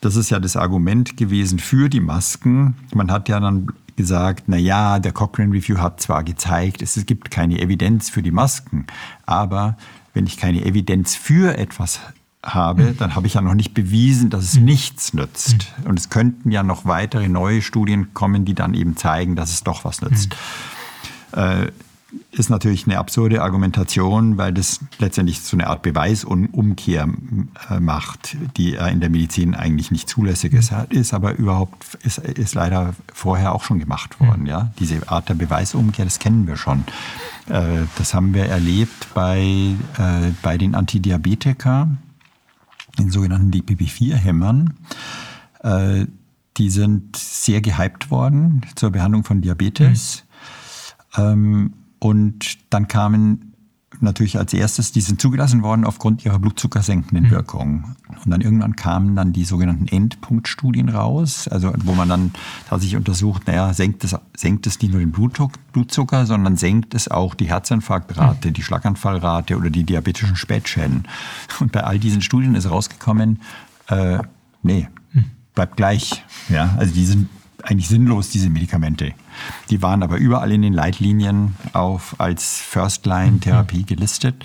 Das 0.00 0.16
ist 0.16 0.30
ja 0.30 0.40
das 0.40 0.56
Argument 0.56 1.16
gewesen 1.16 1.60
für 1.60 1.88
die 1.88 2.00
Masken. 2.00 2.74
Man 2.92 3.12
hat 3.12 3.28
ja 3.28 3.38
dann 3.38 3.68
gesagt, 3.96 4.44
na 4.46 4.56
ja, 4.56 4.98
der 4.98 5.12
Cochrane 5.12 5.52
Review 5.52 5.78
hat 5.78 6.00
zwar 6.00 6.24
gezeigt, 6.24 6.82
es 6.82 7.04
gibt 7.06 7.30
keine 7.30 7.60
Evidenz 7.60 8.10
für 8.10 8.22
die 8.22 8.30
Masken, 8.30 8.86
aber 9.26 9.76
wenn 10.14 10.26
ich 10.26 10.36
keine 10.36 10.64
Evidenz 10.64 11.14
für 11.14 11.56
etwas 11.58 12.00
habe, 12.44 12.92
dann 12.98 13.14
habe 13.14 13.26
ich 13.26 13.34
ja 13.34 13.40
noch 13.40 13.54
nicht 13.54 13.72
bewiesen, 13.72 14.28
dass 14.30 14.44
es 14.44 14.56
nichts 14.56 15.14
nützt. 15.14 15.72
Und 15.84 15.98
es 15.98 16.10
könnten 16.10 16.50
ja 16.50 16.62
noch 16.62 16.84
weitere 16.84 17.28
neue 17.28 17.62
Studien 17.62 18.14
kommen, 18.14 18.44
die 18.44 18.54
dann 18.54 18.74
eben 18.74 18.96
zeigen, 18.96 19.36
dass 19.36 19.50
es 19.50 19.62
doch 19.62 19.84
was 19.84 20.02
nützt. 20.02 20.34
Äh, 21.32 21.68
ist 22.30 22.50
natürlich 22.50 22.86
eine 22.86 22.98
absurde 22.98 23.42
Argumentation, 23.42 24.36
weil 24.36 24.52
das 24.52 24.80
letztendlich 24.98 25.40
so 25.40 25.56
eine 25.56 25.66
Art 25.66 25.82
Beweisumkehr 25.82 27.08
äh, 27.70 27.80
macht, 27.80 28.36
die 28.56 28.74
in 28.74 29.00
der 29.00 29.10
Medizin 29.10 29.54
eigentlich 29.54 29.90
nicht 29.90 30.08
zulässig 30.08 30.52
ist, 30.52 30.72
ist 30.90 31.14
aber 31.14 31.34
überhaupt 31.34 31.98
ist, 32.02 32.18
ist 32.18 32.54
leider 32.54 32.94
vorher 33.12 33.54
auch 33.54 33.64
schon 33.64 33.78
gemacht 33.78 34.20
worden. 34.20 34.46
Ja, 34.46 34.72
diese 34.78 35.08
Art 35.10 35.28
der 35.28 35.34
Beweisumkehr, 35.34 36.04
das 36.04 36.18
kennen 36.18 36.46
wir 36.46 36.56
schon. 36.56 36.84
Äh, 37.48 37.82
das 37.96 38.14
haben 38.14 38.34
wir 38.34 38.46
erlebt 38.46 39.08
bei 39.14 39.74
äh, 39.98 40.30
bei 40.42 40.58
den 40.58 40.74
Antidiabetika, 40.74 41.88
den 42.98 43.10
sogenannten 43.10 43.50
DPP-4-Hämmern. 43.50 44.74
Die 46.56 46.70
sind 46.70 47.16
sehr 47.16 47.60
gehypt 47.60 48.10
worden 48.10 48.62
zur 48.74 48.90
Behandlung 48.90 49.22
von 49.22 49.40
Diabetes. 49.40 50.24
Mhm. 51.16 51.72
Und 52.02 52.58
dann 52.70 52.88
kamen 52.88 53.54
natürlich 54.00 54.36
als 54.36 54.52
erstes, 54.52 54.90
die 54.90 55.00
sind 55.00 55.20
zugelassen 55.20 55.62
worden 55.62 55.84
aufgrund 55.84 56.24
ihrer 56.24 56.40
blutzuckersenkenden 56.40 57.30
Wirkung. 57.30 57.94
Und 58.24 58.28
dann 58.28 58.40
irgendwann 58.40 58.74
kamen 58.74 59.14
dann 59.14 59.32
die 59.32 59.44
sogenannten 59.44 59.86
Endpunktstudien 59.86 60.88
raus, 60.88 61.46
also 61.46 61.72
wo 61.84 61.92
man 61.92 62.08
dann 62.08 62.32
tatsächlich 62.68 62.96
untersucht, 62.96 63.46
naja, 63.46 63.72
senkt 63.72 64.02
es, 64.02 64.16
senkt 64.36 64.66
es 64.66 64.80
nicht 64.80 64.90
nur 64.90 64.98
den 64.98 65.12
Blutdruck, 65.12 65.52
Blutzucker, 65.70 66.26
sondern 66.26 66.56
senkt 66.56 66.92
es 66.92 67.06
auch 67.06 67.36
die 67.36 67.48
Herzinfarktrate, 67.48 68.50
die 68.50 68.64
Schlaganfallrate 68.64 69.56
oder 69.56 69.70
die 69.70 69.84
diabetischen 69.84 70.34
Spätschäden. 70.34 71.04
Und 71.60 71.70
bei 71.70 71.84
all 71.84 72.00
diesen 72.00 72.20
Studien 72.20 72.56
ist 72.56 72.68
rausgekommen, 72.68 73.40
äh, 73.86 74.18
nee, 74.64 74.88
bleibt 75.54 75.76
gleich. 75.76 76.24
Ja, 76.48 76.74
also 76.78 76.92
die 76.92 77.06
sind 77.06 77.28
eigentlich 77.62 77.88
sinnlos, 77.88 78.30
diese 78.30 78.50
Medikamente. 78.50 79.12
Die 79.70 79.82
waren 79.82 80.02
aber 80.02 80.16
überall 80.16 80.52
in 80.52 80.62
den 80.62 80.72
Leitlinien 80.72 81.56
auf, 81.72 82.16
als 82.18 82.58
First-Line-Therapie 82.58 83.84
gelistet. 83.84 84.44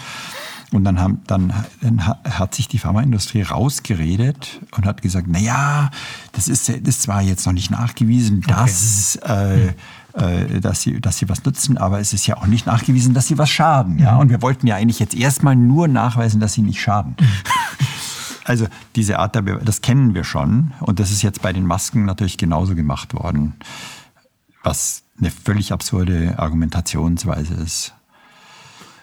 Und 0.74 0.84
dann, 0.84 1.00
haben, 1.00 1.22
dann, 1.28 1.54
dann 1.82 2.06
hat 2.06 2.54
sich 2.54 2.68
die 2.68 2.78
Pharmaindustrie 2.78 3.42
rausgeredet 3.42 4.60
und 4.76 4.86
hat 4.86 5.02
gesagt, 5.02 5.28
na 5.30 5.40
ja, 5.40 5.92
das 6.34 6.50
ist, 6.50 6.68
das 6.68 6.78
ist 6.84 7.04
zwar 7.04 7.22
jetzt 7.22 7.46
noch 7.46 7.54
nicht 7.54 7.72
nachgewiesen, 7.72 8.42
dass, 8.42 9.18
okay. 9.22 9.74
äh, 10.18 10.46
äh, 10.54 10.60
dass, 10.60 10.82
sie, 10.82 11.00
dass 11.00 11.20
sie 11.20 11.30
was 11.30 11.46
nutzen, 11.46 11.78
aber 11.78 12.02
es 12.02 12.12
ist 12.12 12.28
ja 12.28 12.36
auch 12.38 12.48
nicht 12.48 12.66
nachgewiesen, 12.66 13.14
dass 13.14 13.28
sie 13.28 13.38
was 13.38 13.50
schaden. 13.50 13.98
Ja? 14.00 14.16
Mhm. 14.16 14.20
Und 14.20 14.30
wir 14.30 14.42
wollten 14.42 14.68
ja 14.68 14.76
eigentlich 14.76 15.00
jetzt 15.00 15.16
erstmal 15.16 15.56
nur 15.56 15.88
nachweisen, 15.88 16.42
dass 16.42 16.54
sie 16.54 16.64
nicht 16.64 16.82
schaden. 16.82 17.16
Also 18.48 18.68
diese 18.96 19.20
Art, 19.20 19.36
der 19.36 19.42
Be 19.42 19.60
das 19.64 19.82
kennen 19.82 20.16
wir 20.16 20.24
schon 20.24 20.74
und 20.80 21.02
das 21.02 21.12
ist 21.12 21.22
jetzt 21.22 21.42
bei 21.42 21.52
den 21.52 21.66
Masken 21.66 22.06
natürlich 22.06 22.38
genauso 22.38 22.76
gemacht 22.76 23.14
worden, 23.14 23.56
was 24.64 25.04
eine 25.20 25.32
völlig 25.32 25.74
absurde 25.74 26.40
Argumentationsweise 26.40 27.56
ist. 27.56 27.94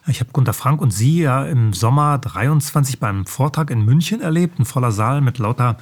Ich 0.07 0.21
habe 0.21 0.31
Gunter 0.33 0.55
Frank 0.55 0.81
und 0.81 0.93
Sie 0.93 1.21
ja 1.21 1.45
im 1.45 1.75
Sommer 1.75 2.17
23 2.19 3.01
beim 3.01 3.27
Vortrag 3.27 3.71
in 3.71 3.85
München 3.85 4.23
erlebt, 4.23 4.59
ein 4.59 4.65
voller 4.65 4.93
Saal 4.93 5.21
mit 5.21 5.39
lauter 5.39 5.77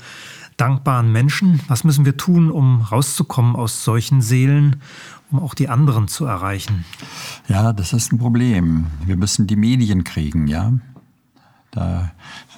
dankbaren 0.56 1.12
Menschen. 1.12 1.60
Was 1.68 1.84
müssen 1.84 2.04
wir 2.04 2.16
tun, 2.16 2.50
um 2.50 2.82
rauszukommen 2.82 3.54
aus 3.54 3.84
solchen 3.84 4.22
Seelen, 4.22 4.82
um 5.30 5.38
auch 5.38 5.54
die 5.54 5.68
anderen 5.68 6.08
zu 6.08 6.24
erreichen? 6.24 6.84
Ja, 7.46 7.72
das 7.72 7.92
ist 7.92 8.12
ein 8.12 8.18
Problem. 8.18 8.86
Wir 9.04 9.16
müssen 9.16 9.46
die 9.46 9.56
Medien 9.56 10.02
kriegen, 10.02 10.48
ja. 10.48 10.72
Da 11.72 12.12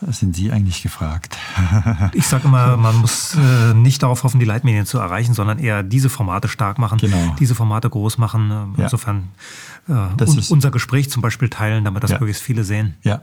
sind 0.08 0.34
Sie 0.34 0.50
eigentlich 0.50 0.82
gefragt. 0.82 1.38
ich 2.14 2.26
sage 2.26 2.48
immer, 2.48 2.76
man 2.76 2.96
muss 2.96 3.36
äh, 3.36 3.72
nicht 3.72 4.02
darauf 4.02 4.24
hoffen, 4.24 4.40
die 4.40 4.44
Leitmedien 4.44 4.86
zu 4.86 4.98
erreichen, 4.98 5.34
sondern 5.34 5.60
eher 5.60 5.84
diese 5.84 6.10
Formate 6.10 6.48
stark 6.48 6.80
machen, 6.80 6.98
genau. 6.98 7.36
diese 7.38 7.54
Formate 7.54 7.88
groß 7.88 8.18
machen. 8.18 8.74
Äh, 8.76 8.82
insofern 8.82 9.28
ja. 9.86 10.10
äh, 10.18 10.24
un 10.24 10.42
unser 10.48 10.72
Gespräch 10.72 11.10
zum 11.10 11.22
Beispiel 11.22 11.48
teilen, 11.48 11.84
damit 11.84 12.02
das 12.02 12.10
ja. 12.10 12.18
möglichst 12.18 12.42
viele 12.42 12.64
sehen. 12.64 12.96
Ja, 13.04 13.20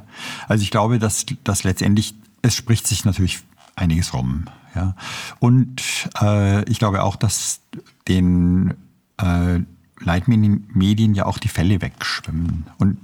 also 0.48 0.64
ich 0.64 0.72
glaube, 0.72 0.98
dass, 0.98 1.26
dass 1.44 1.66
letztendlich, 1.66 2.16
es 2.42 2.56
spricht 2.56 2.88
sich 2.88 3.04
natürlich 3.04 3.42
einiges 3.76 4.14
rum. 4.14 4.46
Ja? 4.74 4.96
Und 5.40 6.10
äh, 6.22 6.64
ich 6.70 6.80
glaube 6.80 7.04
auch, 7.04 7.18
dass 7.18 7.60
den 8.08 8.76
äh, 9.18 9.60
Leitmedien 10.00 11.16
ja 11.16 11.26
auch 11.26 11.38
die 11.38 11.50
Fälle 11.50 11.82
wegschwimmen. 11.82 12.66
Und 12.78 12.98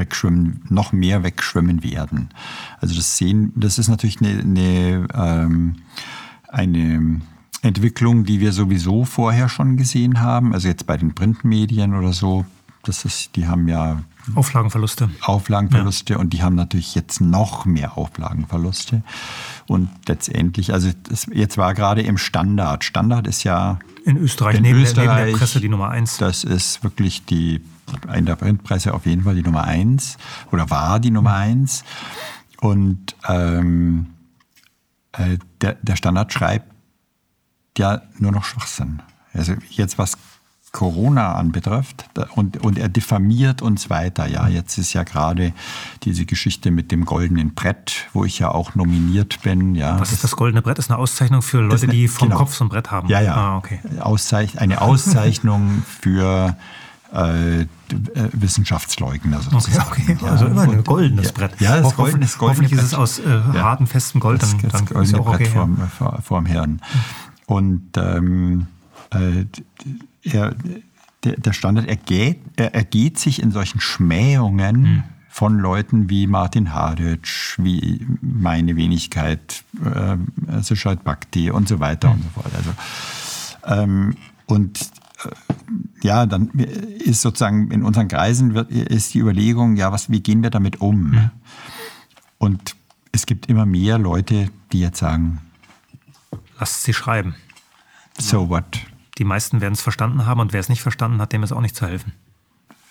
wegschwimmen, 0.00 0.62
noch 0.68 0.92
mehr 0.92 1.22
wegschwimmen 1.22 1.84
werden. 1.84 2.30
Also 2.80 2.96
das 2.96 3.16
sehen, 3.16 3.52
das 3.54 3.78
ist 3.78 3.88
natürlich 3.88 4.20
eine, 4.20 4.40
eine, 4.40 5.06
ähm, 5.14 5.76
eine 6.48 7.20
Entwicklung, 7.62 8.24
die 8.24 8.40
wir 8.40 8.52
sowieso 8.52 9.04
vorher 9.04 9.48
schon 9.48 9.76
gesehen 9.76 10.20
haben. 10.20 10.52
Also 10.52 10.66
jetzt 10.66 10.86
bei 10.86 10.96
den 10.96 11.14
Printmedien 11.14 11.94
oder 11.94 12.12
so, 12.12 12.44
das 12.82 13.04
ist, 13.04 13.36
die 13.36 13.46
haben 13.46 13.68
ja 13.68 14.02
Auflagenverluste. 14.34 15.10
Auflagenverluste 15.22 16.14
ja. 16.14 16.18
und 16.18 16.32
die 16.32 16.42
haben 16.42 16.54
natürlich 16.54 16.94
jetzt 16.94 17.20
noch 17.20 17.64
mehr 17.64 17.96
Auflagenverluste. 17.96 19.02
Und 19.66 19.88
letztendlich, 20.06 20.72
also 20.72 20.90
jetzt 21.32 21.58
war 21.58 21.74
gerade 21.74 22.02
im 22.02 22.18
Standard. 22.18 22.84
Standard 22.84 23.26
ist 23.26 23.44
ja 23.44 23.78
in 24.04 24.16
Österreich, 24.16 24.56
in 24.56 24.62
neben, 24.62 24.80
Österreich, 24.80 25.08
neben 25.08 25.32
der 25.32 25.38
Presse 25.38 25.60
die 25.60 25.68
Nummer 25.68 25.88
eins. 25.88 26.18
Das 26.18 26.44
ist 26.44 26.82
wirklich 26.84 27.24
die 27.24 27.62
in 28.14 28.26
der 28.26 28.36
Printpresse 28.36 28.94
auf 28.94 29.04
jeden 29.06 29.24
Fall 29.24 29.34
die 29.34 29.42
Nummer 29.42 29.64
eins 29.64 30.16
oder 30.52 30.70
war 30.70 31.00
die 31.00 31.10
Nummer 31.10 31.34
eins. 31.34 31.84
Und 32.60 33.16
ähm, 33.28 34.06
äh, 35.12 35.38
der, 35.60 35.74
der 35.82 35.96
Standard 35.96 36.32
schreibt 36.32 36.70
ja 37.76 38.02
nur 38.18 38.32
noch 38.32 38.44
Schwachsinn. 38.44 39.02
Also 39.32 39.54
jetzt 39.70 39.98
was 39.98 40.16
Corona 40.72 41.34
anbetrifft 41.34 42.08
und, 42.36 42.58
und 42.64 42.78
er 42.78 42.88
diffamiert 42.88 43.60
uns 43.60 43.90
weiter. 43.90 44.28
Ja, 44.28 44.46
jetzt 44.46 44.78
ist 44.78 44.92
ja 44.92 45.02
gerade 45.02 45.52
diese 46.04 46.26
Geschichte 46.26 46.70
mit 46.70 46.92
dem 46.92 47.04
goldenen 47.04 47.54
Brett, 47.54 48.06
wo 48.12 48.24
ich 48.24 48.38
ja 48.38 48.50
auch 48.50 48.76
nominiert 48.76 49.42
bin. 49.42 49.74
Ja, 49.74 49.98
Was 49.98 50.12
ist 50.12 50.22
das 50.22 50.36
goldene 50.36 50.62
Brett? 50.62 50.78
Das 50.78 50.86
ist 50.86 50.90
eine 50.90 50.98
Auszeichnung 51.00 51.42
für 51.42 51.60
Leute, 51.60 51.84
eine, 51.84 51.92
die 51.92 52.06
vom 52.06 52.28
genau. 52.28 52.38
Kopf 52.38 52.54
so 52.54 52.64
ein 52.64 52.68
Brett 52.68 52.90
haben. 52.90 53.08
Ja, 53.08 53.20
ja. 53.20 53.34
Ah, 53.34 53.56
okay. 53.56 53.80
Auszeich 53.98 54.60
eine 54.60 54.80
Auszeichnung 54.82 55.82
für 55.84 56.56
äh, 57.12 57.66
Wissenschaftsleugner 58.32 59.42
sozusagen. 59.42 59.90
Okay, 59.90 60.16
okay. 60.20 60.30
also 60.30 60.46
immer 60.46 60.62
ein 60.62 60.84
goldenes 60.84 61.26
ja, 61.26 61.32
Brett. 61.32 61.60
Ja, 61.60 61.80
das 61.80 61.96
goldenes, 61.96 62.38
goldene 62.38 62.68
Hoffentlich 62.68 62.78
Brett. 62.78 62.84
ist 62.84 62.92
es 62.92 62.94
aus 62.94 63.18
äh, 63.18 63.28
ja. 63.28 63.62
hartem, 63.62 63.88
festem 63.88 64.20
Gold. 64.20 64.42
Dann, 64.42 64.58
das, 64.70 64.84
das 64.84 65.10
dann 65.10 65.20
auch 65.20 65.26
okay, 65.26 65.44
Brett 65.44 65.48
vorm, 65.48 65.78
ja. 66.00 66.18
vorm 66.22 66.46
Herrn. 66.46 66.80
Und 67.46 67.96
ähm, 67.96 68.68
äh, 69.10 69.46
er, 70.22 70.54
der, 71.24 71.52
Standard 71.52 71.86
ergeht, 71.86 72.40
er 72.56 72.74
ergeht 72.74 73.18
sich 73.18 73.42
in 73.42 73.50
solchen 73.50 73.80
Schmähungen 73.80 74.84
hm. 74.84 75.02
von 75.28 75.58
Leuten 75.58 76.08
wie 76.08 76.26
Martin 76.26 76.72
Hadic, 76.72 77.56
wie 77.58 78.06
meine 78.20 78.76
Wenigkeit, 78.76 79.64
äh, 79.84 80.62
Sushad 80.62 81.04
Bhakti 81.04 81.50
und 81.50 81.68
so 81.68 81.80
weiter 81.80 82.08
hm. 82.08 82.16
und 82.16 82.22
so 82.22 82.28
fort. 82.30 82.54
Also, 82.54 83.82
ähm, 83.82 84.16
und 84.46 84.80
äh, 85.24 85.30
ja, 86.02 86.26
dann 86.26 86.48
ist 86.50 87.20
sozusagen 87.20 87.70
in 87.70 87.82
unseren 87.82 88.08
Kreisen 88.08 88.54
wird, 88.54 88.70
ist 88.70 89.14
die 89.14 89.18
Überlegung, 89.18 89.76
ja, 89.76 89.92
was, 89.92 90.10
wie 90.10 90.20
gehen 90.20 90.42
wir 90.42 90.50
damit 90.50 90.80
um? 90.80 91.10
Mhm. 91.10 91.30
Und 92.38 92.76
es 93.12 93.26
gibt 93.26 93.46
immer 93.46 93.66
mehr 93.66 93.98
Leute, 93.98 94.48
die 94.72 94.80
jetzt 94.80 94.98
sagen, 94.98 95.40
lasst 96.58 96.84
sie 96.84 96.94
schreiben. 96.94 97.34
So 98.18 98.48
what? 98.48 98.80
Die 99.20 99.24
meisten 99.24 99.60
werden 99.60 99.74
es 99.74 99.82
verstanden 99.82 100.24
haben 100.24 100.40
und 100.40 100.54
wer 100.54 100.60
es 100.60 100.70
nicht 100.70 100.80
verstanden 100.80 101.20
hat, 101.20 101.34
dem 101.34 101.42
ist 101.42 101.52
auch 101.52 101.60
nicht 101.60 101.76
zu 101.76 101.86
helfen. 101.86 102.12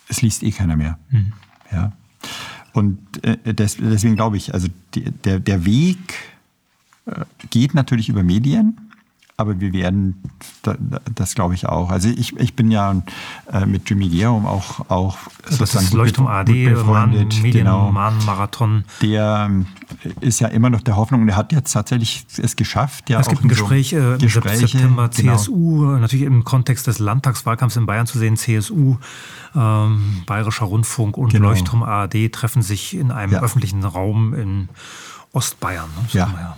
Es 0.08 0.22
liest 0.22 0.44
eh 0.44 0.52
keiner 0.52 0.76
mehr. 0.76 0.96
Mhm. 1.10 1.32
Ja. 1.72 1.92
Und 2.72 3.24
äh, 3.24 3.52
des, 3.52 3.78
deswegen 3.78 4.14
glaube 4.14 4.36
ich, 4.36 4.54
also 4.54 4.68
die, 4.94 5.10
der, 5.10 5.40
der 5.40 5.64
Weg 5.64 5.98
äh, 7.06 7.24
geht 7.50 7.74
natürlich 7.74 8.08
über 8.08 8.22
Medien 8.22 8.89
aber 9.40 9.60
wir 9.60 9.72
werden 9.72 10.22
das, 11.14 11.34
glaube 11.34 11.54
ich, 11.54 11.66
auch. 11.66 11.90
Also 11.90 12.08
ich, 12.08 12.36
ich 12.36 12.54
bin 12.54 12.70
ja 12.70 13.02
äh, 13.52 13.66
mit 13.66 13.88
Jimmy 13.88 14.08
Gerum 14.08 14.46
auch, 14.46 14.88
auch 14.90 15.18
das 15.58 15.74
ist 15.74 15.92
Leuchtturm 15.92 16.26
AD, 16.26 16.68
befreundet, 16.68 17.42
Medien, 17.42 17.64
genau. 17.64 17.90
Marathon. 17.90 18.84
Der 19.02 19.48
ähm, 19.48 19.66
ist 20.20 20.40
ja 20.40 20.48
immer 20.48 20.70
noch 20.70 20.82
der 20.82 20.96
Hoffnung, 20.96 21.26
der 21.26 21.36
hat 21.36 21.52
jetzt 21.52 21.72
tatsächlich 21.72 22.26
es 22.36 22.54
geschafft. 22.56 23.08
Ja, 23.08 23.20
es 23.20 23.28
gibt 23.28 23.42
ein 23.42 23.48
Gespräch 23.48 23.90
so 23.90 23.96
äh, 23.96 24.14
im 24.14 24.28
September, 24.28 25.10
CSU, 25.10 25.80
genau. 25.80 25.98
natürlich 25.98 26.26
im 26.26 26.44
Kontext 26.44 26.86
des 26.86 26.98
Landtagswahlkampfs 26.98 27.76
in 27.76 27.86
Bayern 27.86 28.06
zu 28.06 28.18
sehen, 28.18 28.36
CSU, 28.36 28.96
ähm, 29.56 30.22
Bayerischer 30.26 30.66
Rundfunk 30.66 31.16
und 31.16 31.32
genau. 31.32 31.48
Leuchtturm 31.48 31.82
ARD 31.82 32.32
treffen 32.32 32.62
sich 32.62 32.96
in 32.96 33.10
einem 33.10 33.32
ja. 33.32 33.42
öffentlichen 33.42 33.84
Raum 33.84 34.34
in 34.34 34.68
Ostbayern. 35.32 35.88
Ne? 35.96 36.08
Ja, 36.12 36.28
ja. 36.38 36.56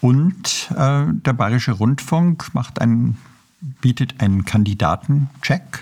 Und 0.00 0.70
äh, 0.76 1.04
der 1.08 1.32
Bayerische 1.32 1.72
Rundfunk 1.72 2.54
macht 2.54 2.80
einen, 2.80 3.18
bietet 3.80 4.20
einen 4.20 4.44
Kandidatencheck, 4.44 5.80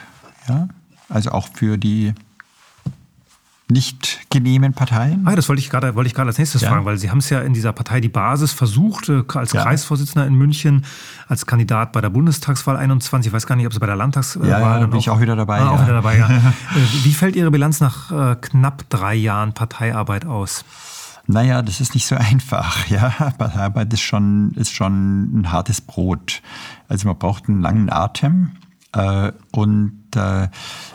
ja, 0.48 0.68
also 1.08 1.30
auch 1.30 1.48
für 1.52 1.76
die 1.76 2.14
nicht 3.68 4.20
genehmen 4.30 4.74
Parteien? 4.74 5.26
Ah, 5.26 5.34
das 5.34 5.48
wollte 5.48 5.60
ich 5.60 5.70
gerade 5.70 5.96
wollte 5.96 6.06
ich 6.06 6.14
gerade 6.14 6.28
als 6.28 6.38
nächstes 6.38 6.62
ja. 6.62 6.70
fragen, 6.70 6.84
weil 6.84 6.98
Sie 6.98 7.10
haben 7.10 7.18
es 7.18 7.30
ja 7.30 7.40
in 7.40 7.52
dieser 7.52 7.72
Partei 7.72 8.00
die 8.00 8.08
Basis 8.08 8.52
versucht, 8.52 9.08
äh, 9.08 9.24
als 9.34 9.52
ja. 9.52 9.62
Kreisvorsitzender 9.62 10.26
in 10.26 10.34
München, 10.34 10.84
als 11.26 11.46
Kandidat 11.46 11.92
bei 11.92 12.00
der 12.00 12.10
Bundestagswahl 12.10 12.76
21, 12.76 13.30
ich 13.30 13.32
weiß 13.32 13.46
gar 13.46 13.56
nicht, 13.56 13.66
ob 13.66 13.72
Sie 13.72 13.80
bei 13.80 13.86
der 13.86 13.96
Landtagswahl 13.96 14.48
ja, 14.48 14.60
ja, 14.60 14.78
da 14.78 14.86
bin 14.86 15.00
ich 15.00 15.10
auch 15.10 15.20
wieder 15.20 15.34
dabei. 15.34 15.60
Ah, 15.60 15.70
auch 15.70 15.82
wieder 15.82 15.94
dabei. 15.94 16.16
Äh, 16.26 17.04
wie 17.04 17.12
fällt 17.12 17.36
Ihre 17.36 17.50
Bilanz 17.50 17.80
nach 17.80 18.10
äh, 18.10 18.36
knapp 18.36 18.88
drei 18.88 19.14
Jahren 19.14 19.52
Parteiarbeit 19.52 20.26
aus? 20.26 20.64
Naja, 21.26 21.62
das 21.62 21.80
ist 21.80 21.94
nicht 21.94 22.06
so 22.06 22.14
einfach. 22.16 22.86
Ja, 22.88 23.34
Arbeit 23.38 23.92
ist 23.92 24.00
schon, 24.00 24.52
ist 24.52 24.72
schon 24.72 25.40
ein 25.40 25.52
hartes 25.52 25.80
Brot. 25.80 26.42
Also 26.88 27.08
man 27.08 27.18
braucht 27.18 27.48
einen 27.48 27.60
langen 27.60 27.90
Atem. 27.90 28.52
Äh, 28.92 29.32
und 29.52 30.04
äh, 30.14 30.48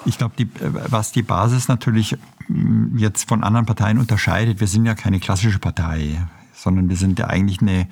ich 0.05 0.17
glaube, 0.17 0.47
was 0.87 1.11
die 1.11 1.21
Basis 1.23 1.67
natürlich 1.67 2.17
mm, 2.47 2.97
jetzt 2.97 3.27
von 3.27 3.43
anderen 3.43 3.65
Parteien 3.65 3.99
unterscheidet, 3.99 4.59
wir 4.59 4.67
sind 4.67 4.85
ja 4.85 4.95
keine 4.95 5.19
klassische 5.19 5.59
Partei, 5.59 6.25
sondern 6.53 6.89
wir 6.89 6.95
sind 6.95 7.19
ja 7.19 7.27
eigentlich 7.27 7.61
eine 7.61 7.87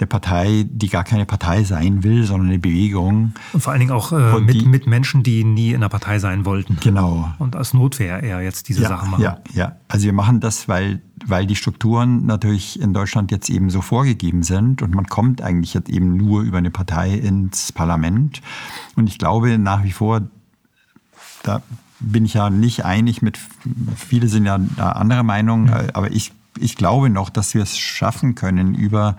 eine 0.00 0.06
Partei, 0.06 0.66
die 0.68 0.88
gar 0.88 1.04
keine 1.04 1.26
Partei 1.26 1.62
sein 1.64 2.02
will, 2.02 2.24
sondern 2.24 2.48
eine 2.48 2.58
Bewegung. 2.58 3.34
Und 3.52 3.60
vor 3.60 3.72
allen 3.72 3.80
Dingen 3.80 3.92
auch 3.92 4.12
äh, 4.12 4.40
mit, 4.40 4.54
die, 4.54 4.66
mit 4.66 4.86
Menschen, 4.86 5.22
die 5.22 5.44
nie 5.44 5.72
in 5.72 5.82
der 5.82 5.88
Partei 5.88 6.18
sein 6.18 6.44
wollten. 6.44 6.78
Genau. 6.80 7.30
Und 7.38 7.54
als 7.54 7.74
Notwehr 7.74 8.22
eher 8.22 8.40
jetzt 8.40 8.68
diese 8.68 8.82
ja, 8.82 8.88
Sachen 8.88 9.10
machen. 9.10 9.22
Ja, 9.22 9.38
ja. 9.52 9.76
Also 9.88 10.06
wir 10.06 10.12
machen 10.12 10.40
das, 10.40 10.68
weil, 10.68 11.02
weil 11.26 11.46
die 11.46 11.56
Strukturen 11.56 12.26
natürlich 12.26 12.80
in 12.80 12.94
Deutschland 12.94 13.30
jetzt 13.30 13.50
eben 13.50 13.70
so 13.70 13.82
vorgegeben 13.82 14.42
sind 14.42 14.82
und 14.82 14.94
man 14.94 15.06
kommt 15.06 15.42
eigentlich 15.42 15.74
jetzt 15.74 15.90
eben 15.90 16.16
nur 16.16 16.42
über 16.42 16.58
eine 16.58 16.70
Partei 16.70 17.14
ins 17.14 17.72
Parlament. 17.72 18.40
Und 18.96 19.06
ich 19.06 19.18
glaube 19.18 19.58
nach 19.58 19.84
wie 19.84 19.92
vor, 19.92 20.22
da 21.42 21.62
bin 22.00 22.24
ich 22.24 22.34
ja 22.34 22.48
nicht 22.48 22.84
einig 22.84 23.20
mit, 23.20 23.38
viele 23.96 24.28
sind 24.28 24.46
ja 24.46 24.58
da 24.76 24.92
anderer 24.92 25.22
Meinung, 25.22 25.64
mhm. 25.64 25.90
aber 25.92 26.10
ich, 26.10 26.32
ich 26.58 26.76
glaube 26.76 27.10
noch, 27.10 27.28
dass 27.28 27.54
wir 27.54 27.62
es 27.62 27.78
schaffen 27.78 28.34
können, 28.34 28.74
über 28.74 29.16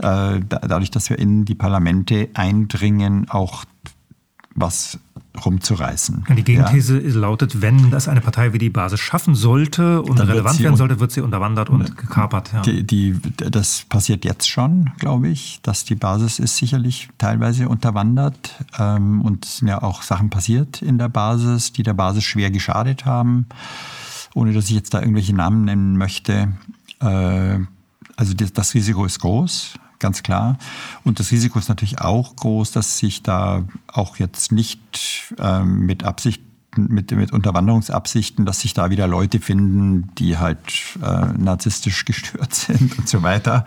äh, 0.00 0.40
dadurch, 0.48 0.90
dass 0.90 1.10
wir 1.10 1.18
in 1.18 1.44
die 1.44 1.54
Parlamente 1.54 2.28
eindringen, 2.34 3.28
auch 3.30 3.64
was 4.54 4.98
rumzureißen. 5.44 6.24
Die 6.36 6.42
Gegenthese 6.42 7.00
ja. 7.00 7.14
lautet, 7.14 7.60
wenn 7.60 7.90
das 7.90 8.08
eine 8.08 8.20
Partei 8.20 8.52
wie 8.52 8.58
die 8.58 8.70
Basis 8.70 9.00
schaffen 9.00 9.34
sollte 9.34 10.02
und 10.02 10.18
Dann 10.18 10.28
relevant 10.28 10.60
werden 10.60 10.76
sollte, 10.76 10.98
wird 10.98 11.12
sie 11.12 11.20
unterwandert 11.20 11.68
und 11.68 11.96
gekapert. 11.96 12.52
Ja. 12.52 12.62
Die, 12.62 12.84
die, 12.84 13.20
das 13.36 13.84
passiert 13.88 14.24
jetzt 14.24 14.48
schon, 14.48 14.90
glaube 14.98 15.28
ich, 15.28 15.60
dass 15.62 15.84
die 15.84 15.94
Basis 15.94 16.38
ist 16.38 16.56
sicherlich 16.56 17.08
teilweise 17.18 17.68
unterwandert 17.68 18.54
ähm, 18.78 19.20
und 19.20 19.44
es 19.44 19.58
sind 19.58 19.68
ja 19.68 19.82
auch 19.82 20.02
Sachen 20.02 20.30
passiert 20.30 20.82
in 20.82 20.98
der 20.98 21.08
Basis, 21.08 21.72
die 21.72 21.82
der 21.82 21.94
Basis 21.94 22.24
schwer 22.24 22.50
geschadet 22.50 23.04
haben, 23.04 23.46
ohne 24.34 24.52
dass 24.52 24.66
ich 24.66 24.74
jetzt 24.74 24.94
da 24.94 25.00
irgendwelche 25.00 25.34
Namen 25.34 25.64
nennen 25.64 25.96
möchte. 25.98 26.52
Äh, 27.00 27.58
also 28.16 28.32
das, 28.34 28.52
das 28.54 28.74
Risiko 28.74 29.04
ist 29.04 29.18
groß 29.20 29.74
ganz 30.06 30.22
klar. 30.22 30.56
Und 31.02 31.18
das 31.18 31.32
Risiko 31.32 31.58
ist 31.58 31.68
natürlich 31.68 32.00
auch 32.00 32.36
groß, 32.36 32.70
dass 32.70 32.98
sich 32.98 33.24
da 33.24 33.64
auch 33.88 34.18
jetzt 34.18 34.52
nicht 34.52 35.34
ähm, 35.36 35.80
mit 35.80 36.04
Absicht 36.04 36.42
mit, 36.78 37.10
mit 37.10 37.32
Unterwanderungsabsichten, 37.32 38.44
dass 38.44 38.60
sich 38.60 38.74
da 38.74 38.90
wieder 38.90 39.06
Leute 39.06 39.40
finden, 39.40 40.10
die 40.18 40.38
halt 40.38 40.58
äh, 41.02 41.26
narzisstisch 41.36 42.04
gestört 42.06 42.54
sind 42.54 42.98
und 42.98 43.08
so 43.08 43.22
weiter. 43.22 43.64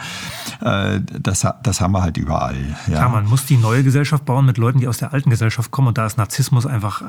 Äh, 0.61 1.01
das, 1.01 1.45
das 1.63 1.81
haben 1.81 1.91
wir 1.91 2.01
halt 2.01 2.17
überall. 2.17 2.57
Ja. 2.87 2.93
Klar, 2.93 3.09
man 3.09 3.25
muss 3.25 3.45
die 3.45 3.57
neue 3.57 3.83
Gesellschaft 3.83 4.25
bauen 4.25 4.45
mit 4.45 4.57
Leuten, 4.57 4.79
die 4.79 4.87
aus 4.87 4.97
der 4.97 5.13
alten 5.13 5.29
Gesellschaft 5.29 5.71
kommen 5.71 5.89
und 5.89 5.97
da 5.97 6.05
ist 6.05 6.17
Narzissmus 6.17 6.65
einfach 6.65 7.03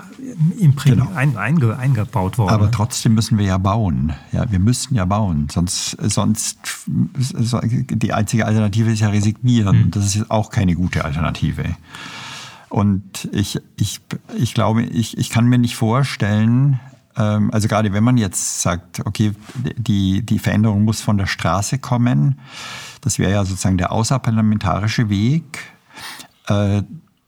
im 0.59 0.77
genau. 0.77 1.09
ein, 1.15 1.37
einge, 1.37 1.77
eingebaut 1.77 2.39
worden. 2.39 2.51
Aber 2.51 2.71
trotzdem 2.71 3.15
müssen 3.15 3.39
wir 3.39 3.47
ja 3.47 3.59
bauen. 3.59 4.13
Ja, 4.33 4.51
wir 4.51 4.59
müssen 4.59 4.95
ja 4.95 5.05
bauen. 5.05 5.49
Sonst, 5.51 5.97
sonst 6.01 6.59
die 6.87 8.13
einzige 8.13 8.47
Alternative 8.47 8.91
ist 8.91 9.01
ja 9.01 9.09
resignieren. 9.09 9.87
Mhm. 9.87 9.91
Das 9.91 10.15
ist 10.15 10.31
auch 10.31 10.51
keine 10.51 10.75
gute 10.75 11.05
Alternative. 11.05 11.65
Und 12.71 13.29
ich, 13.33 13.59
ich, 13.77 14.01
ich 14.37 14.55
glaube, 14.55 14.83
ich, 14.83 15.19
ich 15.19 15.29
kann 15.29 15.47
mir 15.47 15.59
nicht 15.59 15.77
vorstellen, 15.77 16.79
ähm, 17.17 17.51
also 17.53 17.69
gerade 17.69 17.93
wenn 17.93 18.05
man 18.05 18.17
jetzt 18.17 18.63
sagt, 18.63 19.05
okay, 19.05 19.33
die, 19.77 20.23
die 20.23 20.39
Veränderung 20.39 20.85
muss 20.85 21.01
von 21.01 21.19
der 21.19 21.27
Straße 21.27 21.79
kommen, 21.79 22.39
das 23.01 23.19
wäre 23.19 23.33
ja 23.33 23.45
sozusagen 23.45 23.77
der 23.77 23.93
außerparlamentarische 23.93 25.09
Weg, 25.09 25.59
äh, 26.47 26.83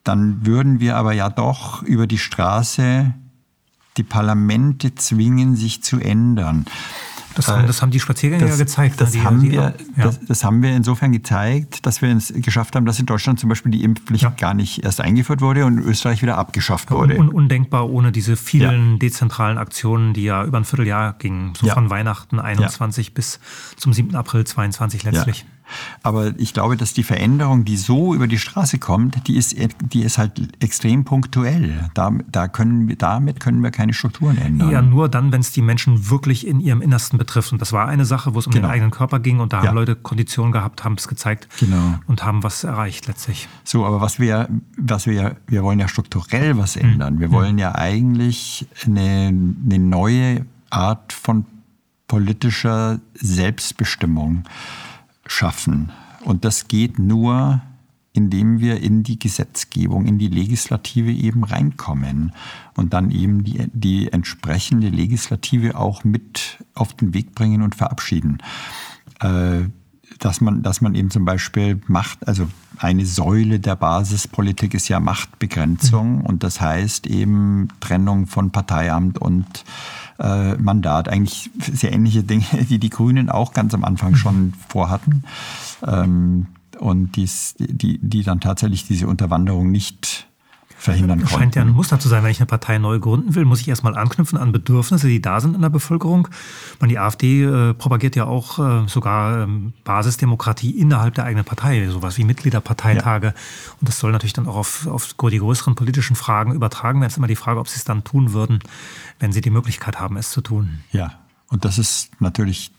dann 0.05 0.47
würden 0.47 0.81
wir 0.81 0.97
aber 0.97 1.13
ja 1.13 1.29
doch 1.29 1.83
über 1.83 2.07
die 2.07 2.19
Straße 2.19 3.13
die 3.97 4.03
Parlamente 4.05 4.95
zwingen, 4.95 5.57
sich 5.57 5.83
zu 5.83 5.99
ändern. 5.99 6.65
Das 7.35 7.49
haben, 7.49 7.67
das 7.67 7.83
haben 7.83 7.91
die 7.91 8.01
Spaziergänger 8.01 8.47
das, 8.47 8.59
ja 8.59 8.65
gezeigt. 8.65 9.01
Das, 9.01 9.13
die, 9.13 9.23
haben 9.23 9.41
die, 9.41 9.53
wir, 9.53 9.75
ja. 9.97 10.05
das, 10.05 10.21
das, 10.21 10.45
haben 10.45 10.63
wir 10.63 10.75
insofern 10.75 11.13
gezeigt, 11.13 11.85
dass 11.87 12.03
wir 12.03 12.15
es 12.15 12.33
geschafft 12.35 12.77
haben, 12.77 12.87
dass 12.87 12.99
in 12.99 13.07
Deutschland 13.07 13.41
zum 13.41 13.49
Beispiel 13.49 13.73
die 13.73 13.85
Impfpflicht 13.85 14.25
ja. 14.25 14.31
gar 14.31 14.55
nicht 14.55 14.85
erst 14.85 15.01
eingeführt 15.01 15.41
wurde 15.41 15.65
und 15.67 15.79
in 15.79 15.85
Österreich 15.85 16.23
wieder 16.23 16.39
abgeschafft 16.39 16.91
wurde. 16.91 17.19
Un, 17.19 17.29
undenkbar 17.29 17.89
ohne 17.91 18.13
diese 18.13 18.37
vielen 18.37 18.99
dezentralen 18.99 19.59
Aktionen, 19.59 20.15
die 20.15 20.25
ja 20.25 20.45
über 20.45 20.59
ein 20.59 20.65
Vierteljahr 20.65 21.15
gingen, 21.15 21.55
so 21.55 21.69
von 21.69 21.91
Weihnachten 21.91 22.39
21 22.39 23.15
bis 23.15 23.41
zum 23.77 23.93
7. 23.93 24.15
April 24.15 24.45
22 24.45 25.05
letztlich. 25.05 25.47
Aber 26.03 26.39
ich 26.39 26.53
glaube, 26.53 26.77
dass 26.77 26.93
die 26.93 27.03
Veränderung, 27.03 27.65
die 27.65 27.77
so 27.77 28.15
über 28.15 28.27
die 28.27 28.39
Straße 28.39 28.79
kommt, 28.79 29.27
die 29.29 29.37
ist, 29.37 29.57
die 29.81 30.03
ist 30.03 30.19
halt 30.19 30.63
extrem 30.63 31.05
punktuell. 31.05 31.91
Da, 31.95 32.13
da 32.31 32.49
können 32.49 32.89
wir, 32.89 32.97
damit 32.97 33.41
können 33.41 33.63
wir 33.63 33.71
keine 33.71 33.95
Strukturen 33.95 34.39
ändern. 34.39 34.71
Ja, 34.71 34.83
nur 34.83 35.09
dann, 35.09 35.33
wenn 35.33 35.41
es 35.41 35.53
die 35.53 35.63
Menschen 35.63 36.11
wirklich 36.11 36.47
in 36.47 36.61
ihrem 36.61 36.83
Innersten 36.83 37.19
betrifft. 37.19 37.53
Und 37.53 37.61
das 37.61 37.73
war 37.73 37.89
eine 37.89 38.05
Sache, 38.05 38.35
wo 38.35 38.39
es 38.39 38.47
um 38.47 38.53
genau. 38.53 38.69
den 38.69 38.73
eigenen 38.73 38.91
Körper 38.91 39.21
ging 39.21 39.41
und 39.41 39.53
da 39.53 39.63
ja. 39.63 39.69
haben 39.69 39.77
Leute 39.77 39.97
Konditionen 39.97 40.53
gehabt, 40.53 40.85
haben 40.85 40.95
es 40.95 41.09
gezeigt 41.09 41.49
genau. 41.59 41.99
und 42.07 42.25
haben 42.25 42.43
was 42.43 42.65
erreicht 42.65 43.07
letztlich. 43.07 43.49
So, 43.65 43.85
aber 43.85 44.01
was 44.01 44.19
wir, 44.19 44.49
was 44.77 45.07
wir, 45.07 45.37
wir 45.47 45.63
wollen 45.63 45.79
ja 45.79 45.89
strukturell 45.89 46.57
was 46.59 46.77
hm. 46.77 46.83
ändern. 46.83 47.21
Wir 47.21 47.29
hm. 47.29 47.35
wollen 47.35 47.59
ja 47.59 47.75
eigentlich 47.75 48.67
eine, 48.85 49.29
eine 49.65 49.79
neue 49.79 50.47
Art 50.71 51.13
von 51.13 51.45
politischer 52.09 53.01
Selbstbestimmung 53.15 54.45
schaffen. 55.27 55.91
Und 56.25 56.45
das 56.45 56.69
geht 56.69 56.99
nur, 56.99 57.63
indem 58.13 58.61
wir 58.61 58.81
in 58.81 59.03
die 59.03 59.19
Gesetzgebung, 59.19 60.07
in 60.07 60.19
die 60.19 60.29
Legislative 60.29 61.11
eben 61.11 61.45
reinkommen 61.45 62.33
und 62.77 62.93
dann 62.93 63.11
eben 63.11 63.43
die, 63.43 63.69
die 63.73 64.13
entsprechende 64.13 64.89
Legislative 64.89 65.77
auch 65.77 66.05
mit 66.05 66.59
auf 66.75 66.95
den 66.95 67.15
Weg 67.15 67.35
bringen 67.35 67.63
und 67.63 67.75
verabschieden. 67.75 68.39
Äh, 69.21 69.63
dass 70.19 70.41
man, 70.41 70.63
dass 70.63 70.81
man 70.81 70.95
eben 70.95 71.11
zum 71.11 71.25
Beispiel 71.25 71.81
Macht, 71.87 72.27
also 72.29 72.47
eine 72.79 73.07
Säule 73.07 73.61
der 73.61 73.77
Basispolitik 73.77 74.75
ist 74.75 74.89
ja 74.89 75.01
Machtbegrenzung 75.01 76.19
mhm. 76.19 76.21
und 76.27 76.45
das 76.45 76.61
heißt 76.61 77.07
eben 77.07 77.69
Trennung 77.81 78.27
von 78.27 78.51
Parteiamt 78.51 79.19
und 79.19 79.65
äh, 80.19 80.55
Mandat. 80.55 81.09
Eigentlich 81.09 81.51
sehr 81.59 81.93
ähnliche 81.93 82.23
Dinge, 82.23 82.45
die 82.69 82.79
die 82.79 82.91
Grünen 82.91 83.29
auch 83.29 83.53
ganz 83.53 83.75
am 83.75 83.85
Anfang 83.85 84.15
schon 84.17 84.55
vorhatten. 84.69 85.25
Ähm, 85.87 86.47
und 86.79 87.17
dies, 87.17 87.55
die, 87.59 87.99
die 87.99 88.23
dann 88.23 88.41
tatsächlich 88.41 88.87
diese 88.87 89.07
Unterwanderung 89.07 89.71
nicht 89.71 90.27
verhindern 90.83 91.21
konnten. 91.21 91.35
Scheint 91.35 91.55
ja 91.55 91.63
ein 91.63 91.71
Muster 91.71 91.99
zu 92.01 92.09
sein, 92.09 92.25
wenn 92.25 92.31
ich 92.31 92.41
eine 92.41 92.47
Partei 92.47 92.79
neu 92.79 92.99
gründen 92.99 93.35
will, 93.35 93.45
muss 93.45 93.61
ich 93.61 93.69
erstmal 93.69 93.97
anknüpfen 93.97 94.37
an 94.37 94.53
Bedürfnisse, 94.53 95.07
die 95.07 95.23
da 95.23 95.41
sind 95.41 95.55
in 95.55 95.63
der 95.63 95.71
Bevölkerung. 95.71 96.29
Man, 96.81 96.89
die 96.89 96.99
AfD 96.99 97.45
äh, 97.45 97.75
propagiert 97.75 98.17
ja 98.17 98.25
auch 98.25 98.59
äh, 98.59 98.89
sogar 98.89 99.43
ähm, 99.43 99.73
Basisdemokratie 99.85 100.71
innerhalb 100.71 101.15
der 101.15 101.25
eigenen 101.25 101.45
Partei, 101.45 101.87
sowas 101.89 102.19
wie 102.19 102.25
Mitgliederparteitage. 102.25 103.29
Ja. 103.29 103.35
Und 103.81 103.89
das 103.89 103.99
soll 103.99 104.13
natürlich 104.13 104.33
dann 104.33 104.49
auch 104.49 104.57
auf, 104.57 104.87
auf 104.87 105.15
die 105.15 105.39
größeren 105.39 105.75
politischen 105.75 106.17
Fragen 106.17 106.53
übertragen 106.53 107.01
werden. 107.01 107.07
Es 107.07 107.15
ist 107.15 107.19
immer 107.19 107.29
die 107.29 107.37
Frage, 107.37 107.61
ob 107.61 107.69
sie 107.69 107.77
es 107.77 107.85
dann 107.85 108.03
tun 108.03 108.33
würden, 108.33 108.59
wenn 109.21 109.33
sie 109.33 109.41
die 109.41 109.51
Möglichkeit 109.51 110.01
haben, 110.01 110.17
es 110.17 110.31
zu 110.31 110.41
tun. 110.41 110.81
Ja, 110.91 111.13
und 111.49 111.65
das 111.65 111.79
ist 111.79 112.21
natürlich 112.21 112.73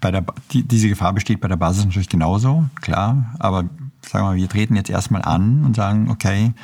bei 0.00 0.10
der, 0.10 0.24
die, 0.52 0.62
diese 0.62 0.88
Gefahr 0.88 1.12
besteht 1.12 1.40
bei 1.40 1.48
der 1.48 1.56
Basis 1.56 1.84
natürlich 1.84 2.08
genauso, 2.08 2.64
klar. 2.80 3.34
Aber 3.38 3.64
sagen 4.02 4.24
wir 4.24 4.30
mal, 4.30 4.36
wir 4.36 4.48
treten 4.48 4.76
jetzt 4.76 4.88
erstmal 4.88 5.22
an 5.22 5.64
und 5.64 5.76
sagen, 5.76 6.08
okay, 6.10 6.54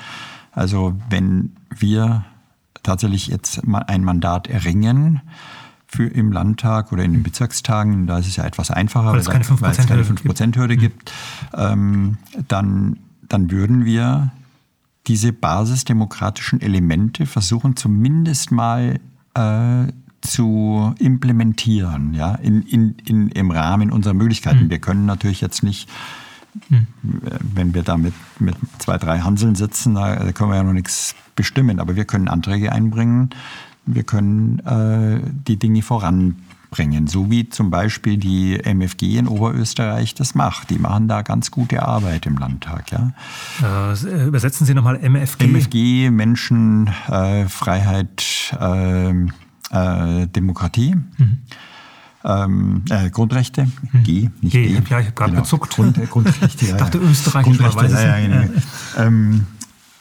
also 0.54 0.94
wenn 1.10 1.52
wir 1.76 2.24
tatsächlich 2.82 3.28
jetzt 3.28 3.66
mal 3.66 3.80
ein 3.80 4.04
Mandat 4.04 4.48
erringen, 4.48 5.20
für 5.94 6.06
im 6.06 6.32
Landtag 6.32 6.92
oder 6.92 7.04
in 7.04 7.12
den 7.12 7.22
Bezirkstagen, 7.22 8.06
da 8.06 8.18
ist 8.18 8.26
es 8.26 8.36
ja 8.36 8.44
etwas 8.44 8.70
einfacher, 8.70 9.12
weil 9.12 9.20
es 9.20 9.28
keine 9.28 9.44
5%-Hürde 9.44 10.74
5 10.74 10.80
gibt, 10.80 11.12
ähm, 11.56 12.16
dann, 12.48 12.98
dann 13.28 13.50
würden 13.50 13.84
wir 13.84 14.32
diese 15.06 15.32
basisdemokratischen 15.32 16.60
Elemente 16.60 17.26
versuchen 17.26 17.76
zumindest 17.76 18.50
mal 18.50 18.98
äh, 19.34 19.92
zu 20.20 20.94
implementieren, 20.98 22.14
ja, 22.14 22.34
in, 22.36 22.62
in, 22.62 22.96
in, 23.04 23.28
im 23.28 23.50
Rahmen 23.50 23.92
unserer 23.92 24.14
Möglichkeiten. 24.14 24.64
Mhm. 24.64 24.70
Wir 24.70 24.78
können 24.78 25.06
natürlich 25.06 25.42
jetzt 25.42 25.62
nicht, 25.62 25.88
mhm. 26.68 26.86
wenn 27.54 27.74
wir 27.74 27.82
da 27.82 27.96
mit, 27.96 28.14
mit 28.38 28.56
zwei, 28.78 28.98
drei 28.98 29.20
Hanseln 29.20 29.54
sitzen, 29.54 29.94
da 29.94 30.32
können 30.32 30.50
wir 30.50 30.56
ja 30.56 30.62
noch 30.62 30.72
nichts 30.72 31.14
bestimmen, 31.36 31.80
aber 31.80 31.96
wir 31.96 32.04
können 32.04 32.28
Anträge 32.28 32.72
einbringen, 32.72 33.30
wir 33.86 34.04
können 34.04 34.60
äh, 34.60 35.20
die 35.46 35.58
Dinge 35.58 35.82
voranbringen 35.82 36.44
bringen, 36.74 37.06
so 37.06 37.30
wie 37.30 37.48
zum 37.48 37.70
Beispiel 37.70 38.16
die 38.16 38.58
MFG 38.58 39.18
in 39.18 39.28
Oberösterreich 39.28 40.14
das 40.14 40.34
macht. 40.34 40.70
Die 40.70 40.78
machen 40.78 41.06
da 41.06 41.22
ganz 41.22 41.50
gute 41.52 41.82
Arbeit 41.82 42.26
im 42.26 42.36
Landtag. 42.36 42.90
Ja. 42.90 43.12
Äh, 43.62 44.26
übersetzen 44.26 44.66
Sie 44.66 44.74
nochmal 44.74 44.98
MFG. 44.98 45.44
MFG, 45.44 46.10
Menschen, 46.10 46.90
äh, 47.08 47.46
Freiheit, 47.46 48.24
äh, 48.60 49.10
äh 49.10 50.26
Demokratie. 50.26 50.96
Mhm. 51.16 51.38
Ähm, 52.24 52.82
äh, 52.88 53.10
Grundrechte, 53.10 53.66
mhm. 53.92 54.02
G, 54.02 54.30
nicht 54.40 54.52
G. 54.52 54.66
G. 54.66 54.72
Ja, 54.74 54.80
ich 54.80 55.06
habe 55.06 55.12
gerade 55.12 55.30
genau. 55.32 55.42
gezuckt. 55.42 55.74
Grund, 55.74 56.10
Grundrechte, 56.10 56.64
ja. 56.66 56.72
Ich 56.72 56.76
dachte 56.78 56.98
Österreich, 56.98 57.44
Grundrechte, 57.44 57.86
ja, 57.86 58.18
ja, 58.18 58.42
ja. 58.42 58.48
Ähm, 58.96 59.46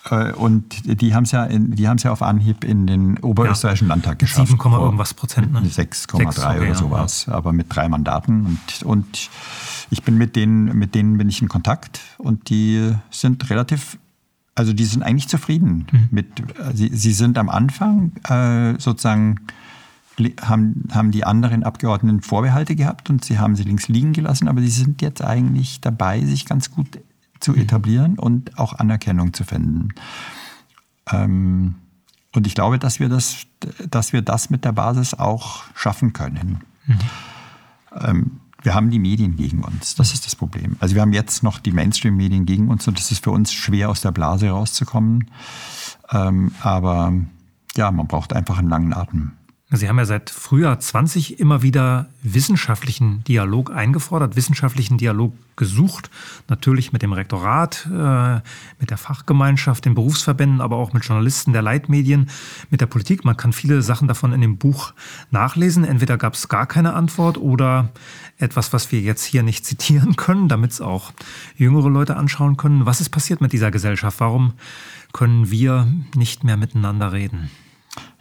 äh, 0.10 0.32
und 0.34 1.02
die 1.02 1.16
haben 1.16 1.24
es 1.24 1.32
ja, 1.32 1.50
ja 1.50 2.12
auf 2.12 2.22
Anhieb 2.22 2.64
in 2.64 2.88
den 2.88 3.18
Oberösterreichischen 3.20 3.88
ja, 3.88 3.94
Landtag 3.94 4.20
geschafft. 4.20 4.50
7, 4.50 4.72
irgendwas 4.72 5.14
Prozent, 5.14 5.52
ne? 5.52 5.62
6,3 5.62 6.26
okay, 6.26 6.60
oder 6.60 6.76
sowas, 6.76 7.26
ja. 7.28 7.34
aber 7.34 7.54
mit 7.54 7.68
drei 7.70 7.88
Mandaten. 7.88 8.45
Und, 8.45 8.84
und 8.84 9.30
Ich 9.90 10.04
bin 10.04 10.18
mit 10.18 10.36
denen, 10.36 10.78
mit 10.78 10.95
denen 10.95 11.18
bin 11.18 11.30
ich 11.30 11.41
in 11.41 11.50
Kontakt 11.50 12.02
und 12.18 12.50
die 12.50 12.94
sind 13.12 13.50
relativ, 13.50 13.98
also 14.56 14.74
die 14.74 14.86
sind 14.86 15.04
eigentlich 15.04 15.28
zufrieden 15.28 15.88
mhm. 15.91 16.08
mit, 16.12 16.28
sie, 16.74 16.90
sie 16.94 17.14
sind 17.14 17.38
am 17.38 17.50
Anfang 17.50 18.12
äh, 18.30 18.80
sozusagen 18.80 19.40
haben, 20.41 20.88
haben 20.91 21.11
die 21.11 21.26
anderen 21.26 21.64
Abgeordneten 21.64 22.22
Vorbehalte 22.22 22.76
gehabt 22.76 23.10
und 23.10 23.26
sie 23.26 23.40
haben 23.40 23.56
sie 23.56 23.64
links 23.64 23.88
liegen 23.88 24.14
gelassen, 24.14 24.48
aber 24.48 24.61
sie 24.61 24.69
sind 24.69 25.02
jetzt 25.02 25.23
eigentlich 25.23 25.81
dabei, 25.81 26.23
sich 26.23 26.45
ganz 26.45 26.72
gut 26.72 26.99
zu 27.40 27.52
mhm. 27.52 27.61
etablieren 27.61 28.19
und 28.19 28.57
auch 28.57 28.73
Anerkennung 28.73 29.34
zu 29.34 29.44
finden. 29.44 29.90
Ähm, 31.11 31.76
und 32.35 32.48
ich 32.48 32.56
glaube, 32.56 32.80
dass 32.80 32.99
wir 32.99 33.10
das, 33.10 33.45
dass 33.90 34.14
wir 34.14 34.22
das 34.22 34.49
mit 34.49 34.65
der 34.65 34.72
Basis 34.72 35.14
auch 35.14 35.64
schaffen 35.76 36.14
können. 36.14 36.61
Mhm. 36.85 36.99
Ähm, 37.99 38.31
wir 38.64 38.73
haben 38.73 38.90
die 38.90 38.99
Medien 38.99 39.35
gegen 39.35 39.61
uns. 39.64 39.95
Das 39.95 40.14
ist 40.14 40.26
das 40.26 40.35
Problem. 40.35 40.77
Also 40.80 40.95
wir 40.95 41.02
haben 41.02 41.14
jetzt 41.14 41.44
noch 41.44 41.60
die 41.60 41.72
Mainstream-Medien 41.72 42.45
gegen 42.45 42.69
uns 42.69 42.88
und 42.88 42.98
es 42.98 43.11
ist 43.11 43.23
für 43.23 43.31
uns 43.31 43.52
schwer, 43.52 43.90
aus 43.90 44.02
der 44.02 44.11
Blase 44.11 44.49
rauszukommen. 44.49 45.30
Ähm, 46.11 46.53
aber 46.61 47.14
ja, 47.76 47.91
man 47.91 48.07
braucht 48.07 48.34
einfach 48.34 48.60
einen 48.60 48.69
langen 48.69 48.94
Atem. 48.94 49.34
Sie 49.76 49.90
haben 49.90 49.98
ja 49.98 50.06
seit 50.06 50.30
Frühjahr 50.30 50.80
20 50.80 51.40
immer 51.40 51.64
wieder 51.64 52.06
wissenschaftlichen 52.22 53.24
Dialog 53.24 53.72
eingefordert, 53.72 54.36
wissenschaftlichen 54.36 55.00
Dialog 55.00 55.34
gesucht. 55.56 56.12
Natürlich 56.48 56.94
mit 56.94 57.02
dem 57.02 57.12
Rektorat, 57.12 57.88
äh, 57.91 58.36
mit 58.80 58.91
der 58.91 58.98
Fachgemeinschaft, 58.98 59.86
den 59.86 59.95
Berufsverbänden, 59.95 60.62
aber 60.62 60.76
auch 60.76 60.94
mit 60.94 61.04
Journalisten 61.06 61.54
der 61.54 61.64
Leitmedien, 61.64 62.30
mit 62.70 62.82
der 62.82 62.86
Politik. 62.86 63.26
Man 63.26 63.36
kann 63.36 63.52
viele 63.52 63.82
Sachen 63.82 64.08
davon 64.08 64.32
in 64.32 64.41
dem 64.41 64.58
Buch 64.58 64.94
nachlesen. 65.32 65.86
Entweder 65.86 66.18
gab 66.18 66.36
es 66.36 66.50
gar 66.50 66.68
keine 66.68 66.94
Antwort 66.94 67.40
oder 67.40 67.90
etwas, 68.38 68.74
was 68.74 68.91
wir 68.91 69.02
jetzt 69.02 69.24
hier 69.24 69.41
nicht 69.41 69.66
zitieren 69.66 70.16
können, 70.16 70.50
damit 70.50 70.70
es 70.70 70.82
auch 70.82 71.14
jüngere 71.58 71.90
Leute 71.90 72.16
anschauen 72.16 72.58
können. 72.58 72.86
Was 72.86 73.02
ist 73.02 73.10
passiert 73.10 73.41
mit 73.41 73.54
dieser 73.54 73.72
Gesellschaft? 73.72 74.20
Warum 74.20 74.54
können 75.14 75.50
wir 75.50 75.88
nicht 76.16 76.44
mehr 76.44 76.58
miteinander 76.58 77.12
reden? 77.12 77.50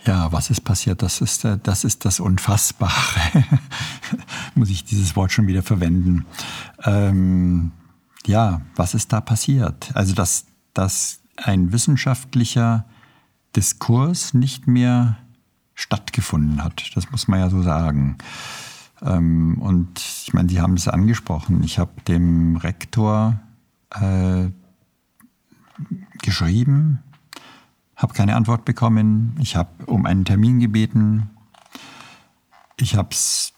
Ja, 0.05 0.33
was 0.33 0.51
ist 0.51 0.63
passiert? 0.63 1.03
Das 1.03 1.21
ist, 1.21 1.45
äh, 1.45 1.59
das 1.63 1.85
ist 1.85 2.05
das 2.05 2.19
Unfassbare. 2.19 3.45
Muss 4.55 4.71
ich 4.71 4.85
dieses 4.85 5.15
Wort 5.15 5.31
schon 5.33 5.47
wieder 5.47 5.63
verwenden. 5.63 6.27
Ähm, 6.85 7.71
ja, 8.27 8.63
was 8.75 8.95
ist 8.95 9.13
da 9.13 9.21
passiert? 9.21 9.91
Also, 9.95 10.15
dass, 10.15 10.47
dass 10.75 11.21
ein 11.37 11.73
wissenschaftlicher 11.73 12.85
Diskurs 13.55 14.35
nicht 14.35 14.67
mehr 14.67 15.19
stattgefunden 15.75 16.63
hat. 16.63 16.91
Das 16.95 17.11
muss 17.11 17.29
man 17.29 17.41
ja 17.41 17.51
so 17.51 17.63
sagen. 17.63 18.19
Ähm, 19.03 19.59
und 19.61 19.99
ich 19.99 20.33
meine, 20.33 20.49
Sie 20.49 20.61
haben 20.61 20.75
es 20.75 20.89
angesprochen. 20.89 21.63
Ich 21.63 21.79
habe 21.79 21.93
dem 22.07 22.57
Rektor 22.57 23.41
äh, 23.91 24.49
geschrieben, 26.23 27.01
habe 27.97 28.15
keine 28.15 28.37
Antwort 28.37 28.65
bekommen. 28.65 29.37
Ich 29.41 29.57
habe 29.57 29.71
um 29.87 30.07
einen 30.07 30.25
Termin 30.25 30.61
gebeten. 30.61 31.31
Ich 32.77 32.97
habe 32.97 33.09
es 33.13 33.53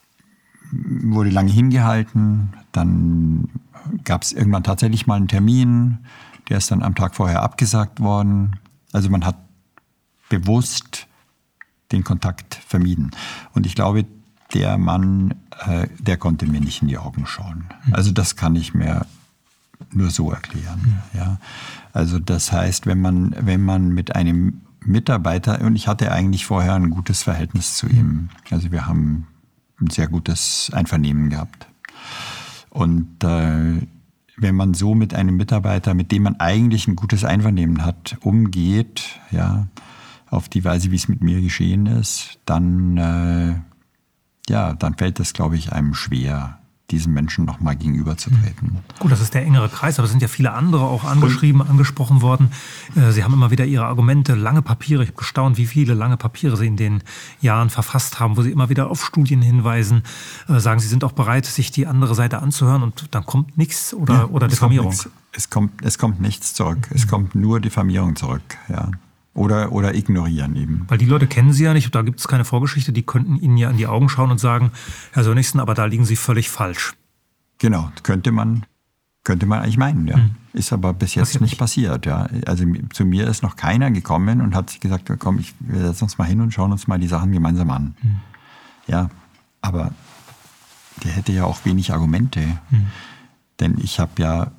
wurde 0.71 1.29
lange 1.29 1.51
hingehalten. 1.51 2.53
Dann 2.71 3.49
gab 4.03 4.23
es 4.23 4.33
irgendwann 4.33 4.63
tatsächlich 4.63 5.07
mal 5.07 5.15
einen 5.15 5.27
Termin. 5.27 5.99
Der 6.49 6.57
ist 6.57 6.71
dann 6.71 6.83
am 6.83 6.95
Tag 6.95 7.15
vorher 7.15 7.41
abgesagt 7.41 7.99
worden. 7.99 8.59
Also 8.91 9.09
man 9.09 9.25
hat 9.25 9.37
bewusst 10.29 11.07
den 11.91 12.03
Kontakt 12.03 12.55
vermieden. 12.55 13.11
Und 13.53 13.65
ich 13.65 13.75
glaube, 13.75 14.05
der 14.53 14.77
Mann, 14.77 15.35
äh, 15.65 15.87
der 15.99 16.17
konnte 16.17 16.47
mir 16.47 16.61
nicht 16.61 16.81
in 16.81 16.87
die 16.87 16.97
Augen 16.97 17.25
schauen. 17.25 17.65
Also 17.91 18.11
das 18.11 18.35
kann 18.35 18.55
ich 18.55 18.73
mir 18.73 19.05
nur 19.91 20.09
so 20.09 20.31
erklären. 20.31 21.01
Ja. 21.13 21.39
Also 21.93 22.19
das 22.19 22.51
heißt, 22.51 22.85
wenn 22.85 23.01
man, 23.01 23.35
wenn 23.39 23.61
man 23.61 23.89
mit 23.89 24.15
einem 24.15 24.61
Mitarbeiter, 24.85 25.61
und 25.61 25.75
ich 25.75 25.87
hatte 25.87 26.11
eigentlich 26.11 26.45
vorher 26.45 26.75
ein 26.75 26.89
gutes 26.89 27.23
Verhältnis 27.23 27.75
zu 27.75 27.87
ihm. 27.87 28.29
Also 28.51 28.71
wir 28.71 28.85
haben 28.85 29.27
ein 29.81 29.89
sehr 29.89 30.07
gutes 30.07 30.71
Einvernehmen 30.73 31.29
gehabt. 31.29 31.67
Und 32.69 33.23
äh, 33.23 33.81
wenn 34.37 34.55
man 34.55 34.73
so 34.73 34.95
mit 34.95 35.13
einem 35.13 35.37
Mitarbeiter, 35.37 35.93
mit 35.93 36.11
dem 36.11 36.23
man 36.23 36.39
eigentlich 36.39 36.87
ein 36.87 36.95
gutes 36.95 37.23
Einvernehmen 37.23 37.85
hat, 37.85 38.17
umgeht, 38.21 39.19
ja, 39.31 39.67
auf 40.29 40.49
die 40.49 40.63
Weise, 40.63 40.91
wie 40.91 40.95
es 40.95 41.07
mit 41.07 41.23
mir 41.23 41.41
geschehen 41.41 41.85
ist, 41.85 42.39
dann, 42.45 42.97
äh, 42.97 43.55
ja, 44.51 44.73
dann 44.73 44.95
fällt 44.95 45.19
das, 45.19 45.33
glaube 45.33 45.55
ich, 45.55 45.71
einem 45.71 45.93
schwer, 45.93 46.59
diesen 46.91 47.13
Menschen 47.13 47.45
nochmal 47.45 47.75
gegenüberzutreten. 47.75 48.73
Mhm. 48.73 48.99
Gut, 48.99 49.11
das 49.11 49.19
ist 49.19 49.33
der 49.33 49.41
engere 49.41 49.69
Kreis, 49.69 49.97
aber 49.97 50.05
es 50.05 50.11
sind 50.11 50.21
ja 50.21 50.27
viele 50.27 50.53
andere 50.53 50.83
auch 50.83 51.03
angeschrieben, 51.03 51.61
angesprochen 51.61 52.21
worden. 52.21 52.51
Äh, 52.95 53.11
Sie 53.11 53.23
haben 53.23 53.33
immer 53.33 53.49
wieder 53.49 53.65
Ihre 53.65 53.85
Argumente, 53.85 54.35
lange 54.35 54.61
Papiere. 54.61 55.03
Ich 55.03 55.09
habe 55.09 55.17
gestaunt, 55.17 55.57
wie 55.57 55.65
viele 55.65 55.95
lange 55.95 56.17
Papiere 56.17 56.57
Sie 56.57 56.67
in 56.67 56.77
den 56.77 57.01
Jahren 57.41 57.69
verfasst 57.69 58.19
haben, 58.19 58.37
wo 58.37 58.43
Sie 58.43 58.51
immer 58.51 58.69
wieder 58.69 58.91
auf 58.91 59.03
Studien 59.03 59.41
hinweisen, 59.41 60.03
äh, 60.47 60.59
sagen, 60.59 60.79
Sie 60.79 60.87
sind 60.87 61.03
auch 61.03 61.13
bereit, 61.13 61.45
sich 61.45 61.71
die 61.71 61.87
andere 61.87 62.13
Seite 62.13 62.41
anzuhören 62.41 62.83
und 62.83 63.07
dann 63.11 63.25
kommt 63.25 63.57
nichts 63.57 63.93
oder, 63.93 64.13
ja, 64.13 64.25
oder 64.25 64.47
Diffamierung. 64.47 64.93
Es 65.31 65.49
kommt, 65.49 65.83
es 65.83 65.97
kommt 65.97 66.21
nichts 66.21 66.53
zurück. 66.53 66.89
Es 66.93 67.05
mhm. 67.05 67.09
kommt 67.09 67.35
nur 67.35 67.59
Diffamierung 67.59 68.15
zurück. 68.15 68.43
Ja. 68.69 68.91
Oder, 69.35 69.73
oder 69.73 69.93
ignorieren 69.93 70.55
eben. 70.55 70.85
Weil 70.87 70.97
die 70.97 71.05
Leute 71.05 71.27
kennen 71.27 71.51
Sie 71.51 71.65
ja 71.65 71.73
nicht, 71.73 71.93
da 71.93 72.01
gibt 72.03 72.21
es 72.21 72.27
keine 72.27 72.45
Vorgeschichte, 72.45 72.93
die 72.93 73.03
könnten 73.03 73.35
Ihnen 73.35 73.57
ja 73.57 73.69
in 73.69 73.75
die 73.75 73.85
Augen 73.85 74.07
schauen 74.07 74.31
und 74.31 74.39
sagen, 74.39 74.71
Herr 75.11 75.25
Sönnigsen, 75.25 75.59
aber 75.59 75.73
da 75.73 75.85
liegen 75.85 76.05
Sie 76.05 76.15
völlig 76.15 76.49
falsch. 76.49 76.93
Genau, 77.57 77.91
könnte 78.01 78.31
man, 78.31 78.65
könnte 79.25 79.45
man 79.45 79.59
eigentlich 79.59 79.77
meinen, 79.77 80.07
ja. 80.07 80.17
Mhm. 80.17 80.35
Ist 80.53 80.71
aber 80.71 80.93
bis 80.93 81.15
jetzt 81.15 81.27
passiert 81.27 81.41
nicht 81.41 81.57
passiert, 81.57 82.05
ja. 82.05 82.29
Also 82.45 82.63
zu 82.93 83.03
mir 83.03 83.27
ist 83.27 83.43
noch 83.43 83.57
keiner 83.57 83.91
gekommen 83.91 84.39
und 84.39 84.55
hat 84.55 84.69
sich 84.69 84.79
gesagt, 84.79 85.11
komm, 85.19 85.39
ich, 85.39 85.53
wir 85.59 85.81
setzen 85.81 86.05
uns 86.05 86.17
mal 86.17 86.25
hin 86.25 86.39
und 86.39 86.53
schauen 86.53 86.71
uns 86.71 86.87
mal 86.87 86.97
die 86.97 87.07
Sachen 87.07 87.33
gemeinsam 87.33 87.69
an. 87.71 87.95
Mhm. 88.01 88.15
Ja, 88.87 89.09
aber 89.61 89.91
der 91.03 91.11
hätte 91.11 91.33
ja 91.33 91.43
auch 91.43 91.65
wenig 91.65 91.91
Argumente. 91.91 92.39
Mhm. 92.69 92.87
Denn 93.59 93.77
ich 93.79 93.99
habe 93.99 94.11
ja 94.21 94.51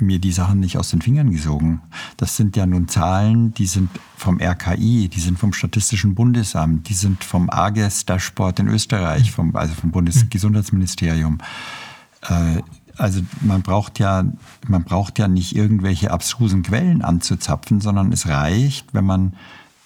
mir 0.00 0.18
die 0.18 0.32
Sachen 0.32 0.60
nicht 0.60 0.76
aus 0.76 0.90
den 0.90 1.02
Fingern 1.02 1.30
gesogen. 1.30 1.80
Das 2.16 2.36
sind 2.36 2.56
ja 2.56 2.66
nun 2.66 2.88
Zahlen, 2.88 3.54
die 3.54 3.66
sind 3.66 3.90
vom 4.16 4.40
RKI, 4.40 5.08
die 5.08 5.20
sind 5.20 5.38
vom 5.38 5.52
Statistischen 5.52 6.14
Bundesamt, 6.14 6.88
die 6.88 6.94
sind 6.94 7.24
vom 7.24 7.50
AGES 7.50 8.06
Dashboard 8.06 8.60
in 8.60 8.68
Österreich, 8.68 9.32
vom, 9.32 9.54
also 9.56 9.74
vom 9.74 9.90
Bundesgesundheitsministerium. 9.90 11.38
Äh, 12.22 12.62
also 12.96 13.22
man 13.40 13.62
braucht 13.62 13.98
ja, 13.98 14.24
man 14.68 14.84
braucht 14.84 15.18
ja 15.18 15.26
nicht 15.26 15.56
irgendwelche 15.56 16.10
abstrusen 16.10 16.62
Quellen 16.62 17.02
anzuzapfen, 17.02 17.80
sondern 17.80 18.12
es 18.12 18.26
reicht, 18.26 18.92
wenn 18.92 19.06
man 19.06 19.34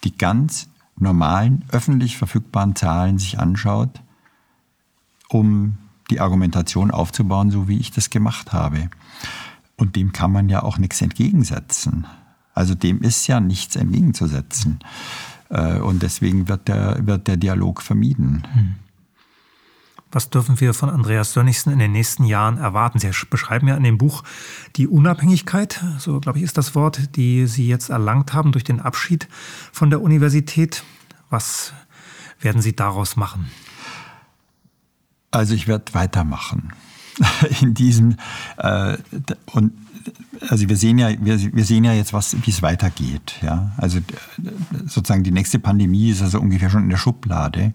die 0.02 0.16
ganz 0.16 0.68
normalen 0.98 1.64
öffentlich 1.70 2.16
verfügbaren 2.16 2.74
Zahlen 2.76 3.18
sich 3.18 3.38
anschaut, 3.38 4.00
um 5.28 5.78
die 6.10 6.20
Argumentation 6.20 6.90
aufzubauen, 6.90 7.50
so 7.50 7.68
wie 7.68 7.78
ich 7.78 7.90
das 7.90 8.10
gemacht 8.10 8.52
habe. 8.52 8.90
Und 9.76 9.96
dem 9.96 10.12
kann 10.12 10.32
man 10.32 10.48
ja 10.48 10.62
auch 10.62 10.78
nichts 10.78 11.00
entgegensetzen. 11.02 12.06
Also 12.52 12.74
dem 12.74 13.02
ist 13.02 13.26
ja 13.26 13.40
nichts 13.40 13.76
entgegenzusetzen. 13.76 14.78
Äh, 15.50 15.78
und 15.78 16.02
deswegen 16.02 16.48
wird 16.48 16.68
der, 16.68 17.06
wird 17.06 17.26
der 17.26 17.36
Dialog 17.36 17.82
vermieden. 17.82 18.46
Hm. 18.52 18.74
Was 20.14 20.30
dürfen 20.30 20.60
wir 20.60 20.74
von 20.74 20.90
Andreas 20.90 21.32
Sönnigsen 21.32 21.72
in 21.72 21.80
den 21.80 21.90
nächsten 21.90 22.22
Jahren 22.24 22.58
erwarten? 22.58 23.00
Sie 23.00 23.10
beschreiben 23.28 23.66
ja 23.66 23.76
in 23.76 23.82
dem 23.82 23.98
Buch 23.98 24.22
die 24.76 24.86
Unabhängigkeit, 24.86 25.82
so 25.98 26.20
glaube 26.20 26.38
ich 26.38 26.44
ist 26.44 26.56
das 26.56 26.76
Wort, 26.76 27.16
die 27.16 27.46
Sie 27.46 27.66
jetzt 27.66 27.88
erlangt 27.88 28.32
haben 28.32 28.52
durch 28.52 28.62
den 28.62 28.78
Abschied 28.78 29.26
von 29.72 29.90
der 29.90 30.00
Universität. 30.00 30.84
Was 31.30 31.72
werden 32.40 32.62
Sie 32.62 32.76
daraus 32.76 33.16
machen? 33.16 33.50
Also 35.32 35.54
ich 35.54 35.66
werde 35.66 35.92
weitermachen. 35.94 36.72
in 37.60 37.74
diesem 37.74 38.16
äh, 38.58 38.96
und 39.52 39.72
also 40.48 40.68
wir 40.68 40.76
sehen 40.76 40.98
ja, 40.98 41.10
wir, 41.20 41.40
wir 41.54 41.64
sehen 41.64 41.84
ja 41.84 41.92
jetzt, 41.92 42.12
was, 42.12 42.36
wie 42.44 42.50
es 42.50 42.62
weitergeht. 42.62 43.36
Ja? 43.42 43.72
Also 43.76 44.00
sozusagen 44.86 45.24
die 45.24 45.30
nächste 45.30 45.58
Pandemie 45.58 46.10
ist 46.10 46.22
also 46.22 46.40
ungefähr 46.40 46.70
schon 46.70 46.84
in 46.84 46.90
der 46.90 46.96
Schublade. 46.96 47.72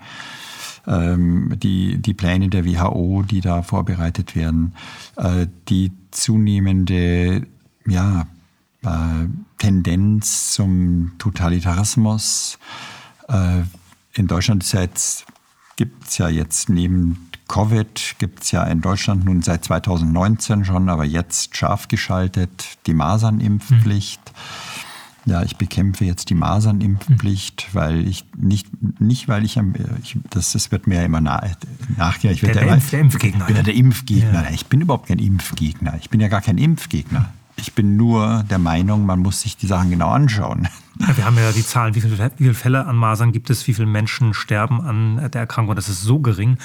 Ähm, 0.88 1.56
die, 1.61 1.98
die 1.98 2.14
Pläne 2.14 2.49
der 2.49 2.66
WHO, 2.66 3.24
die 3.24 3.41
da 3.41 3.64
vorbereitet 3.64 4.36
werden, 4.36 4.74
äh, 5.18 5.48
die 5.68 5.91
zunehmende 6.11 7.48
ja, 7.86 8.28
äh, 8.84 9.28
Tendenz 9.57 10.52
zum 10.52 11.11
Totalitarismus. 11.18 12.60
Äh, 13.28 13.64
in 14.14 14.28
Deutschland 14.28 14.66
gibt 15.76 16.07
es 16.07 16.18
ja 16.18 16.30
jetzt 16.30 16.70
neben 16.70 17.29
Covid 17.50 18.16
gibt 18.20 18.44
es 18.44 18.52
ja 18.52 18.64
in 18.64 18.80
Deutschland 18.80 19.26
nun 19.26 19.42
seit 19.42 19.66
2019 19.66 20.64
schon, 20.64 20.88
aber 20.88 21.04
jetzt 21.04 21.58
scharf 21.58 21.90
geschaltet 21.90 22.78
die 22.86 22.94
Masernimpfpflicht. 22.94 24.22
Ja, 25.26 25.44
ich 25.44 25.58
bekämpfe 25.58 26.06
jetzt 26.06 26.30
die 26.30 26.36
Masernimpfpflicht, 26.36 27.68
mhm. 27.70 27.76
weil 27.76 28.08
ich 28.08 28.24
nicht, 28.38 28.68
nicht 29.02 29.28
weil 29.28 29.44
ich, 29.44 29.60
ich 30.02 30.18
das, 30.30 30.54
das 30.54 30.72
wird 30.72 30.88
mir 30.88 30.96
ja 30.96 31.04
immer 31.04 31.22
nach, 31.22 31.44
nachgehen. 31.98 32.34
Ich 32.34 32.42
der, 32.42 32.54
der, 32.54 32.74
Impf, 32.74 32.90
der 32.92 33.00
Impfgegner. 33.02 33.42
Ich 33.42 33.48
bin 33.48 33.56
ja 33.58 33.64
der 33.64 33.76
Impfgegner. 33.76 34.44
Ja. 34.44 34.52
Ich 34.52 34.66
bin 34.68 34.82
überhaupt 34.82 35.08
kein 35.08 35.20
Impfgegner. 35.20 35.98
Ich 36.00 36.10
bin 36.10 36.22
ja 36.22 36.30
gar 36.30 36.42
kein 36.42 36.58
Impfgegner. 36.58 37.32
Ich 37.60 37.73
bin 37.73 37.98
nur 37.98 38.44
der 38.49 38.60
Meinung, 38.60 39.06
man 39.06 39.19
muss 39.19 39.41
sich 39.41 39.57
die 39.57 39.68
Sachen 39.68 39.90
genau 39.90 40.10
anschauen. 40.10 40.68
Ja, 40.99 41.15
wir 41.15 41.26
haben 41.26 41.38
ja 41.38 41.52
die 41.52 41.65
Zahlen, 41.65 41.95
wie 41.95 42.02
viele, 42.02 42.18
wie 42.18 42.44
viele, 42.44 42.53
Fälle 42.53 42.86
an 42.86 42.95
Masern 42.95 43.31
gibt 43.31 43.49
es, 43.49 43.68
wie 43.68 43.73
viele 43.73 43.88
Menschen 43.88 44.34
sterben 44.34 44.81
an 44.81 45.30
der 45.31 45.41
Erkrankung. 45.41 45.76
Das 45.76 45.88
ist 45.88 46.02
so 46.02 46.19
gering, 46.19 46.57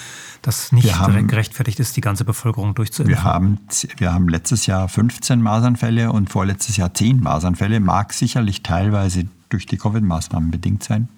dass 0.42 0.72
nicht 0.72 0.98
haben, 0.98 1.28
gerechtfertigt 1.28 1.78
ist, 1.78 1.96
die 1.96 2.00
ganze 2.00 2.24
Bevölkerung 2.24 2.74
durchzuimpfen. 2.74 3.14
Wir 3.14 3.22
haben, 3.22 3.58
wir 3.96 4.12
haben 4.12 4.28
letztes 4.28 4.66
Jahr 4.66 4.88
15 4.88 5.40
Masernfälle 5.40 6.10
und 6.10 6.30
vorletztes 6.30 6.76
Jahr 6.76 6.92
10 6.92 7.20
Masernfälle. 7.20 7.78
Mag 7.78 8.12
sicherlich 8.12 8.62
teilweise 8.62 9.26
durch 9.50 9.66
die 9.66 9.76
Covid-Maßnahmen 9.76 10.50
bedingt 10.50 10.82
sein. 10.82 11.08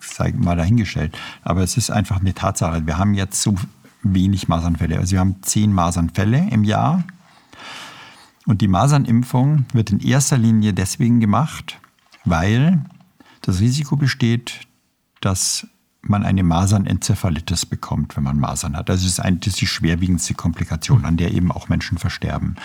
Sei 0.00 0.32
mal 0.32 0.56
dahingestellt. 0.56 1.16
Aber 1.42 1.62
es 1.62 1.76
ist 1.76 1.90
einfach 1.90 2.20
eine 2.20 2.34
Tatsache. 2.34 2.86
Wir 2.86 2.96
haben 2.96 3.14
jetzt 3.14 3.42
so 3.42 3.54
wenig 4.02 4.48
Masernfälle. 4.48 4.98
Also 4.98 5.12
wir 5.12 5.20
haben 5.20 5.36
10 5.42 5.72
Masernfälle 5.72 6.48
im 6.50 6.64
Jahr 6.64 7.04
und 8.46 8.60
die 8.60 8.68
Masernimpfung 8.68 9.66
wird 9.72 9.90
in 9.90 10.00
erster 10.00 10.38
Linie 10.38 10.72
deswegen 10.72 11.20
gemacht, 11.20 11.78
weil 12.24 12.84
das 13.42 13.60
Risiko 13.60 13.96
besteht, 13.96 14.60
dass 15.20 15.66
man 16.02 16.24
eine 16.24 16.44
Masernenzephalitis 16.44 17.66
bekommt, 17.66 18.16
wenn 18.16 18.22
man 18.22 18.38
Masern 18.38 18.76
hat. 18.76 18.88
Also 18.88 19.04
das 19.04 19.12
ist, 19.12 19.20
ein, 19.20 19.40
das 19.40 19.54
ist 19.54 19.60
die 19.60 19.66
schwerwiegendste 19.66 20.34
Komplikation, 20.34 21.04
an 21.04 21.16
der 21.16 21.32
eben 21.32 21.50
auch 21.50 21.68
Menschen 21.68 21.98
versterben. 21.98 22.56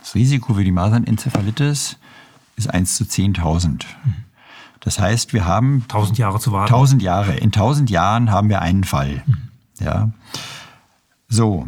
Das 0.00 0.14
Risiko 0.14 0.54
für 0.54 0.64
die 0.64 0.72
Masernenzephalitis 0.72 1.96
ist 2.56 2.70
1 2.70 2.96
zu 2.96 3.04
10.000. 3.04 3.84
Das 4.80 5.00
heißt, 5.00 5.32
wir 5.32 5.44
haben 5.44 5.82
1000 5.82 6.18
Jahre 6.18 6.38
zu 6.38 6.52
warten. 6.52 6.72
1000 6.72 7.02
Jahre. 7.02 7.34
In 7.36 7.46
1000 7.46 7.90
Jahren 7.90 8.30
haben 8.30 8.48
wir 8.48 8.62
einen 8.62 8.84
Fall. 8.84 9.24
Ja. 9.80 10.10
So, 11.28 11.66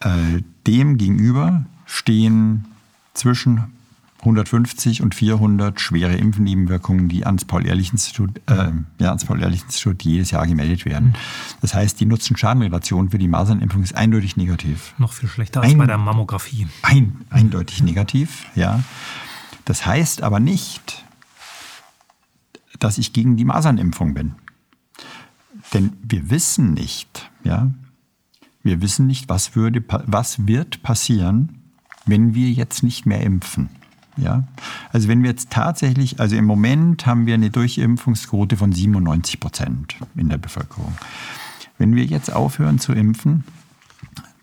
äh, 0.00 0.42
dem 0.66 0.98
gegenüber 0.98 1.64
stehen 1.86 2.66
zwischen 3.14 3.72
150 4.22 5.02
und 5.02 5.16
400 5.16 5.80
schwere 5.80 6.14
Impfnebenwirkungen, 6.14 7.08
die 7.08 7.26
ans 7.26 7.44
Paul-Ehrlich-Institut 7.44 8.40
äh, 8.46 8.70
ja, 9.00 9.16
Paul 9.16 9.52
jedes 10.02 10.30
Jahr 10.30 10.46
gemeldet 10.46 10.84
werden. 10.84 11.14
Das 11.60 11.74
heißt, 11.74 11.98
die 11.98 12.06
Nutzen-Schaden-Relation 12.06 13.10
für 13.10 13.18
die 13.18 13.26
Masernimpfung 13.26 13.82
ist 13.82 13.96
eindeutig 13.96 14.36
negativ. 14.36 14.94
Noch 14.98 15.12
viel 15.12 15.28
schlechter 15.28 15.62
als 15.62 15.72
ein, 15.72 15.78
bei 15.78 15.86
der 15.86 15.98
Mammographie. 15.98 16.68
Ein, 16.82 17.24
eindeutig 17.30 17.82
negativ, 17.82 18.46
ja. 18.54 18.82
Das 19.64 19.86
heißt 19.86 20.22
aber 20.22 20.38
nicht, 20.38 21.04
dass 22.78 22.98
ich 22.98 23.12
gegen 23.12 23.36
die 23.36 23.44
Masernimpfung 23.44 24.14
bin. 24.14 24.34
Denn 25.74 25.94
wir 26.02 26.30
wissen 26.30 26.74
nicht, 26.74 27.30
ja, 27.42 27.72
wir 28.62 28.80
wissen 28.80 29.08
nicht, 29.08 29.28
was, 29.28 29.56
würde, 29.56 29.82
was 30.06 30.46
wird 30.46 30.82
passieren, 30.84 31.61
wenn 32.06 32.34
wir 32.34 32.50
jetzt 32.50 32.82
nicht 32.82 33.06
mehr 33.06 33.22
impfen. 33.22 33.68
Ja? 34.16 34.44
Also 34.92 35.08
wenn 35.08 35.22
wir 35.22 35.30
jetzt 35.30 35.50
tatsächlich, 35.50 36.20
also 36.20 36.36
im 36.36 36.44
Moment 36.44 37.06
haben 37.06 37.26
wir 37.26 37.34
eine 37.34 37.50
Durchimpfungsquote 37.50 38.56
von 38.56 38.72
97 38.72 39.40
Prozent 39.40 39.96
in 40.14 40.28
der 40.28 40.38
Bevölkerung. 40.38 40.96
Wenn 41.78 41.96
wir 41.96 42.04
jetzt 42.04 42.32
aufhören 42.32 42.78
zu 42.78 42.92
impfen, 42.92 43.44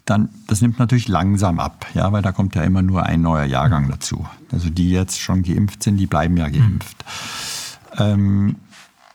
dann, 0.06 0.30
das 0.48 0.62
nimmt 0.62 0.80
natürlich 0.80 1.08
langsam 1.08 1.60
ab, 1.60 1.86
ja, 1.94 2.12
weil 2.12 2.24
da 2.24 2.32
kommt 2.32 2.56
ja 2.56 2.64
immer 2.64 2.82
nur 2.82 3.04
ein 3.04 3.22
neuer 3.22 3.46
Jahrgang 3.46 3.90
dazu. 3.90 4.26
Also 4.52 4.70
die 4.70 4.90
jetzt 4.90 5.20
schon 5.20 5.44
geimpft 5.44 5.84
sind, 5.84 5.98
die 5.98 6.08
bleiben 6.08 6.36
ja 6.38 6.50
geimpft. 6.50 7.06
Ähm, 7.98 8.56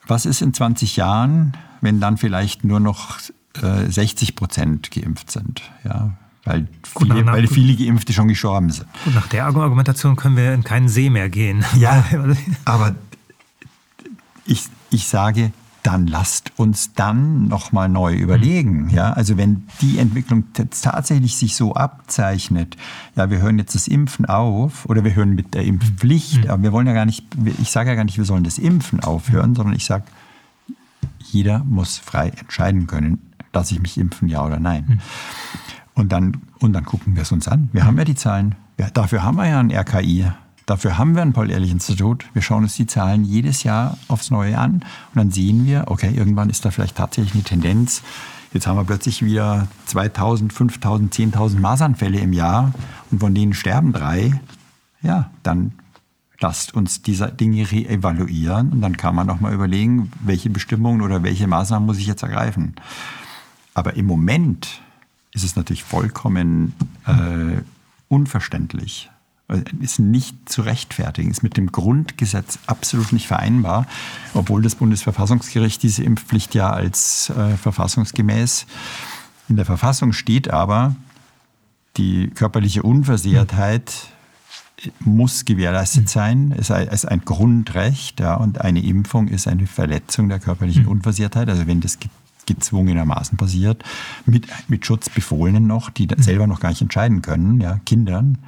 was 0.06 0.24
ist 0.26 0.40
in 0.40 0.54
20 0.54 0.96
Jahren, 0.96 1.56
wenn 1.80 1.98
dann 1.98 2.16
vielleicht 2.16 2.64
nur 2.64 2.78
noch 2.78 3.18
äh, 3.60 3.90
60 3.90 4.36
Prozent 4.36 4.90
geimpft 4.92 5.32
sind? 5.32 5.62
Ja, 5.84 6.12
weil 6.44 6.68
viele, 6.82 7.24
nach, 7.24 7.32
weil 7.32 7.46
viele 7.46 7.74
Geimpfte 7.74 8.12
schon 8.12 8.28
gestorben 8.28 8.70
sind. 8.70 8.86
Gut, 9.04 9.14
nach 9.14 9.26
der 9.28 9.46
Argumentation 9.46 10.16
können 10.16 10.36
wir 10.36 10.52
in 10.52 10.64
keinen 10.64 10.88
See 10.88 11.10
mehr 11.10 11.28
gehen. 11.28 11.64
Ja, 11.78 12.04
aber 12.64 12.94
ich, 14.46 14.64
ich 14.90 15.08
sage, 15.08 15.52
dann 15.82 16.06
lasst 16.06 16.52
uns 16.56 16.94
dann 16.94 17.48
nochmal 17.48 17.90
neu 17.90 18.14
überlegen. 18.14 18.88
Ja, 18.90 19.12
also 19.12 19.36
wenn 19.36 19.66
die 19.82 19.98
Entwicklung 19.98 20.44
tatsächlich 20.52 21.36
sich 21.36 21.56
so 21.56 21.74
abzeichnet, 21.74 22.76
ja, 23.16 23.28
wir 23.28 23.38
hören 23.38 23.58
jetzt 23.58 23.74
das 23.74 23.86
Impfen 23.86 24.24
auf 24.24 24.86
oder 24.86 25.04
wir 25.04 25.14
hören 25.14 25.34
mit 25.34 25.52
der 25.52 25.64
Impfpflicht, 25.64 26.44
mhm. 26.44 26.50
aber 26.50 26.62
wir 26.62 26.72
wollen 26.72 26.86
ja 26.86 26.94
gar 26.94 27.04
nicht, 27.04 27.26
ich 27.60 27.70
sage 27.70 27.90
ja 27.90 27.96
gar 27.96 28.04
nicht, 28.04 28.16
wir 28.16 28.24
sollen 28.24 28.44
das 28.44 28.56
Impfen 28.56 29.00
aufhören, 29.00 29.54
sondern 29.54 29.76
ich 29.76 29.84
sage, 29.84 30.04
jeder 31.18 31.58
muss 31.64 31.98
frei 31.98 32.28
entscheiden 32.28 32.86
können, 32.86 33.18
dass 33.52 33.70
ich 33.70 33.80
mich 33.80 33.98
impfen, 33.98 34.28
ja 34.28 34.44
oder 34.44 34.58
nein. 34.58 34.84
Mhm. 34.88 34.98
Und 35.94 36.12
dann, 36.12 36.42
und 36.58 36.72
dann 36.72 36.84
gucken 36.84 37.14
wir 37.14 37.22
es 37.22 37.32
uns 37.32 37.48
an. 37.48 37.68
Wir 37.72 37.86
haben 37.86 37.96
ja 37.96 38.04
die 38.04 38.14
Zahlen. 38.14 38.56
Ja, 38.78 38.90
dafür 38.90 39.22
haben 39.22 39.36
wir 39.36 39.46
ja 39.46 39.60
ein 39.60 39.70
RKI. 39.70 40.26
Dafür 40.66 40.98
haben 40.98 41.14
wir 41.14 41.22
ein 41.22 41.32
Paul-Ehrlich-Institut. 41.32 42.24
Wir 42.32 42.42
schauen 42.42 42.64
uns 42.64 42.74
die 42.74 42.86
Zahlen 42.86 43.24
jedes 43.24 43.62
Jahr 43.64 43.98
aufs 44.08 44.30
Neue 44.30 44.58
an. 44.58 44.74
Und 44.74 44.84
dann 45.14 45.30
sehen 45.30 45.66
wir, 45.66 45.84
okay, 45.88 46.12
irgendwann 46.14 46.50
ist 46.50 46.64
da 46.64 46.70
vielleicht 46.70 46.96
tatsächlich 46.96 47.34
eine 47.34 47.44
Tendenz. 47.44 48.02
Jetzt 48.52 48.66
haben 48.66 48.76
wir 48.76 48.84
plötzlich 48.84 49.24
wieder 49.24 49.68
2000, 49.86 50.52
5000, 50.52 51.14
10.000 51.14 51.58
Masernfälle 51.58 52.18
im 52.20 52.32
Jahr 52.32 52.72
und 53.10 53.18
von 53.18 53.34
denen 53.34 53.52
sterben 53.52 53.92
drei. 53.92 54.40
Ja, 55.02 55.30
dann 55.42 55.72
lasst 56.40 56.72
uns 56.72 57.02
diese 57.02 57.28
Dinge 57.28 57.70
reevaluieren 57.70 58.72
und 58.72 58.80
dann 58.80 58.96
kann 58.96 59.14
man 59.14 59.26
noch 59.26 59.40
mal 59.40 59.52
überlegen, 59.52 60.12
welche 60.20 60.50
Bestimmungen 60.50 61.02
oder 61.02 61.22
welche 61.22 61.46
Maßnahmen 61.46 61.84
muss 61.84 61.98
ich 61.98 62.06
jetzt 62.06 62.22
ergreifen. 62.22 62.74
Aber 63.74 63.94
im 63.94 64.06
Moment 64.06 64.82
ist 65.34 65.44
es 65.44 65.56
natürlich 65.56 65.84
vollkommen 65.84 66.72
äh, 67.06 67.60
unverständlich. 68.08 69.10
Ist 69.80 69.98
nicht 69.98 70.48
zu 70.48 70.62
rechtfertigen, 70.62 71.30
ist 71.30 71.42
mit 71.42 71.58
dem 71.58 71.70
Grundgesetz 71.70 72.58
absolut 72.66 73.12
nicht 73.12 73.26
vereinbar, 73.26 73.86
obwohl 74.32 74.62
das 74.62 74.76
Bundesverfassungsgericht 74.76 75.82
diese 75.82 76.02
Impfpflicht 76.02 76.54
ja 76.54 76.70
als 76.70 77.28
äh, 77.28 77.56
verfassungsgemäß 77.58 78.66
in 79.50 79.56
der 79.56 79.66
Verfassung 79.66 80.14
steht, 80.14 80.48
aber 80.48 80.96
die 81.98 82.30
körperliche 82.30 82.82
Unversehrtheit 82.82 84.08
muss 85.00 85.44
gewährleistet 85.44 86.08
sein. 86.08 86.54
Es 86.56 86.70
ist 86.70 87.04
ein 87.04 87.24
Grundrecht 87.24 88.20
ja, 88.20 88.34
und 88.34 88.60
eine 88.60 88.82
Impfung 88.82 89.28
ist 89.28 89.46
eine 89.46 89.66
Verletzung 89.66 90.28
der 90.28 90.40
körperlichen 90.40 90.86
Unversehrtheit. 90.86 91.48
Also 91.48 91.66
wenn 91.66 91.80
das 91.80 91.98
gezwungenermaßen 92.46 93.36
passiert, 93.36 93.82
mit, 94.26 94.46
mit 94.68 94.84
Schutzbefohlenen 94.84 95.66
noch, 95.66 95.90
die 95.90 96.08
selber 96.18 96.46
noch 96.46 96.60
gar 96.60 96.70
nicht 96.70 96.82
entscheiden 96.82 97.22
können, 97.22 97.60
ja, 97.60 97.78
Kindern, 97.84 98.38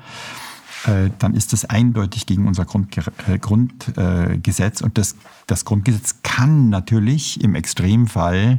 äh, 0.86 1.10
dann 1.18 1.34
ist 1.34 1.52
das 1.52 1.64
eindeutig 1.64 2.26
gegen 2.26 2.46
unser 2.46 2.64
Grundge 2.64 3.02
äh, 3.26 3.38
Grundgesetz. 3.38 4.80
und 4.80 4.98
das, 4.98 5.16
das 5.46 5.64
Grundgesetz 5.64 6.16
kann 6.22 6.68
natürlich 6.68 7.42
im 7.42 7.54
Extremfall 7.54 8.58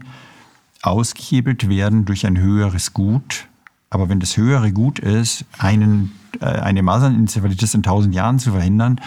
ausgehebelt 0.81 1.69
werden 1.69 2.05
durch 2.05 2.25
ein 2.25 2.37
höheres 2.37 2.93
Gut. 2.93 3.47
Aber 3.89 4.09
wenn 4.09 4.19
das 4.19 4.35
höhere 4.35 4.71
Gut 4.71 4.99
ist, 4.99 5.45
einen, 5.57 6.11
äh, 6.41 6.45
eine 6.45 6.83
Masernencefalitis 6.83 7.73
in 7.73 7.83
tausend 7.83 8.13
Jahren 8.13 8.39
zu 8.39 8.51
verhindern, 8.51 8.99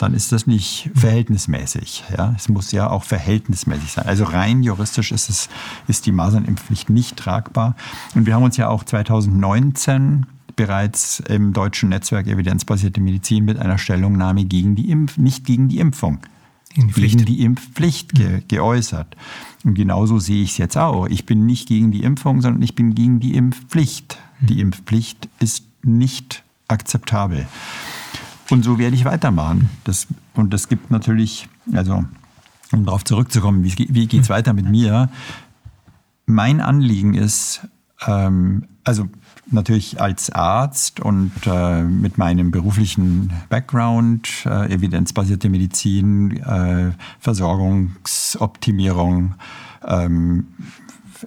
dann 0.00 0.14
ist 0.14 0.32
das 0.32 0.46
nicht 0.46 0.90
verhältnismäßig. 0.94 2.04
Ja? 2.16 2.34
Es 2.36 2.48
muss 2.48 2.72
ja 2.72 2.88
auch 2.88 3.04
verhältnismäßig 3.04 3.92
sein. 3.92 4.06
Also 4.06 4.24
rein 4.24 4.62
juristisch 4.62 5.12
ist, 5.12 5.28
es, 5.28 5.48
ist 5.88 6.06
die 6.06 6.12
Masernimpfpflicht 6.12 6.88
nicht 6.88 7.16
tragbar. 7.16 7.76
Und 8.14 8.26
wir 8.26 8.34
haben 8.34 8.42
uns 8.42 8.56
ja 8.56 8.68
auch 8.68 8.82
2019 8.82 10.26
bereits 10.56 11.20
im 11.20 11.52
deutschen 11.52 11.90
Netzwerk 11.90 12.26
Evidenzbasierte 12.26 13.00
Medizin 13.00 13.44
mit 13.44 13.58
einer 13.58 13.78
Stellungnahme 13.78 14.44
gegen 14.44 14.74
die 14.74 14.90
Impf 14.90 15.16
nicht 15.16 15.44
gegen 15.44 15.68
die 15.68 15.78
Impfung, 15.78 16.18
gegen 16.74 16.88
die, 16.88 17.00
gegen 17.00 17.24
die 17.24 17.42
Impfpflicht 17.42 18.14
ge 18.14 18.42
geäußert. 18.48 19.16
Und 19.64 19.74
genauso 19.74 20.18
sehe 20.18 20.42
ich 20.42 20.52
es 20.52 20.58
jetzt 20.58 20.76
auch. 20.78 21.06
Ich 21.08 21.26
bin 21.26 21.46
nicht 21.46 21.68
gegen 21.68 21.92
die 21.92 22.02
Impfung, 22.02 22.40
sondern 22.40 22.62
ich 22.62 22.74
bin 22.74 22.94
gegen 22.94 23.20
die 23.20 23.34
Impfpflicht. 23.34 24.18
Die 24.40 24.60
Impfpflicht 24.60 25.28
ist 25.40 25.64
nicht 25.82 26.42
akzeptabel. 26.68 27.46
Und 28.50 28.64
so 28.64 28.78
werde 28.78 28.96
ich 28.96 29.04
weitermachen. 29.04 29.70
Das, 29.84 30.08
und 30.34 30.52
das 30.52 30.68
gibt 30.68 30.90
natürlich, 30.90 31.48
also 31.72 32.04
um 32.72 32.84
darauf 32.84 33.04
zurückzukommen, 33.04 33.62
wie, 33.64 33.88
wie 33.90 34.06
geht 34.06 34.22
es 34.22 34.28
hm. 34.28 34.34
weiter 34.34 34.52
mit 34.52 34.68
mir? 34.68 35.08
Mein 36.26 36.60
Anliegen 36.60 37.14
ist, 37.14 37.66
ähm, 38.06 38.66
also 38.84 39.08
natürlich 39.46 39.98
als 40.00 40.30
Arzt 40.30 41.00
und 41.00 41.32
äh, 41.46 41.82
mit 41.82 42.18
meinem 42.18 42.50
beruflichen 42.50 43.32
Background, 43.48 44.44
äh, 44.46 44.72
evidenzbasierte 44.72 45.48
Medizin, 45.48 46.36
äh, 46.36 46.90
Versorgungsoptimierung, 47.18 49.34
ähm, 49.86 50.46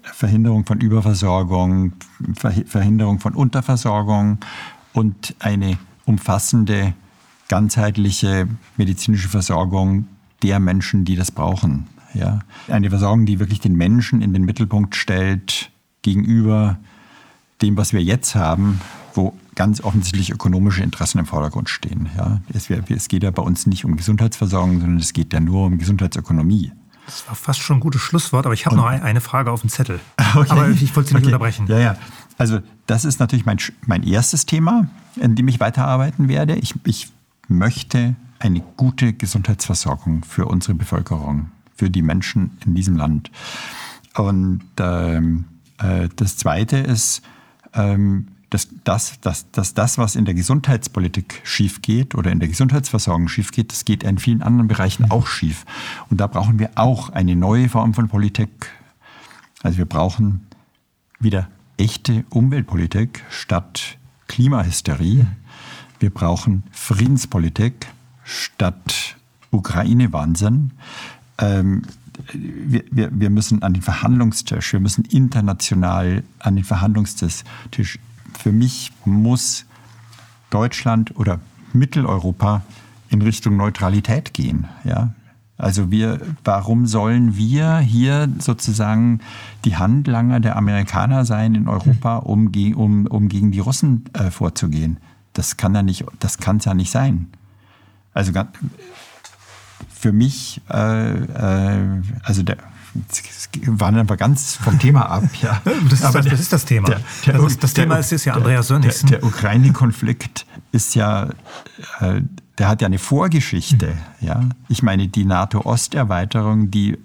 Verhinderung 0.01 0.65
von 0.65 0.81
Überversorgung, 0.81 1.93
Verhinderung 2.65 3.19
von 3.19 3.35
Unterversorgung 3.35 4.39
und 4.93 5.35
eine 5.39 5.77
umfassende 6.05 6.95
ganzheitliche 7.47 8.47
medizinische 8.77 9.29
Versorgung 9.29 10.07
der 10.41 10.59
Menschen, 10.59 11.05
die 11.05 11.15
das 11.15 11.31
brauchen. 11.31 11.87
Ja? 12.13 12.39
Eine 12.67 12.89
Versorgung, 12.89 13.25
die 13.25 13.39
wirklich 13.39 13.59
den 13.59 13.75
Menschen 13.75 14.21
in 14.21 14.33
den 14.33 14.43
Mittelpunkt 14.43 14.95
stellt 14.95 15.71
gegenüber 16.01 16.77
dem, 17.61 17.77
was 17.77 17.93
wir 17.93 18.03
jetzt 18.03 18.35
haben, 18.35 18.81
wo 19.13 19.33
ganz 19.55 19.81
offensichtlich 19.81 20.31
ökonomische 20.31 20.83
Interessen 20.83 21.19
im 21.19 21.25
Vordergrund 21.25 21.69
stehen. 21.69 22.09
Ja? 22.17 22.41
Es, 22.53 22.69
es 22.69 23.07
geht 23.07 23.23
ja 23.23 23.31
bei 23.31 23.41
uns 23.41 23.67
nicht 23.67 23.85
um 23.85 23.95
Gesundheitsversorgung, 23.95 24.79
sondern 24.81 24.97
es 24.97 25.13
geht 25.13 25.33
ja 25.33 25.39
nur 25.39 25.65
um 25.65 25.77
Gesundheitsökonomie. 25.77 26.71
Das 27.05 27.27
war 27.27 27.35
fast 27.35 27.59
schon 27.59 27.77
ein 27.77 27.79
gutes 27.81 28.01
Schlusswort, 28.01 28.45
aber 28.45 28.53
ich 28.53 28.65
habe 28.65 28.77
noch 28.77 28.85
eine 28.85 29.19
Frage 29.19 29.51
auf 29.51 29.61
dem 29.61 29.69
Zettel. 29.69 29.99
Okay. 30.35 30.49
Aber 30.49 30.69
ich 30.69 30.95
wollte 30.95 31.09
Sie 31.09 31.15
nicht 31.15 31.25
okay. 31.25 31.25
unterbrechen. 31.25 31.67
Ja, 31.67 31.77
ja. 31.77 31.95
Also 32.39 32.59
das 32.87 33.05
ist 33.05 33.19
natürlich 33.19 33.45
mein, 33.45 33.59
mein 33.85 34.01
erstes 34.01 34.47
Thema, 34.47 34.87
in 35.15 35.35
dem 35.35 35.47
ich 35.47 35.59
weiterarbeiten 35.59 36.27
werde. 36.27 36.55
Ich, 36.55 36.73
ich 36.85 37.11
möchte 37.47 38.15
eine 38.39 38.61
gute 38.77 39.13
Gesundheitsversorgung 39.13 40.23
für 40.23 40.45
unsere 40.45 40.75
Bevölkerung, 40.75 41.51
für 41.75 41.89
die 41.89 42.01
Menschen 42.01 42.57
in 42.65 42.75
diesem 42.75 42.95
Land. 42.95 43.31
Und 44.15 44.63
ähm, 44.79 45.45
äh, 45.79 46.09
das 46.15 46.37
Zweite 46.37 46.77
ist, 46.77 47.21
ähm, 47.73 48.27
dass, 48.53 48.67
dass, 48.83 49.19
dass, 49.21 49.49
dass 49.51 49.73
das, 49.73 49.97
was 49.97 50.15
in 50.15 50.25
der 50.25 50.35
Gesundheitspolitik 50.35 51.41
schief 51.43 51.81
geht 51.81 52.13
oder 52.13 52.31
in 52.31 52.39
der 52.39 52.49
Gesundheitsversorgung 52.49 53.27
schief 53.27 53.51
geht, 53.51 53.71
das 53.71 53.83
geht 53.83 54.03
in 54.03 54.19
vielen 54.19 54.43
anderen 54.43 54.67
Bereichen 54.67 55.09
auch 55.09 55.25
schief. 55.25 55.65
Und 56.11 56.21
da 56.21 56.27
brauchen 56.27 56.59
wir 56.59 56.71
auch 56.75 57.09
eine 57.09 57.35
neue 57.35 57.67
Form 57.69 57.95
von 57.95 58.09
Politik. 58.09 58.69
Also 59.63 59.79
wir 59.79 59.85
brauchen 59.85 60.45
wieder 61.19 61.47
echte 61.77 62.25
Umweltpolitik 62.29 63.23
statt 63.29 63.97
Klimahysterie. 64.27 65.25
Wir 66.03 66.09
brauchen 66.09 66.63
Friedenspolitik 66.73 67.87
statt 68.25 69.15
Ukraine-Wahnsinn. 69.51 70.71
Ähm, 71.37 71.83
wir, 72.33 72.83
wir, 72.91 73.09
wir 73.13 73.29
müssen 73.29 73.63
an 73.63 73.71
den 73.71 73.81
Verhandlungstisch, 73.81 74.73
wir 74.73 74.81
müssen 74.81 75.05
international 75.05 76.23
an 76.39 76.57
den 76.57 76.65
Verhandlungstisch. 76.65 77.45
Für 78.37 78.51
mich 78.51 78.91
muss 79.05 79.63
Deutschland 80.49 81.17
oder 81.17 81.39
Mitteleuropa 81.71 82.63
in 83.07 83.21
Richtung 83.21 83.55
Neutralität 83.55 84.33
gehen. 84.33 84.67
Ja? 84.83 85.13
Also 85.57 85.89
wir, 85.89 86.19
warum 86.43 86.85
sollen 86.85 87.37
wir 87.37 87.77
hier 87.77 88.27
sozusagen 88.39 89.21
die 89.63 89.77
Handlanger 89.77 90.41
der 90.41 90.57
Amerikaner 90.57 91.23
sein 91.23 91.55
in 91.55 91.69
Europa, 91.69 92.17
um, 92.17 92.51
um, 92.75 93.07
um 93.07 93.29
gegen 93.29 93.51
die 93.51 93.59
Russen 93.59 94.03
äh, 94.11 94.31
vorzugehen? 94.31 94.97
Das 95.33 95.57
kann 95.57 95.73
ja 95.75 95.81
nicht, 95.81 96.05
das 96.19 96.37
kann 96.37 96.57
es 96.57 96.65
ja 96.65 96.73
nicht 96.73 96.91
sein. 96.91 97.31
Also 98.13 98.31
für 99.89 100.11
mich, 100.11 100.61
äh, 100.69 101.13
äh, 101.13 102.01
also 102.23 102.43
der, 102.43 102.57
waren 103.65 103.97
aber 103.97 104.17
ganz 104.17 104.55
vom 104.55 104.77
Thema 104.77 105.09
ab. 105.09 105.23
Ja. 105.41 105.61
Das, 105.89 105.99
ist, 105.99 106.05
aber 106.05 106.21
das, 106.21 106.31
das 106.31 106.39
ist 106.39 106.53
das 106.53 106.65
Thema. 106.65 106.89
Der, 106.89 107.01
der, 107.25 107.33
das, 107.33 107.51
ist, 107.51 107.63
das 107.63 107.73
der, 107.73 107.83
Thema 107.83 107.97
ist, 107.97 108.11
ist 108.11 108.25
ja 108.25 108.33
Andreas 108.33 108.67
Sönnigsen. 108.67 109.09
Der, 109.09 109.23
Ukraine-Konflikt 109.23 110.45
ist 110.71 110.95
ja, 110.95 111.29
äh, 111.99 112.21
der 112.57 112.67
hat 112.67 112.81
ja 112.81 112.87
eine 112.87 112.99
Vorgeschichte. 112.99 113.87
Mhm. 114.19 114.27
Ja? 114.27 114.41
Ich 114.69 114.83
meine, 114.83 115.07
die 115.07 115.25
NATO-Osterweiterung, 115.25 116.69
die, 116.71 116.97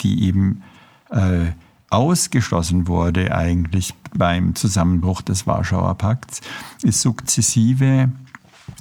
die 0.00 0.24
eben 0.24 0.62
äh, 1.10 1.52
ausgeschlossen 1.92 2.88
wurde 2.88 3.34
eigentlich 3.34 3.94
beim 4.14 4.54
Zusammenbruch 4.54 5.22
des 5.22 5.46
Warschauer 5.46 5.96
Pakts, 5.96 6.40
ist 6.82 7.00
sukzessive 7.00 8.10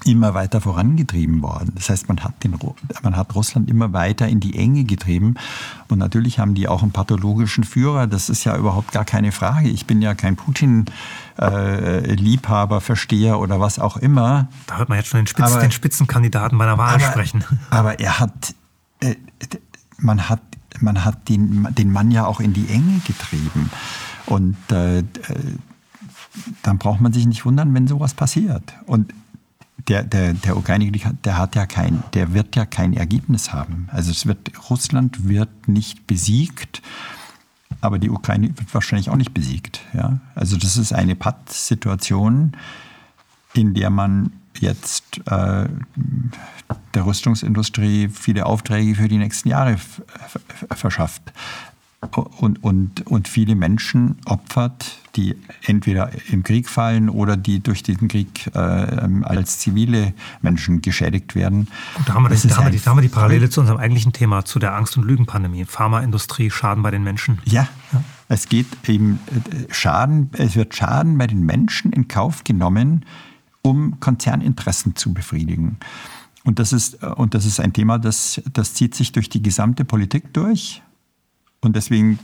immer 0.06 0.34
weiter 0.34 0.62
vorangetrieben 0.62 1.44
worden. 1.44 1.74
Das 1.76 1.90
heißt, 1.90 2.08
man 2.08 2.24
hat, 2.24 2.42
den, 2.44 2.58
man 3.04 3.16
hat 3.16 3.36
Russland 3.36 3.70
immer 3.70 3.94
weiter 3.94 4.28
in 4.28 4.40
die 4.40 4.58
Enge 4.58 4.84
getrieben. 4.84 5.36
Und 5.90 6.00
natürlich 6.00 6.40
haben 6.40 6.56
die 6.56 6.68
auch 6.68 6.82
einen 6.82 6.92
pathologischen 6.92 7.64
Führer. 7.64 8.08
Das 8.08 8.28
ist 8.30 8.44
ja 8.44 8.58
überhaupt 8.58 8.92
gar 8.92 9.06
keine 9.06 9.32
Frage. 9.32 9.70
Ich 9.70 9.86
bin 9.86 10.02
ja 10.02 10.16
kein 10.16 10.36
Putin-Liebhaber, 10.36 12.78
äh, 12.78 12.82
Versteher 12.82 13.40
oder 13.40 13.60
was 13.60 13.78
auch 13.80 13.98
immer. 13.98 14.48
Da 14.68 14.78
hört 14.78 14.90
man 14.90 14.98
jetzt 14.98 15.10
schon 15.10 15.20
den, 15.20 15.28
Spitz, 15.28 15.52
aber, 15.52 15.62
den 15.62 15.70
Spitzenkandidaten 15.72 16.58
bei 16.58 16.66
der 16.66 16.80
Wahl 16.80 16.96
aber, 16.96 17.04
sprechen. 17.04 17.44
Aber 17.70 18.00
er 18.00 18.20
hat, 18.20 18.56
äh, 19.02 19.16
man 19.98 20.30
hat, 20.30 20.42
man 20.82 21.06
hat 21.06 21.30
den, 21.30 21.68
den 21.72 21.92
Mann 21.92 22.12
ja 22.12 22.26
auch 22.26 22.40
in 22.40 22.54
die 22.54 22.68
Enge 22.68 23.02
getrieben. 23.06 23.70
Und 24.26 24.58
äh, 24.72 25.04
dann 26.64 26.78
braucht 26.78 27.02
man 27.02 27.14
sich 27.14 27.26
nicht 27.26 27.46
wundern, 27.46 27.74
wenn 27.74 27.88
sowas 27.88 28.14
passiert. 28.14 28.64
Und 28.86 29.14
der, 29.88 30.04
der, 30.04 30.34
der 30.34 30.58
Ukraine-Krieg, 30.58 31.06
der 31.24 31.38
hat 31.38 31.56
ja 31.56 31.66
kein, 31.66 32.04
der 32.14 32.34
wird 32.34 32.56
ja 32.56 32.66
kein 32.66 32.94
Ergebnis 32.94 33.52
haben. 33.52 33.88
Also 33.92 34.12
es 34.12 34.26
wird, 34.26 34.52
Russland 34.70 35.28
wird 35.28 35.68
nicht 35.68 36.08
besiegt, 36.08 36.82
aber 37.82 37.98
die 37.98 38.10
Ukraine 38.10 38.50
wird 38.58 38.74
wahrscheinlich 38.74 39.10
auch 39.10 39.16
nicht 39.16 39.34
besiegt. 39.34 39.82
Ja? 39.94 40.20
Also 40.36 40.58
das 40.58 40.78
ist 40.78 40.94
eine 40.94 41.16
Pattsituation, 41.16 42.54
in 43.54 43.74
der 43.74 43.90
man 43.90 44.32
jetzt 44.62 45.20
äh, 45.26 45.68
der 46.94 47.06
Rüstungsindustrie 47.06 48.10
viele 48.10 48.46
Aufträge 48.46 48.96
für 48.96 49.08
die 49.08 49.18
nächsten 49.18 49.50
Jahre 49.50 49.78
verschafft 50.70 51.34
und, 52.10 52.64
und, 52.64 53.06
und 53.08 53.28
viele 53.28 53.56
Menschen 53.56 54.18
opfert, 54.26 54.98
die 55.16 55.36
entweder 55.64 56.10
im 56.30 56.44
Krieg 56.44 56.68
fallen 56.68 57.10
oder 57.10 57.38
die 57.38 57.62
durch 57.62 57.84
diesen 57.84 58.08
Krieg 58.08 58.48
äh, 58.54 58.58
als 58.58 59.60
zivile 59.60 60.14
Menschen 60.42 60.82
geschädigt 60.82 61.36
werden. 61.36 61.68
Gut, 61.96 62.10
da 62.10 62.14
haben 62.16 62.24
wir, 62.24 62.30
das, 62.30 62.42
da 62.44 62.58
haben 62.58 62.66
wir, 62.66 62.72
die, 62.72 62.80
da 62.80 62.92
haben 62.92 62.98
wir 62.98 63.04
die 63.04 63.10
Parallele 63.10 63.50
zu 63.50 63.62
unserem 63.62 63.80
eigentlichen 63.80 64.14
Thema, 64.14 64.46
zu 64.46 64.58
der 64.58 64.76
Angst- 64.76 64.98
und 64.98 65.06
Lügenpandemie. 65.06 65.66
Pharmaindustrie, 65.66 66.50
Schaden 66.50 66.82
bei 66.82 66.92
den 66.92 67.04
Menschen. 67.04 67.40
Ja, 67.46 67.68
ja, 67.94 68.04
es 68.30 68.50
geht 68.50 68.68
eben 68.90 69.20
äh, 69.28 69.72
Schaden, 69.72 70.32
es 70.34 70.56
wird 70.56 70.74
Schaden 70.76 71.18
bei 71.18 71.28
den 71.28 71.46
Menschen 71.46 71.94
in 71.94 72.08
Kauf 72.08 72.44
genommen, 72.44 73.06
um 73.62 74.00
Konzerninteressen 74.00 74.96
zu 74.96 75.14
befriedigen. 75.14 75.78
Und 76.44 76.60
das 76.60 76.74
ist, 76.74 77.04
äh, 77.04 77.08
und 77.08 77.34
das 77.34 77.46
ist 77.46 77.60
ein 77.60 77.74
Thema, 77.74 78.00
das, 78.00 78.42
das 78.52 78.74
zieht 78.74 78.96
sich 78.96 79.12
durch 79.12 79.30
die 79.30 79.42
gesamte 79.42 79.86
Politik 79.86 80.34
durch. 80.34 80.82
Und 81.62 81.76
deswegen 81.76 82.20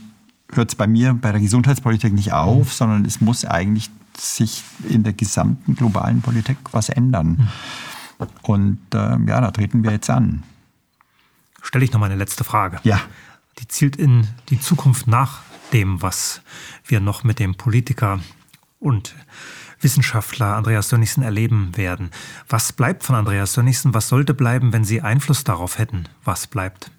hört 0.52 0.70
es 0.70 0.74
bei 0.74 0.86
mir 0.86 1.14
bei 1.14 1.32
der 1.32 1.40
Gesundheitspolitik 1.40 2.12
nicht 2.12 2.32
auf, 2.32 2.72
sondern 2.72 3.04
es 3.04 3.20
muss 3.20 3.44
eigentlich 3.44 3.90
sich 4.16 4.64
in 4.88 5.04
der 5.04 5.12
gesamten 5.12 5.76
globalen 5.76 6.22
Politik 6.22 6.58
was 6.72 6.88
ändern. 6.88 7.48
Und 8.42 8.80
äh, 8.92 9.18
ja, 9.26 9.40
da 9.40 9.50
treten 9.52 9.84
wir 9.84 9.92
jetzt 9.92 10.10
an. 10.10 10.42
Stelle 11.62 11.84
ich 11.84 11.92
noch 11.92 12.00
mal 12.00 12.06
eine 12.06 12.16
letzte 12.16 12.44
Frage. 12.44 12.80
Ja. 12.82 13.00
Die 13.60 13.68
zielt 13.68 13.96
in 13.96 14.26
die 14.48 14.60
Zukunft 14.60 15.06
nach 15.06 15.42
dem, 15.72 16.02
was 16.02 16.40
wir 16.84 17.00
noch 17.00 17.24
mit 17.24 17.38
dem 17.38 17.54
Politiker 17.56 18.20
und 18.80 19.14
Wissenschaftler 19.80 20.56
Andreas 20.56 20.88
Sönnigsen 20.88 21.22
erleben 21.22 21.76
werden. 21.76 22.10
Was 22.48 22.72
bleibt 22.72 23.04
von 23.04 23.16
Andreas 23.16 23.52
Sönnigsen? 23.52 23.94
Was 23.94 24.08
sollte 24.08 24.34
bleiben, 24.34 24.72
wenn 24.72 24.84
Sie 24.84 25.02
Einfluss 25.02 25.44
darauf 25.44 25.78
hätten? 25.78 26.04
Was 26.24 26.46
bleibt? 26.46 26.90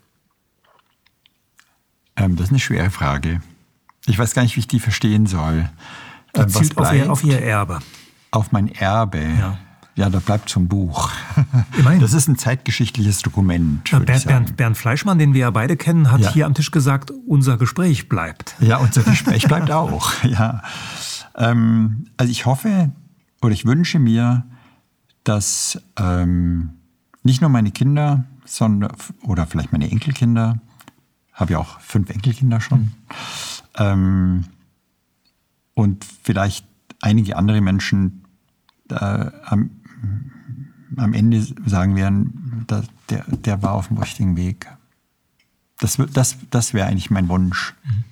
Ähm, 2.15 2.35
das 2.35 2.47
ist 2.47 2.51
eine 2.51 2.59
schwere 2.59 2.89
Frage. 2.89 3.41
Ich 4.05 4.17
weiß 4.17 4.33
gar 4.33 4.43
nicht, 4.43 4.55
wie 4.55 4.61
ich 4.61 4.67
die 4.67 4.79
verstehen 4.79 5.25
soll. 5.25 5.69
Die 6.35 6.41
ähm, 6.41 6.49
zielt 6.49 6.77
auf 6.77 6.93
ihr, 6.93 7.11
auf 7.11 7.23
ihr, 7.23 7.41
Erbe. 7.41 7.79
Auf 8.31 8.51
mein 8.51 8.69
Erbe. 8.69 9.21
Ja. 9.21 9.57
Ja, 9.95 10.09
da 10.09 10.19
bleibt 10.19 10.47
zum 10.47 10.69
Buch. 10.69 11.11
Immerhin. 11.77 11.99
Das 11.99 12.13
ist 12.13 12.29
ein 12.29 12.37
zeitgeschichtliches 12.37 13.21
Dokument. 13.21 13.89
Ja, 13.89 13.99
Bernd, 13.99 14.25
Bernd, 14.25 14.55
Bernd, 14.55 14.77
Fleischmann, 14.77 15.19
den 15.19 15.33
wir 15.33 15.41
ja 15.41 15.49
beide 15.49 15.75
kennen, 15.75 16.09
hat 16.09 16.21
ja. 16.21 16.31
hier 16.31 16.45
am 16.45 16.53
Tisch 16.53 16.71
gesagt, 16.71 17.11
unser 17.27 17.57
Gespräch 17.57 18.07
bleibt. 18.07 18.55
Ja, 18.61 18.77
unser 18.77 19.03
Gespräch 19.03 19.45
bleibt 19.47 19.71
auch. 19.71 20.13
Ja. 20.23 20.61
Ähm, 21.39 22.05
also 22.17 22.31
ich 22.31 22.45
hoffe 22.45 22.91
oder 23.41 23.53
ich 23.53 23.65
wünsche 23.65 23.97
mir, 23.97 24.45
dass 25.23 25.81
ähm, 25.97 26.71
nicht 27.23 27.41
nur 27.41 27.49
meine 27.49 27.71
Kinder, 27.71 28.25
sondern 28.45 28.91
oder 29.23 29.47
vielleicht 29.47 29.71
meine 29.71 29.89
Enkelkinder 29.89 30.59
habe 31.33 31.53
ja 31.53 31.59
auch 31.59 31.79
fünf 31.79 32.09
Enkelkinder 32.09 32.59
schon. 32.59 32.79
Mhm. 32.79 32.93
Ähm, 33.77 34.45
und 35.73 36.05
vielleicht 36.23 36.65
einige 37.01 37.37
andere 37.37 37.61
Menschen 37.61 38.25
äh, 38.89 38.95
am, 38.95 39.69
am, 40.97 41.13
Ende 41.13 41.41
sagen 41.65 41.95
werden, 41.95 42.65
der, 42.69 42.83
der, 43.09 43.23
der 43.23 43.63
war 43.63 43.73
auf 43.73 43.87
dem 43.87 43.97
richtigen 43.97 44.35
Weg. 44.35 44.67
Das, 45.79 45.97
das, 46.11 46.35
das 46.49 46.73
wäre 46.73 46.87
eigentlich 46.87 47.09
mein 47.09 47.29
Wunsch. 47.29 47.73
Mhm. 47.85 48.03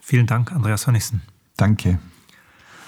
Vielen 0.00 0.26
Dank, 0.26 0.50
Andreas 0.50 0.86
Honnigsen. 0.86 1.22
Danke. 1.56 2.00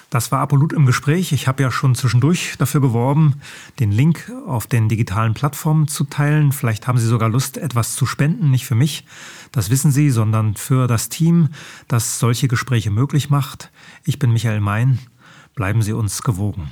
Das 0.09 0.31
war 0.31 0.39
Apollut 0.39 0.71
im 0.71 0.85
Gespräch. 0.85 1.33
Ich 1.33 1.47
habe 1.47 1.61
ja 1.61 1.69
schon 1.69 1.93
zwischendurch 1.93 2.55
dafür 2.57 2.79
geworben, 2.79 3.41
den 3.79 3.91
Link 3.91 4.31
auf 4.45 4.65
den 4.65 4.87
digitalen 4.87 5.33
Plattformen 5.33 5.89
zu 5.89 6.05
teilen. 6.05 6.53
Vielleicht 6.53 6.87
haben 6.87 6.97
Sie 6.97 7.07
sogar 7.07 7.27
Lust, 7.27 7.57
etwas 7.57 7.95
zu 7.95 8.05
spenden, 8.05 8.49
nicht 8.49 8.65
für 8.65 8.75
mich, 8.75 9.05
das 9.51 9.69
wissen 9.69 9.91
Sie, 9.91 10.09
sondern 10.09 10.55
für 10.55 10.87
das 10.87 11.09
Team, 11.09 11.49
das 11.89 12.19
solche 12.19 12.47
Gespräche 12.47 12.89
möglich 12.89 13.29
macht. 13.29 13.69
Ich 14.05 14.17
bin 14.17 14.31
Michael 14.31 14.61
Mein. 14.61 14.99
Bleiben 15.55 15.81
Sie 15.81 15.93
uns 15.93 16.21
gewogen. 16.21 16.71